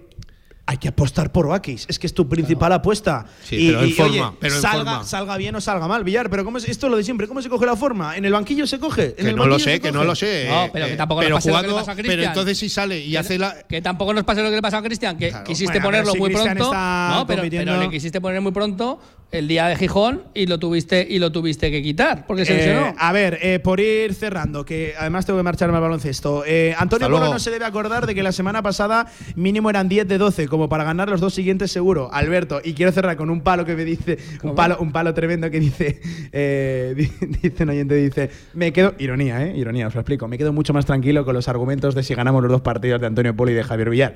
hay 0.68 0.78
que 0.78 0.88
apostar 0.88 1.34
por 1.34 1.48
Bakis. 1.50 1.86
Es 1.90 2.00
que 2.00 2.08
es 2.08 2.14
tu 2.14 2.30
principal 2.30 2.72
apuesta. 2.72 3.26
Sí, 3.44 3.56
y, 3.58 3.68
pero 3.72 3.82
en 3.84 3.90
y, 3.90 3.92
forma, 3.92 4.12
oye, 4.30 4.38
pero 4.40 4.56
en 4.56 4.62
salga, 4.62 4.78
forma. 4.92 5.04
salga 5.04 5.38
bien 5.38 5.56
o 5.56 5.60
salga 5.60 5.86
mal, 5.88 6.04
Villar. 6.06 6.30
Pero 6.30 6.46
¿cómo 6.46 6.60
es, 6.60 6.70
esto 6.70 6.86
es 6.88 6.92
lo 6.92 6.98
de 6.98 7.04
siempre, 7.04 7.28
¿cómo 7.28 7.42
se 7.42 7.50
coge 7.50 7.66
la 7.66 7.76
forma? 7.76 8.16
¿En 8.16 8.24
el 8.24 8.32
banquillo 8.32 8.66
se 8.66 8.80
coge? 8.80 9.08
¿En 9.08 9.16
Que 9.16 9.30
el 9.32 9.36
no 9.36 9.48
lo 9.48 9.60
sé, 9.60 9.74
que 9.82 9.90
coge? 9.90 9.92
no 9.92 10.04
lo 10.06 10.16
sé. 10.16 10.46
No, 10.48 10.66
eh, 10.66 10.70
pero 10.72 10.86
que 10.86 10.94
eh, 10.94 10.98
tampoco 10.98 11.22
pero 11.22 11.36
pase 11.36 11.52
lo 11.52 11.62
que 11.62 11.68
le 11.68 11.74
pasó 11.74 11.92
a 11.92 11.96
Pero 11.96 12.08
Cristian. 12.08 12.30
entonces 12.32 12.58
si 12.58 12.70
sale 12.70 13.00
y 13.00 13.18
hace 13.18 13.38
la. 13.38 13.64
Que 13.68 13.82
tampoco 13.82 14.14
nos 14.14 14.24
pase 14.24 14.44
lo 14.44 14.50
que 14.50 14.56
le 14.56 14.62
pasó 14.62 14.78
a 14.78 14.84
Cristian, 14.84 15.18
que 15.18 15.30
Claro. 15.30 15.44
quisiste 15.44 15.80
Bueno, 15.80 15.82
pero 15.90 16.04
ponerlo 16.06 16.12
si 16.14 16.20
muy 16.20 16.30
pronto. 16.30 16.74
No, 16.74 17.26
pero, 17.28 17.44
pero 17.50 17.78
le 17.82 17.90
quisiste 17.90 18.22
poner 18.22 18.40
muy 18.40 18.52
pronto 18.54 19.02
el 19.32 19.48
día 19.48 19.68
de 19.68 19.76
Gijón 19.78 20.24
y 20.34 20.46
lo 20.46 20.60
tuviste 20.60 21.06
y 21.10 21.20
lo 21.20 21.32
tuviste 21.32 21.72
que 21.72 21.82
quitar 21.82 22.26
porque 22.28 22.46
se 22.46 22.54
Eh, 22.54 22.58
lesionó. 22.58 22.94
a 22.98 23.12
ver, 23.14 23.40
eh, 23.42 23.60
por 23.60 23.80
ir 23.80 24.14
cerrando, 24.14 24.66
que 24.66 24.94
además 25.00 25.26
tengo 25.26 25.40
que 25.40 25.44
marcharme 25.44 25.78
al 25.78 25.82
baloncesto. 25.84 26.44
Eh, 26.46 26.76
Antonio 26.78 27.08
luego. 27.10 27.32
no 27.32 27.40
se 27.40 27.50
debe 27.52 27.66
acordar 27.66 28.06
de 28.06 28.14
que 28.16 28.24
la 28.24 28.32
semana 28.32 28.62
pasada 28.62 29.08
mínimo 29.36 29.70
eran 29.70 29.88
10 29.88 30.08
de 30.08 30.18
12, 30.18 30.48
como 30.48 30.68
para 30.70 30.84
ganar 30.84 31.10
los 31.10 31.22
dos 31.22 31.34
siguientes 31.34 31.72
seguro. 31.72 32.10
Alberto, 32.14 32.62
y 32.64 32.74
quiero 32.74 32.92
cerrar 32.92 33.16
con 33.18 33.30
un 33.30 33.42
palo 33.42 33.64
que 33.66 33.76
me 33.76 33.86
dice, 33.86 34.18
un 34.44 34.54
palo, 34.56 34.78
un 34.80 34.92
palo 34.92 35.14
tremendo 35.14 35.50
que 35.50 35.60
dice, 35.60 36.02
eh, 36.32 36.94
di- 36.98 37.12
dice 37.42 37.64
un 37.64 37.70
oyente, 37.70 37.96
dice, 37.96 38.30
me 38.54 38.74
quedo, 38.74 38.96
ironía, 39.00 39.46
eh, 39.48 39.58
ironía, 39.58 39.88
os 39.88 39.96
lo 39.96 40.02
explico, 40.02 40.28
me 40.28 40.38
quedo 40.38 40.52
mucho 40.54 40.74
más 40.74 40.86
tranquilo 40.86 41.24
con 41.26 41.34
los 41.36 41.48
argumentos 41.48 41.96
de 41.96 42.04
si 42.04 42.14
ganamos 42.16 42.44
los 42.44 42.52
dos 42.52 42.62
partidos 42.62 43.00
de 43.00 43.08
Antonio 43.08 43.36
Polo 43.36 43.52
y 43.52 43.54
de 43.54 43.64
Javier 43.64 43.90
Villar. 43.90 44.16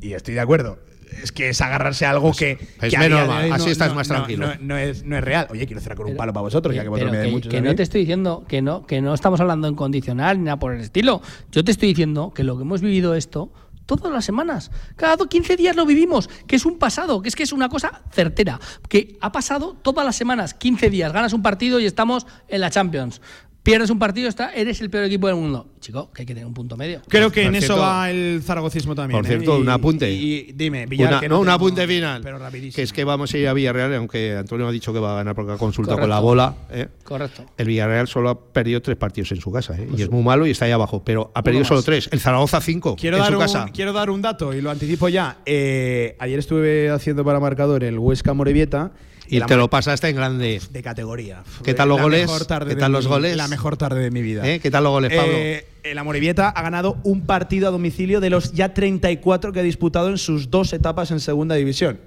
Y 0.00 0.12
estoy 0.14 0.34
de 0.34 0.40
acuerdo. 0.40 0.78
Es 1.22 1.32
que 1.32 1.48
es 1.50 1.60
agarrarse 1.60 2.06
a 2.06 2.10
algo 2.10 2.32
que, 2.32 2.52
es 2.82 2.90
que 2.92 2.98
menos 2.98 3.28
así 3.52 3.70
estás 3.70 3.94
más 3.94 4.08
tranquilo. 4.08 4.46
No, 4.46 4.54
no 4.60 4.76
es, 4.76 5.04
no 5.04 5.16
es 5.16 5.24
real. 5.24 5.46
Oye, 5.50 5.66
quiero 5.66 5.80
cerrar 5.80 5.96
con 5.96 6.06
un 6.08 6.16
palo 6.16 6.32
para 6.32 6.42
vosotros, 6.42 6.74
ya 6.74 6.82
que 6.82 6.88
vosotros 6.88 7.12
me 7.12 7.18
dais 7.18 7.46
que, 7.46 7.60
no 7.60 7.70
mí. 7.70 7.76
te 7.76 7.82
estoy 7.82 8.00
diciendo 8.00 8.44
que 8.48 8.62
no, 8.62 8.86
que 8.86 9.00
no 9.00 9.14
estamos 9.14 9.40
hablando 9.40 9.68
en 9.68 9.74
condicional 9.74 10.38
ni 10.38 10.44
nada 10.44 10.58
por 10.58 10.74
el 10.74 10.80
estilo. 10.80 11.22
Yo 11.52 11.64
te 11.64 11.70
estoy 11.72 11.88
diciendo 11.88 12.32
que 12.34 12.44
lo 12.44 12.56
que 12.56 12.62
hemos 12.62 12.80
vivido 12.80 13.14
esto 13.14 13.52
todas 13.86 14.10
las 14.10 14.24
semanas. 14.24 14.70
Cada 14.96 15.16
do- 15.16 15.28
15 15.28 15.56
días 15.56 15.76
lo 15.76 15.84
vivimos, 15.84 16.28
que 16.46 16.56
es 16.56 16.64
un 16.64 16.78
pasado, 16.78 17.20
que 17.20 17.28
es 17.28 17.36
que 17.36 17.42
es 17.42 17.52
una 17.52 17.68
cosa 17.68 18.00
certera, 18.12 18.58
que 18.88 19.18
ha 19.20 19.30
pasado 19.30 19.76
todas 19.82 20.06
las 20.06 20.16
semanas, 20.16 20.54
15 20.54 20.88
días, 20.88 21.12
ganas 21.12 21.34
un 21.34 21.42
partido 21.42 21.78
y 21.78 21.84
estamos 21.84 22.26
en 22.48 22.62
la 22.62 22.70
Champions. 22.70 23.20
Pierdes 23.64 23.88
un 23.88 23.98
partido, 23.98 24.28
está, 24.28 24.52
eres 24.54 24.78
el 24.82 24.90
peor 24.90 25.04
equipo 25.04 25.26
del 25.26 25.36
mundo. 25.36 25.66
Chico, 25.80 26.10
que 26.12 26.20
hay 26.22 26.26
que 26.26 26.34
tener 26.34 26.46
un 26.46 26.52
punto 26.52 26.76
medio. 26.76 27.00
Creo 27.08 27.32
que 27.32 27.44
Por 27.44 27.48
en 27.48 27.62
eso 27.62 27.78
va 27.78 28.10
el 28.10 28.42
zaragocismo 28.44 28.94
también. 28.94 29.18
Por 29.18 29.24
¿eh? 29.24 29.28
cierto, 29.36 29.56
Y- 29.58 29.62
un 29.62 29.68
apunte. 29.70 30.12
Y, 30.12 30.34
y 30.50 30.52
dime, 30.52 30.84
Villar, 30.84 31.08
Una- 31.12 31.20
que 31.20 31.28
no, 31.30 31.38
un 31.40 31.46
tengo- 31.46 31.54
apunte 31.56 31.86
final. 31.86 32.20
Pero 32.22 32.38
rapidísimo. 32.38 32.76
Que 32.76 32.82
es 32.82 32.92
que 32.92 33.04
vamos 33.04 33.32
a 33.32 33.38
ir 33.38 33.48
a 33.48 33.54
Villarreal, 33.54 33.94
aunque 33.94 34.36
Antonio 34.36 34.68
ha 34.68 34.70
dicho 34.72 34.92
que 34.92 34.98
va 34.98 35.12
a 35.12 35.16
ganar 35.16 35.34
porque 35.34 35.52
ha 35.52 35.56
consultado 35.56 35.98
con 35.98 36.10
la 36.10 36.20
bola. 36.20 36.54
¿eh? 36.70 36.88
Correcto. 37.04 37.46
El 37.56 37.66
Villarreal 37.66 38.06
solo 38.06 38.28
ha 38.28 38.38
perdido 38.52 38.82
tres 38.82 38.98
partidos 38.98 39.32
en 39.32 39.40
su 39.40 39.50
casa, 39.50 39.74
¿eh? 39.78 39.88
y 39.96 40.02
es 40.02 40.10
muy 40.10 40.22
malo 40.22 40.46
y 40.46 40.50
está 40.50 40.66
ahí 40.66 40.72
abajo, 40.72 41.02
pero 41.02 41.32
ha 41.34 41.42
perdido 41.42 41.62
más. 41.62 41.68
solo 41.68 41.82
tres. 41.82 42.08
El 42.12 42.20
Zaragoza 42.20 42.60
cinco 42.60 42.96
Quiero 42.96 43.16
en 43.16 43.22
dar, 43.22 43.32
su 43.32 43.38
un, 43.38 43.42
casa. 43.44 43.66
quiero 43.72 43.94
dar 43.94 44.10
un 44.10 44.20
dato 44.20 44.52
y 44.52 44.60
lo 44.60 44.70
anticipo 44.70 45.08
ya. 45.08 45.38
Eh, 45.46 46.16
ayer 46.18 46.38
estuve 46.38 46.90
haciendo 46.90 47.24
para 47.24 47.40
marcador 47.40 47.82
el 47.82 47.98
Huesca 47.98 48.34
Morevieta 48.34 48.92
Y 49.28 49.40
te 49.40 49.56
lo 49.56 49.68
pasaste 49.70 50.08
en 50.08 50.16
grande. 50.16 50.60
de 50.70 50.82
categoría. 50.82 51.42
¿Qué 51.62 51.74
tal 51.74 51.88
los 51.88 51.98
La 51.98 52.02
goles? 52.04 52.30
¿Qué 52.68 52.76
tal 52.76 52.92
los 52.92 53.04
mi- 53.04 53.10
goles? 53.10 53.36
La 53.36 53.48
mejor 53.48 53.76
tarde 53.76 54.00
de 54.00 54.10
mi 54.10 54.22
vida. 54.22 54.46
¿Eh? 54.48 54.60
¿Qué 54.60 54.70
tal 54.70 54.84
los 54.84 54.92
goles, 54.92 55.12
Pablo? 55.14 55.32
Eh, 55.34 55.66
el 55.82 55.98
Amorebieta 55.98 56.48
ha 56.50 56.62
ganado 56.62 56.98
un 57.04 57.22
partido 57.26 57.68
a 57.68 57.70
domicilio 57.70 58.20
de 58.20 58.30
los 58.30 58.52
ya 58.52 58.74
34 58.74 59.52
que 59.52 59.60
ha 59.60 59.62
disputado 59.62 60.08
en 60.10 60.18
sus 60.18 60.50
dos 60.50 60.72
etapas 60.72 61.10
en 61.10 61.20
segunda 61.20 61.54
división. 61.54 61.98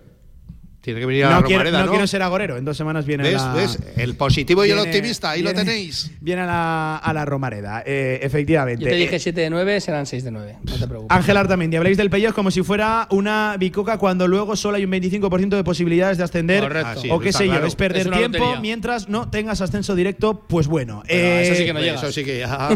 Tiene 0.87 1.01
que 1.01 1.05
venir 1.05 1.25
a 1.25 1.31
no 1.31 1.35
la 1.41 1.41
quiero, 1.45 1.59
Romareda, 1.63 1.79
no 1.79 1.85
¿no? 1.87 1.91
quiero 1.91 2.07
ser 2.07 2.21
agorero. 2.21 2.55
En 2.55 2.63
dos 2.63 2.77
semanas 2.77 3.05
viene 3.05 3.23
¿Ves? 3.23 3.33
la, 3.33 3.53
¿Ves? 3.53 3.77
El 3.97 4.15
positivo 4.15 4.63
y 4.63 4.69
el 4.69 4.75
viene- 4.75 4.89
optimista, 4.89 5.31
ahí 5.31 5.41
lo 5.41 5.49
viene- 5.51 5.65
tenéis. 5.65 6.11
Viene 6.21 6.43
a 6.43 6.45
la, 6.45 6.95
a 6.95 7.13
la 7.13 7.25
Romareda, 7.25 7.83
eh, 7.85 8.19
efectivamente. 8.21 8.85
Yo 8.85 8.89
te 8.89 8.95
Eh, 8.95 8.99
dije 8.99 9.19
7 9.19 9.41
de 9.41 9.49
9, 9.49 9.81
serán 9.81 10.05
6 10.05 10.23
de 10.23 10.31
9. 10.31 10.55
No 10.63 10.75
te 10.77 10.87
preocupes. 10.87 11.13
Ángel 11.17 11.35
Artamendi, 11.35 11.75
habláis 11.75 11.97
del 11.97 12.09
Pellos 12.09 12.33
como 12.33 12.51
si 12.51 12.63
fuera 12.63 13.05
una 13.11 13.57
bicoca 13.59 13.97
cuando 13.97 14.29
luego 14.29 14.55
solo 14.55 14.77
hay 14.77 14.85
un 14.85 14.91
25% 14.91 15.57
de 15.57 15.63
posibilidades 15.65 16.17
de 16.17 16.23
ascender. 16.23 16.63
Correcto. 16.63 16.89
Ah, 16.89 17.01
sí, 17.01 17.09
o 17.11 17.19
qué 17.19 17.33
sé 17.33 17.47
yo, 17.47 17.65
es 17.65 17.75
perder 17.75 18.07
Es 18.07 18.11
tiempo 18.13 18.37
lotería. 18.37 18.61
mientras 18.61 19.09
no 19.09 19.29
tengas 19.29 19.59
ascenso 19.59 19.93
directo, 19.93 20.45
pues 20.47 20.67
bueno. 20.67 21.03
Eh, 21.09 21.41
eso 21.47 21.55
sí 21.55 21.65
que 21.65 21.73
no 21.73 21.79
Pues 21.79 21.85
llegas. 21.85 22.03
Eso 22.03 22.11
sí 22.13 22.23
que 22.23 22.39
ya. 22.39 22.69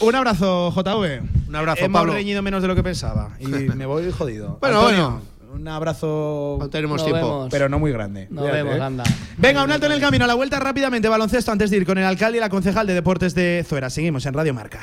Un 0.00 0.14
abrazo, 0.16 0.72
JV. 0.72 1.20
Un 1.48 1.54
abrazo, 1.56 1.84
Hemos 1.84 2.00
Pablo. 2.00 2.12
reñido 2.14 2.42
menos 2.42 2.60
de 2.62 2.66
lo 2.66 2.74
que 2.74 2.82
pensaba 2.82 3.36
y 3.38 3.46
me 3.46 3.86
voy 3.86 4.10
jodido. 4.10 4.58
Bueno, 4.60 4.80
Antonio, 4.80 5.22
Un 5.52 5.66
abrazo, 5.66 6.56
No 6.60 6.70
tenemos 6.70 6.98
Nos 6.98 7.06
tiempo. 7.06 7.26
vemos. 7.26 7.48
pero 7.50 7.68
no 7.68 7.78
muy 7.78 7.90
grande. 7.92 8.28
Nos 8.30 8.42
Cuídate, 8.42 8.62
vemos, 8.62 8.76
eh. 8.76 8.82
anda. 8.82 9.04
Venga, 9.36 9.64
un 9.64 9.72
alto 9.72 9.86
en 9.86 9.92
el 9.92 10.00
camino. 10.00 10.24
A 10.24 10.28
la 10.28 10.34
vuelta 10.34 10.60
rápidamente, 10.60 11.08
baloncesto 11.08 11.50
antes 11.50 11.70
de 11.70 11.78
ir 11.78 11.86
con 11.86 11.98
el 11.98 12.04
alcalde 12.04 12.38
y 12.38 12.40
la 12.40 12.48
concejal 12.48 12.86
de 12.86 12.94
deportes 12.94 13.34
de 13.34 13.64
Zuera. 13.68 13.90
Seguimos 13.90 14.24
en 14.26 14.34
Radio 14.34 14.54
Marca. 14.54 14.80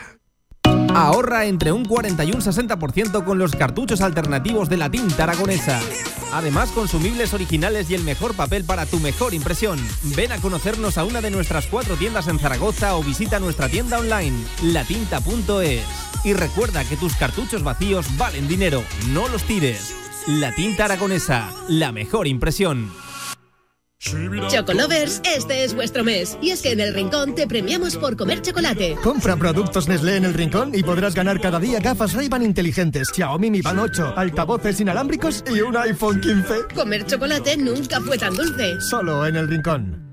Ahorra 0.94 1.46
entre 1.46 1.72
un 1.72 1.86
40 1.86 2.24
y 2.26 2.32
un 2.32 2.42
60% 2.42 3.24
con 3.24 3.38
los 3.38 3.56
cartuchos 3.56 4.02
alternativos 4.02 4.68
de 4.68 4.78
la 4.78 4.90
tinta 4.90 5.24
aragonesa. 5.24 5.80
Además, 6.34 6.70
consumibles 6.72 7.34
originales 7.34 7.90
y 7.90 7.96
el 7.96 8.04
mejor 8.04 8.34
papel 8.34 8.64
para 8.64 8.86
tu 8.86 9.00
mejor 9.00 9.34
impresión. 9.34 9.80
Ven 10.16 10.32
a 10.32 10.38
conocernos 10.38 10.98
a 10.98 11.04
una 11.06 11.22
de 11.22 11.30
nuestras 11.32 11.68
cuatro 11.68 11.96
tiendas 11.96 12.28
en 12.28 12.40
Zaragoza 12.40 12.96
o 12.96 13.04
visita 13.04 13.40
nuestra 13.40 13.70
tienda 13.70 14.00
online, 14.00 14.36
latinta.es. 14.64 15.84
Y 16.24 16.34
recuerda 16.34 16.84
que 16.84 16.98
tus 16.98 17.16
cartuchos 17.16 17.64
vacíos 17.64 18.06
valen 18.18 18.48
dinero, 18.48 18.84
no 19.12 19.28
los 19.30 19.44
tires. 19.44 19.94
La 20.28 20.54
tinta 20.54 20.84
aragonesa, 20.84 21.50
la 21.70 21.94
mejor 21.94 22.28
impresión. 22.28 22.92
Chocolovers, 24.50 25.22
este 25.24 25.64
es 25.64 25.74
vuestro 25.74 26.04
mes. 26.04 26.38
Y 26.42 26.50
es 26.50 26.62
que 26.62 26.74
en 26.74 26.82
el 26.82 26.94
Rincón 26.94 27.34
te 27.34 27.48
premiamos 27.48 27.96
por 27.96 28.18
comer 28.18 28.42
chocolate. 28.42 28.98
Compra 29.02 29.38
productos 29.38 29.88
Nestlé 29.88 30.18
en 30.18 30.26
el 30.26 30.34
rincón 30.34 30.72
y 30.76 30.84
podrás 30.84 31.16
ganar 31.16 31.40
cada 31.40 31.62
día 31.62 31.80
gafas 31.80 32.14
Ray-Ban 32.14 32.44
inteligentes, 32.44 33.08
Xiaomi 33.16 33.50
Mi 33.50 33.62
Band 33.62 33.80
8, 33.80 34.14
altavoces 34.18 34.82
inalámbricos 34.82 35.46
y 35.50 35.62
un 35.62 35.78
iPhone 35.78 36.20
15. 36.20 36.76
Comer 36.76 37.06
chocolate 37.06 37.56
nunca 37.56 38.02
fue 38.02 38.18
tan 38.18 38.36
dulce. 38.36 38.82
Solo 38.82 39.26
en 39.26 39.38
el 39.38 39.48
rincón. 39.48 40.07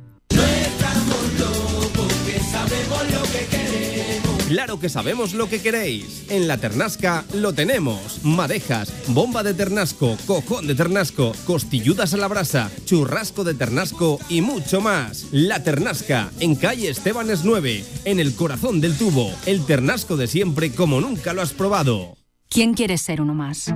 Claro 4.54 4.78
que 4.78 4.88
sabemos 4.88 5.34
lo 5.34 5.48
que 5.48 5.60
queréis. 5.60 6.26
En 6.30 6.46
la 6.46 6.58
Ternasca 6.58 7.24
lo 7.34 7.54
tenemos. 7.54 8.24
Madejas, 8.24 8.92
bomba 9.08 9.42
de 9.42 9.52
ternasco, 9.52 10.16
cojón 10.28 10.68
de 10.68 10.76
ternasco, 10.76 11.32
costilludas 11.44 12.14
a 12.14 12.18
la 12.18 12.28
brasa, 12.28 12.70
churrasco 12.84 13.42
de 13.42 13.54
ternasco 13.54 14.20
y 14.28 14.42
mucho 14.42 14.80
más. 14.80 15.26
La 15.32 15.64
Ternasca, 15.64 16.30
en 16.38 16.54
calle 16.54 16.88
Estebanes 16.88 17.44
9, 17.44 17.84
en 18.04 18.20
el 18.20 18.36
corazón 18.36 18.80
del 18.80 18.96
tubo. 18.96 19.32
El 19.44 19.66
ternasco 19.66 20.16
de 20.16 20.28
siempre 20.28 20.70
como 20.70 21.00
nunca 21.00 21.32
lo 21.32 21.42
has 21.42 21.52
probado. 21.52 22.16
¿Quién 22.48 22.74
quiere 22.74 22.96
ser 22.96 23.20
uno 23.20 23.34
más? 23.34 23.74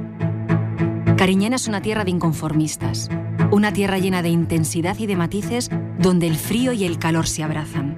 Cariñena 1.17 1.57
es 1.57 1.67
una 1.67 1.83
tierra 1.83 2.05
de 2.05 2.13
inconformistas. 2.13 3.09
Una 3.51 3.73
tierra 3.73 3.99
llena 3.99 4.23
de 4.23 4.29
intensidad 4.29 4.97
y 4.97 5.07
de 5.07 5.17
matices 5.17 5.71
donde 5.99 6.29
el 6.29 6.37
frío 6.37 6.73
y 6.73 6.85
el 6.85 7.01
calor 7.01 7.27
se 7.27 7.43
abrazan. 7.43 7.98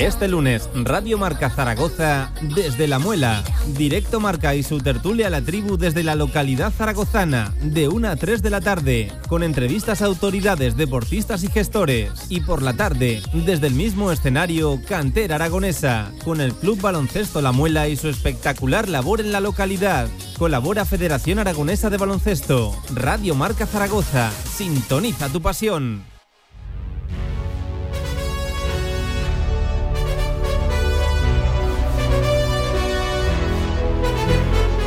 Este 0.00 0.28
lunes, 0.28 0.70
Radio 0.74 1.18
Marca 1.18 1.50
Zaragoza 1.50 2.30
desde 2.54 2.86
La 2.86 3.00
Muela. 3.00 3.42
Directo 3.76 4.20
Marca 4.20 4.54
y 4.54 4.62
su 4.62 4.78
tertulia 4.78 5.26
a 5.26 5.30
la 5.30 5.40
tribu 5.40 5.76
desde 5.76 6.04
la 6.04 6.14
localidad 6.14 6.72
zaragozana, 6.72 7.52
de 7.60 7.88
1 7.88 8.08
a 8.08 8.14
3 8.14 8.40
de 8.40 8.50
la 8.50 8.60
tarde, 8.60 9.12
con 9.28 9.42
entrevistas 9.42 10.00
a 10.00 10.06
autoridades, 10.06 10.76
deportistas 10.76 11.42
y 11.42 11.48
gestores. 11.48 12.12
Y 12.28 12.42
por 12.42 12.62
la 12.62 12.74
tarde, 12.74 13.20
desde 13.32 13.66
el 13.66 13.74
mismo 13.74 14.12
escenario, 14.12 14.80
Cantera 14.86 15.34
Aragonesa, 15.34 16.12
con 16.24 16.40
el 16.40 16.54
Club 16.54 16.80
Baloncesto 16.80 17.42
La 17.42 17.50
Muela 17.50 17.88
y 17.88 17.96
su 17.96 18.08
espectacular 18.08 18.88
labor 18.88 19.20
en 19.20 19.32
la 19.32 19.40
localidad. 19.40 20.08
Colabora 20.38 20.84
Federación 20.84 21.40
Aragonesa 21.40 21.90
de 21.90 21.96
Baloncesto. 21.96 22.72
Radio 22.94 23.34
Marca 23.34 23.66
Zaragoza. 23.66 24.30
Sintoniza 24.30 25.28
tu 25.28 25.42
pasión. 25.42 26.17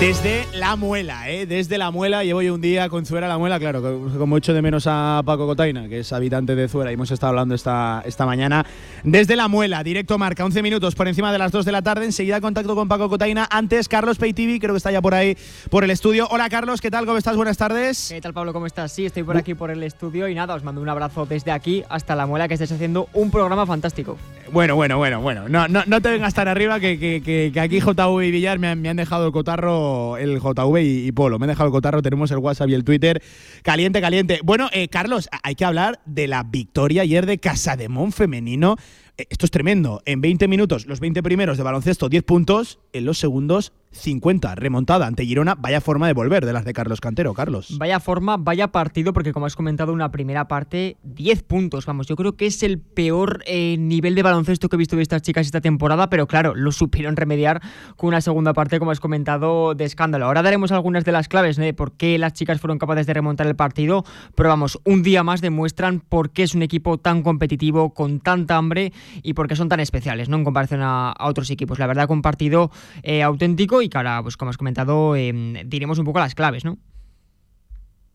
Desde 0.00 0.46
la 0.54 0.76
muela, 0.76 1.28
¿eh? 1.28 1.44
Desde 1.44 1.76
la 1.76 1.90
muela. 1.90 2.24
Llevo 2.24 2.40
yo 2.40 2.54
un 2.54 2.62
día 2.62 2.88
con 2.88 3.04
Zuera 3.04 3.28
la 3.28 3.36
muela, 3.36 3.58
claro, 3.60 3.82
como 4.16 4.38
echo 4.38 4.54
de 4.54 4.62
menos 4.62 4.86
a 4.86 5.20
Paco 5.26 5.46
Cotaina, 5.46 5.90
que 5.90 5.98
es 5.98 6.10
habitante 6.14 6.54
de 6.54 6.68
Zuera, 6.68 6.90
y 6.90 6.94
hemos 6.94 7.10
estado 7.10 7.28
hablando 7.28 7.54
esta, 7.54 8.02
esta 8.06 8.24
mañana. 8.24 8.64
Desde 9.04 9.36
la 9.36 9.46
muela, 9.48 9.84
directo 9.84 10.16
marca, 10.16 10.42
11 10.42 10.62
minutos 10.62 10.94
por 10.94 11.06
encima 11.06 11.30
de 11.32 11.38
las 11.38 11.52
2 11.52 11.66
de 11.66 11.72
la 11.72 11.82
tarde. 11.82 12.06
Enseguida 12.06 12.40
contacto 12.40 12.74
con 12.74 12.88
Paco 12.88 13.10
Cotaina. 13.10 13.46
Antes, 13.50 13.88
Carlos 13.88 14.16
Paytv, 14.16 14.58
creo 14.58 14.72
que 14.72 14.78
está 14.78 14.90
ya 14.90 15.02
por 15.02 15.12
ahí, 15.12 15.36
por 15.68 15.84
el 15.84 15.90
estudio. 15.90 16.26
Hola, 16.30 16.48
Carlos, 16.48 16.80
¿qué 16.80 16.90
tal? 16.90 17.04
¿Cómo 17.04 17.18
estás? 17.18 17.36
Buenas 17.36 17.58
tardes. 17.58 18.08
¿Qué 18.08 18.22
tal, 18.22 18.32
Pablo? 18.32 18.54
¿Cómo 18.54 18.64
estás? 18.64 18.90
Sí, 18.92 19.04
estoy 19.04 19.22
por 19.22 19.36
aquí 19.36 19.52
por 19.52 19.70
el 19.70 19.82
estudio 19.82 20.28
y 20.28 20.34
nada, 20.34 20.54
os 20.54 20.64
mando 20.64 20.80
un 20.80 20.88
abrazo 20.88 21.26
desde 21.26 21.52
aquí 21.52 21.84
hasta 21.90 22.16
la 22.16 22.24
muela, 22.24 22.48
que 22.48 22.54
estés 22.54 22.72
haciendo 22.72 23.10
un 23.12 23.30
programa 23.30 23.66
fantástico. 23.66 24.16
Bueno, 24.50 24.74
bueno, 24.76 24.96
bueno, 24.96 25.20
bueno. 25.20 25.48
No, 25.48 25.68
no, 25.68 25.82
no 25.86 26.00
te 26.00 26.10
vengas 26.10 26.32
tan 26.32 26.48
arriba 26.48 26.80
que, 26.80 26.98
que, 26.98 27.52
que, 27.52 27.60
aquí 27.60 27.80
JV 27.80 28.24
y 28.24 28.30
Villar 28.30 28.58
me 28.58 28.68
han, 28.68 28.80
me 28.80 28.88
han 28.88 28.96
dejado 28.96 29.26
el 29.26 29.32
cotarro, 29.32 29.89
el 30.18 30.38
JV 30.40 30.82
y, 30.82 31.12
Polo. 31.12 31.38
Me 31.38 31.44
han 31.44 31.50
dejado 31.50 31.68
el 31.68 31.72
cotarro, 31.72 32.02
tenemos 32.02 32.30
el 32.30 32.38
WhatsApp 32.38 32.68
y 32.68 32.74
el 32.74 32.84
Twitter. 32.84 33.22
Caliente, 33.62 34.00
caliente. 34.00 34.40
Bueno, 34.42 34.68
eh, 34.72 34.88
Carlos, 34.88 35.28
hay 35.42 35.54
que 35.54 35.64
hablar 35.64 36.00
de 36.06 36.28
la 36.28 36.42
victoria 36.42 37.02
ayer 37.02 37.26
de 37.26 37.38
Casademón 37.38 38.12
femenino. 38.12 38.76
Eh, 39.16 39.26
esto 39.30 39.46
es 39.46 39.50
tremendo. 39.50 40.02
En 40.06 40.20
20 40.20 40.48
minutos, 40.48 40.86
los 40.86 41.00
20 41.00 41.22
primeros 41.22 41.56
de 41.56 41.62
baloncesto, 41.62 42.08
10 42.08 42.22
puntos. 42.24 42.78
En 42.92 43.04
los 43.04 43.18
segundos, 43.18 43.72
50. 43.92 44.54
Remontada 44.54 45.06
ante 45.06 45.24
Girona. 45.24 45.54
Vaya 45.56 45.80
forma 45.80 46.06
de 46.06 46.12
volver 46.12 46.46
de 46.46 46.52
las 46.52 46.64
de 46.64 46.72
Carlos 46.72 47.00
Cantero, 47.00 47.34
Carlos. 47.34 47.76
Vaya 47.78 48.00
forma, 48.00 48.36
vaya 48.36 48.68
partido, 48.68 49.12
porque 49.12 49.32
como 49.32 49.46
has 49.46 49.56
comentado, 49.56 49.92
una 49.92 50.10
primera 50.10 50.48
parte, 50.48 50.96
10 51.02 51.42
puntos. 51.42 51.86
Vamos, 51.86 52.06
yo 52.06 52.16
creo 52.16 52.36
que 52.36 52.46
es 52.46 52.62
el 52.62 52.78
peor 52.78 53.42
eh, 53.46 53.76
nivel 53.78 54.14
de 54.14 54.22
baloncesto 54.22 54.68
que 54.68 54.76
he 54.76 54.78
visto 54.78 54.96
de 54.96 55.02
estas 55.02 55.22
chicas 55.22 55.46
esta 55.46 55.60
temporada, 55.60 56.08
pero 56.08 56.26
claro, 56.26 56.54
lo 56.54 56.72
supieron 56.72 57.16
remediar 57.16 57.60
con 57.96 58.08
una 58.08 58.20
segunda 58.20 58.52
parte, 58.52 58.78
como 58.78 58.90
has 58.90 59.00
comentado, 59.00 59.74
de 59.74 59.84
escándalo. 59.84 60.26
Ahora 60.26 60.42
daremos 60.42 60.72
algunas 60.72 61.04
de 61.04 61.12
las 61.12 61.28
claves 61.28 61.56
de 61.56 61.74
por 61.74 61.92
qué 61.92 62.18
las 62.18 62.32
chicas 62.32 62.60
fueron 62.60 62.78
capaces 62.78 63.06
de 63.06 63.14
remontar 63.14 63.46
el 63.46 63.56
partido, 63.56 64.04
pero 64.34 64.48
vamos, 64.48 64.78
un 64.84 65.02
día 65.02 65.22
más 65.22 65.40
demuestran 65.40 66.00
por 66.00 66.30
qué 66.30 66.44
es 66.44 66.54
un 66.54 66.62
equipo 66.62 66.98
tan 66.98 67.22
competitivo, 67.22 67.92
con 67.92 68.20
tanta 68.20 68.56
hambre 68.56 68.92
y 69.22 69.34
por 69.34 69.48
qué 69.48 69.56
son 69.56 69.68
tan 69.68 69.80
especiales, 69.80 70.28
¿no? 70.28 70.36
En 70.36 70.44
comparación 70.44 70.80
a, 70.82 71.14
otros 71.20 71.50
equipos. 71.50 71.78
La 71.78 71.86
verdad, 71.86 72.10
un 72.10 72.22
partido 72.22 72.70
eh, 73.02 73.22
auténtico 73.22 73.79
y 73.82 73.88
que 73.88 73.96
ahora, 73.98 74.22
pues 74.22 74.36
como 74.36 74.50
has 74.50 74.56
comentado, 74.56 75.16
em, 75.16 75.54
diremos 75.66 75.98
un 75.98 76.04
poco 76.04 76.18
las 76.18 76.34
claves, 76.34 76.64
¿no? 76.64 76.78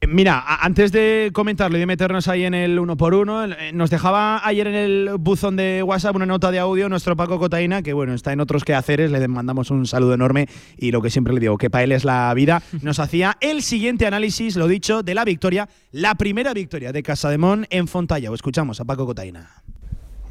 Eh, 0.01 0.07
mira, 0.07 0.43
antes 0.61 0.91
de 0.91 1.31
comentarlo 1.33 1.77
y 1.77 1.79
de 1.79 1.85
meternos 1.85 2.27
ahí 2.27 2.43
en 2.43 2.53
el 2.53 2.79
uno 2.79 2.97
por 2.97 3.13
uno, 3.13 3.45
eh, 3.45 3.71
nos 3.73 3.89
dejaba 3.89 4.45
ayer 4.45 4.67
en 4.67 4.75
el 4.75 5.09
buzón 5.19 5.55
de 5.55 5.83
WhatsApp 5.83 6.15
una 6.15 6.25
nota 6.25 6.51
de 6.51 6.59
audio 6.59 6.89
nuestro 6.89 7.15
Paco 7.15 7.39
Cotaina, 7.39 7.81
que 7.81 7.93
bueno, 7.93 8.13
está 8.13 8.33
en 8.33 8.41
otros 8.41 8.65
quehaceres, 8.65 9.09
le 9.09 9.27
mandamos 9.27 9.71
un 9.71 9.85
saludo 9.85 10.13
enorme 10.13 10.47
y 10.77 10.91
lo 10.91 11.01
que 11.01 11.09
siempre 11.09 11.33
le 11.33 11.39
digo, 11.39 11.57
que 11.57 11.69
para 11.69 11.85
él 11.85 11.93
es 11.93 12.03
la 12.03 12.33
vida, 12.33 12.61
nos 12.81 12.99
hacía 12.99 13.37
el 13.39 13.61
siguiente 13.61 14.05
análisis, 14.05 14.57
lo 14.57 14.67
dicho, 14.67 15.01
de 15.01 15.15
la 15.15 15.23
victoria, 15.23 15.69
la 15.91 16.15
primera 16.15 16.53
victoria 16.53 16.91
de 16.91 17.01
Casademón 17.01 17.65
en 17.69 17.87
Fontalla. 17.87 18.31
O 18.31 18.35
escuchamos 18.35 18.81
a 18.81 18.85
Paco 18.85 19.05
Cotaina. 19.05 19.64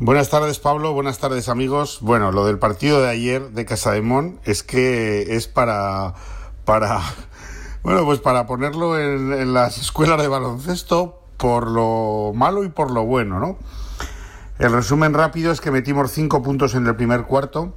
Buenas 0.04 0.28
tardes, 0.28 0.58
Pablo. 0.58 0.92
Buenas 0.92 1.18
tardes, 1.18 1.48
amigos. 1.48 2.00
Bueno, 2.02 2.30
lo 2.30 2.44
del 2.44 2.58
partido 2.58 3.00
de 3.00 3.08
ayer 3.08 3.52
de 3.52 3.64
Casademón 3.64 4.38
es 4.44 4.62
que 4.62 5.34
es 5.34 5.48
para. 5.48 6.12
para. 6.66 7.00
Bueno, 7.82 8.04
pues 8.04 8.18
para 8.18 8.46
ponerlo 8.46 8.98
en, 8.98 9.54
las 9.54 9.78
escuelas 9.78 10.20
de 10.20 10.28
baloncesto 10.28 11.22
por 11.38 11.70
lo 11.70 12.32
malo 12.34 12.64
y 12.64 12.68
por 12.68 12.90
lo 12.90 13.04
bueno, 13.04 13.38
¿no? 13.40 13.58
El 14.58 14.72
resumen 14.72 15.12
rápido 15.12 15.52
es 15.52 15.60
que 15.60 15.70
metimos 15.70 16.10
5 16.10 16.42
puntos 16.42 16.74
en 16.74 16.86
el 16.86 16.96
primer 16.96 17.24
cuarto, 17.24 17.74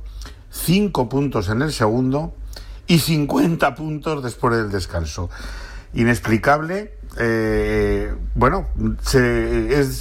5 0.50 1.10
puntos 1.10 1.50
en 1.50 1.62
el 1.62 1.74
segundo 1.74 2.34
y 2.88 3.00
50 3.00 3.76
puntos 3.76 4.24
después 4.24 4.56
del 4.56 4.70
descanso. 4.70 5.30
Inexplicable. 5.94 6.94
Eh, 7.20 8.14
bueno, 8.36 8.68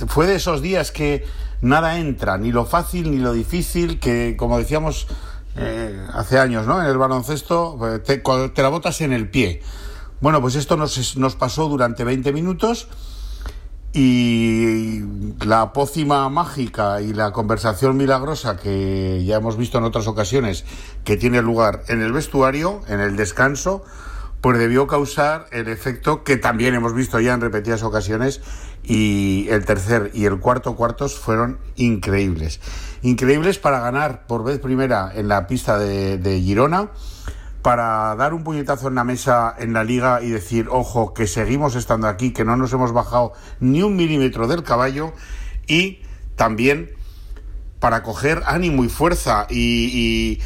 fue 0.09 0.27
de 0.27 0.35
esos 0.37 0.62
días 0.62 0.93
que 0.93 1.24
nada 1.61 1.98
entra, 1.98 2.38
ni 2.38 2.52
lo 2.52 2.64
fácil 2.64 3.11
ni 3.11 3.18
lo 3.18 3.32
difícil, 3.32 3.98
que 4.00 4.36
como 4.36 4.59
decíamos 4.59 5.07
eh, 5.57 6.07
hace 6.12 6.38
años, 6.38 6.66
¿no? 6.66 6.82
En 6.82 6.88
el 6.88 6.98
baloncesto 6.98 7.78
eh, 7.94 7.98
te, 8.00 8.18
te, 8.18 8.62
la 8.62 8.68
botas 8.68 9.00
en 9.00 9.12
el 9.12 9.30
pie. 9.30 9.62
Bueno, 10.20 10.40
pues 10.40 10.54
esto 10.54 10.76
nos, 10.76 11.16
nos 11.16 11.36
pasó 11.36 11.68
durante 11.68 12.04
20 12.04 12.32
minutos 12.32 12.88
y 13.92 15.02
la 15.42 15.72
pócima 15.72 16.28
mágica 16.28 17.00
y 17.00 17.14
la 17.14 17.32
conversación 17.32 17.96
milagrosa 17.96 18.59
que 18.59 19.24
ya 19.24 19.36
hemos 19.36 19.57
visto 19.57 19.78
en 19.78 19.84
otras 19.84 20.07
ocasiones 20.07 20.66
que 21.04 21.16
tiene 21.16 21.40
lugar 21.40 21.82
en 21.88 22.02
el 22.02 22.12
vestuario, 22.12 22.82
en 22.88 23.00
el 23.00 23.16
descanso, 23.16 23.82
pues 24.42 24.59
debió 24.59 24.86
causar 24.86 25.46
el 25.50 25.68
efecto 25.68 26.24
que 26.24 26.36
también 26.36 26.74
hemos 26.74 26.94
visto 26.94 27.18
ya 27.20 27.32
en 27.32 27.40
repetidas 27.40 27.82
ocasiones 27.82 28.42
y 28.89 29.49
el 29.51 29.64
tercer 29.64 30.12
y 30.14 30.26
el 30.26 30.39
cuarto 30.39 30.76
cuartos 30.76 31.18
fueron 31.18 31.59
increíbles. 31.74 32.61
Increíbles 33.03 33.59
para 33.59 33.80
ganar 33.80 34.26
por 34.26 34.45
vez 34.45 34.61
primera 34.61 35.11
en 35.12 35.26
la 35.26 35.49
pista 35.49 35.76
de, 35.76 36.41
Girona, 36.41 36.91
para 37.62 38.14
dar 38.14 38.32
un 38.32 38.45
puñetazo 38.45 38.87
en 38.87 38.95
la 38.95 39.03
mesa 39.03 39.55
en 39.59 39.72
la 39.72 39.82
liga 39.82 40.22
y 40.22 40.30
decir, 40.30 40.68
ojo, 40.70 41.14
que 41.14 41.26
seguimos 41.26 41.74
estando 41.74 42.07
aquí, 42.07 42.32
que 42.32 42.45
no 42.45 42.57
nos 42.57 42.72
hemos 42.72 42.93
bajado 42.93 43.32
ni 43.59 43.82
un 43.82 43.97
milímetro 43.97 44.47
del 44.47 44.62
caballo 44.62 45.12
y 45.66 46.01
también 46.37 46.91
para 47.80 48.03
coger 48.03 48.43
ánimo 48.47 48.84
y 48.84 48.89
fuerza 48.89 49.47
y, 49.51 50.39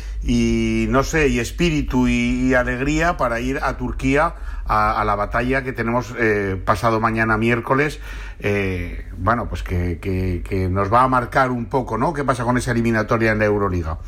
no 0.88 1.04
sé, 1.04 1.28
y 1.28 1.40
espíritu 1.40 2.08
y, 2.08 2.54
alegría 2.54 3.18
para 3.18 3.40
ir 3.40 3.60
a 3.62 3.76
Turquía 3.76 4.34
a, 4.66 5.02
la 5.04 5.14
batalla 5.14 5.62
que 5.62 5.72
tenemos 5.72 6.14
eh, 6.18 6.60
pasado 6.64 7.00
mañana 7.00 7.36
miércoles. 7.36 8.00
Eh, 8.40 9.06
bueno, 9.18 9.48
pues 9.48 9.62
que, 9.62 10.68
nos 10.70 10.92
va 10.92 11.02
a 11.02 11.08
marcar 11.08 11.50
un 11.50 11.66
poco, 11.66 11.98
¿no? 11.98 12.12
¿Qué 12.12 12.24
pasa 12.24 12.44
con 12.44 12.56
esa 12.56 12.72
eliminatoria 12.72 13.32
en 13.32 13.38
la 13.38 13.44
Euroliga? 13.44 13.98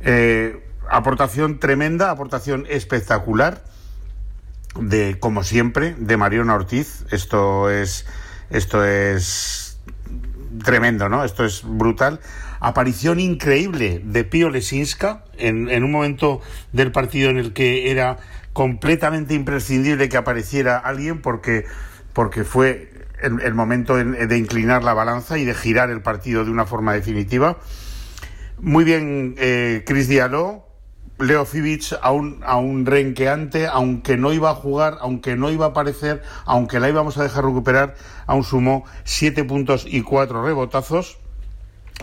Eh, 0.00 0.62
aportación 0.90 1.58
tremenda, 1.58 2.10
aportación 2.10 2.66
espectacular 2.68 3.62
de, 4.78 5.18
como 5.20 5.44
siempre, 5.44 5.94
de 5.98 6.16
Mariona 6.16 6.54
Ortiz. 6.54 7.04
Esto 7.10 7.70
es, 7.70 8.06
esto 8.50 8.84
es 8.84 9.78
tremendo, 10.64 11.08
¿no? 11.08 11.24
Esto 11.24 11.44
es 11.44 11.62
brutal 11.64 12.20
aparición 12.62 13.18
increíble 13.18 14.00
de 14.04 14.22
Pío 14.22 14.48
Lesinska 14.48 15.24
en, 15.36 15.68
en 15.68 15.82
un 15.82 15.90
momento 15.90 16.40
del 16.72 16.92
partido 16.92 17.28
en 17.28 17.38
el 17.38 17.52
que 17.52 17.90
era 17.90 18.18
completamente 18.52 19.34
imprescindible 19.34 20.08
que 20.08 20.16
apareciera 20.16 20.78
alguien 20.78 21.20
porque, 21.20 21.64
porque 22.12 22.44
fue 22.44 22.91
el, 23.22 23.40
el 23.40 23.54
momento 23.54 23.98
en- 23.98 24.28
de 24.28 24.38
inclinar 24.38 24.84
la 24.84 24.94
balanza 24.94 25.38
y 25.38 25.44
de 25.44 25.54
girar 25.54 25.90
el 25.90 26.02
partido 26.02 26.44
de 26.44 26.50
una 26.50 26.66
forma 26.66 26.92
definitiva. 26.92 27.58
Muy 28.58 28.84
bien, 28.84 29.34
eh, 29.38 29.82
Chris 29.86 30.08
Diallo, 30.08 30.64
Leo 31.18 31.44
Fibic 31.44 31.94
a 32.00 32.10
un, 32.10 32.40
a 32.44 32.56
un 32.56 32.84
renqueante, 32.86 33.66
aunque 33.66 34.16
no 34.16 34.32
iba 34.32 34.50
a 34.50 34.54
jugar, 34.54 34.98
aunque 35.00 35.36
no 35.36 35.50
iba 35.50 35.66
a 35.66 35.68
aparecer, 35.70 36.22
aunque 36.44 36.80
la 36.80 36.88
íbamos 36.88 37.16
a 37.18 37.22
dejar 37.22 37.44
recuperar, 37.44 37.94
aún 38.26 38.44
sumó 38.44 38.84
siete 39.04 39.44
puntos 39.44 39.84
y 39.86 40.02
cuatro 40.02 40.44
rebotazos. 40.44 41.18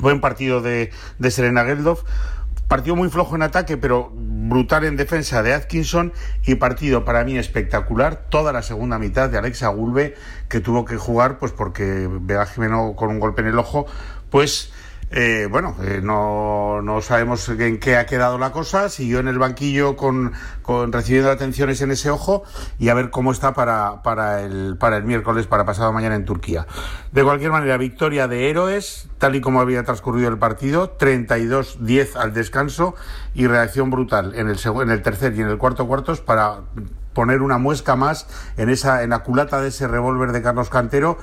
Buen 0.01 0.21
partido 0.21 0.61
de, 0.61 0.91
de 1.17 1.31
Serena 1.31 1.65
Geldof. 1.65 2.03
Partido 2.69 2.95
muy 2.95 3.09
flojo 3.09 3.35
en 3.35 3.41
ataque, 3.41 3.77
pero 3.77 4.11
brutal 4.13 4.85
en 4.85 4.95
defensa 4.95 5.41
de 5.41 5.55
Atkinson. 5.55 6.13
Y 6.45 6.55
partido 6.55 7.03
para 7.03 7.25
mí 7.25 7.35
espectacular. 7.35 8.27
Toda 8.29 8.53
la 8.53 8.61
segunda 8.61 8.99
mitad 8.99 9.27
de 9.27 9.39
Alexa 9.39 9.69
Gulbe, 9.69 10.15
que 10.49 10.59
tuvo 10.59 10.85
que 10.85 10.95
jugar, 10.95 11.39
pues 11.39 11.51
porque 11.51 12.07
Vega 12.21 12.45
Jimeno 12.45 12.93
con 12.95 13.09
un 13.09 13.19
golpe 13.19 13.41
en 13.41 13.47
el 13.47 13.57
ojo, 13.57 13.87
pues. 14.29 14.71
Eh, 15.11 15.47
bueno, 15.49 15.75
eh, 15.83 16.01
no, 16.03 16.81
no 16.83 17.01
sabemos 17.01 17.49
en 17.49 17.79
qué 17.79 17.97
ha 17.97 18.05
quedado 18.05 18.37
la 18.37 18.51
cosa. 18.51 18.89
Siguió 18.89 19.19
en 19.19 19.27
el 19.27 19.39
banquillo 19.39 19.95
con, 19.95 20.33
con 20.61 20.91
recibiendo 20.91 21.31
atenciones 21.31 21.81
en 21.81 21.91
ese 21.91 22.11
ojo 22.11 22.43
y 22.77 22.89
a 22.89 22.93
ver 22.93 23.09
cómo 23.09 23.31
está 23.31 23.53
para, 23.53 24.03
para, 24.03 24.41
el, 24.41 24.77
para 24.77 24.97
el 24.97 25.03
miércoles, 25.03 25.47
para 25.47 25.65
pasado 25.65 25.91
mañana 25.93 26.15
en 26.15 26.25
Turquía. 26.25 26.67
De 27.11 27.23
cualquier 27.23 27.51
manera, 27.51 27.77
victoria 27.77 28.27
de 28.27 28.49
héroes, 28.49 29.09
tal 29.17 29.35
y 29.35 29.41
como 29.41 29.61
había 29.61 29.83
transcurrido 29.83 30.29
el 30.29 30.37
partido, 30.37 30.97
32-10 30.97 32.15
al 32.15 32.33
descanso 32.33 32.93
y 33.33 33.47
reacción 33.47 33.89
brutal 33.89 34.35
en 34.35 34.47
el, 34.47 34.59
en 34.81 34.91
el 34.91 35.01
tercer 35.01 35.33
y 35.35 35.41
en 35.41 35.47
el 35.47 35.57
cuarto 35.57 35.87
cuartos 35.87 36.21
para 36.21 36.61
poner 37.13 37.41
una 37.41 37.57
muesca 37.57 37.95
más 37.95 38.27
en 38.57 38.69
esa 38.69 39.03
en 39.03 39.09
la 39.09 39.19
culata 39.19 39.59
de 39.59 39.69
ese 39.69 39.87
revólver 39.87 40.31
de 40.31 40.41
Carlos 40.41 40.69
Cantero 40.69 41.17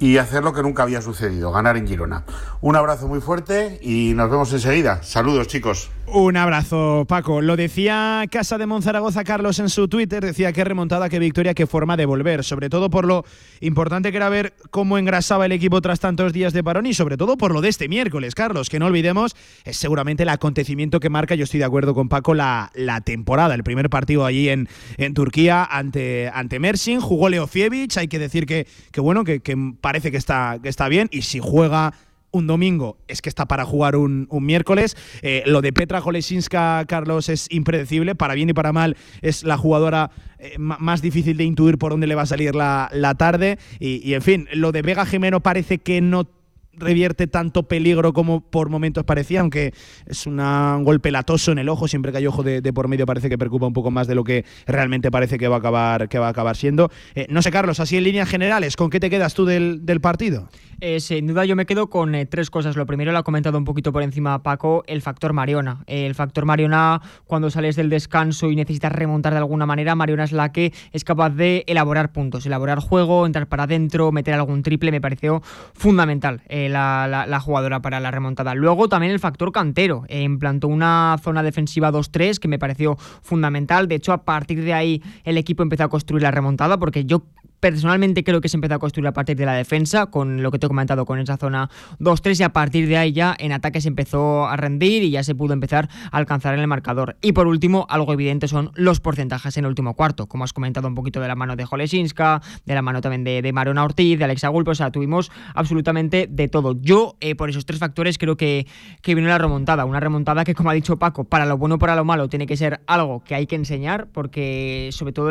y 0.00 0.16
hacer 0.16 0.42
lo 0.42 0.52
que 0.52 0.62
nunca 0.62 0.82
había 0.82 1.02
sucedido, 1.02 1.52
ganar 1.52 1.76
en 1.76 1.86
Girona. 1.86 2.24
Un 2.62 2.74
abrazo 2.74 3.06
muy 3.06 3.20
fuerte 3.20 3.78
y 3.82 4.14
nos 4.14 4.30
vemos 4.30 4.52
enseguida. 4.52 5.02
Saludos, 5.02 5.46
chicos. 5.46 5.90
Un 6.12 6.36
abrazo, 6.36 7.04
Paco. 7.08 7.40
Lo 7.40 7.54
decía 7.54 8.24
Casa 8.32 8.58
de 8.58 8.66
Monzaragoza 8.66 9.22
Carlos 9.22 9.60
en 9.60 9.68
su 9.68 9.86
Twitter, 9.86 10.24
decía 10.24 10.52
qué 10.52 10.64
remontada, 10.64 11.08
qué 11.08 11.20
victoria, 11.20 11.54
qué 11.54 11.68
forma 11.68 11.96
de 11.96 12.04
volver, 12.04 12.42
sobre 12.42 12.68
todo 12.68 12.90
por 12.90 13.06
lo 13.06 13.24
importante 13.60 14.10
que 14.10 14.16
era 14.16 14.28
ver 14.28 14.54
cómo 14.70 14.98
engrasaba 14.98 15.46
el 15.46 15.52
equipo 15.52 15.80
tras 15.80 16.00
tantos 16.00 16.32
días 16.32 16.52
de 16.52 16.64
parón 16.64 16.86
y 16.86 16.94
sobre 16.94 17.16
todo 17.16 17.36
por 17.36 17.52
lo 17.52 17.60
de 17.60 17.68
este 17.68 17.88
miércoles, 17.88 18.34
Carlos, 18.34 18.68
que 18.68 18.80
no 18.80 18.86
olvidemos, 18.86 19.36
es 19.64 19.76
seguramente 19.76 20.24
el 20.24 20.30
acontecimiento 20.30 20.98
que 20.98 21.10
marca, 21.10 21.36
yo 21.36 21.44
estoy 21.44 21.60
de 21.60 21.66
acuerdo 21.66 21.94
con 21.94 22.08
Paco, 22.08 22.34
la, 22.34 22.72
temporada, 23.04 23.54
el 23.54 23.62
primer 23.62 23.88
partido 23.88 24.26
allí 24.26 24.48
en, 24.48 24.68
en 24.96 25.14
Turquía 25.14 25.64
ante, 25.64 26.28
ante 26.34 26.58
Mersin, 26.58 27.00
jugó 27.00 27.28
Leo 27.28 27.46
Fievich, 27.46 27.96
hay 27.98 28.08
que 28.08 28.18
decir 28.18 28.46
que, 28.46 28.66
que 28.90 29.00
bueno, 29.00 29.22
que, 29.22 29.40
que 29.40 29.56
parece 29.80 30.10
que 30.10 30.16
está, 30.16 30.58
que 30.60 30.70
está 30.70 30.88
bien 30.88 31.08
y 31.12 31.22
si 31.22 31.38
juega 31.38 31.94
un 32.32 32.46
domingo 32.46 32.98
es 33.08 33.22
que 33.22 33.28
está 33.28 33.46
para 33.46 33.64
jugar 33.64 33.96
un, 33.96 34.26
un 34.30 34.44
miércoles. 34.44 34.96
Eh, 35.22 35.42
lo 35.46 35.62
de 35.62 35.72
Petra 35.72 36.00
Golesinska, 36.00 36.84
Carlos, 36.86 37.28
es 37.28 37.46
impredecible. 37.50 38.14
Para 38.14 38.34
bien 38.34 38.50
y 38.50 38.52
para 38.52 38.72
mal, 38.72 38.96
es 39.22 39.42
la 39.42 39.56
jugadora 39.56 40.10
eh, 40.38 40.56
más 40.58 41.02
difícil 41.02 41.36
de 41.36 41.44
intuir 41.44 41.78
por 41.78 41.92
dónde 41.92 42.06
le 42.06 42.14
va 42.14 42.22
a 42.22 42.26
salir 42.26 42.54
la, 42.54 42.88
la 42.92 43.14
tarde. 43.14 43.58
Y, 43.78 44.00
y, 44.08 44.14
en 44.14 44.22
fin, 44.22 44.48
lo 44.52 44.72
de 44.72 44.82
Vega 44.82 45.06
Jimeno 45.06 45.40
parece 45.40 45.78
que 45.78 46.00
no 46.00 46.26
revierte 46.72 47.26
tanto 47.26 47.64
peligro 47.64 48.12
como 48.12 48.40
por 48.40 48.68
momentos 48.68 49.04
parecía, 49.04 49.40
aunque 49.40 49.72
es 50.06 50.26
un 50.26 50.38
golpe 50.84 51.10
latoso 51.10 51.52
en 51.52 51.58
el 51.58 51.68
ojo, 51.68 51.88
siempre 51.88 52.12
que 52.12 52.18
hay 52.18 52.26
ojo 52.26 52.42
de, 52.42 52.60
de 52.60 52.72
por 52.72 52.88
medio 52.88 53.06
parece 53.06 53.28
que 53.28 53.38
preocupa 53.38 53.66
un 53.66 53.72
poco 53.72 53.90
más 53.90 54.06
de 54.06 54.14
lo 54.14 54.24
que 54.24 54.44
realmente 54.66 55.10
parece 55.10 55.38
que 55.38 55.48
va 55.48 55.56
a 55.56 55.58
acabar, 55.58 56.08
que 56.08 56.18
va 56.18 56.28
a 56.28 56.30
acabar 56.30 56.56
siendo. 56.56 56.90
Eh, 57.14 57.26
no 57.28 57.42
sé, 57.42 57.50
Carlos, 57.50 57.80
así 57.80 57.96
en 57.96 58.04
líneas 58.04 58.28
generales, 58.28 58.76
¿con 58.76 58.90
qué 58.90 59.00
te 59.00 59.10
quedas 59.10 59.34
tú 59.34 59.44
del, 59.44 59.84
del 59.84 60.00
partido? 60.00 60.48
Eh, 60.82 60.98
sin 61.00 61.26
duda 61.26 61.44
yo 61.44 61.56
me 61.56 61.66
quedo 61.66 61.90
con 61.90 62.14
eh, 62.14 62.24
tres 62.24 62.48
cosas. 62.48 62.74
Lo 62.74 62.86
primero 62.86 63.12
lo 63.12 63.18
ha 63.18 63.22
comentado 63.22 63.58
un 63.58 63.64
poquito 63.64 63.92
por 63.92 64.02
encima 64.02 64.42
Paco, 64.42 64.82
el 64.86 65.02
factor 65.02 65.34
Mariona. 65.34 65.84
Eh, 65.86 66.06
el 66.06 66.14
factor 66.14 66.46
Mariona, 66.46 67.02
cuando 67.26 67.50
sales 67.50 67.76
del 67.76 67.90
descanso 67.90 68.50
y 68.50 68.56
necesitas 68.56 68.90
remontar 68.90 69.34
de 69.34 69.38
alguna 69.38 69.66
manera, 69.66 69.94
Mariona 69.94 70.24
es 70.24 70.32
la 70.32 70.52
que 70.52 70.72
es 70.92 71.04
capaz 71.04 71.30
de 71.30 71.64
elaborar 71.66 72.12
puntos, 72.12 72.46
elaborar 72.46 72.78
juego, 72.78 73.26
entrar 73.26 73.46
para 73.46 73.64
adentro, 73.64 74.10
meter 74.10 74.32
algún 74.32 74.62
triple. 74.62 74.90
Me 74.90 75.02
pareció 75.02 75.42
fundamental 75.74 76.42
eh, 76.66 76.68
la, 76.68 77.06
la- 77.26 77.40
jugadora 77.40 77.80
para 77.80 78.00
la 78.00 78.10
remontada. 78.10 78.54
Luego 78.54 78.88
también 78.88 79.12
el 79.12 79.18
factor 79.18 79.52
cantero. 79.52 80.04
Eh, 80.08 80.22
implantó 80.22 80.68
una 80.68 81.16
zona 81.22 81.42
defensiva 81.42 81.90
2-3 81.90 82.38
que 82.38 82.48
me 82.48 82.58
pareció 82.58 82.96
fundamental. 83.22 83.88
De 83.88 83.94
hecho, 83.96 84.12
a 84.12 84.24
partir 84.24 84.62
de 84.62 84.74
ahí 84.74 85.02
el 85.24 85.38
equipo 85.38 85.62
empezó 85.62 85.84
a 85.84 85.88
construir 85.88 86.22
la 86.22 86.30
remontada 86.30 86.78
porque 86.78 87.04
yo 87.04 87.22
Personalmente 87.60 88.24
creo 88.24 88.40
que 88.40 88.48
se 88.48 88.56
empezó 88.56 88.74
a 88.74 88.78
construir 88.78 89.06
a 89.06 89.12
partir 89.12 89.36
de 89.36 89.46
la 89.46 89.52
defensa, 89.52 90.06
con 90.06 90.42
lo 90.42 90.50
que 90.50 90.58
te 90.58 90.66
he 90.66 90.68
comentado, 90.68 91.04
con 91.04 91.18
esa 91.18 91.36
zona 91.36 91.70
2-3 91.98 92.40
y 92.40 92.42
a 92.42 92.52
partir 92.52 92.88
de 92.88 92.96
ahí 92.96 93.12
ya 93.12 93.36
en 93.38 93.52
ataque 93.52 93.80
se 93.80 93.88
empezó 93.88 94.46
a 94.46 94.56
rendir 94.56 95.02
y 95.02 95.10
ya 95.10 95.22
se 95.22 95.34
pudo 95.34 95.52
empezar 95.52 95.88
a 96.10 96.16
alcanzar 96.16 96.54
en 96.54 96.60
el 96.60 96.66
marcador. 96.66 97.16
Y 97.20 97.32
por 97.32 97.46
último, 97.46 97.86
algo 97.88 98.12
evidente 98.12 98.48
son 98.48 98.70
los 98.74 99.00
porcentajes 99.00 99.56
en 99.56 99.64
el 99.64 99.68
último 99.68 99.94
cuarto, 99.94 100.26
como 100.26 100.44
has 100.44 100.52
comentado 100.52 100.88
un 100.88 100.94
poquito 100.94 101.20
de 101.20 101.28
la 101.28 101.34
mano 101.34 101.56
de 101.56 101.64
Jolesinska, 101.64 102.40
de 102.64 102.74
la 102.74 102.82
mano 102.82 103.00
también 103.00 103.24
de, 103.24 103.42
de 103.42 103.52
Marona 103.52 103.84
Ortiz, 103.84 104.18
de 104.18 104.24
Alexa 104.24 104.48
Gulpe, 104.48 104.70
o 104.70 104.74
sea, 104.74 104.90
tuvimos 104.90 105.30
absolutamente 105.54 106.26
de 106.30 106.48
todo. 106.48 106.76
Yo, 106.80 107.16
eh, 107.20 107.34
por 107.34 107.50
esos 107.50 107.66
tres 107.66 107.78
factores, 107.78 108.18
creo 108.18 108.36
que, 108.36 108.66
que 109.02 109.14
vino 109.14 109.28
la 109.28 109.38
remontada, 109.38 109.84
una 109.84 110.00
remontada 110.00 110.44
que, 110.44 110.54
como 110.54 110.70
ha 110.70 110.74
dicho 110.74 110.98
Paco, 110.98 111.24
para 111.24 111.46
lo 111.46 111.58
bueno 111.58 111.78
para 111.78 111.96
lo 111.96 112.04
malo, 112.04 112.28
tiene 112.28 112.46
que 112.46 112.56
ser 112.56 112.80
algo 112.86 113.22
que 113.24 113.34
hay 113.34 113.46
que 113.46 113.56
enseñar, 113.56 114.08
porque 114.12 114.90
sobre 114.92 115.12
todo 115.12 115.30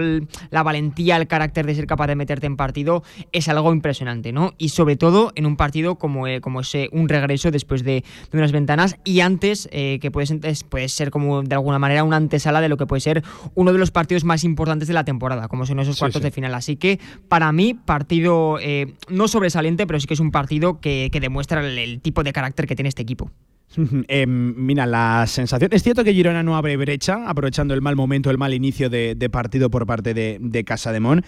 la 0.50 0.64
valentía, 0.64 1.18
el 1.18 1.28
carácter 1.28 1.66
de 1.66 1.76
ser 1.76 1.88
capaz 1.88 2.08
de 2.08 2.16
meterte 2.20 2.46
en 2.46 2.56
partido 2.56 3.02
es 3.32 3.50
algo 3.50 3.74
impresionante, 3.74 4.32
¿no? 4.32 4.54
Y 4.60 4.70
sobre 4.70 4.96
todo 4.96 5.32
en 5.34 5.48
un 5.48 5.56
partido 5.58 5.96
como, 5.96 6.28
eh, 6.28 6.40
como 6.42 6.60
ese, 6.62 6.90
un 6.92 7.10
regreso 7.10 7.50
después 7.50 7.84
de, 7.84 8.04
de 8.32 8.38
unas 8.38 8.52
ventanas 8.52 8.98
y 9.04 9.22
antes, 9.22 9.68
eh, 9.72 9.98
que 10.00 10.12
puede 10.12 10.28
ser, 10.28 10.40
es- 10.46 10.64
puede 10.64 10.88
ser 10.90 11.10
como 11.10 11.42
de 11.42 11.56
alguna 11.56 11.80
manera 11.80 12.04
una 12.04 12.18
antesala 12.18 12.62
de 12.62 12.70
lo 12.70 12.78
que 12.78 12.86
puede 12.86 13.00
ser 13.00 13.24
uno 13.56 13.74
de 13.74 13.80
los 13.80 13.90
partidos 13.90 14.24
más 14.24 14.44
importantes 14.44 14.88
de 14.88 14.94
la 14.94 15.04
temporada, 15.04 15.48
como 15.48 15.66
son 15.66 15.80
esos 15.80 15.96
Sí, 15.96 16.00
cuartos 16.00 16.20
sí. 16.22 16.26
de 16.26 16.32
final. 16.32 16.54
Así 16.54 16.76
que 16.76 17.00
para 17.28 17.52
mí, 17.52 17.74
partido 17.74 18.60
eh, 18.62 18.94
no 19.10 19.28
sobresaliente, 19.28 19.88
pero 19.88 20.00
sí 20.00 20.06
que 20.06 20.14
es 20.14 20.20
un 20.20 20.32
partido 20.32 20.80
que, 20.80 21.10
que 21.12 21.20
demuestra 21.20 21.66
el, 21.66 21.78
el 21.80 22.02
tipo 22.02 22.22
de 22.24 22.34
carácter 22.34 22.68
que 22.68 22.76
tiene 22.76 22.90
este 22.90 23.02
equipo. 23.02 23.32
Eh, 24.08 24.26
mira, 24.28 24.86
la 24.88 25.26
sensación. 25.28 25.70
Es 25.72 25.84
cierto 25.84 26.04
que 26.04 26.12
Girona 26.14 26.42
no 26.42 26.58
abre 26.58 26.76
brecha, 26.76 27.30
aprovechando 27.30 27.74
el 27.76 27.82
mal 27.82 27.96
momento, 27.96 28.32
el 28.32 28.38
mal 28.40 28.54
inicio 28.56 28.90
de, 28.90 29.14
de 29.16 29.30
partido 29.30 29.70
por 29.70 29.86
parte 29.86 30.14
de, 30.16 30.38
de 30.42 30.64
Casa 30.64 30.92
de 30.92 31.00
Mon. 31.00 31.24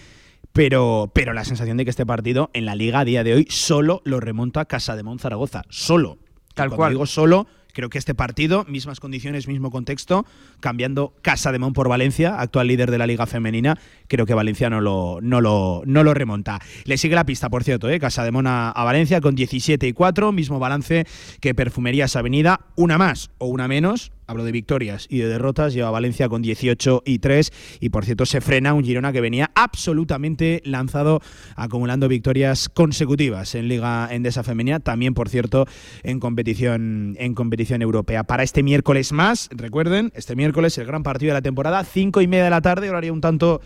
Pero, 0.54 1.12
pero 1.14 1.34
la 1.34 1.46
sensación 1.46 1.78
de 1.78 1.86
que 1.86 1.90
este 1.90 2.06
partido 2.06 2.50
en 2.54 2.66
la 2.66 2.76
liga 2.76 3.00
a 3.00 3.06
día 3.06 3.24
de 3.24 3.34
hoy 3.34 3.48
solo 3.50 4.02
lo 4.04 4.20
remonta 4.20 4.66
Casa 4.66 4.96
de 4.96 5.04
Mon 5.04 5.20
Zaragoza. 5.20 5.64
Solo. 5.70 6.18
Tal 6.54 6.68
cuando 6.68 6.78
cual. 6.78 6.92
digo 6.94 7.06
solo, 7.06 7.48
creo 7.72 7.90
que 7.90 7.98
este 7.98 8.14
partido, 8.14 8.66
mismas 8.68 9.00
condiciones, 9.00 9.48
mismo 9.48 9.72
contexto, 9.72 10.26
cambiando 10.60 11.14
Casa 11.22 11.52
de 11.52 11.60
Mon 11.60 11.74
por 11.74 11.88
Valencia, 11.88 12.40
actual 12.40 12.68
líder 12.68 12.92
de 12.92 12.98
la 12.98 13.08
liga 13.08 13.26
femenina, 13.26 13.80
creo 14.08 14.26
que 14.26 14.34
Valencia 14.34 14.70
no 14.70 14.82
lo, 14.82 15.20
no 15.22 15.42
lo, 15.42 15.84
no 15.86 16.04
lo 16.04 16.14
remonta. 16.14 16.60
Le 16.86 16.98
sigue 16.98 17.16
la 17.16 17.26
pista, 17.26 17.50
por 17.50 17.64
cierto, 17.64 17.90
¿eh? 17.90 18.00
Casa 18.00 18.24
de 18.24 18.32
Mon 18.32 18.48
a, 18.48 18.72
a 18.72 18.84
Valencia 18.84 19.22
con 19.22 19.36
17 19.36 19.88
y 19.88 19.94
4, 19.94 20.32
mismo 20.32 20.60
balance 20.60 21.06
que 21.40 21.56
Perfumerías 21.56 22.16
Avenida, 22.16 22.62
una 22.76 22.98
más 22.98 23.32
o 23.38 23.48
una 23.48 23.68
menos. 23.68 24.12
Hablo 24.32 24.46
de 24.46 24.54
victorias 24.54 25.08
y 25.10 25.18
de 25.18 25.28
derrotas, 25.28 25.74
lleva 25.74 25.92
Valencia 25.92 26.30
con 26.30 26.42
18 26.42 27.04
y 27.06 27.20
3 27.20 27.52
y 27.82 27.90
por 27.90 28.06
cierto 28.06 28.26
se 28.26 28.40
frena 28.40 28.74
un 28.74 28.82
Girona 28.82 29.12
que 29.12 29.20
venía 29.20 29.52
absolutamente 29.56 30.62
lanzado 30.64 31.20
acumulando 31.58 32.08
victorias 32.08 32.70
consecutivas 32.70 33.56
en 33.56 33.68
Liga 33.68 34.08
Endesa 34.10 34.44
Femenina, 34.44 34.80
también 34.80 35.14
por 35.14 35.28
cierto 35.28 35.66
en 36.04 36.22
competición 36.22 37.18
en 37.20 37.36
competición 37.36 37.82
europea. 37.82 38.24
Para 38.24 38.44
este 38.44 38.64
miércoles 38.64 39.12
más, 39.12 39.50
recuerden, 39.52 40.14
este 40.16 40.38
miércoles 40.38 40.78
el 40.78 40.86
gran 40.86 41.04
partido 41.04 41.32
de 41.32 41.40
la 41.40 41.42
temporada, 41.42 41.84
5 41.84 42.22
y 42.22 42.28
media 42.28 42.46
de 42.46 42.52
la 42.52 42.62
tarde, 42.62 42.90
horario 42.90 43.12
un 43.12 43.20
tanto 43.20 43.60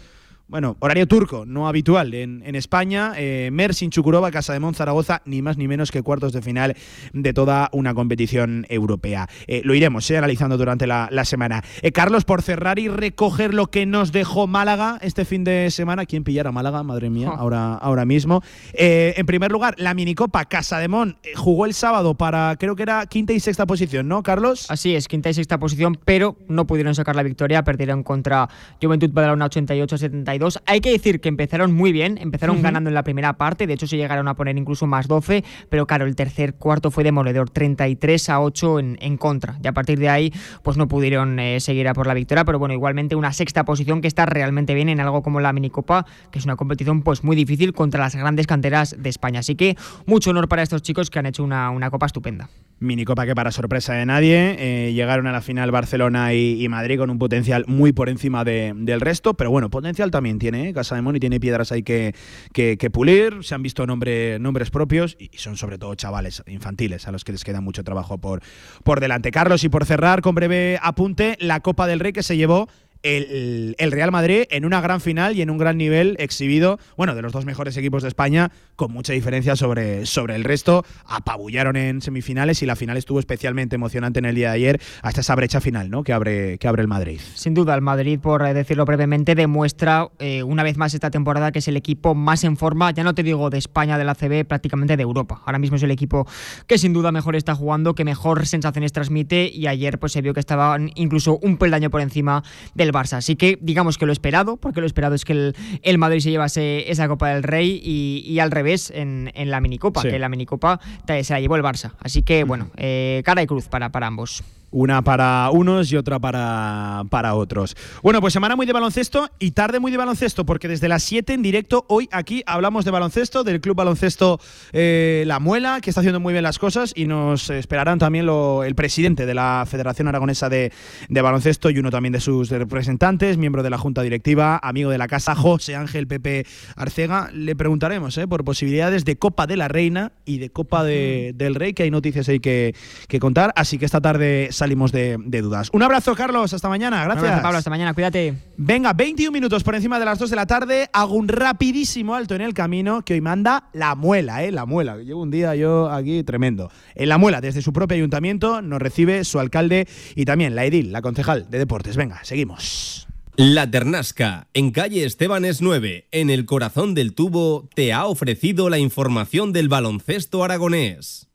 bueno, 0.47 0.77
horario 0.79 1.07
turco, 1.07 1.43
no 1.47 1.67
habitual 1.67 2.13
en, 2.13 2.43
en 2.45 2.53
España. 2.53 3.13
Eh, 3.17 3.49
Mersin 3.51 3.89
Chukurova, 3.89 4.29
Casa 4.29 4.53
de 4.53 4.59
Mon 4.59 4.75
Zaragoza, 4.75 5.23
ni 5.25 5.41
más 5.41 5.57
ni 5.57 5.67
menos 5.67 5.91
que 5.91 6.03
cuartos 6.03 6.33
de 6.33 6.43
final 6.43 6.75
de 7.13 7.33
toda 7.33 7.69
una 7.71 7.95
competición 7.95 8.65
europea. 8.69 9.27
Eh, 9.47 9.61
lo 9.63 9.73
iremos 9.73 10.09
eh, 10.11 10.17
analizando 10.19 10.55
durante 10.55 10.85
la, 10.85 11.09
la 11.11 11.25
semana. 11.25 11.63
Eh, 11.81 11.91
Carlos, 11.91 12.25
por 12.25 12.43
cerrar 12.43 12.77
y 12.77 12.87
recoger 12.89 13.55
lo 13.55 13.67
que 13.71 13.87
nos 13.87 14.11
dejó 14.11 14.45
Málaga 14.45 14.99
este 15.01 15.25
fin 15.25 15.43
de 15.43 15.71
semana. 15.71 16.05
¿Quién 16.05 16.23
pillara 16.23 16.51
Málaga? 16.51 16.83
Madre 16.83 17.09
mía, 17.09 17.29
ahora, 17.35 17.73
ahora 17.73 18.05
mismo. 18.05 18.43
En 18.73 19.25
primer 19.25 19.51
lugar, 19.51 19.73
la 19.79 19.95
minicopa 19.95 20.45
Casa 20.45 20.77
de 20.77 20.87
Mon 20.87 21.17
jugó 21.35 21.65
el 21.65 21.73
sábado 21.73 22.13
para, 22.15 22.55
creo 22.59 22.75
que 22.75 22.83
era 22.83 23.07
quinta 23.07 23.33
y 23.33 23.39
sexta 23.39 23.65
posición, 23.65 24.07
¿no, 24.07 24.21
Carlos? 24.21 24.69
Así 24.69 24.95
es, 24.95 25.07
quinta 25.07 25.29
y 25.31 25.33
sexta 25.33 25.57
posición, 25.57 25.97
pero 26.05 26.37
no 26.47 26.67
pudieron 26.67 26.93
sacar 26.93 27.15
la 27.15 27.23
victoria, 27.23 27.63
perdieron 27.63 28.03
contra 28.03 28.47
Juventud 28.79 29.09
Badalona 29.11 29.49
88-71 29.49 30.34
32. 30.39 30.59
Hay 30.65 30.81
que 30.81 30.91
decir 30.91 31.19
que 31.21 31.29
empezaron 31.29 31.73
muy 31.73 31.91
bien, 31.91 32.17
empezaron 32.17 32.61
ganando 32.61 32.89
en 32.89 32.93
la 32.93 33.03
primera 33.03 33.33
parte, 33.33 33.67
de 33.67 33.73
hecho 33.73 33.87
se 33.87 33.97
llegaron 33.97 34.27
a 34.27 34.35
poner 34.35 34.57
incluso 34.57 34.85
más 34.87 35.07
12, 35.07 35.43
pero 35.69 35.85
claro, 35.87 36.05
el 36.05 36.15
tercer 36.15 36.55
cuarto 36.55 36.91
fue 36.91 37.03
demoledor, 37.03 37.49
33 37.49 38.29
a 38.29 38.41
8 38.41 38.79
en, 38.79 38.97
en 39.01 39.17
contra. 39.17 39.57
Y 39.63 39.67
a 39.67 39.73
partir 39.73 39.99
de 39.99 40.09
ahí, 40.09 40.33
pues 40.63 40.77
no 40.77 40.87
pudieron 40.87 41.39
eh, 41.39 41.59
seguir 41.59 41.87
a 41.87 41.93
por 41.93 42.07
la 42.07 42.13
victoria, 42.13 42.45
pero 42.45 42.59
bueno, 42.59 42.73
igualmente 42.73 43.15
una 43.15 43.31
sexta 43.33 43.63
posición 43.65 44.01
que 44.01 44.07
está 44.07 44.25
realmente 44.25 44.73
bien 44.73 44.89
en 44.89 44.99
algo 44.99 45.21
como 45.23 45.39
la 45.39 45.53
minicopa, 45.53 46.05
que 46.31 46.39
es 46.39 46.45
una 46.45 46.55
competición 46.55 47.01
pues 47.01 47.23
muy 47.23 47.35
difícil 47.35 47.73
contra 47.73 48.01
las 48.01 48.15
grandes 48.15 48.47
canteras 48.47 48.95
de 48.97 49.09
España. 49.09 49.39
Así 49.39 49.55
que 49.55 49.75
mucho 50.05 50.31
honor 50.31 50.47
para 50.47 50.63
estos 50.63 50.81
chicos 50.81 51.09
que 51.09 51.19
han 51.19 51.25
hecho 51.25 51.43
una, 51.43 51.69
una 51.69 51.89
copa 51.89 52.05
estupenda. 52.05 52.49
Minicopa 52.79 53.25
que 53.25 53.33
para 53.35 53.51
sorpresa 53.51 53.93
de 53.93 54.05
nadie 54.05 54.55
eh, 54.59 54.93
llegaron 54.93 55.27
a 55.27 55.31
la 55.31 55.39
final 55.41 55.71
Barcelona 55.71 56.33
y, 56.33 56.61
y 56.63 56.67
Madrid 56.67 56.97
con 56.99 57.09
un 57.09 57.17
potencial 57.17 57.63
muy 57.67 57.93
por 57.93 58.09
encima 58.09 58.43
de- 58.43 58.73
del 58.75 58.99
resto, 58.99 59.33
pero 59.35 59.49
bueno, 59.49 59.69
potencial 59.69 60.11
también 60.11 60.24
tiene, 60.39 60.69
¿eh? 60.69 60.73
Casa 60.73 60.95
de 60.95 61.01
Moni 61.01 61.19
tiene 61.19 61.39
piedras 61.39 61.71
ahí 61.71 61.83
que, 61.83 62.13
que- 62.53 62.77
que 62.77 62.89
pulir, 62.89 63.43
se 63.43 63.55
han 63.55 63.61
visto 63.63 63.85
nombre- 63.85 64.39
nombres 64.39 64.71
propios 64.71 65.15
y 65.19 65.29
son 65.37 65.55
sobre 65.57 65.77
todo 65.77 65.95
chavales 65.95 66.43
infantiles 66.47 67.07
a 67.07 67.11
los 67.11 67.23
que 67.23 67.31
les 67.31 67.43
queda 67.43 67.61
mucho 67.61 67.83
trabajo 67.83 68.17
por, 68.17 68.41
por 68.83 68.99
delante. 68.99 69.31
Carlos, 69.31 69.63
y 69.63 69.69
por 69.69 69.85
cerrar 69.85 70.21
con 70.21 70.35
breve 70.35 70.79
apunte, 70.81 71.37
la 71.39 71.59
Copa 71.61 71.87
del 71.87 71.99
Rey 71.99 72.11
que 72.13 72.23
se 72.23 72.35
llevó 72.37 72.67
el, 73.03 73.75
Real 73.91 74.11
Madrid 74.11 74.43
en 74.49 74.65
una 74.65 74.81
gran 74.81 74.99
final 75.01 75.35
y 75.35 75.41
en 75.41 75.49
un 75.49 75.57
gran 75.57 75.77
nivel 75.77 76.15
exhibido, 76.19 76.79
bueno, 76.97 77.15
de 77.15 77.21
los 77.21 77.31
dos 77.31 77.45
mejores 77.45 77.77
equipos 77.77 78.01
de 78.03 78.09
España, 78.09 78.51
con 78.75 78.91
mucha 78.91 79.13
diferencia 79.13 79.55
sobre, 79.55 80.05
sobre 80.05 80.35
el 80.35 80.43
resto. 80.43 80.83
Apabullaron 81.05 81.75
en 81.75 82.01
semifinales 82.01 82.61
y 82.61 82.65
la 82.65 82.75
final 82.75 82.97
estuvo 82.97 83.19
especialmente 83.19 83.75
emocionante 83.75 84.19
en 84.19 84.25
el 84.25 84.35
día 84.35 84.49
de 84.49 84.55
ayer, 84.55 84.81
hasta 85.01 85.21
esa 85.21 85.35
brecha 85.35 85.61
final 85.61 85.89
¿no? 85.89 86.03
que, 86.03 86.13
abre, 86.13 86.57
que 86.57 86.67
abre 86.67 86.81
el 86.81 86.87
Madrid. 86.87 87.19
Sin 87.35 87.53
duda, 87.53 87.75
el 87.75 87.81
Madrid, 87.81 88.19
por 88.19 88.45
eh, 88.45 88.53
decirlo 88.53 88.85
brevemente, 88.85 89.35
demuestra 89.35 90.09
eh, 90.19 90.43
una 90.43 90.63
vez 90.63 90.77
más 90.77 90.93
esta 90.93 91.11
temporada 91.11 91.51
que 91.51 91.59
es 91.59 91.67
el 91.67 91.77
equipo 91.77 92.15
más 92.15 92.43
en 92.43 92.57
forma, 92.57 92.91
ya 92.91 93.03
no 93.03 93.13
te 93.13 93.23
digo 93.23 93.49
de 93.49 93.57
España, 93.57 93.97
de 93.97 94.03
la 94.03 94.15
CB, 94.15 94.45
prácticamente 94.45 94.97
de 94.97 95.03
Europa. 95.03 95.41
Ahora 95.45 95.59
mismo 95.59 95.77
es 95.77 95.83
el 95.83 95.91
equipo 95.91 96.27
que 96.67 96.77
sin 96.77 96.93
duda 96.93 97.11
mejor 97.11 97.35
está 97.35 97.55
jugando, 97.55 97.95
que 97.95 98.03
mejor 98.03 98.45
sensaciones 98.47 98.91
transmite 98.91 99.49
y 99.53 99.67
ayer 99.67 99.99
pues 99.99 100.11
se 100.11 100.21
vio 100.21 100.33
que 100.33 100.39
estaban 100.39 100.91
incluso 100.95 101.39
un 101.41 101.57
peldaño 101.57 101.89
por 101.89 102.01
encima 102.01 102.43
del 102.73 102.91
Barça. 102.95 103.17
Así 103.17 103.35
que 103.35 103.57
digamos 103.61 103.97
que 103.97 104.05
lo 104.05 104.11
esperado, 104.13 104.57
porque 104.57 104.79
lo 104.81 104.87
esperado 104.87 105.13
es 105.15 105.25
que 105.25 105.33
el, 105.33 105.55
el 105.83 105.97
Madrid 105.97 106.21
se 106.21 106.31
llevase 106.31 106.89
esa 106.91 107.07
Copa 107.07 107.29
del 107.29 107.43
Rey 107.43 107.79
y, 107.83 108.23
y 108.25 108.39
al 108.39 108.51
revés 108.51 108.91
en, 108.95 109.31
en 109.35 109.51
la 109.51 109.59
minicopa, 109.61 110.01
Sí. 110.01 110.09
que 110.09 110.19
la 110.19 110.29
minicopa 110.29 110.79
se 111.07 111.33
la 111.33 111.39
llevó 111.39 111.55
el 111.55 111.63
Barça. 111.63 111.91
Así 111.99 112.21
que 112.23 112.43
bueno, 112.43 112.69
eh, 112.77 113.21
cara 113.25 113.43
y 113.43 113.47
cruz 113.47 113.67
para, 113.67 113.89
para 113.91 114.07
ambos. 114.07 114.43
Una 114.71 115.01
para 115.03 115.49
unos 115.51 115.89
y 115.91 115.95
otra 115.95 116.19
para, 116.19 117.03
para 117.09 117.35
otros. 117.35 117.77
Bueno, 118.03 118.19
pues 118.19 118.33
semana 118.33 118.55
muy 118.57 118.65
de 118.65 118.73
baloncesto 118.73 119.29
y 119.39 119.51
tarde 119.51 119.79
muy 119.79 119.89
de 119.91 119.97
baloncesto, 119.97 120.45
porque 120.45 120.67
desde 120.67 120.89
las 120.89 121.01
7 121.03 121.33
en 121.33 121.41
directo, 121.41 121.85
hoy 121.87 122.09
aquí 122.11 122.43
hablamos 122.45 122.83
de 122.83 122.91
baloncesto, 122.91 123.43
del 123.45 123.61
Club 123.61 123.77
Baloncesto 123.77 124.39
eh, 124.73 125.23
La 125.27 125.39
Muela, 125.39 125.79
que 125.81 125.89
está 125.91 126.01
haciendo 126.01 126.19
muy 126.19 126.33
bien 126.33 126.43
las 126.43 126.59
cosas, 126.59 126.91
y 126.93 127.05
nos 127.07 127.49
esperarán 127.49 127.99
también 127.99 128.25
lo- 128.25 128.63
el 128.65 128.75
presidente 128.75 129.25
de 129.25 129.33
la 129.33 129.65
Federación 129.65 130.09
Aragonesa 130.09 130.49
de, 130.49 130.73
de 131.07 131.21
Baloncesto 131.21 131.69
y 131.69 131.79
uno 131.79 131.89
también 131.89 132.11
de 132.11 132.19
sus 132.19 132.49
representantes, 132.49 133.37
miembro 133.37 133.63
de 133.63 133.69
la 133.69 133.77
Junta 133.77 134.01
Directiva, 134.01 134.59
amigo 134.61 134.89
de 134.89 134.97
la 134.97 135.07
casa, 135.07 135.35
José 135.35 135.75
Ángel 135.75 136.07
Pepe 136.07 136.45
Arcega. 136.75 137.29
Le 137.33 137.55
preguntaremos 137.55 138.17
eh, 138.17 138.27
por 138.27 138.43
posibilidades 138.43 139.05
de 139.05 139.15
Copa 139.15 139.47
de 139.47 139.55
la 139.55 139.69
Reina 139.69 140.11
y 140.25 140.39
de 140.39 140.49
Copa 140.49 140.83
de- 140.83 141.31
del 141.35 141.55
Rey, 141.55 141.73
que 141.73 141.83
hay 141.83 141.91
noticias 141.91 142.27
ahí 142.27 142.41
que, 142.41 142.75
que 143.07 143.19
contar, 143.19 143.53
así 143.55 143.77
que 143.77 143.85
esta 143.85 144.01
tarde 144.01 144.49
salimos 144.55 144.91
de, 144.91 145.17
de 145.19 145.41
dudas. 145.41 145.69
Un 145.73 145.83
abrazo, 145.83 146.15
Carlos, 146.15 146.53
hasta 146.53 146.69
mañana, 146.69 146.97
Un 146.97 147.05
gracias. 147.05 147.23
abrazo, 147.25 147.43
Pablo, 147.43 147.57
hasta 147.57 147.69
mañana, 147.69 147.93
cuídate. 147.93 148.33
Venga, 148.57 148.93
21 148.93 149.31
minutos 149.31 149.63
por 149.63 149.75
encima 149.75 149.99
de 149.99 150.05
las 150.05 150.19
2 150.19 150.29
de 150.29 150.35
la 150.35 150.45
tarde. 150.45 150.89
Hago 150.93 151.15
un 151.15 151.27
rapidísimo 151.27 152.15
alto 152.15 152.35
en 152.35 152.41
el 152.41 152.53
camino 152.53 153.03
que 153.03 153.13
hoy 153.13 153.21
manda 153.21 153.69
la 153.73 153.95
muela, 153.95 154.43
¿eh? 154.43 154.51
La 154.51 154.65
muela. 154.65 154.97
Llevo 154.97 155.21
un 155.21 155.31
día 155.31 155.55
yo 155.55 155.89
aquí 155.91 156.23
tremendo. 156.23 156.71
En 156.95 157.09
la 157.09 157.17
muela, 157.17 157.41
desde 157.41 157.61
su 157.61 157.73
propio 157.73 157.95
ayuntamiento, 157.95 158.61
nos 158.61 158.79
recibe 158.81 159.23
su 159.25 159.39
alcalde 159.39 159.87
y 160.15 160.25
también 160.25 160.55
la 160.55 160.65
edil, 160.65 160.91
la 160.91 161.01
concejal 161.01 161.49
de 161.49 161.57
deportes. 161.59 161.95
Venga, 161.95 162.19
seguimos. 162.23 163.07
La 163.37 163.69
Ternasca, 163.69 164.47
en 164.53 164.71
calle 164.71 165.03
Estebanes 165.03 165.61
9, 165.61 166.07
en 166.13 166.29
el 166.29 166.45
corazón 166.45 166.93
del 166.93 167.13
tubo, 167.13 167.67
te 167.75 167.91
ha 167.91 168.05
ofrecido 168.05 168.69
la 168.69 168.77
información 168.79 169.51
del 169.51 169.67
baloncesto 169.67 170.41
aragonés. 170.43 171.27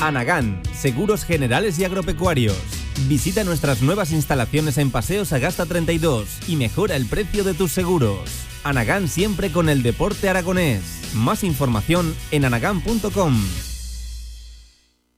Anagán, 0.00 0.60
Seguros 0.74 1.24
Generales 1.24 1.78
y 1.78 1.84
Agropecuarios. 1.84 2.56
Visita 3.08 3.44
nuestras 3.44 3.82
nuevas 3.82 4.12
instalaciones 4.12 4.78
en 4.78 4.90
Paseo 4.90 5.24
Sagasta 5.24 5.66
32 5.66 6.48
y 6.48 6.56
mejora 6.56 6.96
el 6.96 7.06
precio 7.06 7.44
de 7.44 7.54
tus 7.54 7.72
seguros. 7.72 8.20
Anagán 8.64 9.08
siempre 9.08 9.50
con 9.50 9.68
el 9.68 9.82
deporte 9.82 10.28
aragonés. 10.28 10.82
Más 11.14 11.44
información 11.44 12.14
en 12.30 12.44
anagán.com. 12.44 13.73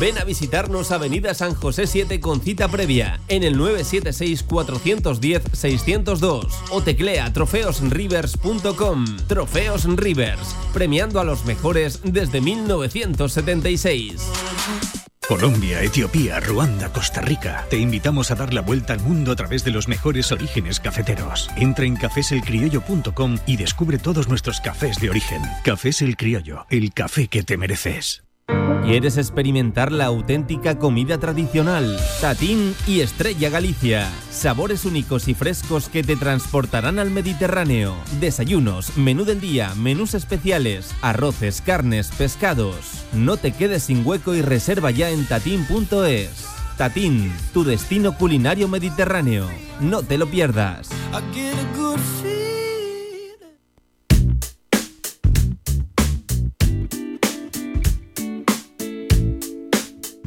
Ven 0.00 0.18
a 0.18 0.24
visitarnos 0.24 0.90
Avenida 0.92 1.34
San 1.34 1.54
José 1.54 1.86
7 1.86 2.20
con 2.20 2.40
cita 2.40 2.68
previa 2.68 3.20
en 3.28 3.42
el 3.42 3.58
976-410-602 3.58 6.46
o 6.70 6.82
teclea 6.82 7.30
trofeosrivers.com. 7.32 9.04
Trofeos 9.26 9.84
Rivers, 9.96 10.54
premiando 10.72 11.20
a 11.20 11.24
los 11.24 11.44
mejores 11.44 12.00
desde 12.04 12.40
1976. 12.40 14.22
Colombia, 15.28 15.82
Etiopía, 15.82 16.40
Ruanda, 16.40 16.90
Costa 16.90 17.20
Rica. 17.20 17.66
Te 17.68 17.76
invitamos 17.76 18.30
a 18.30 18.34
dar 18.34 18.54
la 18.54 18.62
vuelta 18.62 18.94
al 18.94 19.00
mundo 19.00 19.32
a 19.32 19.36
través 19.36 19.62
de 19.62 19.70
los 19.70 19.86
mejores 19.86 20.32
orígenes 20.32 20.80
cafeteros. 20.80 21.50
Entra 21.56 21.84
en 21.84 21.96
cafeselcriollo.com 21.96 23.36
y 23.46 23.58
descubre 23.58 23.98
todos 23.98 24.28
nuestros 24.28 24.62
cafés 24.62 24.98
de 25.00 25.10
origen. 25.10 25.42
Cafés 25.64 26.00
El 26.00 26.16
Criollo, 26.16 26.64
el 26.70 26.94
café 26.94 27.28
que 27.28 27.42
te 27.42 27.58
mereces. 27.58 28.22
¿Quieres 28.84 29.18
experimentar 29.18 29.92
la 29.92 30.06
auténtica 30.06 30.78
comida 30.78 31.18
tradicional? 31.18 31.98
Tatín 32.20 32.74
y 32.86 33.00
Estrella 33.00 33.50
Galicia. 33.50 34.08
Sabores 34.30 34.84
únicos 34.86 35.28
y 35.28 35.34
frescos 35.34 35.88
que 35.88 36.02
te 36.02 36.16
transportarán 36.16 36.98
al 36.98 37.10
Mediterráneo. 37.10 37.94
Desayunos, 38.18 38.96
menú 38.96 39.24
del 39.24 39.40
día, 39.40 39.74
menús 39.74 40.14
especiales, 40.14 40.94
arroces, 41.02 41.60
carnes, 41.60 42.10
pescados. 42.16 43.04
No 43.12 43.36
te 43.36 43.52
quedes 43.52 43.82
sin 43.84 44.06
hueco 44.06 44.34
y 44.34 44.40
reserva 44.40 44.90
ya 44.90 45.10
en 45.10 45.26
tatín.es. 45.26 46.46
Tatín, 46.78 47.32
tu 47.52 47.64
destino 47.64 48.16
culinario 48.16 48.68
mediterráneo. 48.68 49.48
No 49.80 50.02
te 50.02 50.16
lo 50.16 50.30
pierdas. 50.30 50.88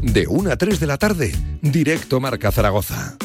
De 0.01 0.25
1 0.27 0.51
a 0.51 0.57
3 0.57 0.79
de 0.79 0.87
la 0.87 0.97
tarde, 0.97 1.31
directo 1.61 2.19
Marca 2.19 2.51
Zaragoza. 2.51 3.17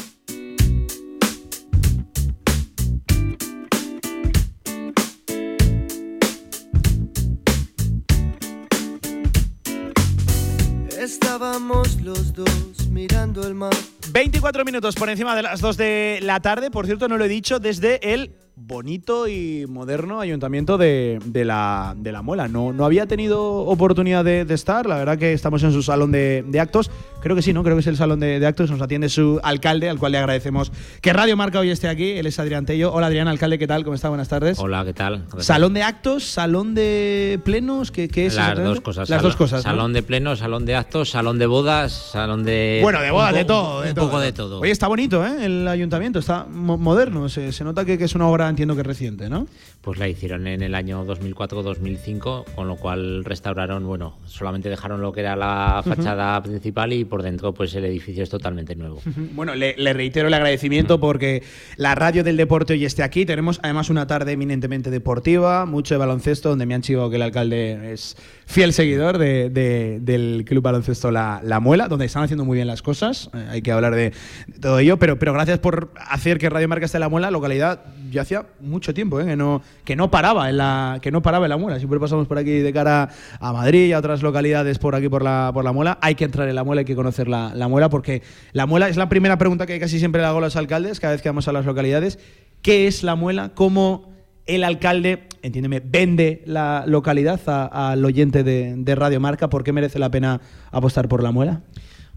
Estábamos 10.99 11.99
los 12.01 12.33
dos 12.33 12.87
mirando 12.91 13.45
el 13.47 13.55
mar. 13.55 13.73
24 14.11 14.63
minutos 14.63 14.95
por 14.95 15.09
encima 15.09 15.35
de 15.35 15.43
las 15.43 15.61
2 15.61 15.77
de 15.77 16.19
la 16.21 16.39
tarde. 16.39 16.69
Por 16.69 16.85
cierto, 16.85 17.07
no 17.07 17.17
lo 17.17 17.25
he 17.25 17.29
dicho, 17.29 17.59
desde 17.59 18.13
el 18.13 18.31
bonito 18.57 19.27
y 19.27 19.67
moderno 19.67 20.19
ayuntamiento 20.19 20.79
de, 20.79 21.19
de 21.23 21.45
la, 21.45 21.93
de 21.95 22.11
la 22.11 22.23
Muela. 22.23 22.47
No, 22.47 22.73
no 22.73 22.85
había 22.85 23.05
tenido 23.05 23.59
oportunidad 23.59 24.25
de, 24.25 24.41
estar. 24.49 24.87
La 24.87 24.97
verdad 24.97 25.19
que 25.19 25.31
estamos 25.33 25.61
en 25.63 25.71
su 25.71 25.83
salón 25.83 26.11
de, 26.11 26.43
de 26.47 26.59
actos. 26.59 26.89
Creo 27.27 27.35
que 27.35 27.41
sí, 27.41 27.51
¿no? 27.51 27.61
Creo 27.61 27.75
que 27.75 27.81
es 27.81 27.87
el 27.87 27.97
salón 27.97 28.21
de, 28.21 28.39
de 28.39 28.47
actos. 28.47 28.71
Nos 28.71 28.81
atiende 28.81 29.09
su 29.09 29.37
alcalde, 29.43 29.89
al 29.89 29.99
cual 29.99 30.13
le 30.13 30.17
agradecemos 30.17 30.71
que 31.01 31.11
Radio 31.11 31.35
Marca 31.35 31.59
hoy 31.59 31.69
esté 31.71 31.89
aquí. 31.89 32.11
Él 32.11 32.25
es 32.25 32.39
Adrián 32.39 32.65
Tello. 32.65 32.93
Hola, 32.93 33.07
Adrián, 33.07 33.27
alcalde, 33.27 33.59
¿qué 33.59 33.67
tal? 33.67 33.83
¿Cómo 33.83 33.95
está? 33.95 34.07
Buenas 34.07 34.29
tardes. 34.29 34.57
Hola, 34.59 34.85
¿qué 34.85 34.93
tal? 34.93 35.25
¿Salón 35.39 35.73
de 35.73 35.83
actos? 35.83 36.23
¿Salón 36.23 36.73
de 36.73 37.37
plenos? 37.43 37.91
¿Qué, 37.91 38.07
qué 38.07 38.27
es? 38.27 38.35
Las 38.35 38.55
dos 38.57 38.79
cosas. 38.79 39.09
Las 39.09 39.21
dos 39.21 39.35
cosas. 39.35 39.65
¿no? 39.65 39.71
Salón 39.71 39.91
de 39.91 40.03
plenos, 40.03 40.39
salón 40.39 40.65
de 40.65 40.77
actos, 40.77 41.09
salón 41.09 41.37
de 41.37 41.47
bodas, 41.47 41.91
salón 42.13 42.45
de. 42.45 42.79
Bueno, 42.81 43.01
de 43.01 43.11
bodas, 43.11 43.31
un 43.33 43.37
de 43.39 43.43
todo. 43.43 43.79
Un 43.81 43.85
de 43.87 43.93
poco 43.95 44.09
todo. 44.11 44.19
de 44.21 44.31
todo. 44.31 44.59
Oye, 44.61 44.71
está 44.71 44.87
bonito, 44.87 45.25
¿eh? 45.25 45.45
El 45.45 45.67
ayuntamiento, 45.67 46.19
está 46.19 46.45
mo- 46.49 46.77
moderno. 46.77 47.27
Se, 47.27 47.51
se 47.51 47.65
nota 47.65 47.83
que, 47.83 47.97
que 47.97 48.05
es 48.05 48.15
una 48.15 48.27
obra, 48.27 48.47
entiendo 48.47 48.73
que 48.73 48.83
reciente, 48.83 49.29
¿no? 49.29 49.47
Pues 49.87 49.99
la 49.99 50.09
hicieron 50.09 50.47
en 50.47 50.61
el 50.63 50.75
año 50.75 51.05
2004-2005, 51.05 52.43
con 52.55 52.67
lo 52.67 52.75
cual 52.75 53.23
restauraron, 53.23 53.87
bueno, 53.87 54.17
solamente 54.25 54.67
dejaron 54.67 54.99
lo 54.99 55.13
que 55.13 55.21
era 55.21 55.37
la 55.37 55.81
fachada 55.81 56.43
principal 56.43 56.91
y 56.91 57.05
por 57.05 57.23
dentro, 57.23 57.53
pues 57.53 57.73
el 57.73 57.85
edificio 57.85 58.21
es 58.21 58.29
totalmente 58.29 58.75
nuevo. 58.75 59.01
Bueno, 59.31 59.55
le, 59.55 59.75
le 59.77 59.93
reitero 59.93 60.27
el 60.27 60.33
agradecimiento 60.33 60.99
porque 60.99 61.41
la 61.77 61.95
radio 61.95 62.25
del 62.25 62.35
deporte 62.35 62.73
hoy 62.73 62.83
esté 62.83 63.01
aquí. 63.01 63.25
Tenemos 63.25 63.61
además 63.63 63.89
una 63.89 64.07
tarde 64.07 64.33
eminentemente 64.33 64.89
deportiva, 64.89 65.65
mucho 65.65 65.93
de 65.93 65.99
baloncesto, 65.99 66.49
donde 66.49 66.65
me 66.65 66.75
han 66.75 66.81
chivado 66.81 67.09
que 67.09 67.15
el 67.15 67.21
alcalde 67.21 67.93
es 67.93 68.17
fiel 68.49 68.71
seguidor 68.71 69.17
de- 69.17 69.49
de- 69.49 69.99
del 70.01 70.45
club 70.47 70.63
baloncesto 70.63 71.11
la, 71.11 71.41
La 71.43 71.59
Muela, 71.59 71.89
donde 71.89 72.05
están 72.05 72.23
haciendo 72.23 72.45
muy 72.45 72.55
bien 72.55 72.65
las 72.65 72.81
cosas. 72.81 73.29
Eh, 73.33 73.45
hay 73.51 73.61
que 73.61 73.73
hablar 73.73 73.93
de, 73.93 74.13
todo 74.61 74.79
ello, 74.79 74.97
pero, 74.97 75.19
pero 75.19 75.33
gracias 75.33 75.59
por 75.59 75.91
hacer 76.09 76.37
que 76.37 76.49
Radio 76.49 76.69
Marca 76.69 76.85
esté 76.85 76.95
en 76.97 77.01
La 77.01 77.09
Muela, 77.09 77.29
localidad 77.29 77.81
ya 78.09 78.21
hacía 78.21 78.45
mucho 78.61 78.93
tiempo 78.93 79.19
eh, 79.19 79.25
que, 79.25 79.35
no, 79.35 79.61
que 79.83 79.97
no 79.97 80.09
paraba 80.09 80.49
en 80.49 80.55
la 80.57 80.97
que 81.01 81.11
no 81.11 81.21
paraba 81.21 81.45
en 81.45 81.49
La 81.49 81.57
Muela. 81.57 81.77
Siempre 81.77 81.99
pasamos 81.99 82.25
por 82.25 82.37
aquí 82.37 82.51
de 82.51 82.71
cara 82.71 83.09
a 83.41 83.51
Madrid 83.51 83.87
y 83.87 83.91
a 83.93 83.99
otras 83.99 84.23
localidades 84.23 84.79
por 84.79 84.95
aquí 84.95 85.09
por 85.09 85.23
la, 85.23 85.51
por 85.53 85.65
la 85.65 85.73
Muela. 85.73 85.97
Hay 86.01 86.15
que 86.15 86.23
entrar 86.23 86.47
en 86.47 86.55
La 86.55 86.63
Muela, 86.63 86.79
hay 86.79 86.85
que 86.85 86.95
conocer 86.95 87.27
la 87.27 87.67
Muela, 87.67 87.89
porque 87.89 88.21
La 88.53 88.65
Muela 88.65 88.87
es 88.87 88.95
la 88.95 89.09
primera 89.09 89.37
pregunta 89.37 89.65
que 89.65 89.77
casi 89.77 89.99
siempre 89.99 90.21
le 90.21 90.27
hago 90.27 90.37
a 90.37 90.41
los 90.41 90.55
alcaldes 90.55 91.01
cada 91.01 91.11
vez 91.13 91.21
que 91.21 91.27
vamos 91.27 91.49
a 91.49 91.51
las 91.51 91.65
localidades. 91.65 92.17
¿Qué 92.61 92.87
es 92.87 93.03
La 93.03 93.15
Muela? 93.15 93.51
¿Cómo 93.53 94.15
el 94.47 94.63
alcalde, 94.63 95.27
entiéndeme, 95.41 95.81
vende 95.81 96.41
la 96.45 96.85
localidad 96.87 97.39
al 97.71 98.03
oyente 98.03 98.43
de, 98.43 98.75
de 98.77 98.95
Radio 98.95 99.19
Marca? 99.19 99.49
¿Por 99.49 99.63
qué 99.63 99.73
merece 99.73 99.99
la 99.99 100.09
pena 100.09 100.41
apostar 100.71 101.07
por 101.07 101.21
La 101.21 101.31
Muela? 101.31 101.61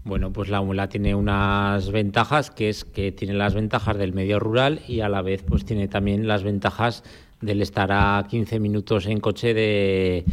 Bueno, 0.03 0.33
pues 0.33 0.49
la 0.49 0.61
muela 0.61 0.89
tiene 0.89 1.13
unas 1.13 1.91
ventajas, 1.91 2.49
que 2.49 2.69
es 2.69 2.85
que 2.85 3.11
tiene 3.11 3.35
las 3.35 3.53
ventajas 3.53 3.97
del 3.97 4.13
medio 4.13 4.39
rural 4.39 4.81
y 4.87 5.01
a 5.01 5.09
la 5.09 5.21
vez 5.21 5.43
pues 5.43 5.63
tiene 5.63 5.87
también 5.87 6.27
las 6.27 6.41
ventajas 6.41 7.03
del 7.39 7.61
estar 7.61 7.91
a 7.91 8.25
15 8.27 8.59
minutos 8.59 9.05
en 9.05 9.19
coche 9.19 9.53
de, 9.53 10.25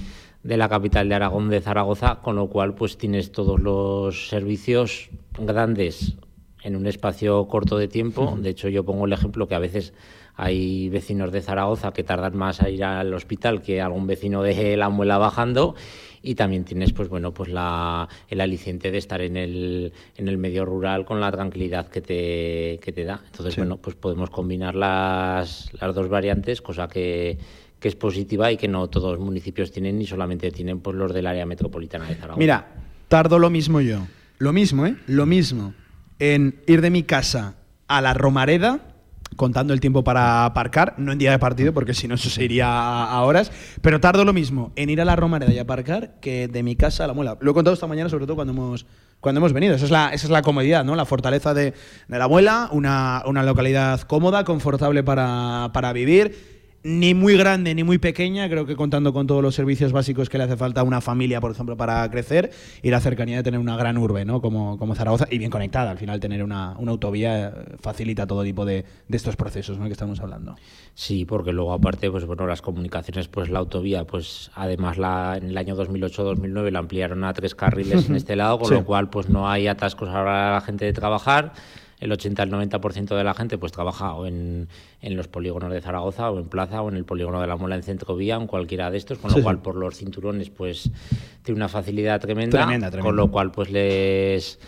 de 0.42 0.56
la 0.56 0.70
capital 0.70 1.10
de 1.10 1.16
Aragón, 1.16 1.50
de 1.50 1.60
Zaragoza, 1.60 2.20
con 2.22 2.36
lo 2.36 2.48
cual 2.48 2.74
pues 2.74 2.96
tienes 2.96 3.30
todos 3.30 3.60
los 3.60 4.28
servicios 4.28 5.10
grandes 5.38 6.14
en 6.62 6.74
un 6.74 6.86
espacio 6.86 7.46
corto 7.46 7.76
de 7.76 7.88
tiempo. 7.88 8.38
De 8.40 8.50
hecho, 8.50 8.68
yo 8.68 8.84
pongo 8.84 9.04
el 9.04 9.12
ejemplo 9.12 9.48
que 9.48 9.54
a 9.54 9.58
veces 9.58 9.92
hay 10.40 10.88
vecinos 10.88 11.32
de 11.32 11.42
Zaragoza 11.42 11.92
que 11.92 12.04
tardan 12.04 12.36
más 12.36 12.62
a 12.62 12.70
ir 12.70 12.84
al 12.84 13.12
hospital 13.12 13.60
que 13.60 13.80
algún 13.82 14.06
vecino 14.06 14.42
de 14.42 14.76
la 14.76 14.88
muela 14.88 15.18
bajando 15.18 15.74
y 16.22 16.36
también 16.36 16.64
tienes 16.64 16.92
pues 16.92 17.08
bueno 17.08 17.34
pues 17.34 17.48
la, 17.50 18.08
el 18.28 18.40
aliciente 18.40 18.90
de 18.92 18.98
estar 18.98 19.20
en 19.20 19.36
el, 19.36 19.92
en 20.16 20.28
el 20.28 20.38
medio 20.38 20.64
rural 20.64 21.04
con 21.04 21.20
la 21.20 21.30
tranquilidad 21.32 21.88
que 21.88 22.00
te, 22.00 22.78
que 22.82 22.92
te 22.92 23.04
da. 23.04 23.20
Entonces, 23.26 23.54
Sí. 23.54 23.60
bueno, 23.60 23.78
pues 23.78 23.96
podemos 23.96 24.30
combinar 24.30 24.74
las, 24.76 25.70
las 25.80 25.94
dos 25.94 26.08
variantes, 26.08 26.62
cosa 26.62 26.86
que, 26.86 27.36
que 27.80 27.88
es 27.88 27.96
positiva 27.96 28.50
y 28.52 28.56
que 28.56 28.68
no 28.68 28.86
todos 28.88 29.12
los 29.18 29.20
municipios 29.24 29.72
tienen 29.72 29.98
ni 29.98 30.06
solamente 30.06 30.50
tienen 30.52 30.78
pues 30.80 30.96
los 30.96 31.12
del 31.12 31.26
área 31.26 31.46
metropolitana 31.46 32.06
de 32.06 32.14
Zaragoza. 32.14 32.38
Mira, 32.38 32.66
tardo 33.08 33.38
lo 33.40 33.50
mismo 33.50 33.80
yo. 33.80 34.06
Lo 34.38 34.52
mismo, 34.52 34.86
¿eh? 34.86 34.94
Lo 35.08 35.26
mismo. 35.26 35.74
En 36.20 36.60
ir 36.68 36.80
de 36.80 36.90
mi 36.90 37.02
casa 37.02 37.56
a 37.88 38.00
la 38.00 38.14
Romareda, 38.14 38.87
contando 39.36 39.72
el 39.72 39.80
tiempo 39.80 40.04
para 40.04 40.44
aparcar, 40.44 40.94
no 40.98 41.12
en 41.12 41.18
día 41.18 41.30
de 41.30 41.38
partido, 41.38 41.72
porque 41.72 41.94
si 41.94 42.08
no 42.08 42.14
eso 42.14 42.30
se 42.30 42.44
iría 42.44 42.66
a, 42.68 43.22
horas, 43.22 43.52
pero 43.82 44.00
tardo 44.00 44.24
lo 44.24 44.32
mismo 44.32 44.72
en 44.76 44.90
ir 44.90 45.00
a 45.00 45.04
la 45.04 45.16
Romareda 45.16 45.52
y 45.52 45.58
aparcar 45.58 46.14
que 46.20 46.48
de 46.48 46.62
mi 46.62 46.76
casa 46.76 47.04
a 47.04 47.06
la 47.06 47.14
muela. 47.14 47.36
Lo 47.40 47.50
he 47.50 47.54
contado 47.54 47.74
esta 47.74 47.86
mañana, 47.86 48.08
sobre 48.08 48.26
todo 48.26 48.36
cuando 48.36 48.52
hemos, 48.52 48.86
cuando 49.20 49.38
hemos 49.40 49.52
venido. 49.52 49.74
Esa 49.74 49.84
es 49.84 49.90
la, 49.90 50.08
esa 50.08 50.26
es 50.26 50.30
la 50.30 50.42
comodidad, 50.42 50.84
¿no? 50.84 50.96
La 50.96 51.04
fortaleza 51.04 51.54
de, 51.54 51.74
de 52.08 52.18
la 52.18 52.28
muela, 52.28 52.68
una, 52.72 53.22
una 53.26 53.42
localidad 53.42 54.00
cómoda, 54.02 54.44
confortable 54.44 55.02
para, 55.02 55.70
para 55.72 55.92
vivir 55.92 56.57
ni 56.84 57.12
muy 57.12 57.36
grande 57.36 57.74
ni 57.74 57.82
muy 57.82 57.98
pequeña, 57.98 58.48
creo 58.48 58.64
que 58.64 58.76
contando 58.76 59.12
con 59.12 59.26
todos 59.26 59.42
los 59.42 59.54
servicios 59.54 59.92
básicos 59.92 60.28
que 60.28 60.38
le 60.38 60.44
hace 60.44 60.56
falta 60.56 60.80
a 60.80 60.84
una 60.84 61.00
familia, 61.00 61.40
por 61.40 61.50
ejemplo, 61.50 61.76
para 61.76 62.08
crecer, 62.10 62.50
y 62.82 62.90
la 62.90 63.00
cercanía 63.00 63.36
de 63.38 63.42
tener 63.42 63.58
una 63.60 63.76
gran 63.76 63.98
urbe, 63.98 64.24
¿no? 64.24 64.40
Como, 64.40 64.78
como 64.78 64.94
Zaragoza, 64.94 65.26
y 65.30 65.38
bien 65.38 65.50
conectada. 65.50 65.90
Al 65.90 65.98
final, 65.98 66.20
tener 66.20 66.42
una, 66.44 66.76
una 66.78 66.92
autovía 66.92 67.48
eh, 67.48 67.52
facilita 67.80 68.26
todo 68.26 68.42
tipo 68.44 68.64
de, 68.64 68.84
de 69.08 69.16
estos 69.16 69.34
procesos 69.36 69.78
¿no? 69.78 69.86
que 69.86 69.92
estamos 69.92 70.20
hablando. 70.20 70.54
Sí, 70.94 71.24
porque 71.24 71.52
luego 71.52 71.72
aparte, 71.72 72.10
pues 72.10 72.24
bueno, 72.24 72.46
las 72.46 72.62
comunicaciones, 72.62 73.28
pues 73.28 73.50
la 73.50 73.58
autovía, 73.58 74.04
pues 74.04 74.50
además 74.54 74.98
la, 74.98 75.36
en 75.36 75.48
el 75.48 75.58
año 75.58 75.76
2008-2009 75.76 76.70
la 76.70 76.78
ampliaron 76.78 77.24
a 77.24 77.32
tres 77.32 77.54
carriles 77.54 78.08
en 78.08 78.14
este 78.16 78.36
lado, 78.36 78.58
con 78.60 78.68
Sí. 78.68 78.74
lo 78.74 78.84
cual 78.84 79.10
pues 79.10 79.28
no 79.28 79.50
hay 79.50 79.66
atascos 79.66 80.08
ahora 80.08 80.50
a 80.50 80.54
la 80.54 80.60
gente 80.60 80.84
de 80.84 80.92
trabajar. 80.92 81.52
El 82.00 82.12
80 82.12 82.42
al 82.42 82.50
90% 82.50 83.16
de 83.16 83.24
la 83.24 83.34
gente 83.34 83.58
pues 83.58 83.72
trabaja 83.72 84.14
o 84.14 84.26
en, 84.26 84.68
en 85.02 85.16
los 85.16 85.26
polígonos 85.28 85.72
de 85.72 85.80
Zaragoza 85.80 86.30
o 86.30 86.38
en 86.38 86.48
Plaza 86.48 86.80
o 86.82 86.88
en 86.88 86.96
el 86.96 87.04
polígono 87.04 87.40
de 87.40 87.46
la 87.48 87.56
Mola 87.56 87.74
en 87.74 87.82
Centrovía, 87.82 88.36
en 88.36 88.46
cualquiera 88.46 88.90
de 88.90 88.98
estos, 88.98 89.18
con 89.18 89.30
Sí, 89.30 89.38
lo 89.38 89.42
cual 89.42 89.60
por 89.60 89.74
los 89.74 89.96
cinturones 89.96 90.48
pues 90.50 90.90
tiene 91.42 91.58
una 91.58 91.68
facilidad 91.68 92.20
tremenda, 92.20 92.58
Tremenda, 92.58 92.88
tremenda. 92.90 93.08
con 93.08 93.16
lo 93.16 93.30
cual 93.30 93.50
pues 93.50 93.70
les 93.70 94.58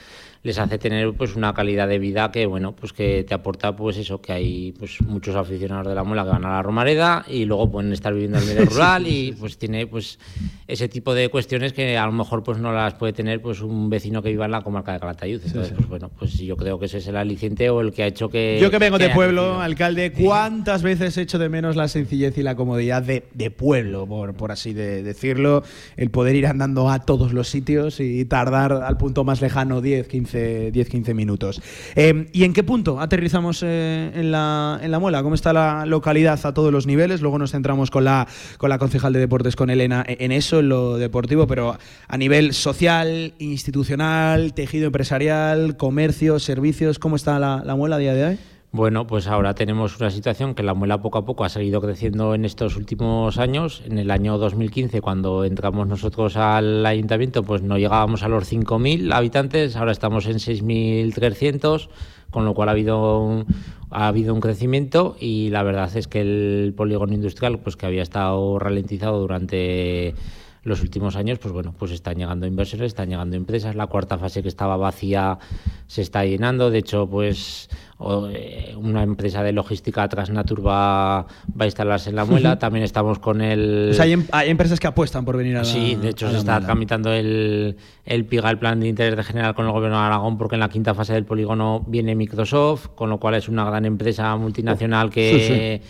les 0.42 0.58
hace 0.58 0.78
tener 0.78 1.12
pues 1.12 1.36
una 1.36 1.52
calidad 1.52 1.86
de 1.86 1.98
vida 1.98 2.30
que 2.32 2.46
bueno 2.46 2.74
pues 2.74 2.94
que 2.94 3.24
te 3.24 3.34
aporta 3.34 3.76
pues 3.76 3.98
eso 3.98 4.22
que 4.22 4.32
hay 4.32 4.72
pues 4.78 5.00
muchos 5.02 5.36
aficionados 5.36 5.86
de 5.88 5.94
la 5.94 6.02
muela 6.02 6.24
que 6.24 6.30
van 6.30 6.44
a 6.46 6.50
la 6.50 6.62
Romareda 6.62 7.26
y 7.28 7.44
luego 7.44 7.70
pueden 7.70 7.92
estar 7.92 8.14
viviendo 8.14 8.38
en 8.38 8.44
el 8.48 8.54
medio 8.54 8.64
rural 8.70 9.06
y 9.06 9.32
pues 9.32 9.58
tiene 9.58 9.86
pues 9.86 10.18
ese 10.66 10.88
tipo 10.88 11.12
de 11.12 11.28
cuestiones 11.28 11.74
que 11.74 11.98
a 11.98 12.06
lo 12.06 12.12
mejor 12.12 12.42
pues 12.42 12.56
no 12.58 12.72
las 12.72 12.94
puede 12.94 13.12
tener 13.12 13.42
pues 13.42 13.60
un 13.60 13.90
vecino 13.90 14.22
que 14.22 14.30
viva 14.30 14.46
en 14.46 14.52
la 14.52 14.62
comarca 14.62 14.94
de 14.94 15.00
Calatayud 15.00 15.42
entonces 15.44 15.74
pues 15.76 15.88
bueno 15.88 16.10
pues 16.18 16.38
yo 16.38 16.56
creo 16.56 16.78
que 16.78 16.86
ese 16.86 16.98
es 16.98 17.06
el 17.06 17.16
aliciente 17.16 17.68
o 17.68 17.82
el 17.82 17.92
que 17.92 18.04
ha 18.04 18.06
hecho 18.06 18.30
que 18.30 18.58
Yo 18.62 18.70
que 18.70 18.78
vengo 18.78 18.98
de 18.98 19.10
pueblo, 19.10 19.42
crecido. 19.42 19.60
alcalde, 19.60 20.12
¿cuántas 20.12 20.82
veces 20.82 21.18
he 21.18 21.22
hecho 21.22 21.38
de 21.38 21.50
menos 21.50 21.76
la 21.76 21.88
sencillez 21.88 22.38
y 22.38 22.42
la 22.42 22.54
comodidad 22.54 23.02
de, 23.02 23.24
de 23.34 23.50
pueblo, 23.50 24.06
por, 24.06 24.34
por 24.34 24.52
así 24.52 24.72
de 24.72 25.02
decirlo? 25.02 25.62
El 25.96 26.10
poder 26.10 26.34
ir 26.36 26.46
andando 26.46 26.88
a 26.88 27.00
todos 27.00 27.32
los 27.34 27.48
sitios 27.48 28.00
y 28.00 28.24
tardar 28.24 28.72
al 28.72 28.96
punto 28.96 29.24
más 29.24 29.40
lejano 29.42 29.80
10, 29.80 30.08
15, 30.08 30.29
10, 30.32 30.88
15 30.88 31.14
minutos. 31.14 31.62
Eh, 31.96 32.28
¿Y 32.32 32.44
en 32.44 32.52
qué 32.52 32.62
punto 32.62 33.00
aterrizamos 33.00 33.62
eh, 33.62 34.10
en, 34.14 34.30
la, 34.30 34.78
en 34.82 34.90
la 34.90 34.98
muela? 34.98 35.22
¿Cómo 35.22 35.34
está 35.34 35.52
la 35.52 35.86
localidad 35.86 36.38
a 36.44 36.54
todos 36.54 36.72
los 36.72 36.86
niveles? 36.86 37.20
Luego 37.20 37.38
nos 37.38 37.52
centramos 37.52 37.90
con 37.90 38.04
la, 38.04 38.26
con 38.58 38.70
la 38.70 38.78
concejal 38.78 39.12
de 39.12 39.20
deportes, 39.20 39.56
con 39.56 39.70
Elena, 39.70 40.04
e, 40.06 40.16
en 40.20 40.32
eso, 40.32 40.60
en 40.60 40.68
lo 40.68 40.96
deportivo, 40.96 41.46
pero 41.46 41.76
a 42.08 42.16
nivel 42.18 42.52
social, 42.52 43.34
institucional, 43.38 44.54
tejido 44.54 44.86
empresarial, 44.86 45.76
comercio, 45.76 46.38
servicios, 46.38 46.98
¿cómo 46.98 47.16
está 47.16 47.38
la, 47.38 47.62
la 47.64 47.74
muela 47.74 47.96
a 47.96 47.98
día 47.98 48.14
de 48.14 48.24
hoy? 48.24 48.38
Bueno, 48.72 49.04
pues 49.04 49.26
ahora 49.26 49.52
tenemos 49.56 49.98
una 49.98 50.10
situación 50.10 50.54
que 50.54 50.62
la 50.62 50.74
muela 50.74 51.02
poco 51.02 51.18
a 51.18 51.24
poco 51.24 51.42
ha 51.42 51.48
seguido 51.48 51.80
creciendo 51.80 52.36
en 52.36 52.44
estos 52.44 52.76
últimos 52.76 53.36
años. 53.38 53.82
En 53.84 53.98
el 53.98 54.12
año 54.12 54.38
2015, 54.38 55.00
cuando 55.00 55.44
entramos 55.44 55.88
nosotros 55.88 56.36
al 56.36 56.86
ayuntamiento, 56.86 57.42
pues 57.42 57.62
no 57.62 57.78
llegábamos 57.78 58.22
a 58.22 58.28
los 58.28 58.44
5.000 58.44 59.12
habitantes, 59.12 59.74
ahora 59.74 59.90
estamos 59.90 60.26
en 60.26 60.36
6.300, 60.36 61.88
con 62.30 62.44
lo 62.44 62.54
cual 62.54 62.68
ha 62.68 62.72
habido 62.72 63.18
un, 63.18 63.46
ha 63.90 64.06
habido 64.06 64.32
un 64.32 64.40
crecimiento 64.40 65.16
y 65.18 65.50
la 65.50 65.64
verdad 65.64 65.90
es 65.96 66.06
que 66.06 66.20
el 66.20 66.72
polígono 66.76 67.12
industrial, 67.12 67.58
pues 67.58 67.76
que 67.76 67.86
había 67.86 68.02
estado 68.02 68.56
ralentizado 68.60 69.18
durante 69.18 70.14
los 70.62 70.82
últimos 70.82 71.16
años, 71.16 71.38
pues 71.38 71.52
bueno, 71.52 71.74
pues 71.76 71.90
están 71.90 72.16
llegando 72.16 72.46
inversiones, 72.46 72.88
están 72.88 73.08
llegando 73.08 73.36
empresas. 73.36 73.74
La 73.74 73.86
cuarta 73.86 74.18
fase 74.18 74.42
que 74.42 74.48
estaba 74.48 74.76
vacía 74.76 75.38
se 75.86 76.02
está 76.02 76.24
llenando. 76.24 76.70
De 76.70 76.78
hecho, 76.78 77.08
pues 77.08 77.70
o, 78.02 78.28
eh, 78.32 78.74
una 78.76 79.02
empresa 79.02 79.42
de 79.42 79.52
logística 79.52 80.08
Transnatur 80.08 80.66
va, 80.66 81.20
va 81.22 81.26
a 81.60 81.64
instalarse 81.66 82.08
en 82.10 82.16
la 82.16 82.24
muela. 82.24 82.58
También 82.58 82.82
estamos 82.84 83.18
con 83.18 83.42
el. 83.42 83.90
O 83.90 83.94
sea, 83.94 84.04
hay, 84.06 84.12
em- 84.14 84.26
hay 84.32 84.48
empresas 84.48 84.80
que 84.80 84.86
apuestan 84.86 85.24
por 85.26 85.36
venir 85.36 85.56
a 85.56 85.60
la 85.60 85.64
Sí, 85.66 85.96
de 85.96 86.08
hecho 86.08 86.30
se 86.30 86.38
está 86.38 86.52
muela. 86.54 86.66
tramitando 86.66 87.12
el, 87.12 87.76
el 88.06 88.24
PIGA, 88.24 88.50
el 88.50 88.58
Plan 88.58 88.80
de 88.80 88.88
Interés 88.88 89.16
de 89.16 89.22
General 89.22 89.54
con 89.54 89.66
el 89.66 89.72
Gobierno 89.72 89.98
de 89.98 90.04
Aragón, 90.06 90.38
porque 90.38 90.56
en 90.56 90.60
la 90.60 90.70
quinta 90.70 90.94
fase 90.94 91.12
del 91.12 91.24
polígono 91.26 91.84
viene 91.86 92.14
Microsoft, 92.14 92.88
con 92.94 93.10
lo 93.10 93.18
cual 93.20 93.34
es 93.34 93.48
una 93.48 93.64
gran 93.66 93.84
empresa 93.84 94.34
multinacional 94.36 95.10
que, 95.10 95.82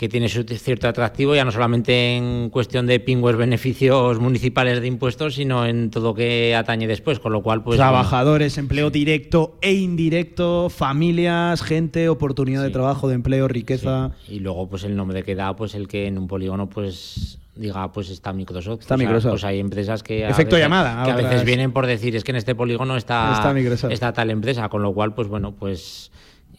que 0.00 0.08
tiene 0.08 0.30
su 0.30 0.44
cierto 0.44 0.88
atractivo, 0.88 1.34
ya 1.34 1.44
no 1.44 1.52
solamente 1.52 2.16
en 2.16 2.48
cuestión 2.48 2.86
de 2.86 3.00
pingües 3.00 3.36
beneficios 3.36 4.18
municipales 4.18 4.80
de 4.80 4.86
impuestos, 4.86 5.34
sino 5.34 5.66
en 5.66 5.90
todo 5.90 6.14
que 6.14 6.56
atañe 6.56 6.86
después, 6.86 7.20
con 7.20 7.34
lo 7.34 7.42
cual 7.42 7.62
pues... 7.62 7.76
bueno, 7.76 7.90
Trabajadores, 7.90 8.56
empleo 8.56 8.88
directo 8.88 9.58
e 9.60 9.74
indirecto, 9.74 10.70
familias, 10.70 11.60
gente, 11.60 12.08
oportunidad 12.08 12.62
de 12.62 12.70
trabajo, 12.70 13.08
de 13.08 13.16
empleo, 13.16 13.46
riqueza. 13.46 14.12
Y 14.26 14.38
luego, 14.38 14.70
pues 14.70 14.84
el 14.84 14.96
nombre 14.96 15.22
que 15.22 15.34
da, 15.34 15.54
pues 15.54 15.74
el 15.74 15.86
que 15.86 16.06
en 16.06 16.16
un 16.16 16.28
polígono, 16.28 16.70
pues 16.70 17.38
diga 17.54 17.92
pues 17.92 18.08
está 18.08 18.32
Microsoft. 18.32 18.80
Está 18.80 18.96
Microsoft. 18.96 19.32
Pues 19.32 19.44
hay 19.44 19.60
empresas 19.60 20.02
que, 20.02 20.24
a 20.24 20.28
veces, 20.28 20.38
Efecto 20.38 20.56
veces, 20.56 20.64
llamada, 20.64 21.04
que 21.04 21.10
a 21.10 21.16
veces 21.16 21.44
vienen 21.44 21.72
por 21.72 21.86
decir 21.86 22.16
es 22.16 22.24
que 22.24 22.30
en 22.30 22.36
este 22.36 22.54
polígono 22.54 22.96
está, 22.96 23.52
está 23.90 24.14
tal 24.14 24.30
empresa, 24.30 24.70
con 24.70 24.82
lo 24.82 24.94
cual 24.94 25.12
pues 25.12 25.28
bueno 25.28 25.52
pues 25.52 26.10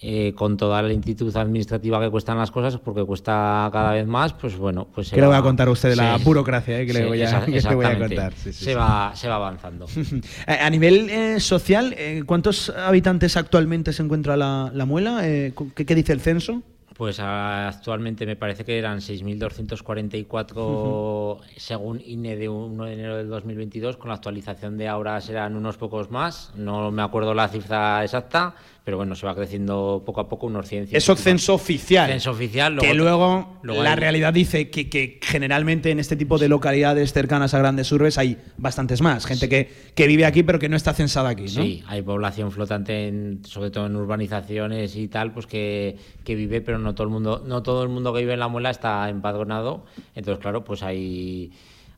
eh, 0.03 0.33
con 0.35 0.57
toda 0.57 0.81
la 0.81 0.87
lentitud 0.87 1.35
administrativa 1.37 1.99
que 2.01 2.09
cuestan 2.09 2.35
las 2.37 2.49
cosas, 2.49 2.77
porque 2.77 3.03
cuesta 3.03 3.69
cada 3.71 3.91
vez 3.93 4.07
más, 4.07 4.33
pues 4.33 4.57
bueno, 4.57 4.87
pues 4.93 5.09
se 5.09 5.15
¿Qué 5.15 5.21
le 5.21 5.27
voy 5.27 5.33
va- 5.33 5.39
a 5.39 5.43
contar 5.43 5.67
a 5.67 5.71
usted 5.71 5.89
de 5.89 5.95
la 5.95 6.17
Sí. 6.17 6.23
burocracia, 6.23 6.79
eh, 6.79 6.87
que 6.87 6.93
le 6.93 6.99
Sí, 7.01 7.05
voy 7.05 7.21
a- 7.21 7.41
que 7.45 7.61
le 7.61 7.75
voy 7.75 7.85
a 7.85 7.99
contar? 7.99 8.33
Sí, 8.33 8.51
se. 8.51 8.73
Va, 8.75 9.11
se 9.15 9.27
va 9.27 9.35
avanzando. 9.35 9.85
A 10.47 10.69
nivel 10.71 11.07
eh, 11.09 11.39
social, 11.39 11.93
eh, 11.97 12.23
¿cuántos 12.25 12.69
habitantes 12.71 13.37
actualmente 13.37 13.93
se 13.93 14.01
encuentra 14.01 14.35
la, 14.35 14.71
la 14.73 14.85
muela? 14.85 15.19
Eh, 15.27 15.53
¿qué, 15.75 15.85
qué 15.85 15.93
dice 15.95 16.13
el 16.13 16.21
censo? 16.21 16.63
Pues 16.97 17.19
actualmente 17.19 18.25
me 18.27 18.35
parece 18.35 18.63
que 18.65 18.77
eran 18.77 19.01
6.244 19.01 21.39
según 21.57 22.01
INE 22.05 22.35
de 22.35 22.49
1 22.49 22.83
de 22.85 22.93
enero 22.93 23.17
del 23.17 23.29
2022. 23.29 23.97
Con 23.97 24.09
la 24.09 24.15
actualización 24.15 24.77
de 24.77 24.87
ahora 24.87 25.19
serán 25.21 25.55
unos 25.55 25.77
pocos 25.77 26.11
más. 26.11 26.51
No 26.55 26.91
me 26.91 27.01
acuerdo 27.01 27.33
la 27.33 27.47
cifra 27.47 28.03
exacta, 28.03 28.53
pero 28.83 28.97
bueno, 28.97 29.13
se 29.15 29.25
va 29.27 29.35
creciendo 29.35 30.01
poco 30.05 30.21
a 30.21 30.27
poco 30.27 30.47
unos 30.47 30.67
100. 30.67 30.87
100 30.87 30.97
Eso 30.97 31.15
censo 31.15 31.53
oficial. 31.53 32.09
Censo 32.09 32.31
oficial. 32.31 32.77
que 32.79 32.93
luego, 32.95 33.59
luego 33.61 33.83
la 33.83 33.91
hay- 33.91 33.99
realidad 33.99 34.33
dice 34.33 34.69
que, 34.71 34.89
que 34.89 35.19
generalmente 35.21 35.91
en 35.91 35.99
este 35.99 36.15
tipo 36.15 36.37
de 36.39 36.49
localidades 36.49 37.13
cercanas 37.13 37.53
a 37.53 37.59
grandes 37.59 37.91
urbes 37.91 38.17
hay 38.17 38.37
bastantes 38.57 39.01
más. 39.01 39.25
Gente 39.27 39.47
que, 39.47 39.69
que 39.93 40.07
vive 40.07 40.25
aquí 40.25 40.41
pero 40.41 40.57
que 40.57 40.67
no 40.67 40.75
está 40.75 40.93
censada 40.93 41.29
aquí, 41.29 41.43
¿no? 41.43 41.49
Sí, 41.61 41.83
hay 41.87 42.01
población 42.01 42.51
flotante, 42.51 43.07
en- 43.07 43.41
sobre 43.45 43.69
todo 43.69 43.85
en 43.85 43.95
urbanizaciones 43.95 44.95
y 44.95 45.07
tal, 45.07 45.31
pues 45.31 45.45
que, 45.45 45.97
que 46.23 46.33
vive, 46.35 46.61
pero 46.61 46.79
no 46.79 46.95
todo 46.95 47.03
el 47.05 47.11
mundo, 47.13 47.43
no 47.45 47.61
todo 47.61 47.83
el 47.83 47.89
mundo 47.89 48.11
que 48.13 48.21
vive 48.21 48.33
en 48.33 48.39
la 48.39 48.47
muela 48.47 48.71
está 48.71 49.07
empadronado. 49.09 49.85
Entonces, 50.15 50.41
claro, 50.41 50.63
pues 50.63 50.81
hay, 50.81 51.51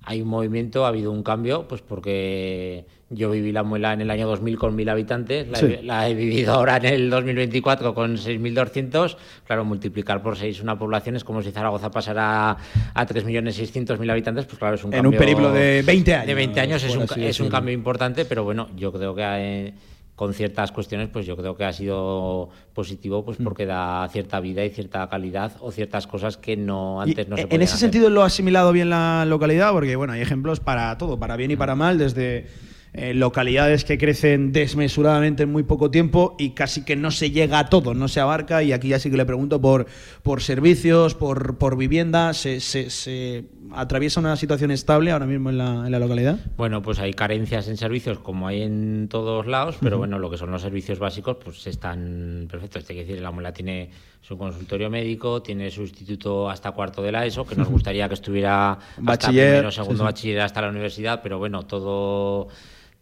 hay 0.03 0.22
un 0.22 0.27
movimiento, 0.27 0.84
ha 0.85 0.89
habido 0.89 1.11
un 1.11 1.23
cambio, 1.23 1.65
pues 1.68 1.81
porque 1.81 2.85
yo 3.15 3.31
viví 3.31 3.52
la 3.52 3.64
muela 3.64 3.94
en 3.94 4.02
el 4.02 4.10
año 4.11 4.27
2000 4.27 4.57
con 4.57 4.76
1.000 4.77 4.90
habitantes, 4.91 5.48
la, 5.48 5.57
Sí. 5.57 5.65
he, 5.80 5.84
la 5.84 6.10
he 6.10 6.14
vivido 6.14 6.53
ahora 6.56 6.77
en 6.77 6.85
el 6.85 7.10
2024 7.10 7.94
con 7.94 8.18
6.200. 8.18 9.15
Claro, 9.45 9.65
multiplicar 9.65 10.22
por 10.22 10.38
6 10.38 10.61
una 10.61 10.77
población 10.77 11.15
es 11.15 11.23
como 11.23 11.41
si 11.41 11.52
Zaragoza 11.52 11.91
pasara 11.91 12.52
a 12.94 13.06
3.600.000 13.07 14.11
habitantes, 14.11 14.45
pues 14.45 14.57
claro, 14.60 14.76
es 14.76 14.84
un 14.84 14.94
En 14.94 14.99
un 15.06 15.11
cambio... 15.14 15.19
periplo 15.19 15.52
de 15.52 15.81
20 15.84 16.14
años, 16.15 16.27
De 16.27 16.34
20 16.34 16.60
años 16.60 16.84
es 16.84 16.95
un, 16.95 17.06
es 17.22 17.40
un 17.40 17.49
cambio 17.49 17.73
importante, 17.73 18.26
pero 18.26 18.44
bueno, 18.44 18.69
yo 18.76 18.91
creo 18.91 19.14
que 19.15 19.23
eh, 19.26 19.73
con 20.15 20.31
ciertas 20.34 20.72
cuestiones, 20.72 21.10
pues 21.10 21.26
yo 21.26 21.35
creo 21.35 21.56
que 21.57 21.65
ha 21.65 21.73
sido 21.73 22.49
positivo, 22.73 23.22
Mm. 23.22 23.26
pues 23.26 23.38
porque 23.44 23.65
da 23.65 24.07
cierta 24.11 24.40
vida 24.40 24.64
y 24.64 24.69
cierta 24.69 25.10
calidad 25.10 25.53
o 25.60 25.72
ciertas 25.72 26.06
cosas 26.06 26.38
que 26.38 26.56
no 26.56 27.02
Y, 27.06 27.10
antes 27.10 27.27
no 27.27 27.35
se 27.35 27.41
en 27.44 27.48
podían 27.49 27.61
ese 27.64 27.73
hacer. 27.76 27.80
sentido 27.91 28.10
lo 28.11 28.22
ha 28.22 28.27
asimilado 28.27 28.72
bien 28.72 28.90
la 28.91 29.26
localidad, 29.26 29.72
porque 29.72 29.95
bueno, 29.95 30.14
hay 30.14 30.22
ejemplos 30.22 30.60
para 30.60 30.95
todo, 30.99 31.18
para 31.19 31.35
bien 31.35 31.49
y 31.52 31.56
para 31.56 31.73
mal, 31.76 31.98
desde 31.98 32.45
eh, 32.94 33.14
localidades 33.15 33.84
que 33.86 33.98
crecen 33.98 34.52
desmesuradamente 34.52 35.44
en 35.44 35.52
muy 35.52 35.64
poco 35.64 35.90
tiempo 35.90 36.36
y 36.38 36.52
casi 36.52 36.86
que 36.86 36.95
no 36.95 37.10
se 37.11 37.32
llega 37.32 37.60
a 37.60 37.70
todo, 37.70 37.94
no 37.95 38.07
se 38.07 38.20
abarca. 38.20 38.61
Y 38.61 38.72
aquí 38.72 38.90
ya 38.90 38.99
sí 38.99 39.10
que 39.10 39.18
le 39.18 39.26
pregunto 39.26 39.60
por, 39.60 39.88
por 40.22 40.41
servicios, 40.44 41.15
por, 41.15 41.57
por 41.57 41.76
vivienda, 41.76 42.34
¿se, 42.34 42.60
se- 42.60 42.90
se 42.91 43.45
atraviesa 43.72 44.20
una 44.20 44.36
situación 44.36 44.70
estable 44.70 45.11
ahora 45.11 45.26
mismo 45.26 45.49
en 45.49 45.57
la, 45.57 45.86
en 45.86 45.91
la 45.91 45.98
localidad? 45.99 46.38
Bueno, 46.56 46.82
pues 46.84 46.99
hay 46.99 47.14
carencias 47.14 47.68
en 47.68 47.78
servicios 47.78 48.20
como 48.20 48.48
hay 48.48 48.61
en 48.61 49.07
todos 49.10 49.48
lados, 49.48 49.78
pero 49.82 49.98
bueno, 49.98 50.20
lo 50.20 50.30
que 50.30 50.38
son 50.38 50.52
los 50.52 50.61
servicios 50.61 50.99
básicos, 50.99 51.38
pues 51.44 51.65
están 51.65 52.48
perfectos. 52.49 52.88
Hay 52.90 52.95
que 52.95 53.06
decir, 53.06 53.22
la 53.22 53.32
muela 53.32 53.52
tiene 53.53 53.90
su 54.22 54.38
consultorio 54.38 54.90
médico, 54.90 55.41
tiene 55.41 55.72
su 55.72 55.82
instituto 55.82 56.49
hasta 56.49 56.72
cuarto 56.72 57.02
de 57.02 57.11
la 57.11 57.26
ESO, 57.26 57.45
que 57.45 57.56
nos 57.56 57.68
gustaría 57.68 58.07
que 58.07 58.14
estuviera 58.14 58.74
hasta 58.74 59.02
Bachiller, 59.02 59.48
primero, 59.49 59.72
sí, 59.72 59.76
segundo 59.78 59.98
sí. 59.99 60.06
bachiller 60.06 60.41
hasta 60.41 60.61
la 60.61 60.70
universidad, 60.70 61.22
pero 61.24 61.40
bueno, 61.40 61.64
todo 61.64 62.48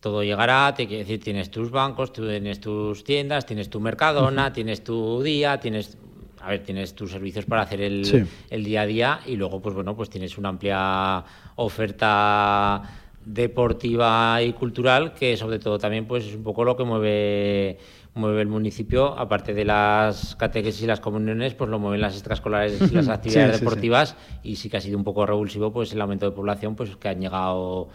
todo 0.02 0.24
llegará, 0.24 0.74
te 0.76 0.88
quiere 0.88 1.04
decir, 1.04 1.24
tienes 1.24 1.50
tus 1.50 1.72
bancos, 1.72 2.12
tienes 2.12 2.60
tus 2.60 3.04
tiendas, 3.06 3.46
tienes 3.46 3.70
tu 3.70 3.80
Mercadona, 3.80 4.52
tienes 4.52 4.84
tu 4.84 5.22
día, 5.22 5.60
tienes 5.60 5.98
a 6.44 6.50
ver, 6.50 6.64
tienes 6.64 6.96
tus 6.96 7.12
servicios 7.12 7.46
para 7.46 7.62
hacer 7.62 7.82
el, 7.82 8.04
Sí. 8.04 8.24
el 8.50 8.64
día 8.64 8.82
a 8.82 8.86
día 8.88 9.20
y 9.28 9.36
luego, 9.36 9.62
pues 9.62 9.76
bueno, 9.76 9.96
pues 9.96 10.10
tienes 10.10 10.40
una 10.40 10.50
amplia 10.50 11.24
oferta 11.56 12.82
deportiva 13.24 14.42
y 14.42 14.54
cultural 14.54 15.14
que 15.14 15.38
sobre 15.38 15.60
todo 15.60 15.78
también 15.78 16.08
pues 16.08 16.26
es 16.26 16.34
un 16.36 16.42
poco 16.44 16.64
lo 16.64 16.76
que 16.76 16.84
mueve 16.84 17.78
mueve 18.16 18.42
el 18.42 18.48
municipio 18.48 19.18
aparte 19.18 19.54
de 19.54 19.64
las 19.64 20.36
catequesis 20.36 20.82
y 20.82 20.88
las 20.88 21.00
comuniones 21.00 21.54
pues 21.54 21.70
lo 21.70 21.78
mueven 21.78 22.02
las 22.02 22.14
extraescolares 22.16 22.82
y 22.92 22.96
las 22.96 23.08
actividades 23.10 23.52
sí, 23.52 23.60
sí. 23.60 23.64
deportivas 23.64 24.16
y 24.42 24.56
sí 24.56 24.70
que 24.72 24.78
ha 24.78 24.82
sido 24.82 24.98
un 24.98 25.04
poco 25.04 25.26
revulsivo 25.28 25.72
pues 25.72 25.94
el 25.94 26.02
aumento 26.02 26.26
de 26.26 26.32
población 26.36 26.76
pues 26.76 26.96
que 26.98 27.10
han 27.10 27.22
llegado 27.22 27.90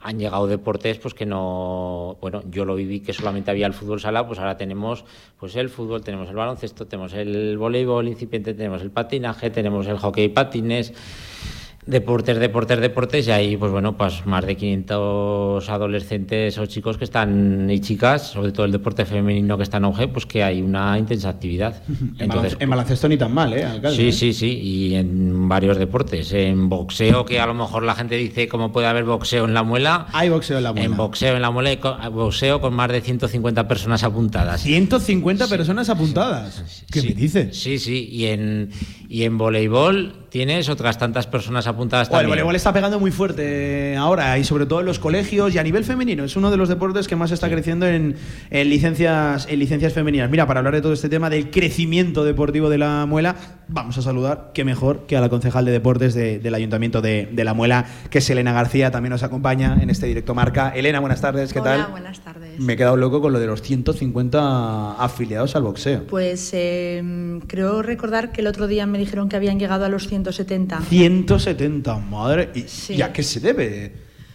han 0.00 0.18
llegado 0.18 0.46
deportes 0.46 0.98
pues 0.98 1.14
que 1.14 1.26
no 1.26 2.16
bueno 2.20 2.42
yo 2.50 2.64
lo 2.64 2.74
viví 2.74 3.00
que 3.00 3.12
solamente 3.12 3.50
había 3.50 3.66
el 3.66 3.72
fútbol 3.72 4.00
sala 4.00 4.26
pues 4.26 4.38
ahora 4.38 4.56
tenemos 4.56 5.04
pues 5.38 5.56
el 5.56 5.68
fútbol 5.68 6.02
tenemos 6.02 6.28
el 6.28 6.36
baloncesto 6.36 6.86
tenemos 6.86 7.12
el 7.14 7.56
voleibol 7.58 8.08
incipiente 8.08 8.54
tenemos 8.54 8.82
el 8.82 8.90
patinaje 8.90 9.50
tenemos 9.50 9.86
el 9.86 9.98
hockey 9.98 10.28
patines 10.28 10.92
deportes 11.86 12.38
deportes 12.38 12.80
deportes 12.80 13.26
y 13.28 13.30
ahí 13.30 13.56
pues 13.56 13.70
bueno 13.70 13.96
pues 13.96 14.26
más 14.26 14.44
de 14.44 14.56
500 14.56 15.68
adolescentes 15.70 16.58
o 16.58 16.66
chicos 16.66 16.98
que 16.98 17.04
están 17.04 17.68
y 17.70 17.80
chicas 17.80 18.28
sobre 18.32 18.50
todo 18.52 18.66
el 18.66 18.72
deporte 18.72 19.04
femenino 19.04 19.56
que 19.56 19.62
está 19.62 19.76
en 19.76 19.84
auge 19.84 20.08
pues 20.08 20.26
que 20.26 20.42
hay 20.42 20.62
una 20.62 20.98
intensa 20.98 21.28
actividad 21.28 21.82
En, 22.18 22.28
baloncesto, 22.28 22.58
en 22.64 22.70
baloncesto 22.70 23.08
ni 23.08 23.16
tan 23.16 23.32
mal, 23.32 23.52
¿eh, 23.52 23.64
alcalde? 23.64 23.96
Sí, 23.96 24.12
sí, 24.12 24.32
sí, 24.32 24.48
y 24.58 24.94
en 24.94 25.48
varios 25.48 25.76
deportes. 25.76 26.32
En 26.32 26.68
boxeo, 26.68 27.24
que 27.24 27.38
a 27.40 27.46
lo 27.46 27.52
mejor 27.54 27.82
la 27.82 27.94
gente 27.94 28.16
dice 28.16 28.48
cómo 28.48 28.72
puede 28.72 28.86
haber 28.86 29.04
boxeo 29.04 29.44
en 29.44 29.52
la 29.54 29.62
muela. 29.62 30.06
Hay 30.12 30.28
boxeo 30.30 30.56
en 30.58 30.64
la 30.64 30.72
muela. 30.72 30.86
En 30.86 30.96
boxeo 30.96 31.36
en 31.36 31.42
la 31.42 31.50
muela 31.50 31.70
hay 31.70 31.76
co- 31.76 31.96
boxeo 32.10 32.60
con 32.60 32.74
más 32.74 32.90
de 32.90 33.00
150 33.02 33.68
personas 33.68 34.02
apuntadas. 34.02 34.62
150 34.62 35.46
personas 35.48 35.88
apuntadas. 35.90 36.84
¿Qué 36.90 37.02
me 37.02 37.08
dices? 37.12 37.56
Sí, 37.56 37.78
sí, 37.78 38.08
y 38.10 38.26
en, 38.26 38.70
y 39.08 39.22
en 39.24 39.38
voleibol 39.38 40.14
tienes 40.30 40.68
otras 40.68 40.98
tantas 40.98 41.26
personas 41.26 41.66
apuntadas 41.66 42.08
Bueno, 42.08 42.20
el 42.20 42.24
también. 42.24 42.32
voleibol 42.44 42.56
está 42.56 42.72
pegando 42.72 43.00
muy 43.00 43.10
fuerte 43.10 43.96
ahora 43.96 44.36
y 44.38 44.44
sobre 44.44 44.66
todo 44.66 44.80
en 44.80 44.86
los 44.86 44.98
colegios 44.98 45.54
y 45.54 45.58
a 45.58 45.62
nivel 45.62 45.84
femenino. 45.84 46.24
Es 46.24 46.36
uno 46.36 46.50
de 46.50 46.56
los 46.56 46.68
deportes 46.68 47.08
que 47.08 47.16
más 47.16 47.30
está 47.30 47.48
creciendo 47.48 47.86
en, 47.86 48.16
en 48.50 48.68
licencias, 48.68 49.46
en 49.48 49.58
licencias 49.58 49.92
femeninas. 49.92 50.28
Mira, 50.30 50.46
para 50.46 50.60
hablar 50.60 50.74
de 50.74 50.82
todo 50.82 50.92
este 50.92 51.08
tema 51.08 51.30
del 51.30 51.50
crecimiento 51.50 52.24
deportivo 52.24 52.68
de 52.68 52.78
la 52.78 53.06
Muela, 53.06 53.36
vamos 53.68 53.96
a 53.98 54.02
saludar, 54.02 54.50
qué 54.52 54.64
mejor 54.64 55.06
que 55.06 55.16
a 55.16 55.20
la 55.20 55.28
concejal 55.28 55.64
de 55.64 55.72
deportes 55.72 56.12
de- 56.14 56.38
del 56.38 56.54
Ayuntamiento 56.54 57.00
de, 57.00 57.28
de 57.32 57.44
la 57.44 57.54
Muela, 57.54 57.86
que 58.10 58.18
es 58.18 58.28
Elena 58.28 58.52
García, 58.52 58.90
también 58.90 59.10
nos 59.12 59.22
acompaña 59.22 59.78
en 59.80 59.88
este 59.90 60.06
directo 60.06 60.34
marca. 60.34 60.70
Elena, 60.74 61.00
buenas 61.00 61.20
tardes, 61.20 61.52
¿qué 61.52 61.60
Hola, 61.60 61.76
tal? 61.82 61.90
buenas 61.92 62.20
tardes. 62.20 62.58
Me 62.60 62.74
he 62.74 62.76
quedado 62.76 62.96
loco 62.96 63.20
con 63.22 63.32
lo 63.32 63.38
de 63.38 63.46
los 63.46 63.62
150 63.62 64.92
afiliados 65.02 65.56
al 65.56 65.62
boxeo. 65.62 66.04
Pues 66.08 66.50
eh, 66.52 67.40
creo 67.46 67.82
recordar 67.82 68.32
que 68.32 68.40
el 68.40 68.46
otro 68.46 68.66
día 68.66 68.86
me 68.86 68.95
dijeron 68.96 69.28
que 69.28 69.36
habían 69.36 69.58
llegado 69.58 69.84
a 69.84 69.88
los 69.88 70.06
170. 70.08 70.80
170, 70.80 71.98
madre. 71.98 72.50
¿Y, 72.54 72.62
Sí. 72.62 72.94
¿y 72.94 73.02
a 73.02 73.12
qué 73.12 73.22
se 73.22 73.40
debe? 73.40 73.92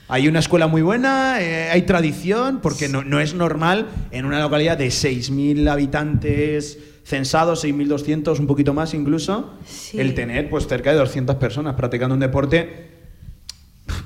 Hay 0.07 0.27
una 0.27 0.39
escuela 0.39 0.67
muy 0.67 0.81
buena, 0.81 1.41
eh, 1.41 1.69
hay 1.69 1.83
tradición, 1.83 2.59
porque 2.61 2.89
no, 2.89 3.01
no 3.03 3.19
es 3.21 3.33
normal 3.33 3.87
en 4.11 4.25
una 4.25 4.41
localidad 4.41 4.77
de 4.77 4.87
6.000 4.87 5.69
habitantes 5.69 6.77
censados, 7.03 7.63
6.200, 7.63 8.39
un 8.39 8.47
poquito 8.47 8.73
más 8.73 8.93
incluso, 8.93 9.53
el 9.93 10.13
tener 10.13 10.49
pues 10.49 10.67
cerca 10.67 10.91
de 10.91 10.97
200 10.97 11.35
personas 11.37 11.75
practicando 11.75 12.13
un 12.13 12.19
deporte, 12.19 12.90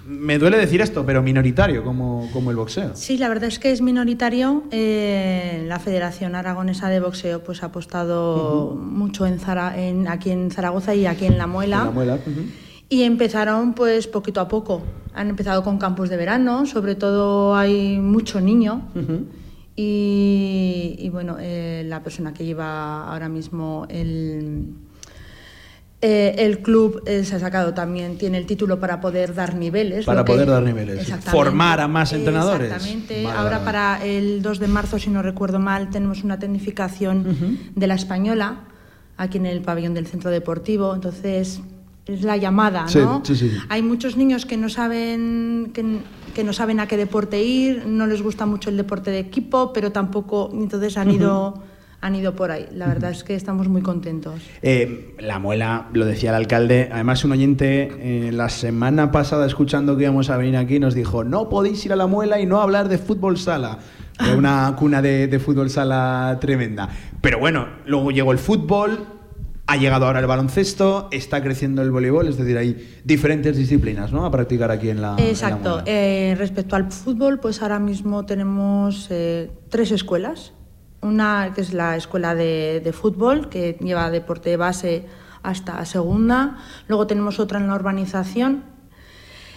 me 0.07 0.37
duele 0.37 0.57
decir 0.57 0.81
esto, 0.81 1.05
pero 1.05 1.21
minoritario 1.23 1.83
como, 1.83 2.29
como 2.31 2.51
el 2.51 2.57
boxeo. 2.57 2.95
Sí, 2.95 3.17
la 3.17 3.27
verdad 3.29 3.45
es 3.49 3.59
que 3.59 3.71
es 3.71 3.81
minoritario. 3.81 4.63
Eh, 4.71 5.65
la 5.67 5.79
Federación 5.79 6.35
Aragonesa 6.35 6.89
de 6.89 6.99
Boxeo 6.99 7.43
pues 7.43 7.63
ha 7.63 7.67
apostado 7.67 8.75
mucho 8.75 9.25
en, 9.25 9.39
Zara- 9.39 9.77
en- 9.77 10.07
aquí 10.07 10.29
en 10.31 10.51
Zaragoza 10.51 10.93
y 10.95 11.05
aquí 11.05 11.25
en 11.25 11.37
La 11.37 11.47
Muela. 11.47 11.79
En 11.79 11.85
la 11.85 11.91
muela. 11.91 12.19
Y 12.87 13.01
empezaron 13.03 13.73
pues 13.73 14.05
poquito 14.07 14.39
a 14.41 14.47
poco. 14.47 14.83
Han 15.15 15.29
empezado 15.29 15.63
con 15.63 15.77
campos 15.79 16.09
de 16.09 16.17
verano, 16.17 16.65
sobre 16.67 16.93
todo 16.95 17.55
hay 17.55 17.97
mucho 17.99 18.39
niño. 18.41 18.83
Y, 19.75 20.95
y, 20.99 21.09
bueno, 21.09 21.35
eh, 21.39 21.83
la 21.85 22.01
persona 22.01 22.33
que 22.33 22.45
lleva 22.45 23.11
ahora 23.11 23.27
mismo 23.27 23.85
el, 23.89 24.67
eh, 26.01 26.35
el 26.39 26.59
club 26.59 27.01
eh, 27.05 27.23
se 27.23 27.35
ha 27.35 27.39
sacado 27.39 27.73
también, 27.73 28.17
tiene 28.17 28.37
el 28.37 28.45
título 28.45 28.79
para 28.79 29.01
poder 29.01 29.33
dar 29.33 29.55
niveles. 29.55 30.05
Para 30.05 30.23
que- 30.23 30.33
poder 30.33 30.47
dar 30.49 30.61
niveles. 30.63 31.11
Formar 31.25 31.79
a 31.79 31.87
más 31.87 32.13
entrenadores. 32.13 32.71
Exactamente. 32.71 33.23
Vale, 33.23 33.37
Ahora 33.37 33.51
vale. 33.59 33.65
para 33.65 34.05
el 34.05 34.41
2 34.41 34.59
de 34.59 34.67
marzo, 34.67 34.99
si 34.99 35.09
no 35.09 35.21
recuerdo 35.21 35.59
mal, 35.59 35.89
tenemos 35.89 36.23
una 36.23 36.37
tecnificación 36.37 37.57
de 37.75 37.87
la 37.87 37.95
española 37.95 38.59
aquí 39.17 39.37
en 39.37 39.45
el 39.45 39.61
pabellón 39.61 39.93
del 39.93 40.05
centro 40.07 40.29
deportivo. 40.29 40.93
Entonces, 40.93 41.61
es 42.05 42.21
la 42.21 42.37
llamada, 42.37 42.87
Sí, 42.87 42.99
¿no? 42.99 43.23
sí, 43.25 43.35
sí. 43.35 43.51
Hay 43.69 43.81
muchos 43.81 44.15
niños 44.15 44.45
que 44.45 44.57
no 44.57 44.69
saben 44.69 45.71
que, 45.73 45.99
que 46.35 46.43
no 46.43 46.53
saben 46.53 46.79
a 46.79 46.87
qué 46.87 46.97
deporte 46.97 47.41
ir, 47.41 47.87
no 47.87 48.05
les 48.05 48.21
gusta 48.21 48.45
mucho 48.45 48.69
el 48.69 48.77
deporte 48.77 49.09
de 49.09 49.17
equipo, 49.19 49.73
pero 49.73 49.91
tampoco 49.91 50.51
entonces 50.53 50.97
han 50.97 51.09
ido 51.09 51.63
han 52.05 52.13
ido 52.13 52.35
por 52.35 52.51
ahí. 52.51 52.67
La 52.71 52.87
verdad 52.87 53.09
es 53.09 53.23
que 53.23 53.33
estamos 53.33 53.67
muy 53.67 53.81
contentos. 53.81 54.39
Eh, 54.61 55.15
la 55.17 55.39
muela, 55.39 55.89
lo 55.91 56.05
decía 56.05 56.29
el 56.29 56.35
alcalde, 56.35 56.87
además 56.91 57.25
un 57.25 57.31
oyente 57.31 57.89
eh, 57.97 58.31
la 58.31 58.49
semana 58.49 59.11
pasada 59.11 59.47
escuchando 59.47 59.97
que 59.97 60.03
íbamos 60.03 60.29
a 60.29 60.37
venir 60.37 60.55
aquí 60.55 60.79
nos 60.79 60.93
dijo, 60.93 61.23
no 61.23 61.49
podéis 61.49 61.83
ir 61.83 61.93
a 61.93 61.95
la 61.95 62.05
muela 62.05 62.39
y 62.39 62.45
no 62.45 62.61
hablar 62.61 62.89
de 62.89 62.99
fútbol 62.99 63.39
sala. 63.39 63.79
Era 64.19 64.35
una 64.35 64.75
cuna 64.79 65.01
de, 65.01 65.27
de 65.27 65.39
fútbol 65.39 65.71
sala 65.71 66.37
tremenda. 66.39 66.89
Pero 67.21 67.39
bueno, 67.39 67.67
luego 67.87 68.11
llegó 68.11 68.31
el 68.31 68.37
fútbol, 68.37 68.99
ha 69.65 69.77
llegado 69.77 70.05
ahora 70.05 70.19
el 70.19 70.27
baloncesto, 70.27 71.07
está 71.11 71.41
creciendo 71.41 71.81
el 71.81 71.89
voleibol, 71.89 72.27
es 72.27 72.37
decir, 72.37 72.55
hay 72.55 72.99
diferentes 73.03 73.57
disciplinas 73.57 74.11
¿no? 74.11 74.27
a 74.27 74.31
practicar 74.31 74.69
aquí 74.69 74.89
en 74.89 75.01
la. 75.01 75.15
en 75.17 75.23
la 75.23 75.29
Exacto. 75.29 75.81
Eh, 75.87 76.35
respecto 76.37 76.75
al 76.75 76.91
fútbol, 76.91 77.39
pues 77.39 77.63
ahora 77.63 77.79
mismo 77.79 78.27
tenemos 78.27 79.07
eh, 79.09 79.49
tres 79.69 79.89
escuelas. 79.91 80.53
Una 81.05 81.51
que 81.53 81.61
es 81.61 81.71
la 81.73 81.95
escuela 81.95 82.33
de, 82.35 82.81
de 82.83 82.91
fútbol, 82.93 83.47
que 83.49 83.77
lleva 83.79 84.09
deporte 84.09 84.49
de 84.49 84.57
base 84.57 85.05
hasta 85.43 85.85
segunda. 85.85 86.57
Luego 86.87 87.05
tenemos 87.05 87.39
otra 87.39 87.59
en 87.59 87.67
la 87.67 87.75
urbanización, 87.75 88.63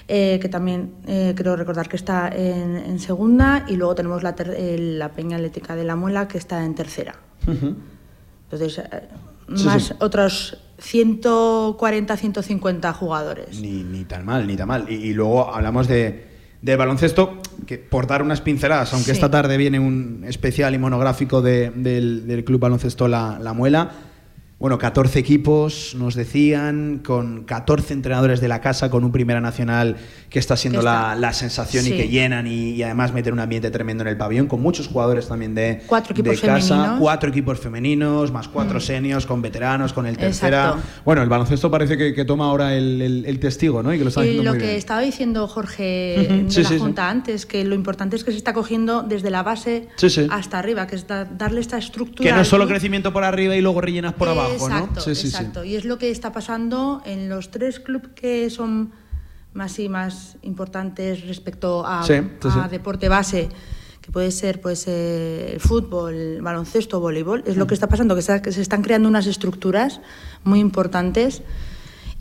eh, 0.08 0.38
que 0.40 0.48
también 0.50 0.94
eh, 1.06 1.32
creo 1.36 1.56
recordar 1.56 1.88
que 1.88 1.96
está 1.96 2.28
en, 2.28 2.76
en 2.76 2.98
segunda. 2.98 3.64
Y 3.66 3.76
luego 3.76 3.94
tenemos 3.94 4.22
la, 4.22 4.34
ter- 4.34 4.54
eh, 4.56 4.76
la 4.78 5.08
Peña 5.12 5.36
Atlética 5.38 5.74
de 5.74 5.84
la 5.84 5.96
Muela, 5.96 6.28
que 6.28 6.36
está 6.36 6.62
en 6.64 6.74
tercera. 6.74 7.14
Entonces, 7.46 8.78
eh, 8.78 9.08
Sí, 9.56 9.64
más 9.64 9.84
sí. 9.84 9.94
otros 10.00 10.58
140, 10.76 12.16
150 12.18 12.92
jugadores. 12.92 13.58
Ni, 13.62 13.82
ni 13.82 14.04
tan 14.04 14.26
mal, 14.26 14.46
ni 14.46 14.56
tan 14.58 14.68
mal. 14.68 14.84
Y, 14.90 14.96
y 14.96 15.14
luego 15.14 15.54
hablamos 15.54 15.88
de, 15.88 16.27
de 16.62 16.76
baloncesto, 16.76 17.40
que 17.66 17.78
por 17.78 18.06
dar 18.06 18.22
unas 18.22 18.40
pinceladas, 18.40 18.92
aunque 18.92 19.06
Sí. 19.06 19.12
esta 19.12 19.30
tarde 19.30 19.56
viene 19.56 19.78
un 19.78 20.24
especial 20.26 20.74
y 20.74 20.78
monográfico 20.78 21.40
de- 21.40 21.70
del, 21.74 22.26
del 22.26 22.44
Club 22.44 22.60
Baloncesto 22.60 23.06
La, 23.08 23.38
La 23.40 23.52
Muela. 23.52 23.90
Bueno, 24.60 24.76
14 24.76 25.20
equipos, 25.20 25.94
nos 25.96 26.16
decían, 26.16 27.00
con 27.06 27.44
14 27.44 27.92
entrenadores 27.94 28.40
de 28.40 28.48
la 28.48 28.60
casa, 28.60 28.90
con 28.90 29.04
un 29.04 29.12
Primera 29.12 29.40
Nacional 29.40 29.96
que 30.30 30.40
está 30.40 30.56
siendo 30.56 30.80
Que 30.80 30.84
la, 30.86 30.96
está- 30.96 31.14
la 31.14 31.32
sensación 31.32 31.86
y 31.86 31.90
sí. 31.90 31.96
que 31.96 32.08
llenan 32.08 32.48
y, 32.48 32.70
y 32.72 32.82
además 32.82 33.12
meten 33.12 33.34
un 33.34 33.38
ambiente 33.38 33.70
tremendo 33.70 34.02
en 34.02 34.08
el 34.08 34.16
pabellón, 34.16 34.48
con 34.48 34.60
muchos 34.60 34.88
jugadores 34.88 35.28
también 35.28 35.54
de, 35.54 35.82
Cuatro 35.86 36.12
equipos 36.12 36.40
de 36.40 36.44
casa, 36.48 36.74
femeninos. 36.74 36.98
cuatro 37.00 37.30
equipos 37.30 37.60
femeninos, 37.60 38.32
más 38.32 38.48
cuatro 38.48 38.78
Mm. 38.78 38.82
seniors, 38.82 39.26
con 39.26 39.40
veteranos, 39.42 39.92
con 39.92 40.06
el 40.06 40.16
tercera. 40.18 40.70
Exacto. 40.70 40.88
Bueno, 41.04 41.22
el 41.22 41.28
baloncesto 41.28 41.70
parece 41.70 41.96
que, 41.96 42.12
que 42.12 42.24
toma 42.24 42.46
ahora 42.46 42.74
el, 42.74 43.00
el- 43.00 43.26
el 43.26 43.38
testigo, 43.38 43.84
¿no? 43.84 43.94
Y 43.94 43.98
que 43.98 44.02
lo 44.02 44.08
está 44.08 44.26
Y 44.26 44.38
lo 44.42 44.50
muy 44.50 44.58
que 44.58 44.66
bien. 44.66 44.76
estaba 44.76 45.02
diciendo 45.02 45.46
Jorge 45.46 46.16
Ujú, 46.28 46.44
de 46.46 46.50
sí, 46.50 46.62
la 46.64 46.68
sí. 46.68 46.78
Junta 46.80 47.08
antes, 47.08 47.46
que 47.46 47.64
lo 47.64 47.76
importante 47.76 48.16
es 48.16 48.24
que 48.24 48.32
se 48.32 48.36
está 48.38 48.54
cogiendo 48.54 49.04
desde 49.04 49.30
la 49.30 49.44
base 49.44 49.86
hasta 50.30 50.58
arriba, 50.58 50.88
que 50.88 50.96
es 50.96 51.06
da- 51.06 51.26
darle 51.26 51.60
esta 51.60 51.78
estructura. 51.78 52.28
Que 52.28 52.34
no 52.34 52.40
es 52.40 52.48
solo 52.48 52.66
crecimiento 52.66 53.12
por 53.12 53.22
arriba 53.22 53.54
y 53.54 53.60
luego 53.60 53.80
rellenas 53.80 54.14
por 54.14 54.28
abajo, 54.28 54.47
exacto, 54.52 54.94
¿no? 54.96 55.00
Sí, 55.00 55.14
sí, 55.14 55.22
sí. 55.22 55.28
exacto. 55.28 55.64
Y 55.64 55.76
es 55.76 55.84
lo 55.84 55.98
que 55.98 56.10
está 56.10 56.32
pasando 56.32 57.02
en 57.04 57.28
los 57.28 57.50
tres 57.50 57.80
clubes 57.80 58.10
que 58.14 58.50
son 58.50 58.92
más 59.54 59.78
y 59.78 59.88
más 59.88 60.36
importantes 60.42 61.26
respecto 61.26 61.84
a, 61.86 62.04
Sí, 62.04 62.14
sí, 62.42 62.48
a 62.48 62.64
sí. 62.64 62.70
deporte 62.70 63.08
base 63.08 63.48
que 64.02 64.12
puede 64.12 64.30
ser 64.30 64.60
pues 64.60 64.84
eh, 64.86 65.50
el 65.54 65.60
fútbol, 65.60 66.14
el 66.14 66.42
baloncesto, 66.42 67.00
voleibol, 67.00 67.42
es 67.46 67.56
lo 67.56 67.66
que 67.66 67.74
está 67.74 67.88
pasando, 67.88 68.14
que, 68.14 68.20
está- 68.20 68.40
que 68.42 68.52
se 68.52 68.62
están 68.62 68.82
creando 68.82 69.08
unas 69.08 69.26
estructuras 69.26 70.00
muy 70.44 70.60
importantes 70.60 71.42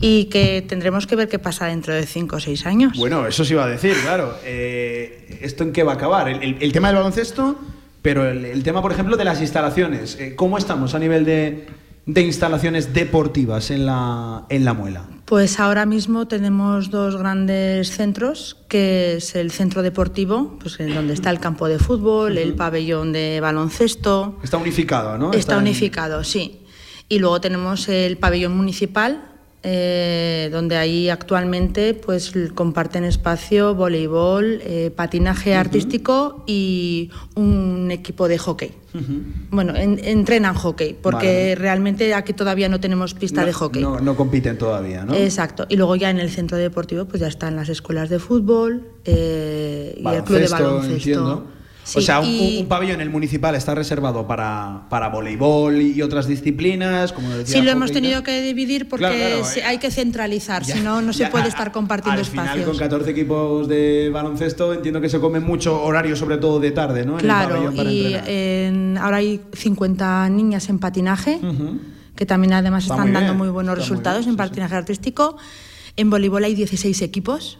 y 0.00 0.26
que 0.26 0.62
tendremos 0.62 1.06
que 1.06 1.16
ver 1.16 1.28
qué 1.28 1.38
pasa 1.38 1.66
dentro 1.66 1.92
de 1.94 2.06
cinco 2.06 2.36
o 2.36 2.40
seis 2.40 2.66
años. 2.66 2.96
Bueno, 2.96 3.26
eso 3.26 3.44
sí 3.44 3.54
iba 3.54 3.64
a 3.64 3.68
decir, 3.68 3.94
claro. 4.02 4.34
Eh, 4.44 5.38
¿Esto 5.42 5.64
en 5.64 5.72
qué 5.72 5.82
va 5.82 5.92
a 5.92 5.94
acabar? 5.96 6.28
El, 6.28 6.42
el- 6.42 6.56
el 6.62 6.72
tema 6.72 6.88
del 6.88 6.96
baloncesto, 6.98 7.56
pero 8.02 8.28
el, 8.28 8.44
el 8.44 8.62
tema, 8.62 8.80
por 8.80 8.92
ejemplo, 8.92 9.16
de 9.16 9.24
las 9.24 9.40
instalaciones. 9.40 10.16
Eh, 10.20 10.34
¿Cómo 10.36 10.56
estamos 10.58 10.94
a 10.94 10.98
nivel 11.00 11.24
de, 11.24 11.66
de 12.08 12.22
instalaciones 12.22 12.94
deportivas 12.94 13.70
en 13.70 13.84
la, 13.84 14.46
en 14.48 14.64
la 14.64 14.72
muela? 14.72 15.04
Pues 15.26 15.60
ahora 15.60 15.84
mismo 15.84 16.26
tenemos 16.26 16.90
dos 16.90 17.16
grandes 17.16 17.90
centros, 17.90 18.56
que 18.66 19.16
es 19.16 19.34
el 19.34 19.50
centro 19.50 19.82
deportivo, 19.82 20.56
pues 20.58 20.80
en 20.80 20.94
donde 20.94 21.12
está 21.12 21.28
el 21.28 21.38
campo 21.38 21.68
de 21.68 21.78
fútbol, 21.78 22.38
el 22.38 22.54
pabellón 22.54 23.12
de 23.12 23.40
baloncesto. 23.40 24.38
Está 24.42 24.56
unificado, 24.56 25.18
¿no? 25.18 25.34
Está 25.34 25.58
unificado, 25.58 26.24
sí. 26.24 26.62
Y 27.10 27.18
luego 27.18 27.42
tenemos 27.42 27.90
el 27.90 28.16
pabellón 28.16 28.56
municipal, 28.56 29.22
eh, 29.62 30.48
donde 30.52 30.76
ahí 30.76 31.08
actualmente 31.08 31.92
pues 31.94 32.32
comparten 32.54 33.04
espacio 33.04 33.74
voleibol, 33.74 34.60
eh, 34.62 34.92
patinaje 34.94 35.54
artístico 35.54 36.44
y 36.46 37.10
un 37.34 37.90
equipo 37.90 38.28
de 38.28 38.38
hockey. 38.38 38.72
Bueno, 39.50 39.76
en- 39.76 39.98
entrenan 40.02 40.54
hockey, 40.54 40.96
porque 41.00 41.26
Vale. 41.26 41.54
realmente 41.56 42.14
aquí 42.14 42.32
todavía 42.32 42.68
no 42.68 42.80
tenemos 42.80 43.14
pista 43.14 43.42
no, 43.42 43.46
de 43.48 43.52
hockey. 43.52 43.82
No, 43.82 44.00
no 44.00 44.16
compiten 44.16 44.58
todavía, 44.58 45.04
¿no? 45.04 45.14
Exacto. 45.14 45.66
Y 45.68 45.76
luego 45.76 45.94
ya 45.96 46.10
en 46.10 46.18
el 46.18 46.30
centro 46.30 46.56
deportivo 46.56 47.04
pues 47.04 47.20
ya 47.20 47.28
están 47.28 47.54
las 47.56 47.68
escuelas 47.68 48.08
de 48.08 48.18
fútbol 48.18 48.88
eh, 49.04 49.94
y 49.96 50.06
el 50.08 50.24
club 50.24 50.38
de 50.38 50.48
baloncesto. 50.48 50.94
entiendo. 50.94 51.46
Sí, 51.88 51.98
o 52.00 52.02
sea, 52.02 52.20
un, 52.20 52.26
y- 52.28 52.58
un 52.60 52.68
pabellón 52.68 53.00
el 53.00 53.08
municipal 53.08 53.54
está 53.54 53.74
reservado 53.74 54.26
para, 54.26 54.82
para 54.90 55.08
voleibol 55.08 55.80
y 55.80 56.02
otras 56.02 56.26
disciplinas, 56.28 57.14
como 57.14 57.30
decía. 57.30 57.56
Sí, 57.56 57.62
lo 57.62 57.70
hemos 57.70 57.92
tenido 57.92 58.22
que 58.22 58.42
dividir 58.42 58.90
porque 58.90 59.06
Claro, 59.06 59.16
claro, 59.16 59.44
se- 59.46 59.60
eh, 59.60 59.64
hay 59.64 59.78
que 59.78 59.90
centralizar, 59.90 60.66
si 60.66 60.80
no, 60.80 61.00
no 61.00 61.14
se 61.14 61.20
ya, 61.20 61.30
puede 61.30 61.44
a- 61.44 61.48
estar 61.48 61.72
compartiendo 61.72 62.20
Al 62.20 62.26
final, 62.26 62.44
espacios. 62.46 62.68
con 62.68 62.76
14 62.78 63.10
equipos 63.12 63.68
de 63.68 64.10
baloncesto, 64.12 64.74
entiendo 64.74 65.00
que 65.00 65.08
se 65.08 65.18
come 65.18 65.40
mucho 65.40 65.82
horario, 65.82 66.14
sobre 66.14 66.36
todo 66.36 66.60
de 66.60 66.72
tarde, 66.72 67.06
¿no? 67.06 67.16
Claro, 67.16 67.72
para 67.74 67.90
y 67.90 68.14
en- 68.26 68.98
ahora 68.98 69.16
hay 69.16 69.40
50 69.54 70.28
niñas 70.28 70.68
en 70.68 70.78
patinaje, 70.80 71.40
que 72.14 72.26
también 72.26 72.52
además 72.52 72.82
Está 72.84 72.94
están 72.96 73.06
muy 73.06 73.14
dando 73.14 73.32
bien, 73.32 73.38
muy 73.38 73.48
buenos 73.48 73.76
muy 73.76 73.80
resultados 73.82 74.20
bien, 74.26 74.30
en 74.32 74.36
patinaje 74.36 74.74
artístico. 74.74 75.38
En 75.96 76.10
voleibol 76.10 76.44
hay 76.44 76.54
16 76.54 77.00
equipos 77.00 77.58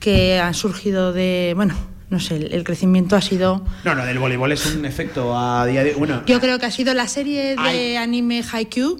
que 0.00 0.38
han 0.38 0.54
surgido 0.54 1.12
de, 1.12 1.52
bueno, 1.54 1.74
no 2.10 2.20
sé, 2.20 2.36
el, 2.36 2.52
el 2.52 2.64
crecimiento 2.64 3.16
ha 3.16 3.20
sido... 3.20 3.64
No, 3.84 3.94
no, 3.94 4.04
del 4.04 4.18
voleibol 4.18 4.52
es 4.52 4.74
un 4.74 4.84
efecto 4.84 5.36
a 5.36 5.66
día 5.66 5.82
de. 5.82 5.94
Bueno, 5.94 6.22
Yo 6.26 6.40
creo 6.40 6.58
que 6.58 6.66
ha 6.66 6.70
sido 6.70 6.94
la 6.94 7.08
serie 7.08 7.56
de 7.56 7.96
anime 7.98 8.42
Haikyuu. 8.50 8.98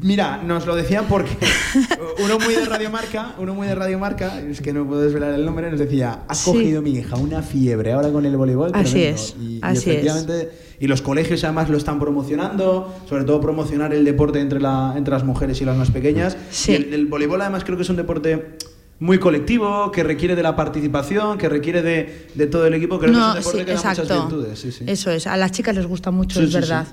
Mira, 0.00 0.42
nos 0.42 0.66
lo 0.66 0.74
decían 0.74 1.04
porque 1.08 1.30
uno 2.24 2.38
muy 2.40 2.54
de 2.54 2.64
Radiomarca, 2.64 3.34
uno 3.38 3.54
muy 3.54 3.68
de 3.68 3.74
Radiomarca, 3.76 4.40
es 4.40 4.60
que 4.60 4.72
no 4.72 4.84
puedo 4.84 5.00
desvelar 5.00 5.32
el 5.34 5.44
nombre, 5.44 5.70
nos 5.70 5.78
decía, 5.78 6.20
ha 6.26 6.34
Sí. 6.34 6.50
cogido 6.50 6.82
mi 6.82 6.90
hija 6.90 7.14
una 7.16 7.40
fiebre 7.42 7.92
ahora 7.92 8.10
con 8.10 8.26
el 8.26 8.36
voleibol. 8.36 8.72
Así 8.74 8.92
tremendo". 8.94 9.20
es, 9.22 9.36
Y, 9.40 9.44
y 9.44 9.58
así 9.62 9.76
es. 9.78 9.86
efectivamente, 9.86 10.50
y 10.80 10.88
los 10.88 11.02
colegios 11.02 11.44
además 11.44 11.68
lo 11.70 11.76
están 11.76 12.00
promocionando, 12.00 12.92
sobre 13.08 13.22
todo 13.22 13.40
promocionar 13.40 13.94
el 13.94 14.04
deporte 14.04 14.40
entre, 14.40 14.58
la, 14.60 14.94
entre 14.96 15.12
las 15.14 15.22
mujeres 15.22 15.60
y 15.60 15.64
las 15.64 15.76
más 15.76 15.92
pequeñas. 15.92 16.36
Sí. 16.50 16.72
Y 16.72 16.74
el, 16.74 16.94
el 16.94 17.06
voleibol 17.06 17.40
además 17.40 17.62
creo 17.62 17.76
que 17.76 17.84
es 17.84 17.90
un 17.90 17.96
deporte 17.96 18.56
muy 19.02 19.18
colectivo, 19.18 19.90
que 19.90 20.04
requiere 20.04 20.36
de 20.36 20.42
la 20.44 20.54
participación, 20.54 21.36
que 21.36 21.48
requiere 21.48 21.82
de, 21.82 22.28
de 22.36 22.46
todo 22.46 22.66
el 22.66 22.74
equipo, 22.74 23.00
creo 23.00 23.10
que 23.12 23.18
es 23.18 23.22
un 23.24 23.28
No, 23.30 23.34
deporte 23.34 23.58
sí, 23.58 23.64
que 23.64 23.72
da 23.74 23.82
muchas 23.82 24.08
virtudes. 24.08 24.58
Sí, 24.60 24.70
sí. 24.70 24.84
Eso 24.86 25.10
es, 25.10 25.26
a 25.26 25.36
las 25.36 25.50
chicas 25.50 25.74
les 25.74 25.86
gusta 25.86 26.12
mucho, 26.12 26.40
es 26.40 26.52
verdad. 26.52 26.86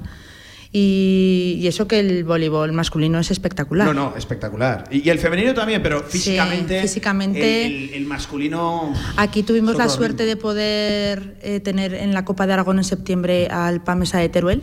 Y, 0.72 1.58
y 1.60 1.68
eso 1.68 1.88
que 1.88 2.00
el 2.00 2.24
voleibol 2.24 2.72
masculino 2.74 3.20
es 3.20 3.32
espectacular. 3.32 3.88
No, 3.88 3.94
no, 3.94 4.16
espectacular. 4.16 4.86
Y, 4.92 5.06
y 5.08 5.10
el 5.10 5.18
femenino 5.20 5.54
también, 5.54 5.82
pero 5.82 6.02
físicamente. 6.04 6.82
físicamente- 6.82 7.66
El, 7.66 7.74
el- 7.90 7.94
el 7.96 8.06
masculino. 8.06 8.94
Aquí 9.18 9.42
tuvimos 9.44 9.78
la 9.78 9.90
suerte 9.90 10.26
de 10.26 10.36
poder 10.36 11.38
eh, 11.42 11.60
tener 11.60 11.94
en 11.96 12.14
la 12.14 12.24
Copa 12.26 12.46
de 12.46 12.54
Aragón 12.54 12.78
en 12.78 12.84
septiembre 12.84 13.48
al 13.48 13.84
PAMESA 13.84 14.20
de 14.20 14.30
Teruel 14.30 14.62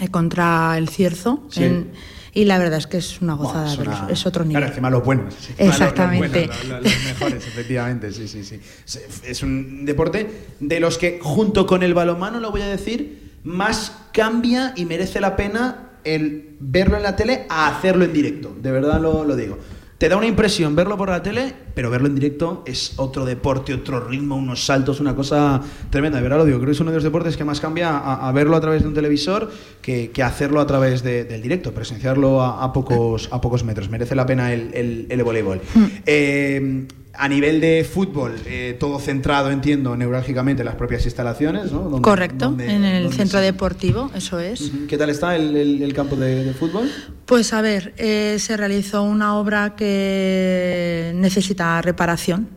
eh, 0.00 0.08
contra 0.08 0.76
el 0.76 0.88
Cierzo. 0.88 1.42
Sí. 1.50 1.64
en- 1.64 1.90
y 2.40 2.44
la 2.44 2.56
verdad 2.58 2.78
es 2.78 2.86
que 2.86 2.98
es 2.98 3.20
una 3.20 3.34
gozada, 3.34 3.72
es 3.72 3.78
una- 3.78 3.90
verlos, 3.90 4.10
es 4.12 4.26
otro 4.26 4.44
nivel. 4.44 4.60
Claro, 4.60 4.72
encima 4.72 4.90
los 4.90 5.04
buenos. 5.04 5.34
sí. 5.40 5.52
Exactamente. 5.58 6.46
Los, 6.46 6.62
buenos, 6.64 6.82
los- 6.84 6.94
los 6.94 7.04
mejores, 7.04 7.46
efectivamente, 7.46 8.12
sí, 8.12 8.28
sí, 8.28 8.44
sí. 8.44 8.60
Es- 8.86 9.22
Es 9.24 9.42
un 9.42 9.84
deporte 9.84 10.30
de 10.60 10.78
los 10.80 10.98
que, 10.98 11.18
junto 11.20 11.66
con 11.66 11.82
el 11.82 11.94
balonmano, 11.94 12.38
lo 12.38 12.50
voy 12.52 12.62
a 12.62 12.68
decir, 12.68 13.32
más 13.44 13.92
cambia 14.12 14.72
y 14.76 14.84
merece 14.84 15.20
la 15.20 15.34
pena 15.34 15.90
el 16.04 16.56
verlo 16.60 16.96
en 16.96 17.02
la 17.02 17.16
tele 17.16 17.44
a 17.48 17.66
hacerlo 17.76 18.04
en 18.04 18.12
directo. 18.12 18.56
De 18.62 18.70
verdad 18.70 19.00
lo, 19.00 19.24
lo 19.24 19.34
digo. 19.36 19.58
Te 19.98 20.08
da 20.08 20.16
una 20.16 20.26
impresión 20.26 20.76
verlo 20.76 20.96
por 20.96 21.08
la 21.08 21.24
tele, 21.24 21.52
pero 21.74 21.90
verlo 21.90 22.06
en 22.06 22.14
directo 22.14 22.62
es 22.66 22.92
otro 22.98 23.24
deporte, 23.24 23.74
otro 23.74 23.98
ritmo, 23.98 24.36
unos 24.36 24.64
saltos, 24.64 25.00
una 25.00 25.16
cosa 25.16 25.60
tremenda. 25.90 26.18
De 26.18 26.22
verdad 26.22 26.38
lo 26.38 26.44
digo, 26.44 26.58
creo 26.58 26.66
que 26.68 26.72
es 26.74 26.80
uno 26.80 26.92
de 26.92 26.98
los 26.98 27.02
deportes 27.04 27.36
que 27.36 27.44
más 27.44 27.58
cambia 27.60 27.98
a, 27.98 28.28
a 28.28 28.30
verlo 28.32 28.54
a 28.54 28.60
través 28.60 28.82
de 28.82 28.88
un 28.88 28.94
televisor 28.94 29.50
que, 29.82 30.10
que 30.12 30.22
hacerlo 30.22 30.60
a 30.60 30.68
través 30.68 31.02
de- 31.02 31.24
del 31.24 31.42
directo, 31.42 31.72
presenciarlo 31.72 32.40
a, 32.42 32.62
a 32.62 32.72
pocos, 32.72 33.28
a 33.32 33.40
pocos 33.40 33.64
metros. 33.64 33.90
Merece 33.90 34.14
la 34.14 34.24
pena 34.24 34.52
el, 34.52 34.70
el, 34.72 35.06
el 35.10 35.24
voleibol. 35.24 35.60
Eh, 36.06 36.86
a 37.20 37.28
nivel 37.28 37.60
de 37.60 37.84
fútbol, 37.84 38.36
eh, 38.46 38.76
todo 38.78 38.98
centrado, 39.00 39.50
entiendo, 39.50 39.96
neurálgicamente 39.96 40.62
en 40.62 40.66
las 40.66 40.76
propias 40.76 41.04
instalaciones, 41.04 41.72
¿no? 41.72 41.80
Donde- 41.82 42.00
Correcto, 42.02 42.46
donde- 42.46 42.70
en 42.72 42.84
el 42.84 43.12
centro 43.12 43.40
se- 43.40 43.44
deportivo, 43.44 44.10
eso 44.14 44.38
es. 44.38 44.70
¿Qué 44.88 44.96
tal 44.96 45.10
está 45.10 45.34
el, 45.34 45.56
el- 45.56 45.82
el 45.82 45.92
campo 45.94 46.14
de, 46.16 46.44
de 46.44 46.54
fútbol? 46.54 46.88
Pues 47.26 47.52
a 47.52 47.60
ver, 47.60 47.92
eh, 47.98 48.36
se 48.38 48.56
realizó 48.56 49.02
una 49.02 49.36
obra 49.36 49.74
que 49.76 51.12
necesita 51.16 51.80
reparación 51.82 52.48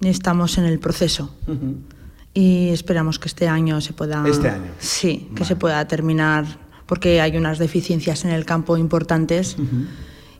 y 0.00 0.08
estamos 0.08 0.58
en 0.58 0.64
el 0.64 0.78
proceso. 0.78 1.34
y 2.34 2.68
esperamos 2.68 3.18
que 3.18 3.26
este 3.26 3.48
año 3.48 3.80
se 3.80 3.92
pueda... 3.94 4.22
Este 4.28 4.48
año. 4.48 4.70
Sí, 4.78 5.28
que 5.34 5.44
se 5.44 5.56
pueda 5.56 5.88
terminar 5.88 6.44
porque 6.86 7.20
hay 7.20 7.36
unas 7.36 7.58
deficiencias 7.58 8.24
en 8.24 8.30
el 8.30 8.44
campo 8.44 8.76
importantes 8.76 9.56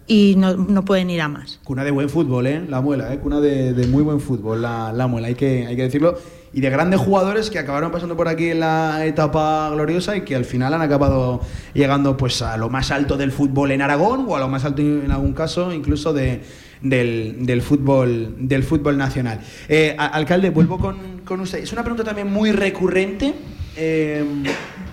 y 0.09 0.35
no, 0.37 0.57
no 0.57 0.85
pueden 0.85 1.11
ir 1.11 1.21
a 1.21 1.29
más. 1.29 1.61
Cuna 1.63 1.85
de 1.85 1.91
buen 1.91 2.09
fútbol, 2.09 2.47
¿eh? 2.47 2.65
La 2.67 2.81
muela, 2.81 3.13
¿eh? 3.13 3.19
Cuna 3.19 3.41
de, 3.41 3.87
muy 3.87 4.03
buen 4.03 4.21
fútbol, 4.21 4.63
la, 4.63 4.93
la 4.93 5.07
muela, 5.07 5.29
hay 5.29 5.35
que, 5.35 5.67
hay 5.67 5.77
que 5.77 5.83
decirlo. 5.83 6.19
Y 6.55 6.63
de 6.63 6.71
grandes 6.71 6.99
jugadores 6.99 7.51
que 7.51 7.59
acabaron 7.59 7.93
pasando 7.93 8.17
por 8.17 8.27
aquí 8.27 8.49
en 8.49 8.61
la 8.61 9.05
etapa 9.05 9.69
gloriosa 9.71 10.17
y 10.17 10.23
que 10.23 10.35
al 10.35 10.47
final 10.47 10.73
han 10.73 10.81
acabado 10.81 11.43
llegando 11.75 12.17
pues 12.17 12.41
a 12.41 12.57
lo 12.57 12.71
más 12.71 12.91
alto 12.91 13.19
del 13.19 13.33
fútbol 13.33 13.71
en 13.71 13.83
Aragón 13.83 14.25
o 14.27 14.35
a 14.35 14.41
lo 14.41 14.49
más 14.49 14.65
alto 14.65 14.81
en 14.81 15.11
algún 15.11 15.35
caso 15.35 15.75
incluso 15.75 16.15
de, 16.15 16.41
del, 16.81 17.45
del 17.45 17.61
fútbol 17.61 18.35
del 18.39 18.63
fútbol 18.63 18.97
nacional. 18.97 19.41
Eh, 19.69 19.95
alcalde, 19.99 20.49
vuelvo 20.49 20.79
con, 20.79 21.21
con 21.27 21.41
usted. 21.41 21.59
Es 21.59 21.73
una 21.75 21.83
pregunta 21.83 22.03
también 22.03 22.33
muy 22.33 22.51
recurrente. 22.51 23.35
Eh, 23.77 24.25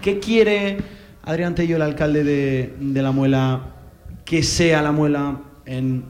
¿Qué 0.01 0.19
quiere 0.19 0.77
Adrián 1.23 1.55
Tello, 1.55 1.77
el 1.77 1.81
alcalde 1.81 2.23
de, 2.23 2.75
de 2.79 3.01
La 3.01 3.11
Muela, 3.11 3.74
que 4.25 4.43
sea 4.43 4.81
La 4.81 4.91
Muela 4.91 5.39
en 5.65 6.03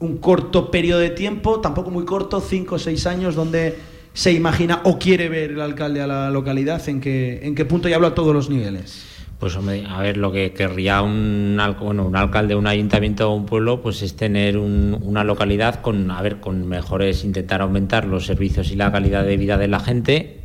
un 0.00 0.18
corto 0.18 0.70
periodo 0.70 1.00
de 1.00 1.10
tiempo, 1.10 1.60
tampoco 1.60 1.90
muy 1.90 2.04
corto, 2.04 2.40
cinco 2.40 2.74
o 2.74 2.78
seis 2.78 3.06
años, 3.06 3.34
donde 3.36 3.78
se 4.12 4.32
imagina 4.32 4.80
o 4.84 4.98
quiere 4.98 5.28
ver 5.28 5.52
el 5.52 5.60
alcalde 5.60 6.02
a 6.02 6.06
la 6.06 6.30
localidad? 6.30 6.86
¿En 6.88 7.00
qué, 7.00 7.40
en 7.42 7.54
qué 7.54 7.64
punto? 7.64 7.88
Y 7.88 7.92
hablo 7.92 8.08
a 8.08 8.14
todos 8.14 8.34
los 8.34 8.50
niveles. 8.50 9.06
Pues 9.38 9.56
hombre, 9.56 9.84
a 9.88 10.00
ver, 10.00 10.18
lo 10.18 10.30
que 10.30 10.52
querría 10.52 11.02
un, 11.02 11.58
bueno, 11.80 12.06
un 12.06 12.14
alcalde, 12.14 12.54
un 12.54 12.66
ayuntamiento 12.68 13.28
o 13.30 13.34
un 13.34 13.46
pueblo, 13.46 13.80
pues 13.82 14.02
es 14.02 14.14
tener 14.14 14.56
un- 14.56 14.96
una 15.02 15.24
localidad 15.24 15.80
con, 15.80 16.10
a 16.12 16.22
ver, 16.22 16.38
con 16.38 16.66
mejores, 16.68 17.24
intentar 17.24 17.60
aumentar 17.60 18.04
los 18.06 18.26
servicios 18.26 18.70
y 18.70 18.76
la 18.76 18.92
calidad 18.92 19.24
de 19.24 19.36
vida 19.36 19.56
de 19.58 19.66
la 19.66 19.80
gente 19.80 20.41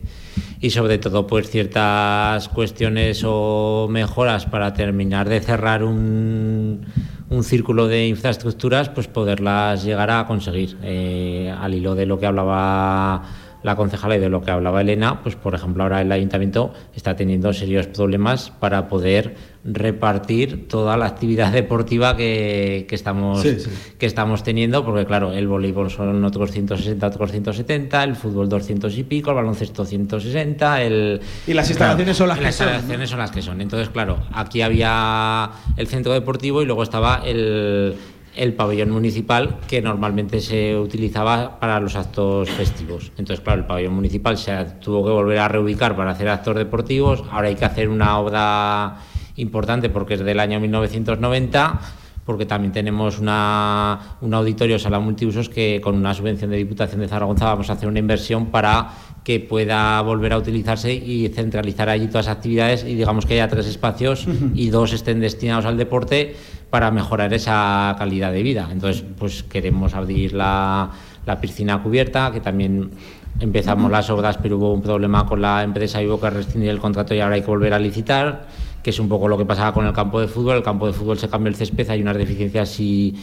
y 0.59 0.69
sobre 0.71 0.97
todo 0.97 1.27
pues 1.27 1.49
ciertas 1.49 2.49
cuestiones 2.49 3.23
o 3.25 3.87
mejoras 3.89 4.45
para 4.45 4.73
terminar 4.73 5.29
de 5.29 5.39
cerrar 5.39 5.83
un, 5.83 6.85
un 7.29 7.43
círculo 7.43 7.87
de 7.87 8.07
infraestructuras, 8.07 8.89
pues 8.89 9.07
poderlas 9.07 9.83
llegar 9.83 10.11
a 10.11 10.25
conseguir. 10.25 10.77
Eh, 10.83 11.53
al 11.57 11.73
hilo 11.73 11.95
de 11.95 12.05
lo 12.05 12.19
que 12.19 12.25
hablaba 12.25 13.23
la 13.63 13.75
concejala 13.75 14.15
y 14.15 14.19
de 14.19 14.29
lo 14.29 14.41
que 14.41 14.51
hablaba 14.51 14.81
Elena, 14.81 15.21
pues 15.23 15.35
por 15.35 15.55
ejemplo 15.55 15.83
ahora 15.83 16.01
el 16.01 16.11
ayuntamiento 16.11 16.73
está 16.95 17.15
teniendo 17.15 17.51
serios 17.53 17.87
problemas 17.87 18.51
para 18.51 18.87
poder 18.87 19.35
repartir 19.69 20.67
toda 20.67 20.95
la 20.95 21.07
actividad 21.07 21.51
deportiva 21.51 22.15
que, 22.15 22.85
que 22.87 22.95
estamos 22.95 23.41
Sí, 23.41 23.59
sí. 23.59 23.69
que 23.97 24.05
estamos 24.05 24.43
teniendo, 24.43 24.85
porque 24.85 25.05
claro, 25.05 25.33
el 25.33 25.47
voleibol 25.47 25.91
son 25.91 26.23
otros 26.23 26.51
160, 26.51 27.05
otros 27.05 27.31
170, 27.31 28.03
el 28.03 28.15
fútbol 28.15 28.47
200 28.47 28.97
y 28.97 29.03
pico, 29.03 29.31
el 29.31 29.35
baloncesto 29.35 29.85
160, 29.85 30.81
el... 30.83 31.21
Y 31.45 31.53
las 31.53 31.69
instalaciones 31.69 32.15
son 32.15 32.29
las 32.29 32.39
las 32.39 32.47
que 32.47 32.51
son, 32.53 32.67
¿no? 32.67 32.73
instalaciones 32.73 33.09
son 33.09 33.19
las 33.19 33.31
que 33.31 33.41
son. 33.41 33.61
Entonces, 33.61 33.89
claro, 33.89 34.19
aquí 34.31 34.61
había 34.61 35.51
el 35.75 35.87
centro 35.87 36.13
deportivo 36.13 36.61
y 36.61 36.65
luego 36.65 36.83
estaba 36.83 37.21
el, 37.25 37.95
el 38.37 38.53
pabellón 38.53 38.91
municipal 38.91 39.57
que 39.67 39.81
normalmente 39.81 40.39
se 40.39 40.77
utilizaba 40.77 41.59
para 41.59 41.79
los 41.81 41.95
actos 41.97 42.49
festivos. 42.51 43.11
Entonces, 43.17 43.43
claro, 43.43 43.61
el 43.61 43.67
pabellón 43.67 43.95
municipal 43.95 44.37
se 44.37 44.55
tuvo 44.81 45.03
que 45.03 45.11
volver 45.11 45.39
a 45.39 45.47
reubicar 45.49 45.95
para 45.97 46.11
hacer 46.11 46.29
actos 46.29 46.55
deportivos. 46.55 47.23
Ahora 47.31 47.49
hay 47.49 47.55
que 47.55 47.65
hacer 47.65 47.89
una 47.89 48.17
obra 48.19 48.97
importante 49.37 49.89
porque 49.89 50.15
es 50.15 50.19
del 50.19 50.39
año 50.39 50.59
1990 50.59 51.79
porque 52.27 52.45
también 52.45 52.73
tenemos 52.73 53.19
una, 53.19 54.17
un 54.19 54.33
auditorio 54.33 54.77
sala 54.77 54.99
multiusos 54.99 55.47
que 55.47 55.79
con 55.81 55.95
una 55.95 56.13
subvención 56.13 56.51
de 56.51 56.57
Diputación 56.57 56.99
de 56.99 57.07
Zaragoza 57.07 57.45
vamos 57.45 57.69
a 57.69 57.73
hacer 57.73 57.87
una 57.87 57.99
inversión 57.99 58.47
para 58.47 58.91
que 59.23 59.39
pueda 59.39 60.01
volver 60.01 60.33
a 60.33 60.37
utilizarse 60.37 60.93
y 60.93 61.29
centralizar 61.29 61.87
allí 61.87 62.07
todas 62.07 62.25
las 62.25 62.35
actividades 62.35 62.83
y 62.83 62.95
digamos 62.95 63.25
que 63.25 63.35
haya 63.35 63.47
tres 63.47 63.65
espacios 63.67 64.27
y 64.53 64.69
dos 64.69 64.91
estén 64.91 65.21
destinados 65.21 65.63
al 65.65 65.77
deporte 65.77 66.35
para 66.69 66.91
mejorar 66.91 67.33
esa 67.33 67.95
calidad 67.97 68.33
de 68.33 68.43
vida. 68.43 68.67
Entonces, 68.71 69.05
pues 69.17 69.43
queremos 69.43 69.93
abrir 69.93 70.33
la, 70.33 70.91
la 71.25 71.39
piscina 71.39 71.81
cubierta, 71.81 72.31
que 72.33 72.41
también 72.41 72.91
empezamos 73.39 73.89
las 73.89 74.09
obras, 74.09 74.37
pero 74.37 74.57
hubo 74.57 74.73
un 74.73 74.81
problema 74.81 75.25
con 75.25 75.41
la 75.41 75.63
empresa 75.63 76.03
y 76.03 76.07
hubo 76.07 76.19
que 76.19 76.29
rescindir 76.29 76.69
el 76.69 76.79
contrato 76.79 77.13
y 77.13 77.21
ahora 77.21 77.35
hay 77.35 77.41
que 77.41 77.47
volver 77.47 77.73
a 77.73 77.79
licitar 77.79 78.47
que 78.87 78.91
es 78.91 78.99
un 79.01 79.09
poco 79.09 79.27
lo 79.27 79.37
que 79.37 79.43
pasaba 79.43 79.73
con 79.73 79.85
el 79.85 79.91
campo 79.91 80.21
de 80.21 80.29
fútbol. 80.29 80.55
El 80.55 80.63
campo 80.63 80.87
de 80.87 80.93
fútbol 80.93 81.19
se 81.19 81.27
cambió 81.27 81.49
el 81.49 81.57
césped, 81.57 81.89
hay 81.89 82.01
unas 82.01 82.15
deficiencias 82.15 82.79
y, 82.79 83.13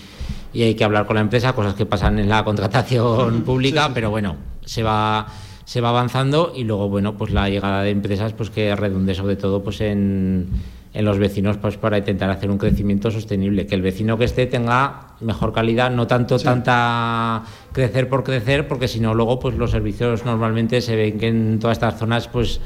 y 0.53 0.63
hay 0.63 0.75
que 0.75 0.85
hablar 0.85 1.07
con 1.07 1.15
la 1.15 1.23
empresa, 1.23 1.55
cosas 1.55 1.73
que 1.73 1.87
pasan 1.87 2.19
en 2.19 2.29
la 2.29 2.45
contratación 2.45 3.41
pública, 3.47 3.91
pero 3.95 4.11
bueno, 4.11 4.37
se 4.67 4.83
va 4.83 5.27
se 5.65 5.81
va 5.81 5.89
avanzando 5.89 6.53
y 6.55 6.65
luego 6.65 6.91
bueno 6.91 7.17
pues 7.17 7.33
la 7.33 7.49
llegada 7.49 7.83
de 7.83 7.89
empresas 7.89 8.35
pues 8.35 8.51
que 8.51 8.77
redunde 8.77 9.15
sobre 9.15 9.37
todo 9.37 9.65
pues 9.65 9.81
en, 9.81 10.49
en 10.93 11.05
los 11.07 11.19
vecinos 11.19 11.57
pues 11.57 11.79
para 11.79 11.97
intentar 11.97 12.29
hacer 12.29 12.51
un 12.51 12.59
crecimiento 12.59 13.11
sostenible. 13.11 13.67
Que 13.67 13.75
el 13.75 13.81
vecino 13.81 14.19
que 14.19 14.27
esté 14.27 14.45
tenga 14.45 15.15
mejor 15.23 15.55
calidad 15.55 15.91
no 15.91 16.07
tanto 16.07 16.39
tanta 16.39 17.43
crecer 17.73 18.11
por 18.11 18.23
crecer 18.23 18.69
porque 18.69 18.87
si 18.87 19.01
no 19.01 19.15
luego 19.15 19.41
pues 19.41 19.57
los 19.57 19.71
servicios 19.71 20.27
normalmente 20.27 20.83
se 20.83 20.95
ven 20.95 21.19
que 21.19 21.29
en 21.29 21.59
todas 21.59 21.79
estas 21.79 21.99
zonas 21.99 22.29
pues 22.29 22.61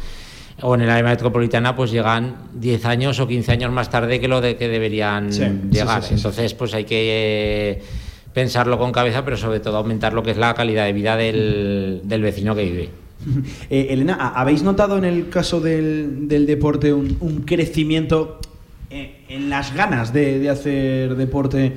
o 0.63 0.75
en 0.75 0.81
el 0.83 0.91
área 0.91 1.05
metropolitana 1.11 1.75
pues 1.77 1.91
llegan 1.91 2.37
10 2.55 2.85
años 2.87 3.21
o 3.21 3.29
15 3.29 3.53
años 3.53 3.71
más 3.73 3.91
tarde 3.91 4.19
que 4.21 4.29
lo 4.29 4.41
de 4.41 4.57
que 4.57 4.69
deberían 4.69 5.33
Sí, 5.33 5.43
llegar. 5.71 6.03
sí, 6.03 6.09
sí, 6.09 6.09
sí. 6.09 6.15
Entonces 6.17 6.55
pues 6.55 6.75
hay 6.75 6.85
que 6.85 6.99
eh, 7.73 7.83
pensarlo 8.35 8.79
con 8.79 8.91
cabeza, 8.93 9.25
pero 9.25 9.37
sobre 9.37 9.61
todo 9.61 9.77
aumentar 9.77 10.13
lo 10.15 10.23
que 10.23 10.33
es 10.33 10.37
la 10.37 10.55
calidad 10.55 10.85
de 10.87 10.93
vida 10.93 11.17
del, 11.17 12.01
del 12.05 12.23
vecino 12.23 12.55
que 12.55 12.65
vive. 12.65 12.89
Eh, 13.71 13.89
Elena, 13.91 14.17
¿ha- 14.21 14.41
¿habéis 14.41 14.63
notado 14.63 14.97
en 14.97 15.05
el 15.05 15.29
caso 15.29 15.61
del, 15.61 16.29
del 16.29 16.47
deporte 16.47 16.93
un, 16.93 17.17
un 17.21 17.43
crecimiento 17.43 18.39
eh, 18.91 19.23
en 19.29 19.51
las 19.51 19.75
ganas 19.75 20.13
de, 20.13 20.39
de 20.39 20.49
hacer 20.49 21.17
deporte 21.17 21.75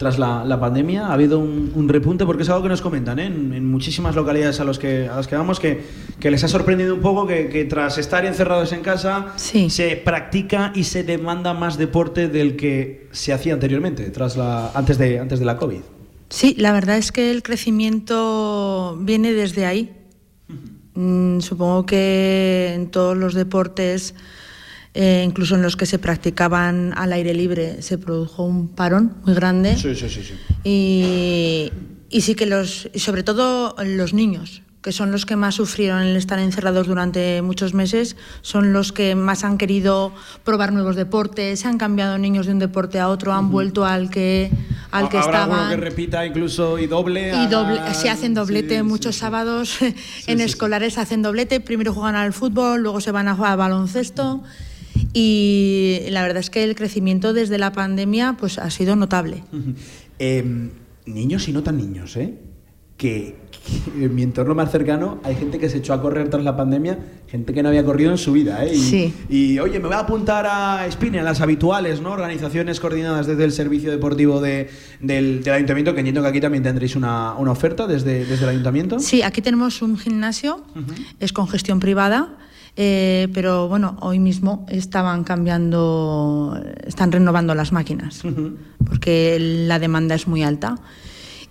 tras 0.00 0.18
la, 0.18 0.46
la 0.46 0.58
pandemia? 0.58 1.08
¿Ha 1.08 1.12
habido 1.12 1.38
un, 1.38 1.72
un 1.74 1.86
repunte? 1.86 2.24
Porque 2.24 2.42
es 2.42 2.48
algo 2.48 2.62
que 2.62 2.70
nos 2.70 2.80
comentan 2.80 3.18
¿eh? 3.18 3.26
en, 3.26 3.52
en 3.52 3.70
muchísimas 3.70 4.16
localidades 4.16 4.58
a, 4.58 4.64
los 4.64 4.78
que, 4.78 5.06
a 5.06 5.16
las 5.16 5.28
que 5.28 5.36
vamos 5.36 5.60
que, 5.60 5.84
que 6.18 6.30
les 6.30 6.42
ha 6.42 6.48
sorprendido 6.48 6.94
un 6.94 7.02
poco 7.02 7.26
que, 7.26 7.50
que 7.50 7.66
tras 7.66 7.98
estar 7.98 8.24
encerrados 8.24 8.72
en 8.72 8.80
casa 8.80 9.34
se 9.36 9.96
practica 10.02 10.72
y 10.74 10.84
se 10.84 11.04
demanda 11.04 11.52
más 11.52 11.76
deporte 11.76 12.28
del 12.28 12.56
que 12.56 13.08
se 13.12 13.34
hacía 13.34 13.52
anteriormente, 13.52 14.08
tras 14.08 14.38
la, 14.38 14.70
antes, 14.72 14.96
de, 14.96 15.18
antes 15.18 15.38
de 15.38 15.44
la 15.44 15.58
COVID. 15.58 15.80
Sí, 16.30 16.54
la 16.56 16.72
verdad 16.72 16.96
es 16.96 17.12
que 17.12 17.30
el 17.30 17.42
crecimiento 17.42 18.96
viene 19.02 19.34
desde 19.34 19.66
ahí. 19.66 19.94
Mm, 20.94 21.40
supongo 21.40 21.84
que 21.84 22.72
en 22.74 22.90
todos 22.90 23.18
los 23.18 23.34
deportes, 23.34 24.14
eh, 24.94 25.24
incluso 25.26 25.54
en 25.54 25.62
los 25.62 25.76
que 25.76 25.86
se 25.86 25.98
practicaban 25.98 26.92
al 26.96 27.12
aire 27.12 27.34
libre, 27.34 27.82
se 27.82 27.98
produjo 27.98 28.44
un 28.44 28.68
parón 28.68 29.14
muy 29.24 29.34
grande. 29.34 29.76
Sí, 29.76 29.94
sí, 29.94 30.08
sí. 30.08 30.22
sí. 30.22 30.34
Y, 30.64 31.72
y 32.10 32.20
sí 32.22 32.34
que 32.34 32.46
los, 32.46 32.88
y 32.92 32.98
sobre 32.98 33.22
todo 33.22 33.76
los 33.84 34.14
niños, 34.14 34.62
que 34.82 34.92
son 34.92 35.12
los 35.12 35.26
que 35.26 35.36
más 35.36 35.56
sufrieron 35.56 36.02
el 36.02 36.16
estar 36.16 36.38
encerrados 36.38 36.86
durante 36.86 37.42
muchos 37.42 37.74
meses, 37.74 38.16
son 38.40 38.72
los 38.72 38.92
que 38.92 39.14
más 39.14 39.44
han 39.44 39.58
querido 39.58 40.12
probar 40.42 40.72
nuevos 40.72 40.96
deportes, 40.96 41.60
se 41.60 41.68
han 41.68 41.78
cambiado 41.78 42.18
niños 42.18 42.46
de 42.46 42.52
un 42.52 42.58
deporte 42.58 42.98
a 42.98 43.08
otro, 43.08 43.32
han 43.32 43.50
vuelto 43.50 43.84
al 43.84 44.10
que, 44.10 44.50
al 44.90 45.08
que 45.08 45.18
Habrá 45.18 45.42
estaban. 45.42 45.70
que 45.70 45.76
repita 45.76 46.26
incluso 46.26 46.78
y 46.78 46.86
doble. 46.86 47.32
Y 47.44 47.46
doble, 47.46 47.78
se 47.94 48.08
hacen 48.08 48.34
doblete 48.34 48.82
muchos 48.82 49.16
sábados 49.16 49.78
en 50.26 50.40
escolares 50.40 50.98
hacen 50.98 51.22
doblete, 51.22 51.60
primero 51.60 51.92
juegan 51.92 52.16
al 52.16 52.32
fútbol, 52.32 52.80
luego 52.80 53.00
se 53.00 53.12
van 53.12 53.28
a 53.28 53.36
jugar 53.36 53.52
al 53.52 53.58
baloncesto 53.58 54.42
y 55.12 56.00
la 56.10 56.22
verdad 56.22 56.38
es 56.38 56.50
que 56.50 56.62
el 56.64 56.74
crecimiento 56.74 57.32
desde 57.32 57.58
la 57.58 57.72
pandemia 57.72 58.36
pues 58.38 58.58
ha 58.58 58.70
sido 58.70 58.96
notable. 58.96 59.42
Eh, 60.18 60.70
niños 61.06 61.48
y 61.48 61.52
no 61.52 61.62
tan 61.62 61.76
niños, 61.76 62.16
¿eh? 62.16 62.34
Que, 62.96 63.34
que 63.96 64.04
en 64.04 64.14
mi 64.14 64.22
entorno 64.22 64.54
más 64.54 64.70
cercano 64.70 65.20
hay 65.24 65.34
gente 65.34 65.58
que 65.58 65.70
se 65.70 65.78
echó 65.78 65.94
a 65.94 66.02
correr 66.02 66.28
tras 66.28 66.44
la 66.44 66.54
pandemia, 66.54 66.98
gente 67.28 67.54
que 67.54 67.62
no 67.62 67.70
había 67.70 67.82
corrido 67.82 68.10
en 68.10 68.18
su 68.18 68.32
vida, 68.32 68.62
¿eh? 68.62 68.74
Y, 68.74 68.78
Sí. 68.78 69.14
y, 69.30 69.58
oye, 69.58 69.80
me 69.80 69.86
voy 69.86 69.96
a 69.96 70.00
apuntar 70.00 70.44
a 70.46 70.86
Spinning, 70.90 71.20
a 71.20 71.22
las 71.22 71.40
habituales, 71.40 72.02
¿no? 72.02 72.10
Organizaciones 72.12 72.78
coordinadas 72.78 73.26
desde 73.26 73.44
el 73.44 73.52
servicio 73.52 73.90
deportivo 73.90 74.42
de- 74.42 74.68
del, 75.00 75.42
del 75.42 75.54
ayuntamiento, 75.54 75.94
que 75.94 76.00
entiendo 76.00 76.20
que 76.20 76.28
aquí 76.28 76.40
también 76.42 76.62
tendréis 76.62 76.94
una, 76.94 77.32
una 77.38 77.52
oferta 77.52 77.86
desde, 77.86 78.26
desde 78.26 78.44
el 78.44 78.50
ayuntamiento. 78.50 78.98
Sí, 79.00 79.22
aquí 79.22 79.40
tenemos 79.40 79.80
un 79.80 79.96
gimnasio, 79.96 80.62
es 81.20 81.32
con 81.32 81.48
gestión 81.48 81.80
privada, 81.80 82.36
eh, 82.76 83.28
pero 83.34 83.68
bueno, 83.68 83.96
hoy 84.00 84.18
mismo 84.18 84.66
estaban 84.68 85.24
cambiando, 85.24 86.60
están 86.86 87.12
renovando 87.12 87.54
las 87.54 87.72
máquinas, 87.72 88.22
porque 88.84 89.38
la 89.40 89.78
demanda 89.78 90.14
es 90.14 90.26
muy 90.26 90.42
alta. 90.42 90.76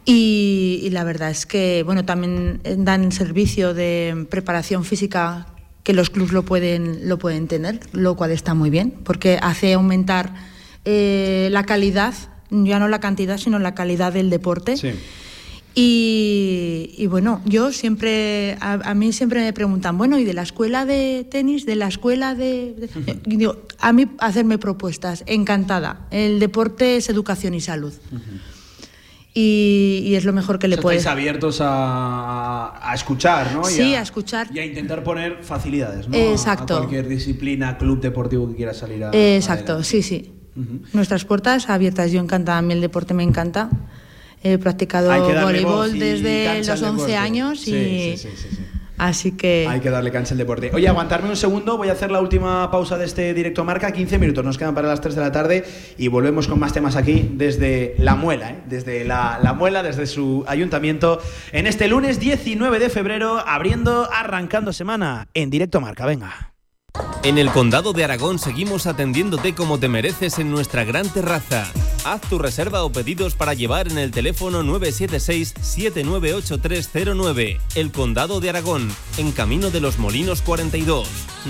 Y, 0.05 0.79
y 0.81 0.89
la 0.89 1.03
verdad 1.03 1.29
es 1.29 1.45
que 1.45 1.83
bueno, 1.85 2.03
también 2.05 2.61
dan 2.77 3.11
servicio 3.11 3.73
de 3.73 4.25
preparación 4.29 4.83
física 4.83 5.45
que 5.83 5.93
los 5.93 6.09
clubs 6.09 6.31
lo 6.31 6.43
pueden, 6.43 7.07
lo 7.09 7.17
pueden 7.17 7.47
tener, 7.47 7.79
lo 7.93 8.15
cual 8.15 8.31
está 8.31 8.53
muy 8.53 8.69
bien, 8.69 8.93
porque 9.03 9.39
hace 9.41 9.73
aumentar 9.73 10.33
eh, 10.85 11.49
la 11.51 11.63
calidad, 11.63 12.13
ya 12.51 12.79
no 12.79 12.87
la 12.87 12.99
cantidad, 12.99 13.37
sino 13.37 13.59
la 13.59 13.75
calidad 13.75 14.13
del 14.13 14.29
deporte. 14.29 14.75
Y, 15.75 16.93
y 16.97 17.07
bueno, 17.07 17.41
yo 17.45 17.71
siempre, 17.71 18.57
a, 18.59 18.73
a 18.73 18.93
mí 18.95 19.13
siempre 19.13 19.41
me 19.41 19.53
preguntan, 19.53 19.97
bueno, 19.97 20.17
¿y 20.17 20.25
de 20.25 20.33
la 20.33 20.41
escuela 20.41 20.85
de 20.85 21.25
tenis, 21.29 21.65
de 21.65 21.75
la 21.75 21.87
escuela 21.87 22.35
de...? 22.35 22.73
de-?" 22.77 23.19
Y 23.25 23.35
digo, 23.37 23.57
a 23.79 23.93
mí 23.93 24.07
hacerme 24.19 24.57
propuestas, 24.57 25.23
encantada. 25.27 26.07
El 26.11 26.39
deporte 26.39 26.97
es 26.97 27.09
educación 27.09 27.53
y 27.53 27.61
salud. 27.61 27.93
Y, 29.33 30.01
y 30.05 30.15
es 30.15 30.25
lo 30.25 30.33
mejor 30.33 30.57
que 30.57 30.67
le 30.67 30.73
O 30.73 30.77
sea, 30.77 30.81
puedes... 30.81 30.99
estáis 31.01 31.13
abiertos 31.13 31.59
a, 31.61 32.73
a 32.81 32.93
escuchar, 32.95 33.53
¿no? 33.53 33.61
Y 33.69 33.73
Sí, 33.73 33.93
a 33.93 34.01
escuchar. 34.01 34.49
Y 34.51 34.59
a 34.59 34.65
intentar 34.65 35.03
poner 35.03 35.43
facilidades, 35.43 36.09
¿no? 36.09 36.17
Exacto. 36.17 36.73
A 36.75 36.77
cualquier 36.79 37.07
disciplina, 37.07 37.77
club 37.77 38.01
deportivo 38.01 38.49
que 38.49 38.55
quiera 38.55 38.73
salir 38.73 39.03
a. 39.03 39.11
Exacto, 39.13 39.83
sí, 39.83 40.01
sí. 40.01 40.33
Nuestras 40.93 41.23
puertas 41.25 41.69
abiertas. 41.69 42.11
Yo 42.11 42.19
encantada, 42.19 42.57
a 42.57 42.61
mí 42.63 42.73
el 42.73 42.81
deporte 42.81 43.13
me 43.13 43.23
encanta. 43.23 43.69
He 44.43 44.57
practicado 44.57 45.11
voleibol 45.43 45.95
y 45.95 45.99
desde 45.99 46.57
los 46.59 46.69
al 46.69 46.83
11 46.83 46.91
deporte. 46.91 47.15
años 47.17 47.59
Sí, 47.61 47.75
y 47.75 48.17
sí, 48.17 48.29
sí, 48.29 48.37
sí, 48.37 48.55
sí. 48.55 48.65
así 48.97 49.31
que 49.33 49.67
Hay 49.69 49.81
que 49.81 49.89
darle 49.89 50.11
cancha 50.11 50.33
al 50.33 50.37
deporte. 50.37 50.71
Oye, 50.73 50.87
aguantarme 50.87 51.29
un 51.29 51.35
segundo, 51.35 51.77
voy 51.77 51.89
a 51.89 51.91
hacer 51.91 52.09
la 52.09 52.21
última 52.21 52.71
pausa 52.71 52.97
de 52.97 53.05
este 53.05 53.33
directo 53.33 53.65
marca, 53.65 53.91
15 53.91 54.17
minutos, 54.17 54.45
nos 54.45 54.57
quedan 54.57 54.73
para 54.75 54.87
las 54.87 55.01
3 55.01 55.15
de 55.15 55.21
la 55.21 55.31
tarde 55.31 55.65
y 55.97 56.07
volvemos 56.07 56.47
con 56.47 56.59
más 56.59 56.71
temas 56.73 56.95
aquí 56.95 57.29
desde 57.33 57.95
La 57.97 58.15
Muela, 58.15 58.51
¿eh? 58.51 58.59
desde 58.67 59.03
la, 59.03 59.39
la 59.43 59.53
Muela, 59.53 59.83
desde 59.83 60.07
su 60.07 60.45
ayuntamiento, 60.47 61.19
en 61.51 61.67
este 61.67 61.87
lunes 61.87 62.19
19 62.19 62.79
de 62.79 62.89
febrero, 62.89 63.39
abriendo, 63.45 64.09
arrancando 64.11 64.71
semana 64.73 65.27
en 65.33 65.49
directo 65.49 65.81
marca, 65.81 66.05
venga. 66.05 66.53
En 67.23 67.37
el 67.37 67.51
Condado 67.51 67.93
de 67.93 68.03
Aragón 68.03 68.39
seguimos 68.39 68.87
atendiéndote 68.87 69.53
como 69.53 69.77
te 69.77 69.89
mereces 69.89 70.39
en 70.39 70.49
nuestra 70.49 70.85
gran 70.85 71.07
terraza. 71.09 71.71
Haz 72.05 72.21
tu 72.21 72.39
reserva 72.39 72.83
o 72.83 72.91
pedidos 72.91 73.35
para 73.35 73.53
llevar 73.53 73.91
en 73.91 73.97
el 73.97 74.11
teléfono 74.11 74.63
976-798309. 74.63 77.59
El 77.75 77.91
Condado 77.91 78.39
de 78.39 78.49
Aragón, 78.49 78.89
en 79.17 79.33
Camino 79.33 79.69
de 79.69 79.81
los 79.81 79.99
Molinos 79.99 80.41
42. 80.41 81.09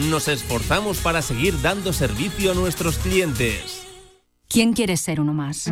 Nos 0.09 0.27
esforzamos 0.27 0.97
para 0.97 1.21
seguir 1.21 1.61
dando 1.61 1.93
servicio 1.93 2.51
a 2.51 2.55
nuestros 2.55 2.97
clientes. 2.97 3.85
¿Quién 4.47 4.73
quiere 4.73 4.97
ser 4.97 5.21
uno 5.21 5.33
más? 5.33 5.71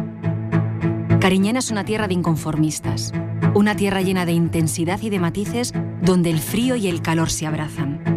Cariñena 1.19 1.57
es 1.60 1.72
una 1.72 1.84
tierra 1.84 2.07
de 2.07 2.14
inconformistas, 2.14 3.11
una 3.56 3.76
tierra 3.76 4.03
llena 4.03 4.27
de 4.27 4.34
intensidad 4.34 5.02
y 5.02 5.10
de 5.10 5.19
matices 5.19 5.73
donde 6.03 6.30
el 6.30 6.39
frío 6.39 6.76
y 6.76 6.88
el 6.88 7.02
calor 7.02 7.31
se 7.31 7.48
abrazan. 7.48 8.16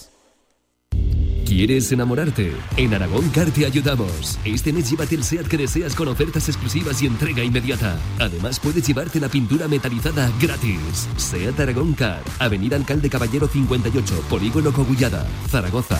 ¿Quieres 1.51 1.91
enamorarte? 1.91 2.53
En 2.77 2.93
Aragón 2.93 3.29
Car 3.31 3.51
te 3.51 3.65
ayudamos. 3.65 4.39
Este 4.45 4.71
mes 4.71 4.89
llévate 4.89 5.15
el 5.15 5.23
SEAT 5.25 5.47
que 5.47 5.57
deseas 5.57 5.95
con 5.95 6.07
ofertas 6.07 6.47
exclusivas 6.47 7.01
y 7.01 7.07
entrega 7.07 7.43
inmediata. 7.43 7.99
Además 8.19 8.57
puedes 8.57 8.87
llevarte 8.87 9.19
la 9.19 9.27
pintura 9.27 9.67
metalizada 9.67 10.31
gratis. 10.41 11.09
SEAT 11.17 11.59
Aragón 11.59 11.93
Car, 11.93 12.23
Avenida 12.39 12.77
Alcalde 12.77 13.09
Caballero 13.09 13.49
58, 13.49 14.27
Polígono 14.29 14.71
Cogullada, 14.71 15.27
Zaragoza. 15.49 15.99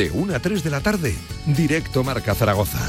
De 0.00 0.10
1 0.10 0.34
a 0.34 0.38
3 0.40 0.64
de 0.64 0.70
la 0.70 0.80
tarde, 0.80 1.14
directo 1.44 2.02
Marca 2.02 2.34
Zaragoza. 2.34 2.80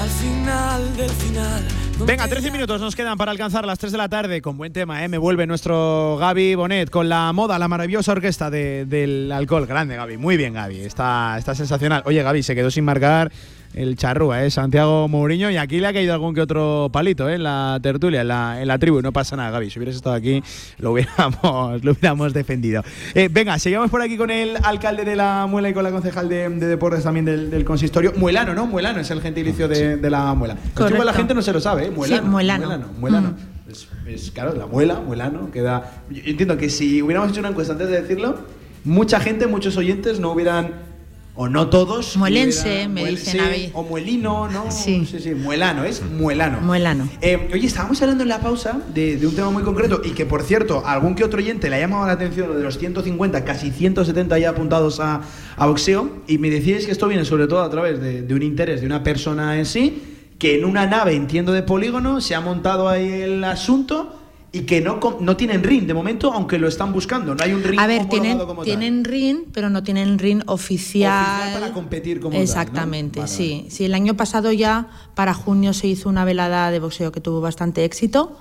Al 0.00 0.08
final 0.10 0.96
del 0.96 1.10
final. 1.10 1.64
Venga, 2.06 2.26
13 2.26 2.50
minutos 2.50 2.80
nos 2.80 2.96
quedan 2.96 3.16
para 3.16 3.30
alcanzar 3.30 3.64
las 3.64 3.78
3 3.78 3.92
de 3.92 3.98
la 3.98 4.08
tarde 4.08 4.42
con 4.42 4.56
buen 4.56 4.72
tema, 4.72 5.04
¿eh? 5.04 5.08
Me 5.08 5.16
vuelve 5.16 5.46
nuestro 5.46 6.16
Gaby 6.18 6.56
Bonet 6.56 6.90
con 6.90 7.08
la 7.08 7.32
moda, 7.32 7.58
la 7.58 7.68
maravillosa 7.68 8.12
orquesta 8.12 8.50
de- 8.50 8.84
del 8.84 9.30
alcohol. 9.32 9.66
Grande, 9.66 9.94
Gaby. 9.96 10.16
Muy 10.16 10.36
bien, 10.36 10.54
Gaby. 10.54 10.80
Está, 10.80 11.36
está 11.38 11.54
sensacional. 11.54 12.02
Oye, 12.04 12.22
Gaby, 12.22 12.42
se 12.42 12.54
quedó 12.56 12.70
sin 12.70 12.84
marcar 12.84 13.30
el 13.74 13.96
charrúa, 13.96 14.44
¿eh? 14.44 14.50
Santiago 14.50 15.08
Mourinho. 15.08 15.50
Y 15.50 15.56
aquí 15.56 15.80
le 15.80 15.88
ha 15.88 15.92
caído 15.92 16.14
algún 16.14 16.34
que 16.34 16.40
otro 16.40 16.88
palito, 16.92 17.28
¿eh? 17.28 17.34
En 17.34 17.42
la 17.42 17.78
tertulia, 17.82 18.22
en 18.22 18.28
la, 18.28 18.62
en 18.62 18.68
la 18.68 18.78
tribu. 18.78 19.02
No 19.02 19.12
pasa 19.12 19.36
nada, 19.36 19.50
Gaby. 19.50 19.70
Si 19.70 19.78
hubieras 19.78 19.96
estado 19.96 20.14
aquí, 20.14 20.42
lo 20.78 20.92
hubiéramos, 20.92 21.42
lo 21.84 21.92
hubiéramos 21.92 22.32
defendido. 22.32 22.82
Eh, 23.14 23.28
venga, 23.30 23.58
seguimos 23.58 23.90
por 23.90 24.02
aquí 24.02 24.16
con 24.16 24.30
el 24.30 24.56
alcalde 24.62 25.04
de 25.04 25.16
la 25.16 25.46
Muela 25.48 25.68
y 25.68 25.74
con 25.74 25.84
la 25.84 25.90
concejal 25.90 26.28
de, 26.28 26.48
de 26.48 26.66
deportes 26.66 27.04
también 27.04 27.24
del, 27.24 27.50
del 27.50 27.64
consistorio. 27.64 28.12
Muelano, 28.16 28.54
¿no? 28.54 28.66
Muelano 28.66 29.00
es 29.00 29.10
el 29.10 29.20
gentilicio 29.20 29.68
de, 29.68 29.96
de 29.96 30.10
la 30.10 30.34
Muela. 30.34 30.56
La 31.04 31.12
gente 31.12 31.34
no 31.34 31.42
se 31.42 31.52
lo 31.52 31.60
sabe, 31.60 31.86
¿eh? 31.86 31.90
Muelano. 31.90 32.22
Sí, 32.22 32.28
muelano. 32.28 32.66
Muelano. 32.66 32.88
muelano. 32.98 33.28
Mm. 33.30 33.70
Es, 33.70 33.88
es, 34.06 34.30
claro, 34.30 34.54
la 34.54 34.66
muela, 34.66 35.00
muelano, 35.00 35.50
queda. 35.50 36.02
Yo 36.10 36.22
entiendo 36.24 36.56
que 36.56 36.68
si 36.68 37.02
hubiéramos 37.02 37.30
hecho 37.30 37.40
una 37.40 37.48
encuesta 37.48 37.72
antes 37.72 37.88
de 37.88 38.02
decirlo, 38.02 38.36
mucha 38.84 39.20
gente, 39.20 39.46
muchos 39.46 39.76
oyentes 39.76 40.20
no 40.20 40.32
hubieran. 40.32 40.93
O 41.36 41.48
no 41.48 41.68
todos. 41.68 42.16
Muelense, 42.16 42.62
hubieran- 42.86 42.92
me 42.94 43.00
muelse, 43.02 43.24
dicen 43.32 43.40
a 43.40 43.50
mí. 43.50 43.70
O 43.74 43.82
muelino, 43.82 44.48
¿no? 44.48 44.70
Sí, 44.70 45.04
sí, 45.04 45.34
muelano, 45.34 45.82
es 45.84 46.00
muelano. 46.02 46.60
Muelano. 46.60 47.08
Eh, 47.20 47.48
oye, 47.52 47.66
estábamos 47.66 48.00
hablando 48.02 48.22
en 48.22 48.28
la 48.28 48.38
pausa 48.38 48.80
de, 48.94 49.16
de 49.16 49.26
un 49.26 49.34
tema 49.34 49.50
muy 49.50 49.64
concreto 49.64 50.00
y 50.04 50.10
que, 50.10 50.26
por 50.26 50.42
cierto, 50.44 50.84
a 50.86 50.92
algún 50.92 51.16
que 51.16 51.24
otro 51.24 51.40
oyente 51.40 51.68
le 51.68 51.76
ha 51.76 51.80
llamado 51.80 52.06
la 52.06 52.12
atención 52.12 52.48
lo 52.50 52.54
de 52.56 52.62
los 52.62 52.78
150, 52.78 53.44
casi 53.44 53.72
170 53.72 54.38
ya 54.38 54.50
apuntados 54.50 55.00
a, 55.00 55.22
a 55.56 55.66
boxeo. 55.66 56.08
Y 56.28 56.38
me 56.38 56.50
decíais 56.50 56.86
que 56.86 56.92
esto 56.92 57.08
viene 57.08 57.24
sobre 57.24 57.48
todo 57.48 57.62
a 57.62 57.70
través 57.70 58.00
de, 58.00 58.22
de 58.22 58.34
un 58.34 58.42
interés 58.42 58.80
de 58.80 58.86
una 58.86 59.02
persona 59.02 59.58
en 59.58 59.66
sí, 59.66 60.02
que 60.38 60.56
en 60.58 60.64
una 60.64 60.86
nave, 60.86 61.14
entiendo, 61.16 61.50
de 61.52 61.62
polígono, 61.64 62.20
se 62.20 62.36
ha 62.36 62.40
montado 62.40 62.88
ahí 62.88 63.08
el 63.22 63.42
asunto 63.42 64.20
y 64.54 64.60
que 64.62 64.80
no, 64.80 65.00
com- 65.00 65.16
no 65.20 65.36
tienen 65.36 65.62
ring 65.64 65.84
de 65.86 65.94
momento, 65.94 66.32
aunque 66.32 66.58
lo 66.58 66.68
están 66.68 66.92
buscando. 66.92 67.34
No 67.34 67.42
hay 67.42 67.52
un 67.52 67.62
ring 67.64 67.78
A 67.80 67.86
ver, 67.86 68.08
tienen, 68.08 68.38
como 68.38 68.54
tal. 68.56 68.64
tienen 68.64 69.04
ring, 69.04 69.38
pero 69.52 69.68
no 69.68 69.82
tienen 69.82 70.18
ring 70.18 70.42
oficial. 70.46 71.12
Oficial 71.42 71.60
para 71.60 71.72
competir 71.72 72.20
como 72.20 72.30
tal, 72.30 72.38
¿no? 72.38 72.44
Exactamente, 72.44 73.20
Vale, 73.20 73.32
sí. 73.32 73.66
Sí, 73.68 73.84
el 73.84 73.94
año 73.94 74.14
pasado 74.14 74.52
ya, 74.52 74.88
para 75.14 75.34
junio, 75.34 75.72
se 75.72 75.88
hizo 75.88 76.08
una 76.08 76.24
velada 76.24 76.70
de 76.70 76.78
boxeo 76.78 77.10
que 77.12 77.20
tuvo 77.20 77.40
bastante 77.40 77.84
éxito 77.84 78.38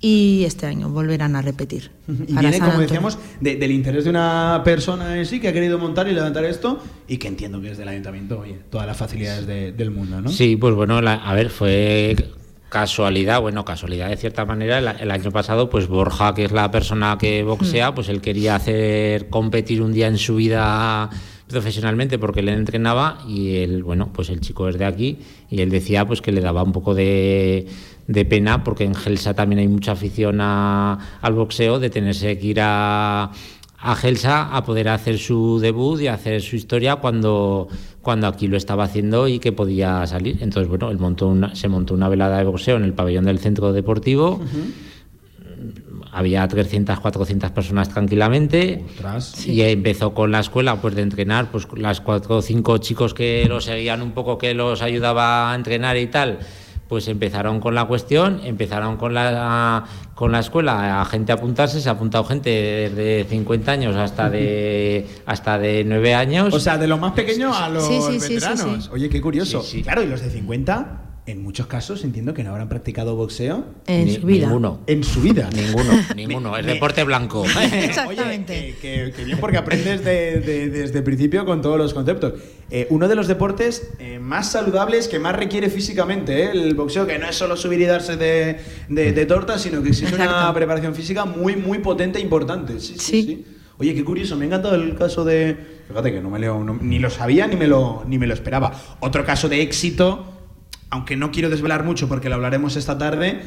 y 0.00 0.44
este 0.44 0.66
año 0.66 0.88
volverán 0.90 1.36
a 1.36 1.42
repetir. 1.42 1.90
Y 2.28 2.34
viene, 2.36 2.58
como 2.58 2.78
decíamos, 2.78 3.18
de- 3.40 3.56
del 3.56 3.70
interés 3.72 4.04
de 4.04 4.10
una 4.10 4.62
persona 4.64 5.16
en 5.18 5.26
sí 5.26 5.40
que 5.40 5.48
ha 5.48 5.52
querido 5.52 5.78
montar 5.78 6.08
y 6.08 6.12
levantar 6.12 6.44
esto 6.44 6.82
y 7.08 7.18
que 7.18 7.28
entiendo 7.28 7.60
que 7.60 7.72
es 7.72 7.78
del 7.78 7.88
ayuntamiento, 7.88 8.38
oye, 8.40 8.58
todas 8.70 8.86
las 8.86 8.96
facilidades 8.96 9.46
de- 9.46 9.72
del 9.72 9.90
mundo, 9.90 10.20
¿no? 10.20 10.30
Sí, 10.30 10.56
pues 10.56 10.74
bueno, 10.74 11.00
la- 11.02 11.14
a 11.14 11.34
ver, 11.34 11.50
fue 11.50 12.14
casualidad, 12.80 13.40
bueno, 13.40 13.64
casualidad 13.64 14.10
de 14.10 14.16
cierta 14.18 14.44
manera. 14.44 14.78
El, 14.78 14.88
el 15.00 15.10
año 15.10 15.30
pasado, 15.30 15.70
pues 15.70 15.88
Borja, 15.88 16.34
que 16.34 16.44
es 16.44 16.52
la 16.52 16.70
persona 16.70 17.16
que 17.18 17.42
boxea, 17.42 17.94
pues 17.94 18.08
él 18.10 18.20
quería 18.20 18.54
hacer 18.56 19.30
competir 19.30 19.80
un 19.80 19.92
día 19.94 20.08
en 20.08 20.18
su 20.18 20.36
vida 20.36 21.08
profesionalmente 21.48 22.18
porque 22.18 22.40
él 22.40 22.48
entrenaba 22.50 23.18
y 23.26 23.56
él, 23.58 23.82
bueno, 23.82 24.10
pues 24.12 24.28
el 24.30 24.40
chico 24.40 24.68
es 24.68 24.76
de 24.78 24.84
aquí 24.84 25.18
y 25.48 25.60
él 25.62 25.70
decía 25.70 26.04
pues 26.06 26.20
que 26.20 26.32
le 26.32 26.40
daba 26.40 26.62
un 26.64 26.72
poco 26.72 26.92
de, 26.94 27.66
de 28.08 28.24
pena 28.24 28.62
porque 28.64 28.84
en 28.84 28.94
Gelsa 28.94 29.32
también 29.32 29.60
hay 29.60 29.68
mucha 29.68 29.92
afición 29.92 30.40
a- 30.40 30.98
al 31.22 31.32
boxeo, 31.34 31.78
de 31.78 31.88
tenerse 31.88 32.36
que 32.38 32.46
ir 32.48 32.58
a 32.60 33.30
a 33.78 33.94
Gelsa 33.94 34.56
a 34.56 34.64
poder 34.64 34.88
hacer 34.88 35.18
su 35.18 35.58
debut 35.60 36.00
y 36.00 36.08
hacer 36.08 36.40
su 36.40 36.56
historia 36.56 36.96
cuando, 36.96 37.68
cuando 38.02 38.26
aquí 38.26 38.48
lo 38.48 38.56
estaba 38.56 38.84
haciendo 38.84 39.28
y 39.28 39.38
que 39.38 39.52
podía 39.52 40.06
salir. 40.06 40.38
Entonces, 40.40 40.68
bueno, 40.68 40.90
él 40.90 40.98
montó 40.98 41.28
una, 41.28 41.54
se 41.54 41.68
montó 41.68 41.94
una 41.94 42.08
velada 42.08 42.38
de 42.38 42.44
boxeo 42.44 42.76
en 42.76 42.84
el 42.84 42.94
pabellón 42.94 43.24
del 43.26 43.38
centro 43.38 43.72
deportivo. 43.72 44.40
Había 46.12 46.48
300, 46.48 46.98
400 46.98 47.50
personas 47.50 47.90
tranquilamente 47.90 48.84
y 49.46 49.60
empezó 49.60 50.14
con 50.14 50.32
la 50.32 50.40
escuela 50.40 50.80
pues 50.80 50.94
de 50.94 51.02
entrenar, 51.02 51.50
pues 51.50 51.66
las 51.76 52.00
cuatro 52.00 52.36
o 52.36 52.42
cinco 52.42 52.78
chicos 52.78 53.12
que 53.12 53.44
lo 53.48 53.60
seguían 53.60 54.00
un 54.00 54.12
poco, 54.12 54.38
que 54.38 54.54
los 54.54 54.80
ayudaba 54.80 55.52
a 55.52 55.54
entrenar 55.54 55.98
y 55.98 56.06
tal, 56.06 56.38
pues 56.88 57.08
empezaron 57.08 57.60
con 57.60 57.74
la 57.74 57.84
cuestión, 57.86 58.40
empezaron 58.44 58.96
con 58.96 59.12
la, 59.14 59.84
con 60.14 60.30
la 60.32 60.38
escuela 60.40 61.00
a 61.00 61.04
gente 61.04 61.32
apuntarse, 61.32 61.80
se 61.80 61.88
ha 61.88 61.92
apuntado 61.92 62.24
gente 62.24 62.50
desde 62.50 63.24
50 63.28 63.72
años 63.72 63.96
hasta 63.96 64.30
de 64.30 65.06
hasta 65.26 65.58
de 65.58 65.84
9 65.84 66.14
años. 66.14 66.54
O 66.54 66.60
sea, 66.60 66.78
de 66.78 66.86
los 66.86 67.00
más 67.00 67.12
pequeños 67.12 67.56
a 67.56 67.68
los 67.68 67.86
Sí, 67.86 67.98
sí, 68.00 68.12
sí, 68.12 68.20
sí, 68.20 68.34
veteranos. 68.34 68.84
sí. 68.84 68.90
Oye, 68.92 69.08
qué 69.08 69.20
curioso. 69.20 69.62
Sí, 69.62 69.78
sí. 69.78 69.82
Claro, 69.82 70.02
y 70.02 70.06
los 70.06 70.20
de 70.20 70.30
50, 70.30 71.00
en 71.26 71.42
muchos 71.42 71.66
casos 71.66 72.04
entiendo 72.04 72.34
que 72.34 72.44
no 72.44 72.50
habrán 72.50 72.68
practicado 72.68 73.16
boxeo. 73.16 73.64
En 73.86 74.04
Ni- 74.06 74.14
su 74.14 74.26
vida. 74.26 74.46
ninguno. 74.46 74.80
En 74.86 75.02
su 75.02 75.20
vida. 75.20 75.50
Ninguno, 75.54 75.92
ninguno, 76.14 76.56
es 76.56 76.64
deporte 76.66 77.02
blanco. 77.04 77.40
Oye, 78.08 78.44
que, 78.80 79.12
que 79.14 79.24
bien 79.24 79.38
porque 79.40 79.56
aprendes 79.58 80.04
de- 80.04 80.40
de- 80.40 80.68
desde 80.70 80.98
el 80.98 81.04
principio 81.04 81.44
con 81.44 81.62
todos 81.62 81.78
los 81.78 81.92
conceptos. 81.94 82.34
Eh, 82.70 82.86
uno 82.90 83.08
de 83.08 83.14
los 83.16 83.26
deportes 83.28 83.90
eh, 83.98 84.18
más 84.20 84.50
saludables 84.52 85.08
que 85.08 85.18
más 85.18 85.34
requiere 85.36 85.68
físicamente, 85.70 86.44
¿eh? 86.44 86.50
el 86.52 86.74
boxeo, 86.74 87.06
que 87.06 87.18
no 87.18 87.28
es 87.28 87.34
solo 87.36 87.56
subir 87.56 87.80
y 87.80 87.84
darse 87.86 88.16
de, 88.16 88.58
de, 88.88 89.12
de 89.12 89.26
tortas, 89.26 89.62
sino 89.62 89.82
que 89.82 89.88
exige 89.90 90.14
una 90.14 90.52
preparación 90.54 90.94
física 90.94 91.24
muy, 91.24 91.56
muy 91.56 91.78
potente 91.78 92.18
e 92.18 92.22
importante. 92.22 92.78
Sí, 92.80 92.94
sí, 92.98 93.22
sí. 93.22 93.44
Oye, 93.78 93.94
qué 93.94 94.04
curioso, 94.04 94.36
me 94.36 94.44
ha 94.44 94.46
encantado 94.46 94.74
el 94.76 94.94
caso 94.96 95.24
de... 95.24 95.56
Fíjate 95.88 96.10
que 96.12 96.20
no 96.20 96.30
me 96.30 96.38
leo, 96.38 96.62
no- 96.64 96.78
ni 96.80 96.98
lo 96.98 97.10
sabía 97.10 97.46
ni 97.46 97.56
me 97.56 97.66
lo, 97.66 98.04
ni 98.06 98.16
me 98.18 98.26
lo 98.26 98.32
esperaba. 98.34 98.72
Otro 99.00 99.24
caso 99.24 99.48
de 99.48 99.60
éxito, 99.62 100.35
aunque 100.90 101.16
no 101.16 101.30
quiero 101.30 101.50
desvelar 101.50 101.84
mucho 101.84 102.08
porque 102.08 102.28
lo 102.28 102.36
hablaremos 102.36 102.76
esta 102.76 102.98
tarde, 102.98 103.40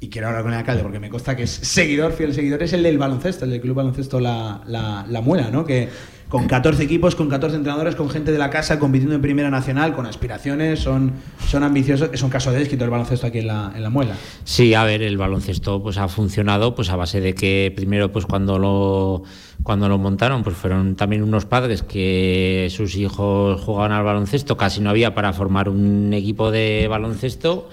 y 0.00 0.08
quiero 0.08 0.28
hablar 0.28 0.42
con 0.42 0.52
el 0.52 0.58
alcalde 0.58 0.82
porque 0.82 0.98
me 0.98 1.10
consta 1.10 1.36
que 1.36 1.42
es 1.42 1.50
seguidor, 1.50 2.12
fiel 2.12 2.34
seguidor, 2.34 2.62
es 2.62 2.72
el 2.72 2.82
del 2.82 2.98
baloncesto, 2.98 3.44
el 3.44 3.50
del 3.50 3.60
Club 3.60 3.76
Baloncesto 3.76 4.18
La, 4.18 4.62
la, 4.66 5.04
La 5.08 5.20
Muela, 5.20 5.50
¿no? 5.50 5.64
Que 5.64 5.88
con 6.30 6.46
14 6.46 6.84
equipos, 6.84 7.16
con 7.16 7.28
14 7.28 7.56
entrenadores, 7.56 7.96
con 7.96 8.08
gente 8.08 8.30
de 8.30 8.38
la 8.38 8.50
casa 8.50 8.78
compitiendo 8.78 9.16
en 9.16 9.20
Primera 9.20 9.50
Nacional, 9.50 9.92
con 9.92 10.06
aspiraciones, 10.06 10.78
son, 10.78 11.12
son 11.48 11.64
ambiciosos. 11.64 12.08
Es 12.12 12.22
un 12.22 12.30
caso 12.30 12.52
de 12.52 12.62
éxito 12.62 12.84
el 12.84 12.90
baloncesto 12.90 13.26
aquí 13.26 13.40
en 13.40 13.48
La, 13.48 13.72
en 13.74 13.82
la 13.82 13.90
Muela. 13.90 14.14
Sí, 14.44 14.72
a 14.72 14.84
ver, 14.84 15.02
el 15.02 15.18
baloncesto 15.18 15.82
pues 15.82 15.98
ha 15.98 16.06
funcionado 16.06 16.76
pues 16.76 16.88
a 16.90 16.96
base 16.96 17.20
de 17.20 17.34
que 17.34 17.72
primero 17.74 18.12
pues 18.12 18.26
cuando 18.26 18.58
lo 18.58 19.24
cuando 19.64 19.88
lo 19.88 19.98
montaron 19.98 20.44
pues 20.44 20.56
fueron 20.56 20.94
también 20.94 21.24
unos 21.24 21.46
padres 21.46 21.82
que 21.82 22.68
sus 22.70 22.94
hijos 22.94 23.60
jugaban 23.60 23.90
al 23.90 24.04
baloncesto, 24.04 24.56
casi 24.56 24.80
no 24.80 24.88
había 24.88 25.14
para 25.16 25.32
formar 25.32 25.68
un 25.68 26.14
equipo 26.14 26.52
de 26.52 26.86
baloncesto 26.88 27.68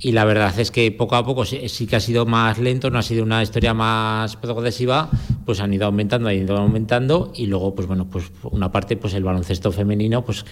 y 0.00 0.12
la 0.12 0.24
verdad 0.24 0.58
es 0.58 0.70
que 0.70 0.92
poco 0.92 1.16
a 1.16 1.24
poco 1.24 1.44
sí, 1.44 1.68
sí 1.68 1.86
que 1.86 1.96
ha 1.96 2.00
sido 2.00 2.24
más 2.26 2.58
lento, 2.58 2.90
no 2.90 2.98
ha 2.98 3.02
sido 3.02 3.24
una 3.24 3.42
historia 3.42 3.74
más 3.74 4.36
progresiva, 4.36 5.10
pues 5.44 5.60
han 5.60 5.74
ido 5.74 5.86
aumentando, 5.86 6.28
han 6.28 6.36
ido 6.36 6.56
aumentando 6.56 7.32
y 7.34 7.46
luego 7.46 7.74
pues 7.74 7.88
bueno, 7.88 8.08
pues 8.08 8.30
una 8.44 8.70
parte 8.70 8.96
pues 8.96 9.14
el 9.14 9.24
baloncesto 9.24 9.72
femenino 9.72 10.24
pues 10.24 10.44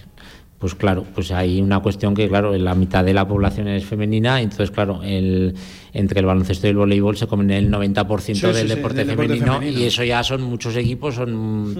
pues 0.58 0.74
claro, 0.74 1.04
pues 1.14 1.32
hay 1.32 1.60
una 1.60 1.80
cuestión 1.80 2.14
que, 2.14 2.28
claro, 2.28 2.56
la 2.56 2.74
mitad 2.74 3.04
de 3.04 3.12
la 3.12 3.28
población 3.28 3.68
es 3.68 3.84
femenina, 3.84 4.40
entonces, 4.40 4.70
claro, 4.70 5.02
el, 5.02 5.54
entre 5.92 6.20
el 6.20 6.24
baloncesto 6.26 6.66
y 6.66 6.70
el 6.70 6.76
voleibol 6.76 7.14
se 7.14 7.26
comen 7.26 7.50
el 7.50 7.70
90% 7.70 8.20
Sí, 8.34 8.40
del, 8.46 8.56
sí, 8.56 8.74
deporte 8.74 8.98
del 8.98 9.08
deporte 9.08 9.28
femenino, 9.34 9.52
femenino. 9.58 9.78
y 9.78 9.84
eso 9.84 10.02
ya 10.02 10.24
son 10.24 10.40
muchos 10.42 10.74
equipos, 10.76 11.16
son 11.16 11.76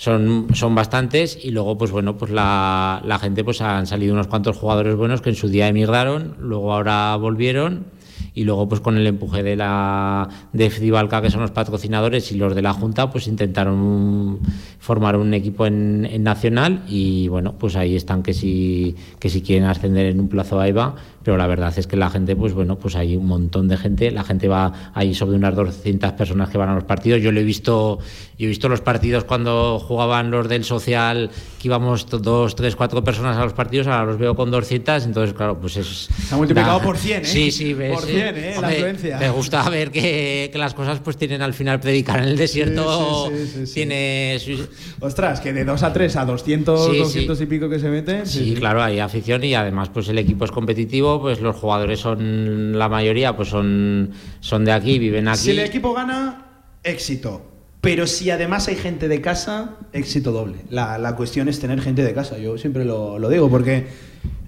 son, 0.00 0.46
son 0.54 0.74
bastantes 0.74 1.38
y 1.44 1.50
luego 1.50 1.76
pues 1.76 1.90
bueno 1.90 2.16
pues 2.16 2.30
la, 2.30 3.02
la 3.04 3.18
gente 3.18 3.44
pues 3.44 3.60
han 3.60 3.86
salido 3.86 4.14
unos 4.14 4.28
cuantos 4.28 4.56
jugadores 4.56 4.96
buenos 4.96 5.20
que 5.20 5.28
en 5.28 5.36
su 5.36 5.48
día 5.48 5.68
emigraron 5.68 6.36
luego 6.40 6.72
ahora 6.72 7.14
volvieron 7.16 7.84
y 8.32 8.44
luego 8.44 8.66
pues 8.66 8.80
con 8.80 8.96
el 8.96 9.06
empuje 9.06 9.42
de 9.42 9.56
la 9.56 10.26
de 10.54 10.70
Fribalca 10.70 11.20
que 11.20 11.28
son 11.28 11.42
los 11.42 11.50
patrocinadores 11.50 12.32
y 12.32 12.36
los 12.36 12.54
de 12.54 12.62
la 12.62 12.72
junta 12.72 13.10
pues 13.10 13.26
intentaron 13.26 14.38
formar 14.78 15.16
un 15.16 15.34
equipo 15.34 15.66
en, 15.66 16.06
en 16.06 16.22
nacional 16.22 16.82
y 16.88 17.28
bueno 17.28 17.56
pues 17.58 17.76
ahí 17.76 17.94
están 17.94 18.22
que 18.22 18.32
si 18.32 18.96
que 19.18 19.28
si 19.28 19.42
quieren 19.42 19.68
ascender 19.68 20.06
en 20.06 20.18
un 20.18 20.30
plazo 20.30 20.58
a 20.60 20.66
EVA 20.66 20.94
pero 21.22 21.36
la 21.36 21.46
verdad 21.46 21.72
es 21.76 21.86
que 21.86 21.96
la 21.96 22.08
gente 22.10 22.34
pues 22.36 22.52
bueno 22.54 22.78
pues 22.78 22.96
hay 22.96 23.16
un 23.16 23.26
montón 23.26 23.68
de 23.68 23.76
gente 23.76 24.10
la 24.10 24.24
gente 24.24 24.48
va 24.48 24.90
ahí 24.94 25.14
sobre 25.14 25.36
unas 25.36 25.54
200 25.54 26.12
personas 26.12 26.48
que 26.48 26.56
van 26.58 26.68
a 26.70 26.74
los 26.74 26.84
partidos 26.84 27.20
yo 27.22 27.30
lo 27.32 27.40
he 27.40 27.44
visto 27.44 27.98
yo 28.38 28.46
he 28.46 28.48
visto 28.48 28.68
los 28.70 28.80
partidos 28.80 29.24
cuando 29.24 29.78
jugaban 29.78 30.30
los 30.30 30.48
del 30.48 30.64
social 30.64 31.30
que 31.60 31.68
íbamos 31.68 32.06
dos 32.08 32.54
tres 32.56 32.74
cuatro 32.74 33.04
personas 33.04 33.36
a 33.36 33.44
los 33.44 33.52
partidos 33.52 33.86
ahora 33.86 34.04
los 34.06 34.18
veo 34.18 34.34
con 34.34 34.50
200 34.50 35.04
entonces 35.04 35.34
claro 35.34 35.60
pues 35.60 35.76
es 35.76 36.08
Se 36.28 36.34
ha 36.34 36.38
multiplicado 36.38 36.78
da- 36.78 36.84
por 36.84 36.96
100, 36.96 37.22
¿eh? 37.22 37.24
sí 37.26 37.50
sí 37.50 37.74
ves, 37.74 37.92
Por 37.92 38.04
sí. 38.06 38.12
100, 38.12 38.36
¿eh? 38.36 38.50
La 38.52 38.58
Hombre, 38.60 38.76
afluencia. 38.76 39.18
me 39.18 39.30
gusta 39.30 39.68
ver 39.68 39.90
que, 39.90 40.48
que 40.52 40.58
las 40.58 40.72
cosas 40.74 41.00
pues 41.00 41.16
tienen 41.18 41.42
al 41.42 41.52
final 41.54 41.80
predicar 41.80 42.18
en 42.20 42.28
el 42.30 42.36
desierto 42.36 43.28
Sí, 43.30 43.36
sí, 43.36 43.46
sí, 43.46 43.52
sí, 43.60 43.66
sí. 43.66 43.74
tiene 43.74 44.38
Ostras, 45.00 45.40
que 45.40 45.52
de 45.52 45.64
2 45.64 45.82
a 45.82 45.92
3 45.92 46.16
a 46.16 46.24
200, 46.24 46.84
Sí, 46.86 46.92
sí. 46.92 46.98
200 46.98 47.40
y 47.40 47.46
pico 47.46 47.68
que 47.68 47.78
se 47.78 47.88
meten. 47.88 48.26
Sí, 48.26 48.54
claro, 48.54 48.82
hay 48.82 48.98
afición 49.00 49.42
y 49.44 49.54
además 49.54 49.88
pues 49.92 50.08
el 50.08 50.18
equipo 50.18 50.44
es 50.44 50.50
competitivo, 50.50 51.09
pues 51.18 51.40
los 51.40 51.56
jugadores 51.56 52.00
son 52.00 52.78
la 52.78 52.90
mayoría 52.90 53.34
pues 53.34 53.48
son 53.48 54.10
son 54.40 54.66
de 54.66 54.72
aquí, 54.72 54.98
viven 54.98 55.28
aquí. 55.28 55.38
Si 55.38 55.50
el 55.52 55.60
equipo 55.60 55.94
gana, 55.94 56.46
éxito. 56.84 57.46
Pero 57.80 58.06
si 58.06 58.30
además 58.30 58.68
hay 58.68 58.76
gente 58.76 59.08
de 59.08 59.22
casa, 59.22 59.78
éxito 59.94 60.32
doble. 60.32 60.58
La, 60.68 60.98
la 60.98 61.16
cuestión 61.16 61.48
es 61.48 61.58
tener 61.60 61.80
gente 61.80 62.04
de 62.04 62.12
casa. 62.12 62.36
Yo 62.36 62.58
siempre 62.58 62.84
lo, 62.84 63.18
lo 63.18 63.30
digo 63.30 63.48
porque 63.48 63.86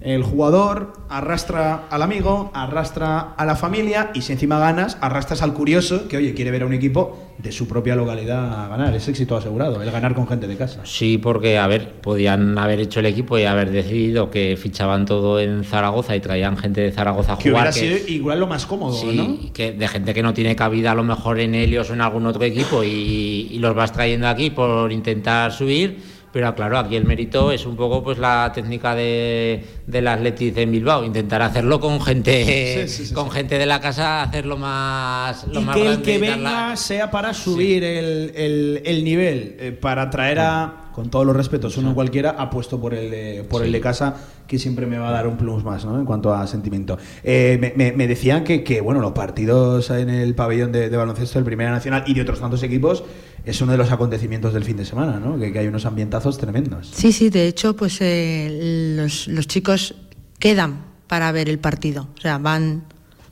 el 0.03 0.21
jugador 0.23 0.93
arrastra 1.09 1.85
al 1.89 2.01
amigo, 2.01 2.51
arrastra 2.53 3.19
a 3.37 3.45
la 3.45 3.55
familia 3.55 4.11
y 4.13 4.21
si 4.21 4.33
encima 4.33 4.59
ganas, 4.59 4.97
arrastras 4.99 5.41
al 5.41 5.53
curioso 5.53 6.07
que, 6.09 6.17
oye, 6.17 6.33
quiere 6.33 6.51
ver 6.51 6.63
a 6.63 6.65
un 6.65 6.73
equipo 6.73 7.17
de 7.37 7.51
su 7.53 7.67
propia 7.67 7.95
localidad 7.95 8.69
ganar. 8.69 8.93
Es 8.95 9.07
éxito 9.07 9.37
asegurado, 9.37 9.81
el 9.81 9.89
ganar 9.91 10.13
con 10.13 10.27
gente 10.27 10.45
de 10.47 10.57
casa. 10.57 10.81
Sí, 10.83 11.17
porque 11.17 11.57
a 11.57 11.67
ver, 11.67 11.93
podían 12.01 12.57
haber 12.57 12.81
hecho 12.81 12.99
el 12.99 13.05
equipo 13.05 13.37
y 13.39 13.43
haber 13.45 13.71
decidido 13.71 14.29
que 14.29 14.57
fichaban 14.61 15.05
todo 15.05 15.39
en 15.39 15.63
Zaragoza 15.63 16.15
y 16.15 16.19
traían 16.19 16.57
gente 16.57 16.81
de 16.81 16.91
Zaragoza 16.91 17.33
a 17.33 17.37
Que 17.37 17.49
jugar. 17.51 17.69
hubiera 17.69 17.71
sido 17.71 18.07
igual 18.13 18.39
lo 18.41 18.47
más 18.47 18.65
cómodo, 18.65 18.93
Sí, 18.93 19.15
¿no? 19.15 19.53
que 19.53 19.71
de 19.71 19.87
gente 19.87 20.13
que 20.13 20.21
no 20.21 20.33
tiene 20.33 20.55
cabida 20.55 20.91
a 20.91 20.95
lo 20.95 21.03
mejor 21.03 21.39
en 21.39 21.55
Helios 21.55 21.89
o 21.89 21.93
en 21.93 22.01
algún 22.01 22.25
otro 22.25 22.43
equipo 22.43 22.83
y, 22.83 23.47
y 23.51 23.59
los 23.59 23.73
vas 23.73 23.91
trayendo 23.93 24.27
aquí 24.27 24.49
por 24.49 24.91
intentar 24.91 25.51
subir. 25.53 26.12
Pero 26.33 26.53
claro, 26.55 26.79
aquí 26.79 26.95
el 26.95 27.05
mérito 27.05 27.51
es 27.51 27.63
un 27.67 27.75
poco 27.75 28.03
pues 28.03 28.17
la 28.17 28.51
técnica 28.53 28.95
de, 28.95 29.63
del 29.85 30.07
Athletic 30.07 30.57
en 30.57 30.71
Bilbao, 30.71 31.03
intentar 31.05 31.43
hacerlo 31.43 31.79
con 31.79 32.01
gente 32.01 32.87
Sí, 32.87 32.87
sí, 32.87 33.05
sí, 33.05 33.13
con 33.13 33.29
gente 33.29 33.59
de 33.59 33.67
la 33.67 33.79
casa, 33.79 34.23
hacerlo 34.23 34.57
más 34.57 35.45
lo 35.47 35.61
y 35.61 35.63
más 35.63 35.75
que 35.77 35.85
el 35.87 36.01
que 36.01 36.17
venga 36.17 36.75
sea 36.75 37.11
para 37.11 37.35
subir 37.35 37.83
el, 37.83 38.31
el- 38.35 38.81
el 38.83 39.03
nivel, 39.03 39.55
eh, 39.59 39.71
para 39.79 40.09
traer 40.09 40.39
a, 40.39 40.89
con 40.91 41.09
todos 41.11 41.23
los 41.25 41.35
respetos, 41.35 41.77
uno 41.77 41.93
cualquiera, 41.93 42.31
apuesto 42.31 42.81
por 42.81 42.95
el, 42.95 43.11
de, 43.11 43.45
por 43.47 43.63
el 43.63 43.71
de 43.71 43.79
casa, 43.79 44.15
que 44.47 44.57
siempre 44.59 44.85
me 44.87 44.97
va 44.97 45.09
a 45.09 45.11
dar 45.11 45.27
un 45.27 45.37
plus 45.37 45.63
más, 45.63 45.85
¿no? 45.85 45.97
En 45.99 46.05
cuanto 46.05 46.33
a 46.33 46.45
sentimiento. 46.47 46.97
Eh, 47.23 47.57
me, 47.61 47.73
me- 47.75 47.91
me 47.95 48.07
decían 48.07 48.43
que, 48.43 48.63
que, 48.63 48.81
bueno, 48.81 48.99
los 49.01 49.11
partidos 49.13 49.89
en 49.91 50.09
el 50.09 50.33
pabellón 50.35 50.71
de, 50.71 50.89
de 50.89 50.97
baloncesto 50.97 51.37
del 51.39 51.45
Primera 51.45 51.69
Nacional 51.71 52.03
y 52.07 52.13
de 52.15 52.21
otros 52.21 52.39
tantos 52.39 52.61
equipos 52.63 53.03
es 53.45 53.61
uno 53.61 53.73
de 53.73 53.77
los 53.77 53.91
acontecimientos 53.91 54.53
del 54.53 54.63
fin 54.63 54.77
de 54.77 54.85
semana, 54.85 55.19
¿no? 55.19 55.37
Que, 55.37 55.51
que 55.51 55.59
hay 55.59 55.67
unos 55.67 55.85
ambientazos 55.85 56.37
tremendos. 56.37 56.91
Sí, 56.93 57.11
sí, 57.11 57.29
de 57.29 57.47
hecho, 57.47 57.75
pues 57.75 57.97
eh, 58.01 58.95
los, 58.97 59.27
los 59.27 59.47
chicos 59.47 59.95
quedan 60.39 60.85
para 61.07 61.31
ver 61.31 61.49
el 61.49 61.59
partido. 61.59 62.07
O 62.17 62.21
sea, 62.21 62.37
van, 62.37 62.83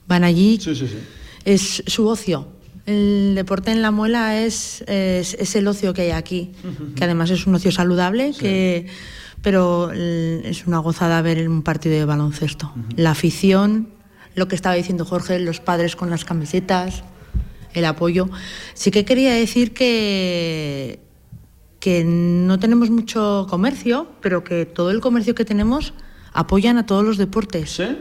van 0.07 0.23
allí. 0.23 0.59
Es 1.45 1.83
su 1.87 2.07
ocio. 2.07 2.47
El 2.85 3.33
deporte 3.35 3.71
en 3.71 3.81
la 3.81 3.91
muela 3.91 4.41
es, 4.41 4.83
es, 4.87 5.35
es 5.35 5.55
el 5.55 5.67
ocio 5.67 5.93
que 5.93 6.01
hay 6.01 6.11
aquí, 6.11 6.51
que 6.95 7.03
además 7.03 7.29
es 7.29 7.45
un 7.45 7.55
ocio 7.55 7.71
saludable, 7.71 8.33
que, 8.37 8.87
pero 9.41 9.91
es 9.91 10.65
una 10.65 10.79
gozada 10.79 11.21
ver 11.21 11.47
un 11.47 11.61
partido 11.61 11.95
de 11.95 12.05
baloncesto. 12.05 12.73
La 12.95 13.11
afición, 13.11 13.89
lo 14.35 14.47
que 14.47 14.55
estaba 14.55 14.75
diciendo 14.75 15.05
Jorge, 15.05 15.39
los 15.39 15.59
padres 15.59 15.95
con 15.95 16.09
las 16.09 16.25
camisetas, 16.25 17.03
el 17.73 17.85
apoyo. 17.85 18.29
Sí 18.73 18.91
que 18.91 19.05
quería 19.05 19.33
decir 19.33 19.73
que, 19.73 20.99
que 21.79 22.03
no 22.05 22.59
tenemos 22.59 22.89
mucho 22.89 23.47
comercio, 23.49 24.07
pero 24.21 24.43
que 24.43 24.65
todo 24.65 24.91
el 24.91 24.99
comercio 25.01 25.35
que 25.35 25.45
tenemos 25.45 25.93
apoyan 26.33 26.77
a 26.77 26.85
todos 26.85 27.03
los 27.03 27.17
deportes. 27.17 27.71
¿Sí? 27.71 27.97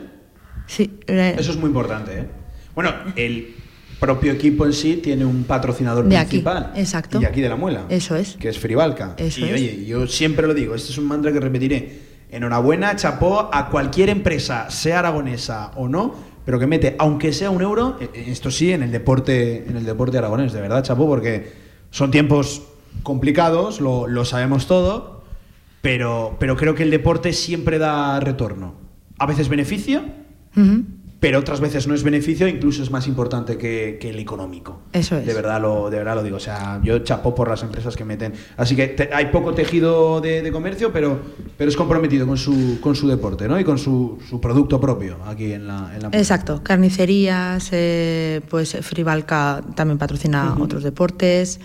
Sí. 0.66 0.98
eh, 1.06 1.36
Eso 1.38 1.51
es 1.52 1.56
muy 1.56 1.68
importante, 1.68 2.18
¿eh? 2.20 2.26
Bueno, 2.74 2.92
el 3.16 3.55
propio 3.98 4.32
equipo 4.32 4.64
en 4.64 4.72
sí 4.72 4.97
tiene 5.02 5.24
un 5.24 5.44
patrocinador 5.44 6.06
De 6.06 6.16
aquí, 6.16 6.28
principal. 6.40 6.72
exacto. 6.76 7.20
Y 7.20 7.24
aquí 7.24 7.40
de 7.40 7.48
la 7.48 7.56
muela. 7.56 7.84
Eso 7.88 8.16
es. 8.16 8.36
Que 8.36 8.48
es 8.48 8.59
Fribalca. 8.59 9.14
Eso 9.18 9.40
y 9.40 9.44
es. 9.44 9.52
oye, 9.52 9.84
yo 9.84 10.06
siempre 10.06 10.47
lo 10.47 10.55
digo, 10.55 10.74
este 10.74 10.92
es 10.92 10.98
un 10.98 11.06
mantra 11.06 11.32
que 11.32 11.40
repetiré. 11.40 12.10
Enhorabuena, 12.30 12.94
chapó 12.94 13.51
a 13.52 13.68
cualquier 13.68 14.09
empresa, 14.09 14.70
sea 14.70 15.01
aragonesa 15.01 15.72
o 15.74 15.88
no, 15.88 16.14
pero 16.51 16.59
que 16.59 16.66
mete, 16.66 16.97
aunque 16.98 17.32
sea 17.32 17.48
un 17.48 17.62
euro, 17.62 17.97
eh, 18.01 18.10
eh, 18.12 18.24
esto 18.27 18.51
sí, 18.51 18.72
en 18.72 18.82
el 18.82 18.90
deporte, 18.90 19.68
en 19.68 19.77
el 19.77 19.85
deporte 19.85 20.18
aragonés, 20.18 20.52
de 20.52 20.60
verdad, 20.60 20.82
chapó, 20.82 21.06
porque 21.06 21.52
Son 21.93 22.10
tiempos 22.10 22.64
complicados, 23.05 23.81
lo, 23.81 24.09
lo 24.09 24.24
sabemos 24.24 24.66
todo, 24.66 25.22
pero, 25.81 26.35
pero 26.40 26.56
creo 26.56 26.74
que 26.74 26.82
el 26.82 26.90
deporte 26.90 27.35
siempre 27.35 27.78
da 27.78 28.18
retorno. 28.18 28.74
A 29.16 29.27
veces 29.27 29.48
beneficio, 29.48 30.02
pero 31.20 31.38
otras 31.38 31.60
veces 31.60 31.86
no 31.86 31.94
es 31.94 32.02
beneficio, 32.02 32.48
incluso 32.48 32.82
es 32.82 32.90
más 32.90 33.06
importante 33.06 33.59
que, 33.59 33.98
que 34.01 34.09
el 34.09 34.18
económico. 34.18 34.80
Eso 34.92 35.18
es. 35.18 35.26
De 35.26 35.34
verdad 35.34 35.60
lo, 35.60 35.90
de 35.90 35.98
verdad 35.98 36.14
lo 36.14 36.22
digo. 36.22 36.38
O 36.38 36.40
sea, 36.40 36.80
yo 36.82 36.98
chapo 37.01 37.34
por 37.34 37.48
las 37.51 37.62
empresas 37.62 37.94
que 37.94 38.06
meten. 38.06 38.32
Así 38.56 38.74
que 38.74 38.88
te- 38.88 39.10
hay 39.12 39.26
poco 39.26 39.52
tejido 39.52 40.22
de, 40.22 40.40
de 40.40 40.51
comercio, 40.51 40.92
pero, 40.94 41.20
pero 41.59 41.68
es 41.70 41.76
comprometido 41.76 42.26
con 42.26 42.38
su, 42.38 42.78
con 42.80 42.94
su 42.97 43.06
deporte, 43.06 43.47
¿no? 43.48 43.60
Y 43.60 43.64
con 43.64 43.76
su, 43.76 44.18
su 44.30 44.40
producto 44.40 44.80
propio 44.80 45.18
aquí 45.26 45.52
en 45.52 45.66
la, 45.66 45.92
en 45.94 46.02
la 46.05 46.09
Exacto, 46.12 46.62
carnicerías, 46.62 47.68
eh, 47.72 48.40
pues 48.48 48.76
Fribalca 48.80 49.60
también 49.74 49.98
patrocina 49.98 50.56
otros 50.59 50.82
deportes, 50.82 51.60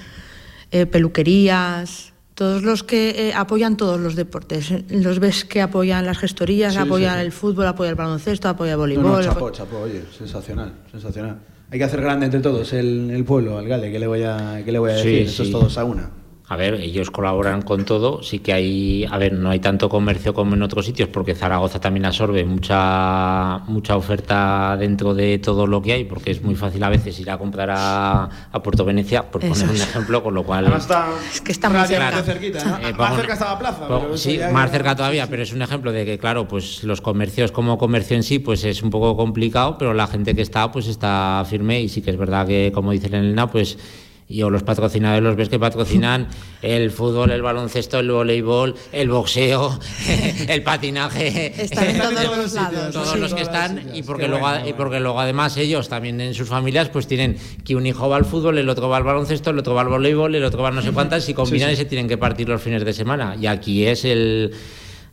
eh, 0.71 0.85
peluquerías, 0.85 2.11
todos 2.35 2.63
los 2.63 2.83
que 2.83 3.29
eh, 3.29 3.33
apoyan 3.33 3.77
todos 3.77 3.99
los 3.99 4.15
deportes. 4.15 4.71
Los 4.89 5.19
ves 5.19 5.45
que 5.45 5.61
apoyan 5.61 6.05
las 6.05 6.17
gestorías, 6.17 6.73
Sí, 6.73 6.79
apoyan 6.79 7.13
sí, 7.15 7.19
sí. 7.21 7.25
el 7.25 7.31
fútbol, 7.31 7.65
apoyan 7.67 7.91
el 7.91 7.95
baloncesto, 7.95 8.49
apoyan 8.49 8.73
el 8.73 8.77
voleibol. 8.77 9.05
no, 9.05 9.23
chapo, 9.23 9.49
chapo, 9.49 9.77
oye, 9.79 10.03
sensacional, 10.17 10.73
sensacional. 10.91 11.37
Hay 11.71 11.79
que 11.79 11.85
hacer 11.85 12.01
grande 12.01 12.25
entre 12.25 12.41
todos 12.41 12.71
el, 12.73 13.09
el 13.09 13.23
pueblo, 13.25 13.57
alcalde, 13.57 13.91
¿qué 13.91 13.97
le 13.99 14.05
voy 14.07 14.21
a, 14.23 14.61
qué 14.63 14.71
le 14.71 14.77
voy 14.79 14.91
a 14.91 14.97
Sí, 14.97 15.09
decir? 15.09 15.27
Eso 15.27 15.43
es 15.43 15.51
todos 15.51 15.77
a 15.77 15.83
una. 15.85 16.09
A 16.47 16.55
ver, 16.57 16.75
ellos 16.75 17.09
colaboran 17.09 17.63
con 17.63 17.85
todo, 17.85 18.21
sí 18.21 18.37
que 18.37 18.53
hay, 18.53 19.03
a 19.09 19.17
ver, 19.17 19.33
no 19.33 19.49
hay 19.49 19.59
tanto 19.59 19.89
comercio 19.89 20.35
como 20.35 20.53
en 20.53 20.61
otros 20.61 20.85
sitios, 20.85 21.09
porque 21.09 21.33
Zaragoza 21.33 21.79
también 21.81 22.05
absorbe 22.05 22.45
mucha 22.45 23.59
mucha 23.67 23.95
oferta 23.97 24.77
dentro 24.77 25.15
de 25.15 25.39
todo 25.39 25.65
lo 25.65 25.81
que 25.81 25.93
hay, 25.93 26.03
porque 26.05 26.29
es 26.29 26.43
muy 26.43 26.53
fácil 26.53 26.83
a 26.83 26.89
veces 26.89 27.19
ir 27.19 27.31
a 27.31 27.39
comprar 27.39 27.71
a, 27.71 28.29
a 28.51 28.61
Puerto 28.61 28.85
Venecia, 28.85 29.23
por 29.31 29.43
Eso 29.43 29.53
poner 29.53 29.69
un 29.69 29.75
es. 29.75 29.81
ejemplo, 29.89 30.21
con 30.21 30.35
lo 30.35 30.43
cual... 30.43 30.71
Está, 30.71 31.07
Es 31.33 31.41
que 31.41 31.51
está 31.51 31.67
muy 31.67 31.87
cerca. 31.87 32.21
cerquita, 32.21 32.63
¿no? 32.63 32.77
Eh, 32.77 32.81
más 32.91 32.97
vamos- 32.97 33.17
cerca 33.17 33.33
estaba 33.33 33.57
Plaza. 33.57 33.87
Pues, 33.87 34.01
pero 34.03 34.17
sí, 34.17 34.39
más 34.53 34.69
cerca 34.69 34.95
todavía, 34.95 35.27
pero 35.27 35.41
es 35.41 35.51
un 35.51 35.63
ejemplo 35.63 35.91
de 35.91 36.05
que, 36.05 36.19
claro, 36.19 36.47
pues 36.47 36.83
los 36.83 37.01
comercios 37.01 37.51
como 37.51 37.79
comercio 37.79 38.15
en 38.15 38.21
sí, 38.21 38.37
pues 38.37 38.63
es 38.65 38.83
un 38.83 38.91
poco 38.91 39.17
complicado, 39.17 39.77
pero 39.79 39.95
la 39.95 40.05
gente 40.05 40.35
que 40.35 40.43
está, 40.43 40.71
pues 40.71 40.85
está 40.85 41.43
firme 41.49 41.81
y 41.81 41.89
sí 41.89 42.03
que 42.03 42.11
es 42.11 42.17
verdad 42.17 42.45
que, 42.45 42.71
como 42.71 42.91
dice 42.91 43.07
Elena, 43.07 43.49
pues 43.49 43.79
y 44.27 44.41
o 44.41 44.49
los 44.49 44.63
patrocinadores 44.63 45.23
los 45.23 45.35
ves 45.35 45.49
que 45.49 45.59
patrocinan 45.59 46.27
el 46.61 46.91
fútbol, 46.91 47.31
el 47.31 47.41
baloncesto, 47.41 47.99
el 47.99 48.09
voleibol, 48.09 48.75
el 48.91 49.09
boxeo, 49.09 49.79
el 50.47 50.63
patinaje, 50.63 51.61
Están 51.61 51.89
en 51.89 51.97
todos 51.99 52.37
los 52.37 52.53
lados. 52.53 52.91
todos 52.93 53.11
sí. 53.11 53.19
los 53.19 53.33
que 53.33 53.41
están 53.43 53.91
y 53.93 54.01
porque 54.03 54.23
Qué 54.23 54.29
luego 54.29 54.45
bueno, 54.47 54.67
y 54.67 54.73
porque 54.73 54.99
luego 54.99 55.19
además 55.19 55.57
ellos 55.57 55.89
también 55.89 56.19
en 56.21 56.33
sus 56.33 56.49
familias 56.49 56.89
pues 56.89 57.07
tienen 57.07 57.37
que 57.63 57.75
un 57.75 57.85
hijo 57.85 58.09
va 58.09 58.17
al 58.17 58.25
fútbol, 58.25 58.57
el 58.57 58.69
otro 58.69 58.89
va 58.89 58.97
al 58.97 59.03
baloncesto, 59.03 59.51
el 59.51 59.59
otro 59.59 59.75
va 59.75 59.81
al 59.81 59.89
voleibol, 59.89 60.33
el 60.33 60.43
otro 60.43 60.61
va 60.63 60.69
a 60.69 60.71
no 60.71 60.81
sé 60.81 60.91
cuántas 60.91 61.27
y 61.29 61.33
combinan 61.33 61.71
y 61.71 61.75
se 61.75 61.85
tienen 61.85 62.07
que 62.07 62.17
partir 62.17 62.49
los 62.49 62.61
fines 62.61 62.83
de 62.83 62.93
semana. 62.93 63.35
Y 63.39 63.45
aquí 63.45 63.85
es 63.85 64.05
el 64.05 64.51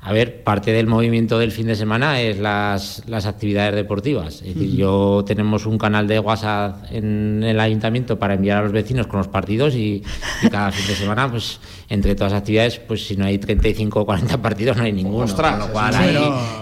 a 0.05 0.13
ver, 0.13 0.43
parte 0.43 0.73
del 0.73 0.89
movimiento 0.89 1.39
del 1.39 1.53
fin 1.53 1.69
de 1.69 1.77
semana 1.77 2.21
es 2.21 2.37
las, 2.41 3.03
las 3.07 3.25
actividades 3.27 3.77
deportivas. 3.77 4.43
Es 4.43 4.55
decir, 4.55 4.75
yo 4.75 5.23
tenemos 5.25 5.65
un 5.65 5.79
canal 5.79 6.09
de 6.09 6.19
WhatsApp 6.19 6.87
en 6.91 7.45
el 7.45 7.61
ayuntamiento 7.61 8.19
para 8.19 8.35
enviar 8.35 8.59
a 8.59 8.63
los 8.63 8.73
vecinos 8.73 9.07
con 9.07 9.19
los 9.19 9.29
partidos 9.29 9.75
y, 9.77 10.03
y 10.43 10.49
cada 10.51 10.73
fin 10.73 10.89
de 10.89 10.97
semana, 10.97 11.31
pues 11.31 11.61
entre 11.89 12.17
todas 12.17 12.33
las 12.33 12.41
actividades, 12.41 12.81
pues 12.81 13.07
si 13.07 13.17
no 13.17 13.27
hay 13.27 13.39
35 13.39 14.01
o 14.01 14.05
40 14.05 14.43
partidos 14.43 14.77
no 14.77 14.83
hay 14.83 14.93
ninguno. 14.93 15.25
Ostras, 15.25 15.53
con 15.53 15.59
lo 15.61 15.65
es 15.67 15.71
cual 15.71 15.95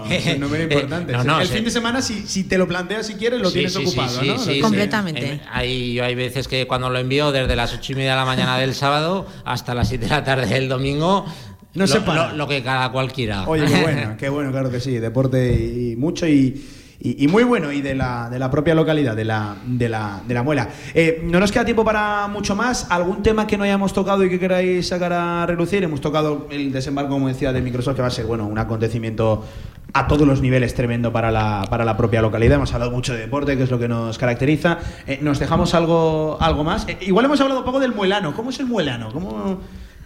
un 0.05 0.11
es 0.11 0.25
un 0.35 0.39
número 0.39 0.63
importante. 0.63 1.13
No, 1.13 1.23
no, 1.23 1.41
el 1.41 1.47
fin 1.47 1.63
de 1.63 1.71
semana, 1.71 2.01
si, 2.03 2.21
si 2.27 2.43
te 2.43 2.59
lo 2.59 2.67
planteas 2.67 3.07
si 3.07 3.15
quieres, 3.15 3.39
lo 3.41 3.47
Sí, 3.49 3.53
tienes 3.53 3.73
sí, 3.73 3.83
ocupado, 3.83 4.19
sí, 4.21 4.27
¿no? 4.27 4.37
sí, 4.37 4.53
sí. 4.53 4.59
Completamente. 4.61 5.31
En- 5.31 5.41
hay, 5.51 5.93
yo 5.95 6.05
hay 6.05 6.13
veces 6.13 6.47
que 6.47 6.67
cuando 6.67 6.91
lo 6.91 6.99
envío 6.99 7.31
desde 7.31 7.55
las 7.55 7.73
ocho 7.73 7.93
y 7.93 7.95
media 7.95 8.11
de 8.11 8.17
la 8.17 8.25
mañana 8.25 8.59
del 8.59 8.75
sábado 8.75 9.25
hasta 9.45 9.73
las 9.73 9.87
7 9.89 10.03
de 10.05 10.11
la 10.11 10.23
tarde 10.23 10.45
del 10.45 10.69
domingo, 10.69 11.25
No 11.73 11.83
lo, 11.83 11.87
se 11.87 12.01
para. 12.01 12.29
lo- 12.31 12.37
lo 12.37 12.47
que 12.47 12.61
cada 12.63 12.91
cual 12.91 13.11
quiera. 13.11 13.47
Oye, 13.47 13.65
qué 13.65 13.81
bueno, 13.81 14.15
qué 14.19 14.29
bueno, 14.29 14.51
claro 14.51 14.69
que 14.69 14.79
sí. 14.79 14.97
Deporte 14.99 15.53
y, 15.53 15.91
y 15.91 15.95
mucho 15.95 16.27
y, 16.27 16.61
y- 16.99 17.23
y 17.23 17.27
muy 17.27 17.43
bueno. 17.43 17.71
Y 17.71 17.81
de 17.81 17.95
la, 17.95 18.29
de 18.29 18.37
la 18.39 18.51
propia 18.51 18.75
localidad, 18.75 19.15
de 19.15 19.23
la, 19.25 19.55
de 19.65 19.87
la, 19.89 20.21
de 20.27 20.33
la 20.33 20.43
muela. 20.43 20.67
Eh, 20.93 21.21
no 21.23 21.39
nos 21.39 21.51
queda 21.51 21.63
tiempo 21.65 21.85
para 21.85 22.27
mucho 22.27 22.55
más. 22.55 22.87
¿Algún 22.91 23.23
tema 23.23 23.47
que 23.47 23.57
no 23.57 23.63
hayamos 23.63 23.93
tocado 23.93 24.23
y 24.25 24.29
que 24.29 24.39
queráis 24.39 24.87
sacar 24.87 25.13
a 25.13 25.45
relucir? 25.45 25.81
Hemos 25.83 26.01
tocado 26.01 26.47
el 26.51 26.71
desembarco, 26.73 27.11
como 27.13 27.27
decía, 27.29 27.53
de 27.53 27.61
Microsoft, 27.61 27.95
que 27.95 28.01
va 28.01 28.09
a 28.09 28.11
ser 28.11 28.25
bueno, 28.25 28.45
un 28.47 28.57
acontecimiento 28.59 29.45
a 29.93 30.07
todos 30.07 30.25
los 30.27 30.41
niveles 30.41 30.73
tremendo 30.73 31.11
para 31.11 31.31
la, 31.31 31.65
para 31.69 31.83
la 31.85 31.97
propia 31.97 32.21
localidad. 32.21 32.55
Hemos 32.55 32.73
hablado 32.73 32.91
mucho 32.91 33.13
de 33.13 33.19
deporte, 33.19 33.57
que 33.57 33.63
es 33.63 33.71
lo 33.71 33.79
que 33.79 33.87
nos 33.87 34.17
caracteriza. 34.17 34.77
Eh, 35.07 35.19
¿Nos 35.21 35.39
dejamos 35.39 35.73
algo, 35.73 36.37
algo 36.39 36.63
más? 36.63 36.87
Eh, 36.87 36.97
igual 37.01 37.25
hemos 37.25 37.39
hablado 37.41 37.59
un 37.61 37.65
poco 37.65 37.79
del 37.79 37.93
muelano. 37.93 38.33
¿Cómo 38.33 38.49
es 38.51 38.59
el 38.59 38.67
muelano? 38.67 39.09
¿Cómo, 39.11 39.59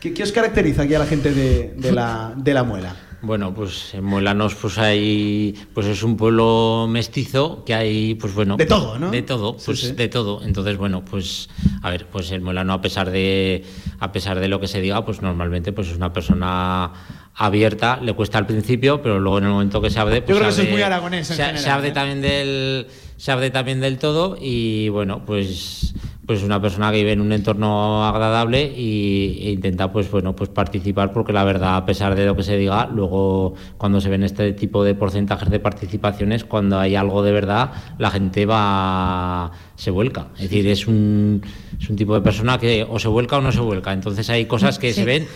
qué, 0.06 0.14
qué 0.14 0.23
os 0.23 0.32
caracteriza 0.32 0.84
aquí 0.84 0.94
a 0.94 0.99
la 0.99 1.06
gente 1.06 1.34
de, 1.34 1.73
de 1.76 1.91
la, 1.91 2.34
de 2.36 2.53
la 2.53 2.64
muela? 2.64 2.95
Bueno, 3.22 3.56
pues 3.56 3.94
en 3.95 4.03
Muelanos 4.03 4.53
pues 4.53 4.77
hay 4.77 5.56
pues 5.73 5.88
es 5.88 6.03
un 6.03 6.15
pueblo 6.15 6.86
mestizo 6.88 7.64
que 7.65 7.73
hay 7.73 8.14
pues 8.14 8.36
bueno 8.36 8.56
De 8.56 8.68
todo, 8.68 8.99
¿no? 8.99 9.10
De 9.10 9.23
todo, 9.23 9.57
pues 9.57 9.80
sí. 9.80 9.94
de 9.94 10.07
todo. 10.10 10.44
Entonces, 10.44 10.77
bueno, 10.77 11.03
pues 11.03 11.49
a 11.82 11.90
ver, 11.90 12.06
pues 12.06 12.30
el 12.32 12.41
Muelano 12.41 12.73
a 12.73 12.82
pesar 12.82 13.10
de 13.10 13.64
a 13.99 14.11
pesar 14.11 14.40
de 14.40 14.48
lo 14.48 14.60
que 14.60 14.68
se 14.68 14.80
diga, 14.80 15.03
pues 15.03 15.23
normalmente 15.23 15.72
pues 15.72 15.88
es 15.88 15.95
una 15.95 16.14
persona 16.14 16.91
abierta, 17.34 17.99
le 17.99 18.14
cuesta 18.14 18.38
al 18.38 18.45
principio, 18.45 19.02
pero 19.02 19.19
luego 19.19 19.40
en 19.40 19.45
el 19.45 19.49
momento 19.49 19.82
que 19.82 19.90
se 19.90 19.99
abre, 19.99 20.22
pues 20.22 20.38
creo 20.38 20.56
que 20.56 20.61
es 20.61 20.69
muy 20.69 20.84
aragonés 20.84 21.32
en 21.32 21.38
se, 21.38 21.44
general, 21.44 21.64
se 21.64 21.69
abre 21.72 21.88
¿eh? 21.88 21.91
también 21.91 22.22
del 22.22 22.88
se 23.18 23.32
abre 23.32 23.49
también 23.49 23.82
del 23.82 23.98
todo 23.98 24.38
y 24.40 24.90
bueno, 24.90 25.26
pues 25.26 25.95
pues 26.26 26.43
una 26.43 26.61
persona 26.61 26.91
que 26.91 26.97
vive 26.97 27.11
en 27.11 27.22
un 27.22 27.31
entorno 27.31 28.06
agradable 28.06 28.64
y, 28.76 29.39
e 29.43 29.52
intenta 29.52 29.91
pues 29.91 30.10
bueno 30.10 30.35
pues 30.35 30.49
participar 30.49 31.11
porque 31.14 31.34
la 31.34 31.43
verdad 31.43 31.76
a 31.76 31.85
pesar 31.85 32.15
de 32.15 32.26
lo 32.26 32.35
que 32.35 32.43
se 32.43 32.57
diga 32.57 32.88
luego 32.88 33.53
cuando 33.77 34.02
se 34.02 34.10
ven 34.10 34.23
este 34.23 34.53
tipo 34.53 34.84
de 34.84 34.95
porcentajes 34.95 35.49
de 35.49 35.60
participaciones 35.60 36.43
cuando 36.43 36.80
hay 36.80 36.95
algo 36.95 37.22
de 37.23 37.31
verdad 37.31 37.72
la 37.97 38.10
gente 38.10 38.45
va 38.45 39.52
se 39.76 39.91
vuelca 39.91 40.27
es 40.35 40.43
decir 40.43 40.68
es 40.68 40.88
un 40.88 41.41
es 41.80 41.89
un 41.89 41.95
tipo 41.95 42.15
de 42.15 42.22
persona 42.22 42.57
que 42.57 42.85
o 42.89 42.97
se 42.99 43.07
vuelca 43.07 43.38
o 43.38 43.41
no 43.41 43.52
se 43.52 43.60
vuelca 43.61 43.93
entonces 43.93 44.30
hay 44.30 44.45
cosas 44.45 44.80
que 44.80 44.93
Sí. 44.93 45.02
se 45.02 45.06
ven 45.06 45.27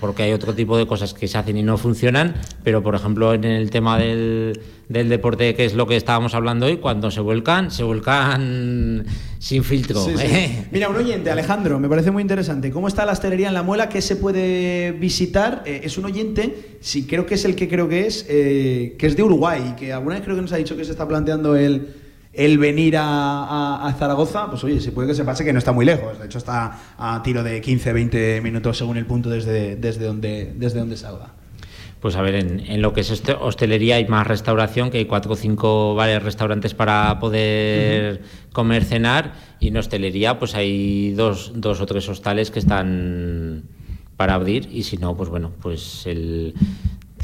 porque 0.00 0.22
hay 0.22 0.32
otro 0.32 0.54
tipo 0.54 0.76
de 0.76 0.86
cosas 0.86 1.14
que 1.14 1.28
se 1.28 1.38
hacen 1.38 1.56
y 1.56 1.62
no 1.62 1.76
funcionan, 1.76 2.34
pero 2.64 2.82
por 2.82 2.94
ejemplo 2.94 3.34
en 3.34 3.44
el 3.44 3.70
tema 3.70 3.98
del, 3.98 4.60
del 4.88 5.08
deporte, 5.08 5.54
que 5.54 5.64
es 5.64 5.74
lo 5.74 5.86
que 5.86 5.96
estábamos 5.96 6.34
hablando 6.34 6.66
hoy, 6.66 6.78
cuando 6.78 7.10
se 7.10 7.20
vuelcan, 7.20 7.70
se 7.70 7.84
vuelcan 7.84 9.04
sin 9.38 9.62
filtro. 9.62 10.04
Sí, 10.04 10.12
sí. 10.16 10.26
¿eh? 10.26 10.66
Mira, 10.72 10.88
un 10.88 10.96
oyente, 10.96 11.30
Alejandro, 11.30 11.78
me 11.78 11.88
parece 11.88 12.10
muy 12.10 12.22
interesante. 12.22 12.70
¿Cómo 12.70 12.88
está 12.88 13.06
la 13.06 13.12
hostelería 13.12 13.48
en 13.48 13.54
La 13.54 13.62
Muela? 13.62 13.88
¿Qué 13.88 14.02
se 14.02 14.16
puede 14.16 14.92
visitar? 14.92 15.62
Eh, 15.64 15.82
es 15.84 15.96
un 15.96 16.06
oyente, 16.06 16.78
sí, 16.80 17.06
creo 17.06 17.26
que 17.26 17.34
es 17.34 17.44
el 17.44 17.54
que 17.54 17.68
creo 17.68 17.88
que 17.88 18.06
es, 18.06 18.26
eh, 18.28 18.96
que 18.98 19.06
es 19.06 19.16
de 19.16 19.22
Uruguay, 19.22 19.74
que 19.78 19.92
alguna 19.92 20.16
vez 20.16 20.24
creo 20.24 20.34
que 20.34 20.42
nos 20.42 20.52
ha 20.52 20.56
dicho 20.56 20.76
que 20.76 20.84
se 20.84 20.90
está 20.90 21.06
planteando 21.06 21.54
el, 21.54 21.99
el 22.32 22.58
venir 22.58 22.96
a, 22.96 23.04
a- 23.04 23.86
a 23.88 23.92
Zaragoza. 23.94 24.48
Pues 24.50 24.62
oye, 24.64 24.80
se 24.80 24.92
puede 24.92 25.08
que 25.08 25.14
se 25.14 25.24
pase 25.24 25.44
que 25.44 25.52
no 25.52 25.58
está 25.58 25.72
muy 25.72 25.84
lejos. 25.84 26.18
De 26.18 26.26
hecho, 26.26 26.38
está 26.38 26.78
a 26.98 27.22
tiro 27.22 27.42
de 27.42 27.60
15, 27.60 27.92
20 27.92 28.40
minutos 28.40 28.78
según 28.78 28.96
el 28.96 29.06
punto 29.06 29.28
desde, 29.30 29.76
desde, 29.76 30.04
donde, 30.06 30.52
desde 30.56 30.78
donde 30.78 30.96
salga. 30.96 31.32
Pues 32.00 32.16
a 32.16 32.22
ver, 32.22 32.36
en, 32.36 32.60
en 32.60 32.80
lo 32.80 32.94
que 32.94 33.02
es 33.02 33.10
hoste- 33.12 33.36
hostelería 33.38 33.96
hay 33.96 34.06
más 34.06 34.26
restauración, 34.26 34.90
que 34.90 34.96
hay 34.98 35.04
cuatro 35.04 35.32
o 35.32 35.36
cinco 35.36 35.94
varios 35.94 36.22
restaurantes 36.22 36.72
para 36.72 37.18
poder 37.20 38.22
comer, 38.54 38.84
cenar, 38.84 39.34
y 39.60 39.68
en 39.68 39.76
hostelería 39.76 40.38
pues 40.38 40.54
hay 40.54 41.12
dos, 41.12 41.52
dos 41.56 41.78
o 41.82 41.84
tres 41.86 42.08
hostales 42.08 42.50
que 42.50 42.58
están 42.58 43.64
para 44.16 44.32
abrir, 44.32 44.66
y 44.72 44.84
si 44.84 44.96
no, 44.96 45.14
pues 45.14 45.28
bueno, 45.28 45.50
pues 45.60 46.06
el, 46.06 46.54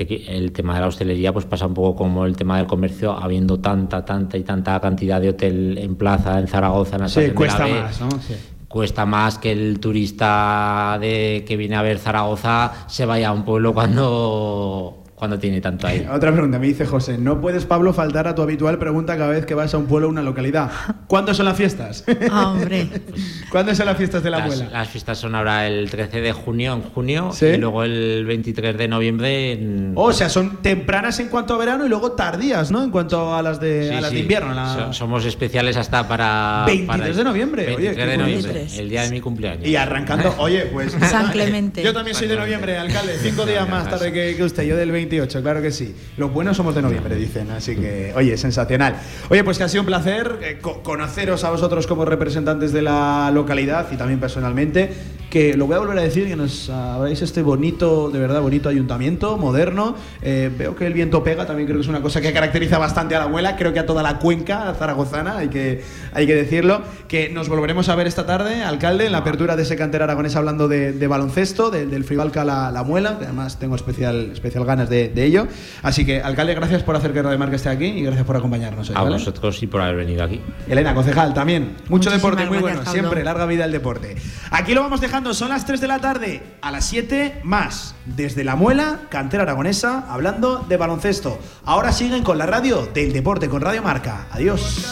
el 0.04 0.52
tema 0.52 0.74
de 0.74 0.80
la 0.80 0.86
hostelería 0.88 1.32
pues 1.32 1.44
pasa 1.44 1.66
un 1.66 1.74
poco 1.74 1.96
como 1.96 2.24
el 2.26 2.36
tema 2.36 2.58
del 2.58 2.66
comercio, 2.66 3.12
habiendo 3.12 3.58
tanta, 3.60 4.04
tanta 4.04 4.36
y 4.36 4.42
tanta 4.42 4.78
cantidad 4.80 5.20
de 5.20 5.30
hotel 5.30 5.78
en 5.78 5.96
plaza, 5.96 6.38
en 6.38 6.46
Zaragoza, 6.48 6.96
en 6.96 7.02
la 7.02 7.08
Sí, 7.08 7.20
estación 7.20 7.24
de 7.24 7.28
la 7.28 7.34
cuesta 7.36 7.64
B, 7.64 7.82
más, 7.82 8.00
¿no? 8.00 8.10
Sí. 8.20 8.34
cuesta 8.68 9.06
más 9.06 9.38
que 9.38 9.52
el 9.52 9.80
turista 9.80 10.98
de 11.00 11.44
que 11.46 11.56
viene 11.56 11.76
a 11.76 11.82
ver 11.82 11.98
Zaragoza 11.98 12.72
se 12.88 13.06
vaya 13.06 13.28
a 13.28 13.32
un 13.32 13.44
pueblo 13.44 13.72
cuando 13.74 15.02
cuando 15.16 15.38
tiene 15.38 15.60
tanto 15.60 15.86
aire. 15.88 16.08
Otra 16.12 16.30
pregunta, 16.30 16.58
me 16.58 16.66
dice 16.66 16.86
José, 16.86 17.16
no 17.18 17.40
puedes, 17.40 17.64
Pablo, 17.64 17.92
faltar 17.92 18.28
a 18.28 18.34
tu 18.34 18.42
habitual 18.42 18.78
pregunta 18.78 19.16
cada 19.16 19.30
vez 19.30 19.46
que 19.46 19.54
vas 19.54 19.72
a 19.74 19.78
un 19.78 19.86
pueblo 19.86 20.06
o 20.06 20.10
una 20.10 20.22
localidad. 20.22 20.70
¿Cuándo 21.06 21.32
son 21.34 21.46
las 21.46 21.56
fiestas? 21.56 22.04
Ah, 22.30 22.50
hombre. 22.50 22.86
¿Cuándo 23.50 23.74
son 23.74 23.86
las 23.86 23.96
fiestas 23.96 24.22
de 24.22 24.30
la 24.30 24.38
Las, 24.38 24.46
abuela? 24.52 24.70
las 24.70 24.88
fiestas 24.88 25.18
son 25.18 25.34
ahora 25.34 25.66
el 25.66 25.90
13 25.90 26.20
de 26.20 26.32
junio 26.32 26.74
en 26.74 26.82
junio 26.82 27.30
¿Sí? 27.32 27.46
y 27.46 27.56
luego 27.56 27.82
el 27.84 28.24
23 28.26 28.76
de 28.76 28.88
noviembre 28.88 29.52
en... 29.52 29.92
O 29.96 30.12
sea, 30.12 30.28
son 30.28 30.58
tempranas 30.62 31.18
en 31.20 31.28
cuanto 31.28 31.54
a 31.54 31.58
verano 31.58 31.86
y 31.86 31.88
luego 31.88 32.12
tardías, 32.12 32.70
¿no? 32.70 32.82
En 32.84 32.90
cuanto 32.90 33.34
a 33.34 33.42
las 33.42 33.58
de, 33.58 33.88
Sí, 33.88 33.94
a 33.94 34.00
las 34.02 34.10
sí. 34.10 34.16
de 34.16 34.22
invierno. 34.22 34.52
la- 34.54 34.74
So- 34.74 34.92
Somos 34.92 35.24
especiales 35.24 35.76
hasta 35.76 36.06
para... 36.06 36.64
23 36.66 36.86
para- 36.86 37.16
de 37.16 37.24
noviembre, 37.24 37.62
oye, 37.74 37.88
23 37.88 37.96
qué 37.96 38.10
de 38.10 38.18
noviembre, 38.18 38.52
23. 38.52 38.78
el 38.80 38.88
día 38.90 39.02
de 39.02 39.10
mi 39.10 39.20
cumpleaños. 39.20 39.66
Y 39.66 39.76
arrancando, 39.76 40.34
oye, 40.38 40.66
pues. 40.72 40.92
San 40.92 41.30
Clemente. 41.30 41.82
Yo 41.82 41.94
también 41.94 42.14
soy 42.16 42.28
de 42.28 42.36
noviembre, 42.36 42.76
alcalde. 42.76 43.16
Cinco 43.22 43.46
días 43.46 43.66
más 43.68 43.88
tarde 43.88 44.12
que, 44.12 44.36
que 44.36 44.44
usted. 44.44 44.64
Yo 44.64 44.76
del 44.76 44.90
28, 45.08 45.42
claro 45.42 45.62
que 45.62 45.70
sí. 45.70 45.94
Los 46.16 46.32
buenos 46.32 46.56
somos 46.56 46.74
de 46.74 46.82
noviembre, 46.82 47.14
dicen. 47.16 47.50
Así 47.50 47.76
que, 47.76 48.12
oye, 48.16 48.36
sensacional. 48.36 48.96
Oye, 49.28 49.44
pues 49.44 49.58
que 49.58 49.64
ha 49.64 49.68
sido 49.68 49.82
un 49.82 49.86
placer 49.86 50.38
eh, 50.42 50.58
co- 50.60 50.82
conoceros 50.82 51.44
a 51.44 51.50
vosotros 51.50 51.86
como 51.86 52.04
representantes 52.04 52.72
de 52.72 52.82
la 52.82 53.30
localidad 53.32 53.86
y 53.92 53.96
también 53.96 54.20
personalmente. 54.20 54.90
Que 55.30 55.56
lo 55.56 55.66
voy 55.66 55.76
a 55.76 55.78
volver 55.80 55.98
a 55.98 56.02
decir, 56.02 56.26
que 56.26 56.36
nos 56.36 56.70
abráis 56.70 57.20
este 57.22 57.42
bonito, 57.42 58.10
de 58.10 58.18
verdad 58.18 58.40
bonito 58.40 58.68
ayuntamiento, 58.68 59.36
moderno. 59.36 59.96
Eh, 60.22 60.50
veo 60.56 60.76
que 60.76 60.86
el 60.86 60.92
viento 60.92 61.22
pega, 61.22 61.46
también 61.46 61.66
creo 61.66 61.78
que 61.78 61.82
es 61.82 61.88
una 61.88 62.00
cosa 62.00 62.20
que 62.20 62.32
caracteriza 62.32 62.78
bastante 62.78 63.16
a 63.16 63.18
la 63.18 63.24
abuela, 63.24 63.56
creo 63.56 63.72
que 63.72 63.80
a 63.80 63.86
toda 63.86 64.02
la 64.02 64.18
cuenca 64.18 64.74
zaragozana, 64.78 65.38
hay 65.38 65.48
que, 65.48 65.82
hay 66.12 66.26
que 66.26 66.34
decirlo. 66.34 66.82
Que 67.08 67.28
nos 67.28 67.48
volveremos 67.48 67.88
a 67.88 67.94
ver 67.94 68.06
esta 68.06 68.26
tarde, 68.26 68.62
alcalde, 68.62 69.06
en 69.06 69.12
la 69.12 69.18
apertura 69.18 69.56
de 69.56 69.62
ese 69.62 69.76
cantera 69.76 70.04
aragonés 70.04 70.36
hablando 70.36 70.68
de, 70.68 71.06
baloncesto, 71.06 71.70
del 71.70 72.04
Fribalca 72.04 72.44
la, 72.44 72.70
la 72.70 72.82
Muela, 72.82 73.18
que 73.18 73.24
además 73.24 73.58
tengo 73.58 73.76
especial, 73.76 74.30
especial 74.32 74.64
ganas 74.64 74.88
de, 74.88 75.12
ello. 75.16 75.48
Así 75.82 76.04
que, 76.04 76.20
alcalde, 76.20 76.54
gracias 76.54 76.82
por 76.82 76.94
hacer 76.94 77.12
que 77.12 77.22
Radio 77.22 77.38
Marca 77.38 77.56
esté 77.56 77.68
aquí 77.68 77.86
y 77.86 78.02
gracias 78.02 78.26
por 78.26 78.36
acompañarnos. 78.36 78.90
a 78.90 79.02
vosotros 79.02 79.62
y 79.62 79.66
por 79.66 79.80
haber 79.80 79.96
venido 79.96 80.22
aquí. 80.22 80.40
Elena, 80.68 80.94
concejal, 80.94 81.34
también. 81.34 81.76
Mucho 81.88 82.10
deporte, 82.10 82.46
muy 82.46 82.58
bueno, 82.58 82.84
siempre, 82.86 83.24
larga 83.24 83.46
vida 83.46 83.64
el 83.64 83.72
deporte. 83.72 84.16
Aquí 84.50 84.74
lo 84.74 84.82
vamos 84.82 85.00
dejando, 85.00 85.15
son 85.32 85.48
las 85.48 85.64
3 85.64 85.80
de 85.80 85.86
la 85.86 85.98
tarde, 85.98 86.42
a 86.60 86.70
las 86.70 86.84
7 86.86 87.40
más, 87.42 87.94
desde 88.04 88.44
La 88.44 88.54
Muela, 88.54 89.00
cantera 89.08 89.44
aragonesa, 89.44 90.04
hablando 90.08 90.58
de 90.58 90.76
baloncesto. 90.76 91.38
Ahora 91.64 91.92
siguen 91.92 92.22
con 92.22 92.36
la 92.36 92.44
radio 92.44 92.86
del 92.92 93.12
deporte, 93.12 93.48
con 93.48 93.62
Radio 93.62 93.82
Marca. 93.82 94.26
Adiós. 94.30 94.86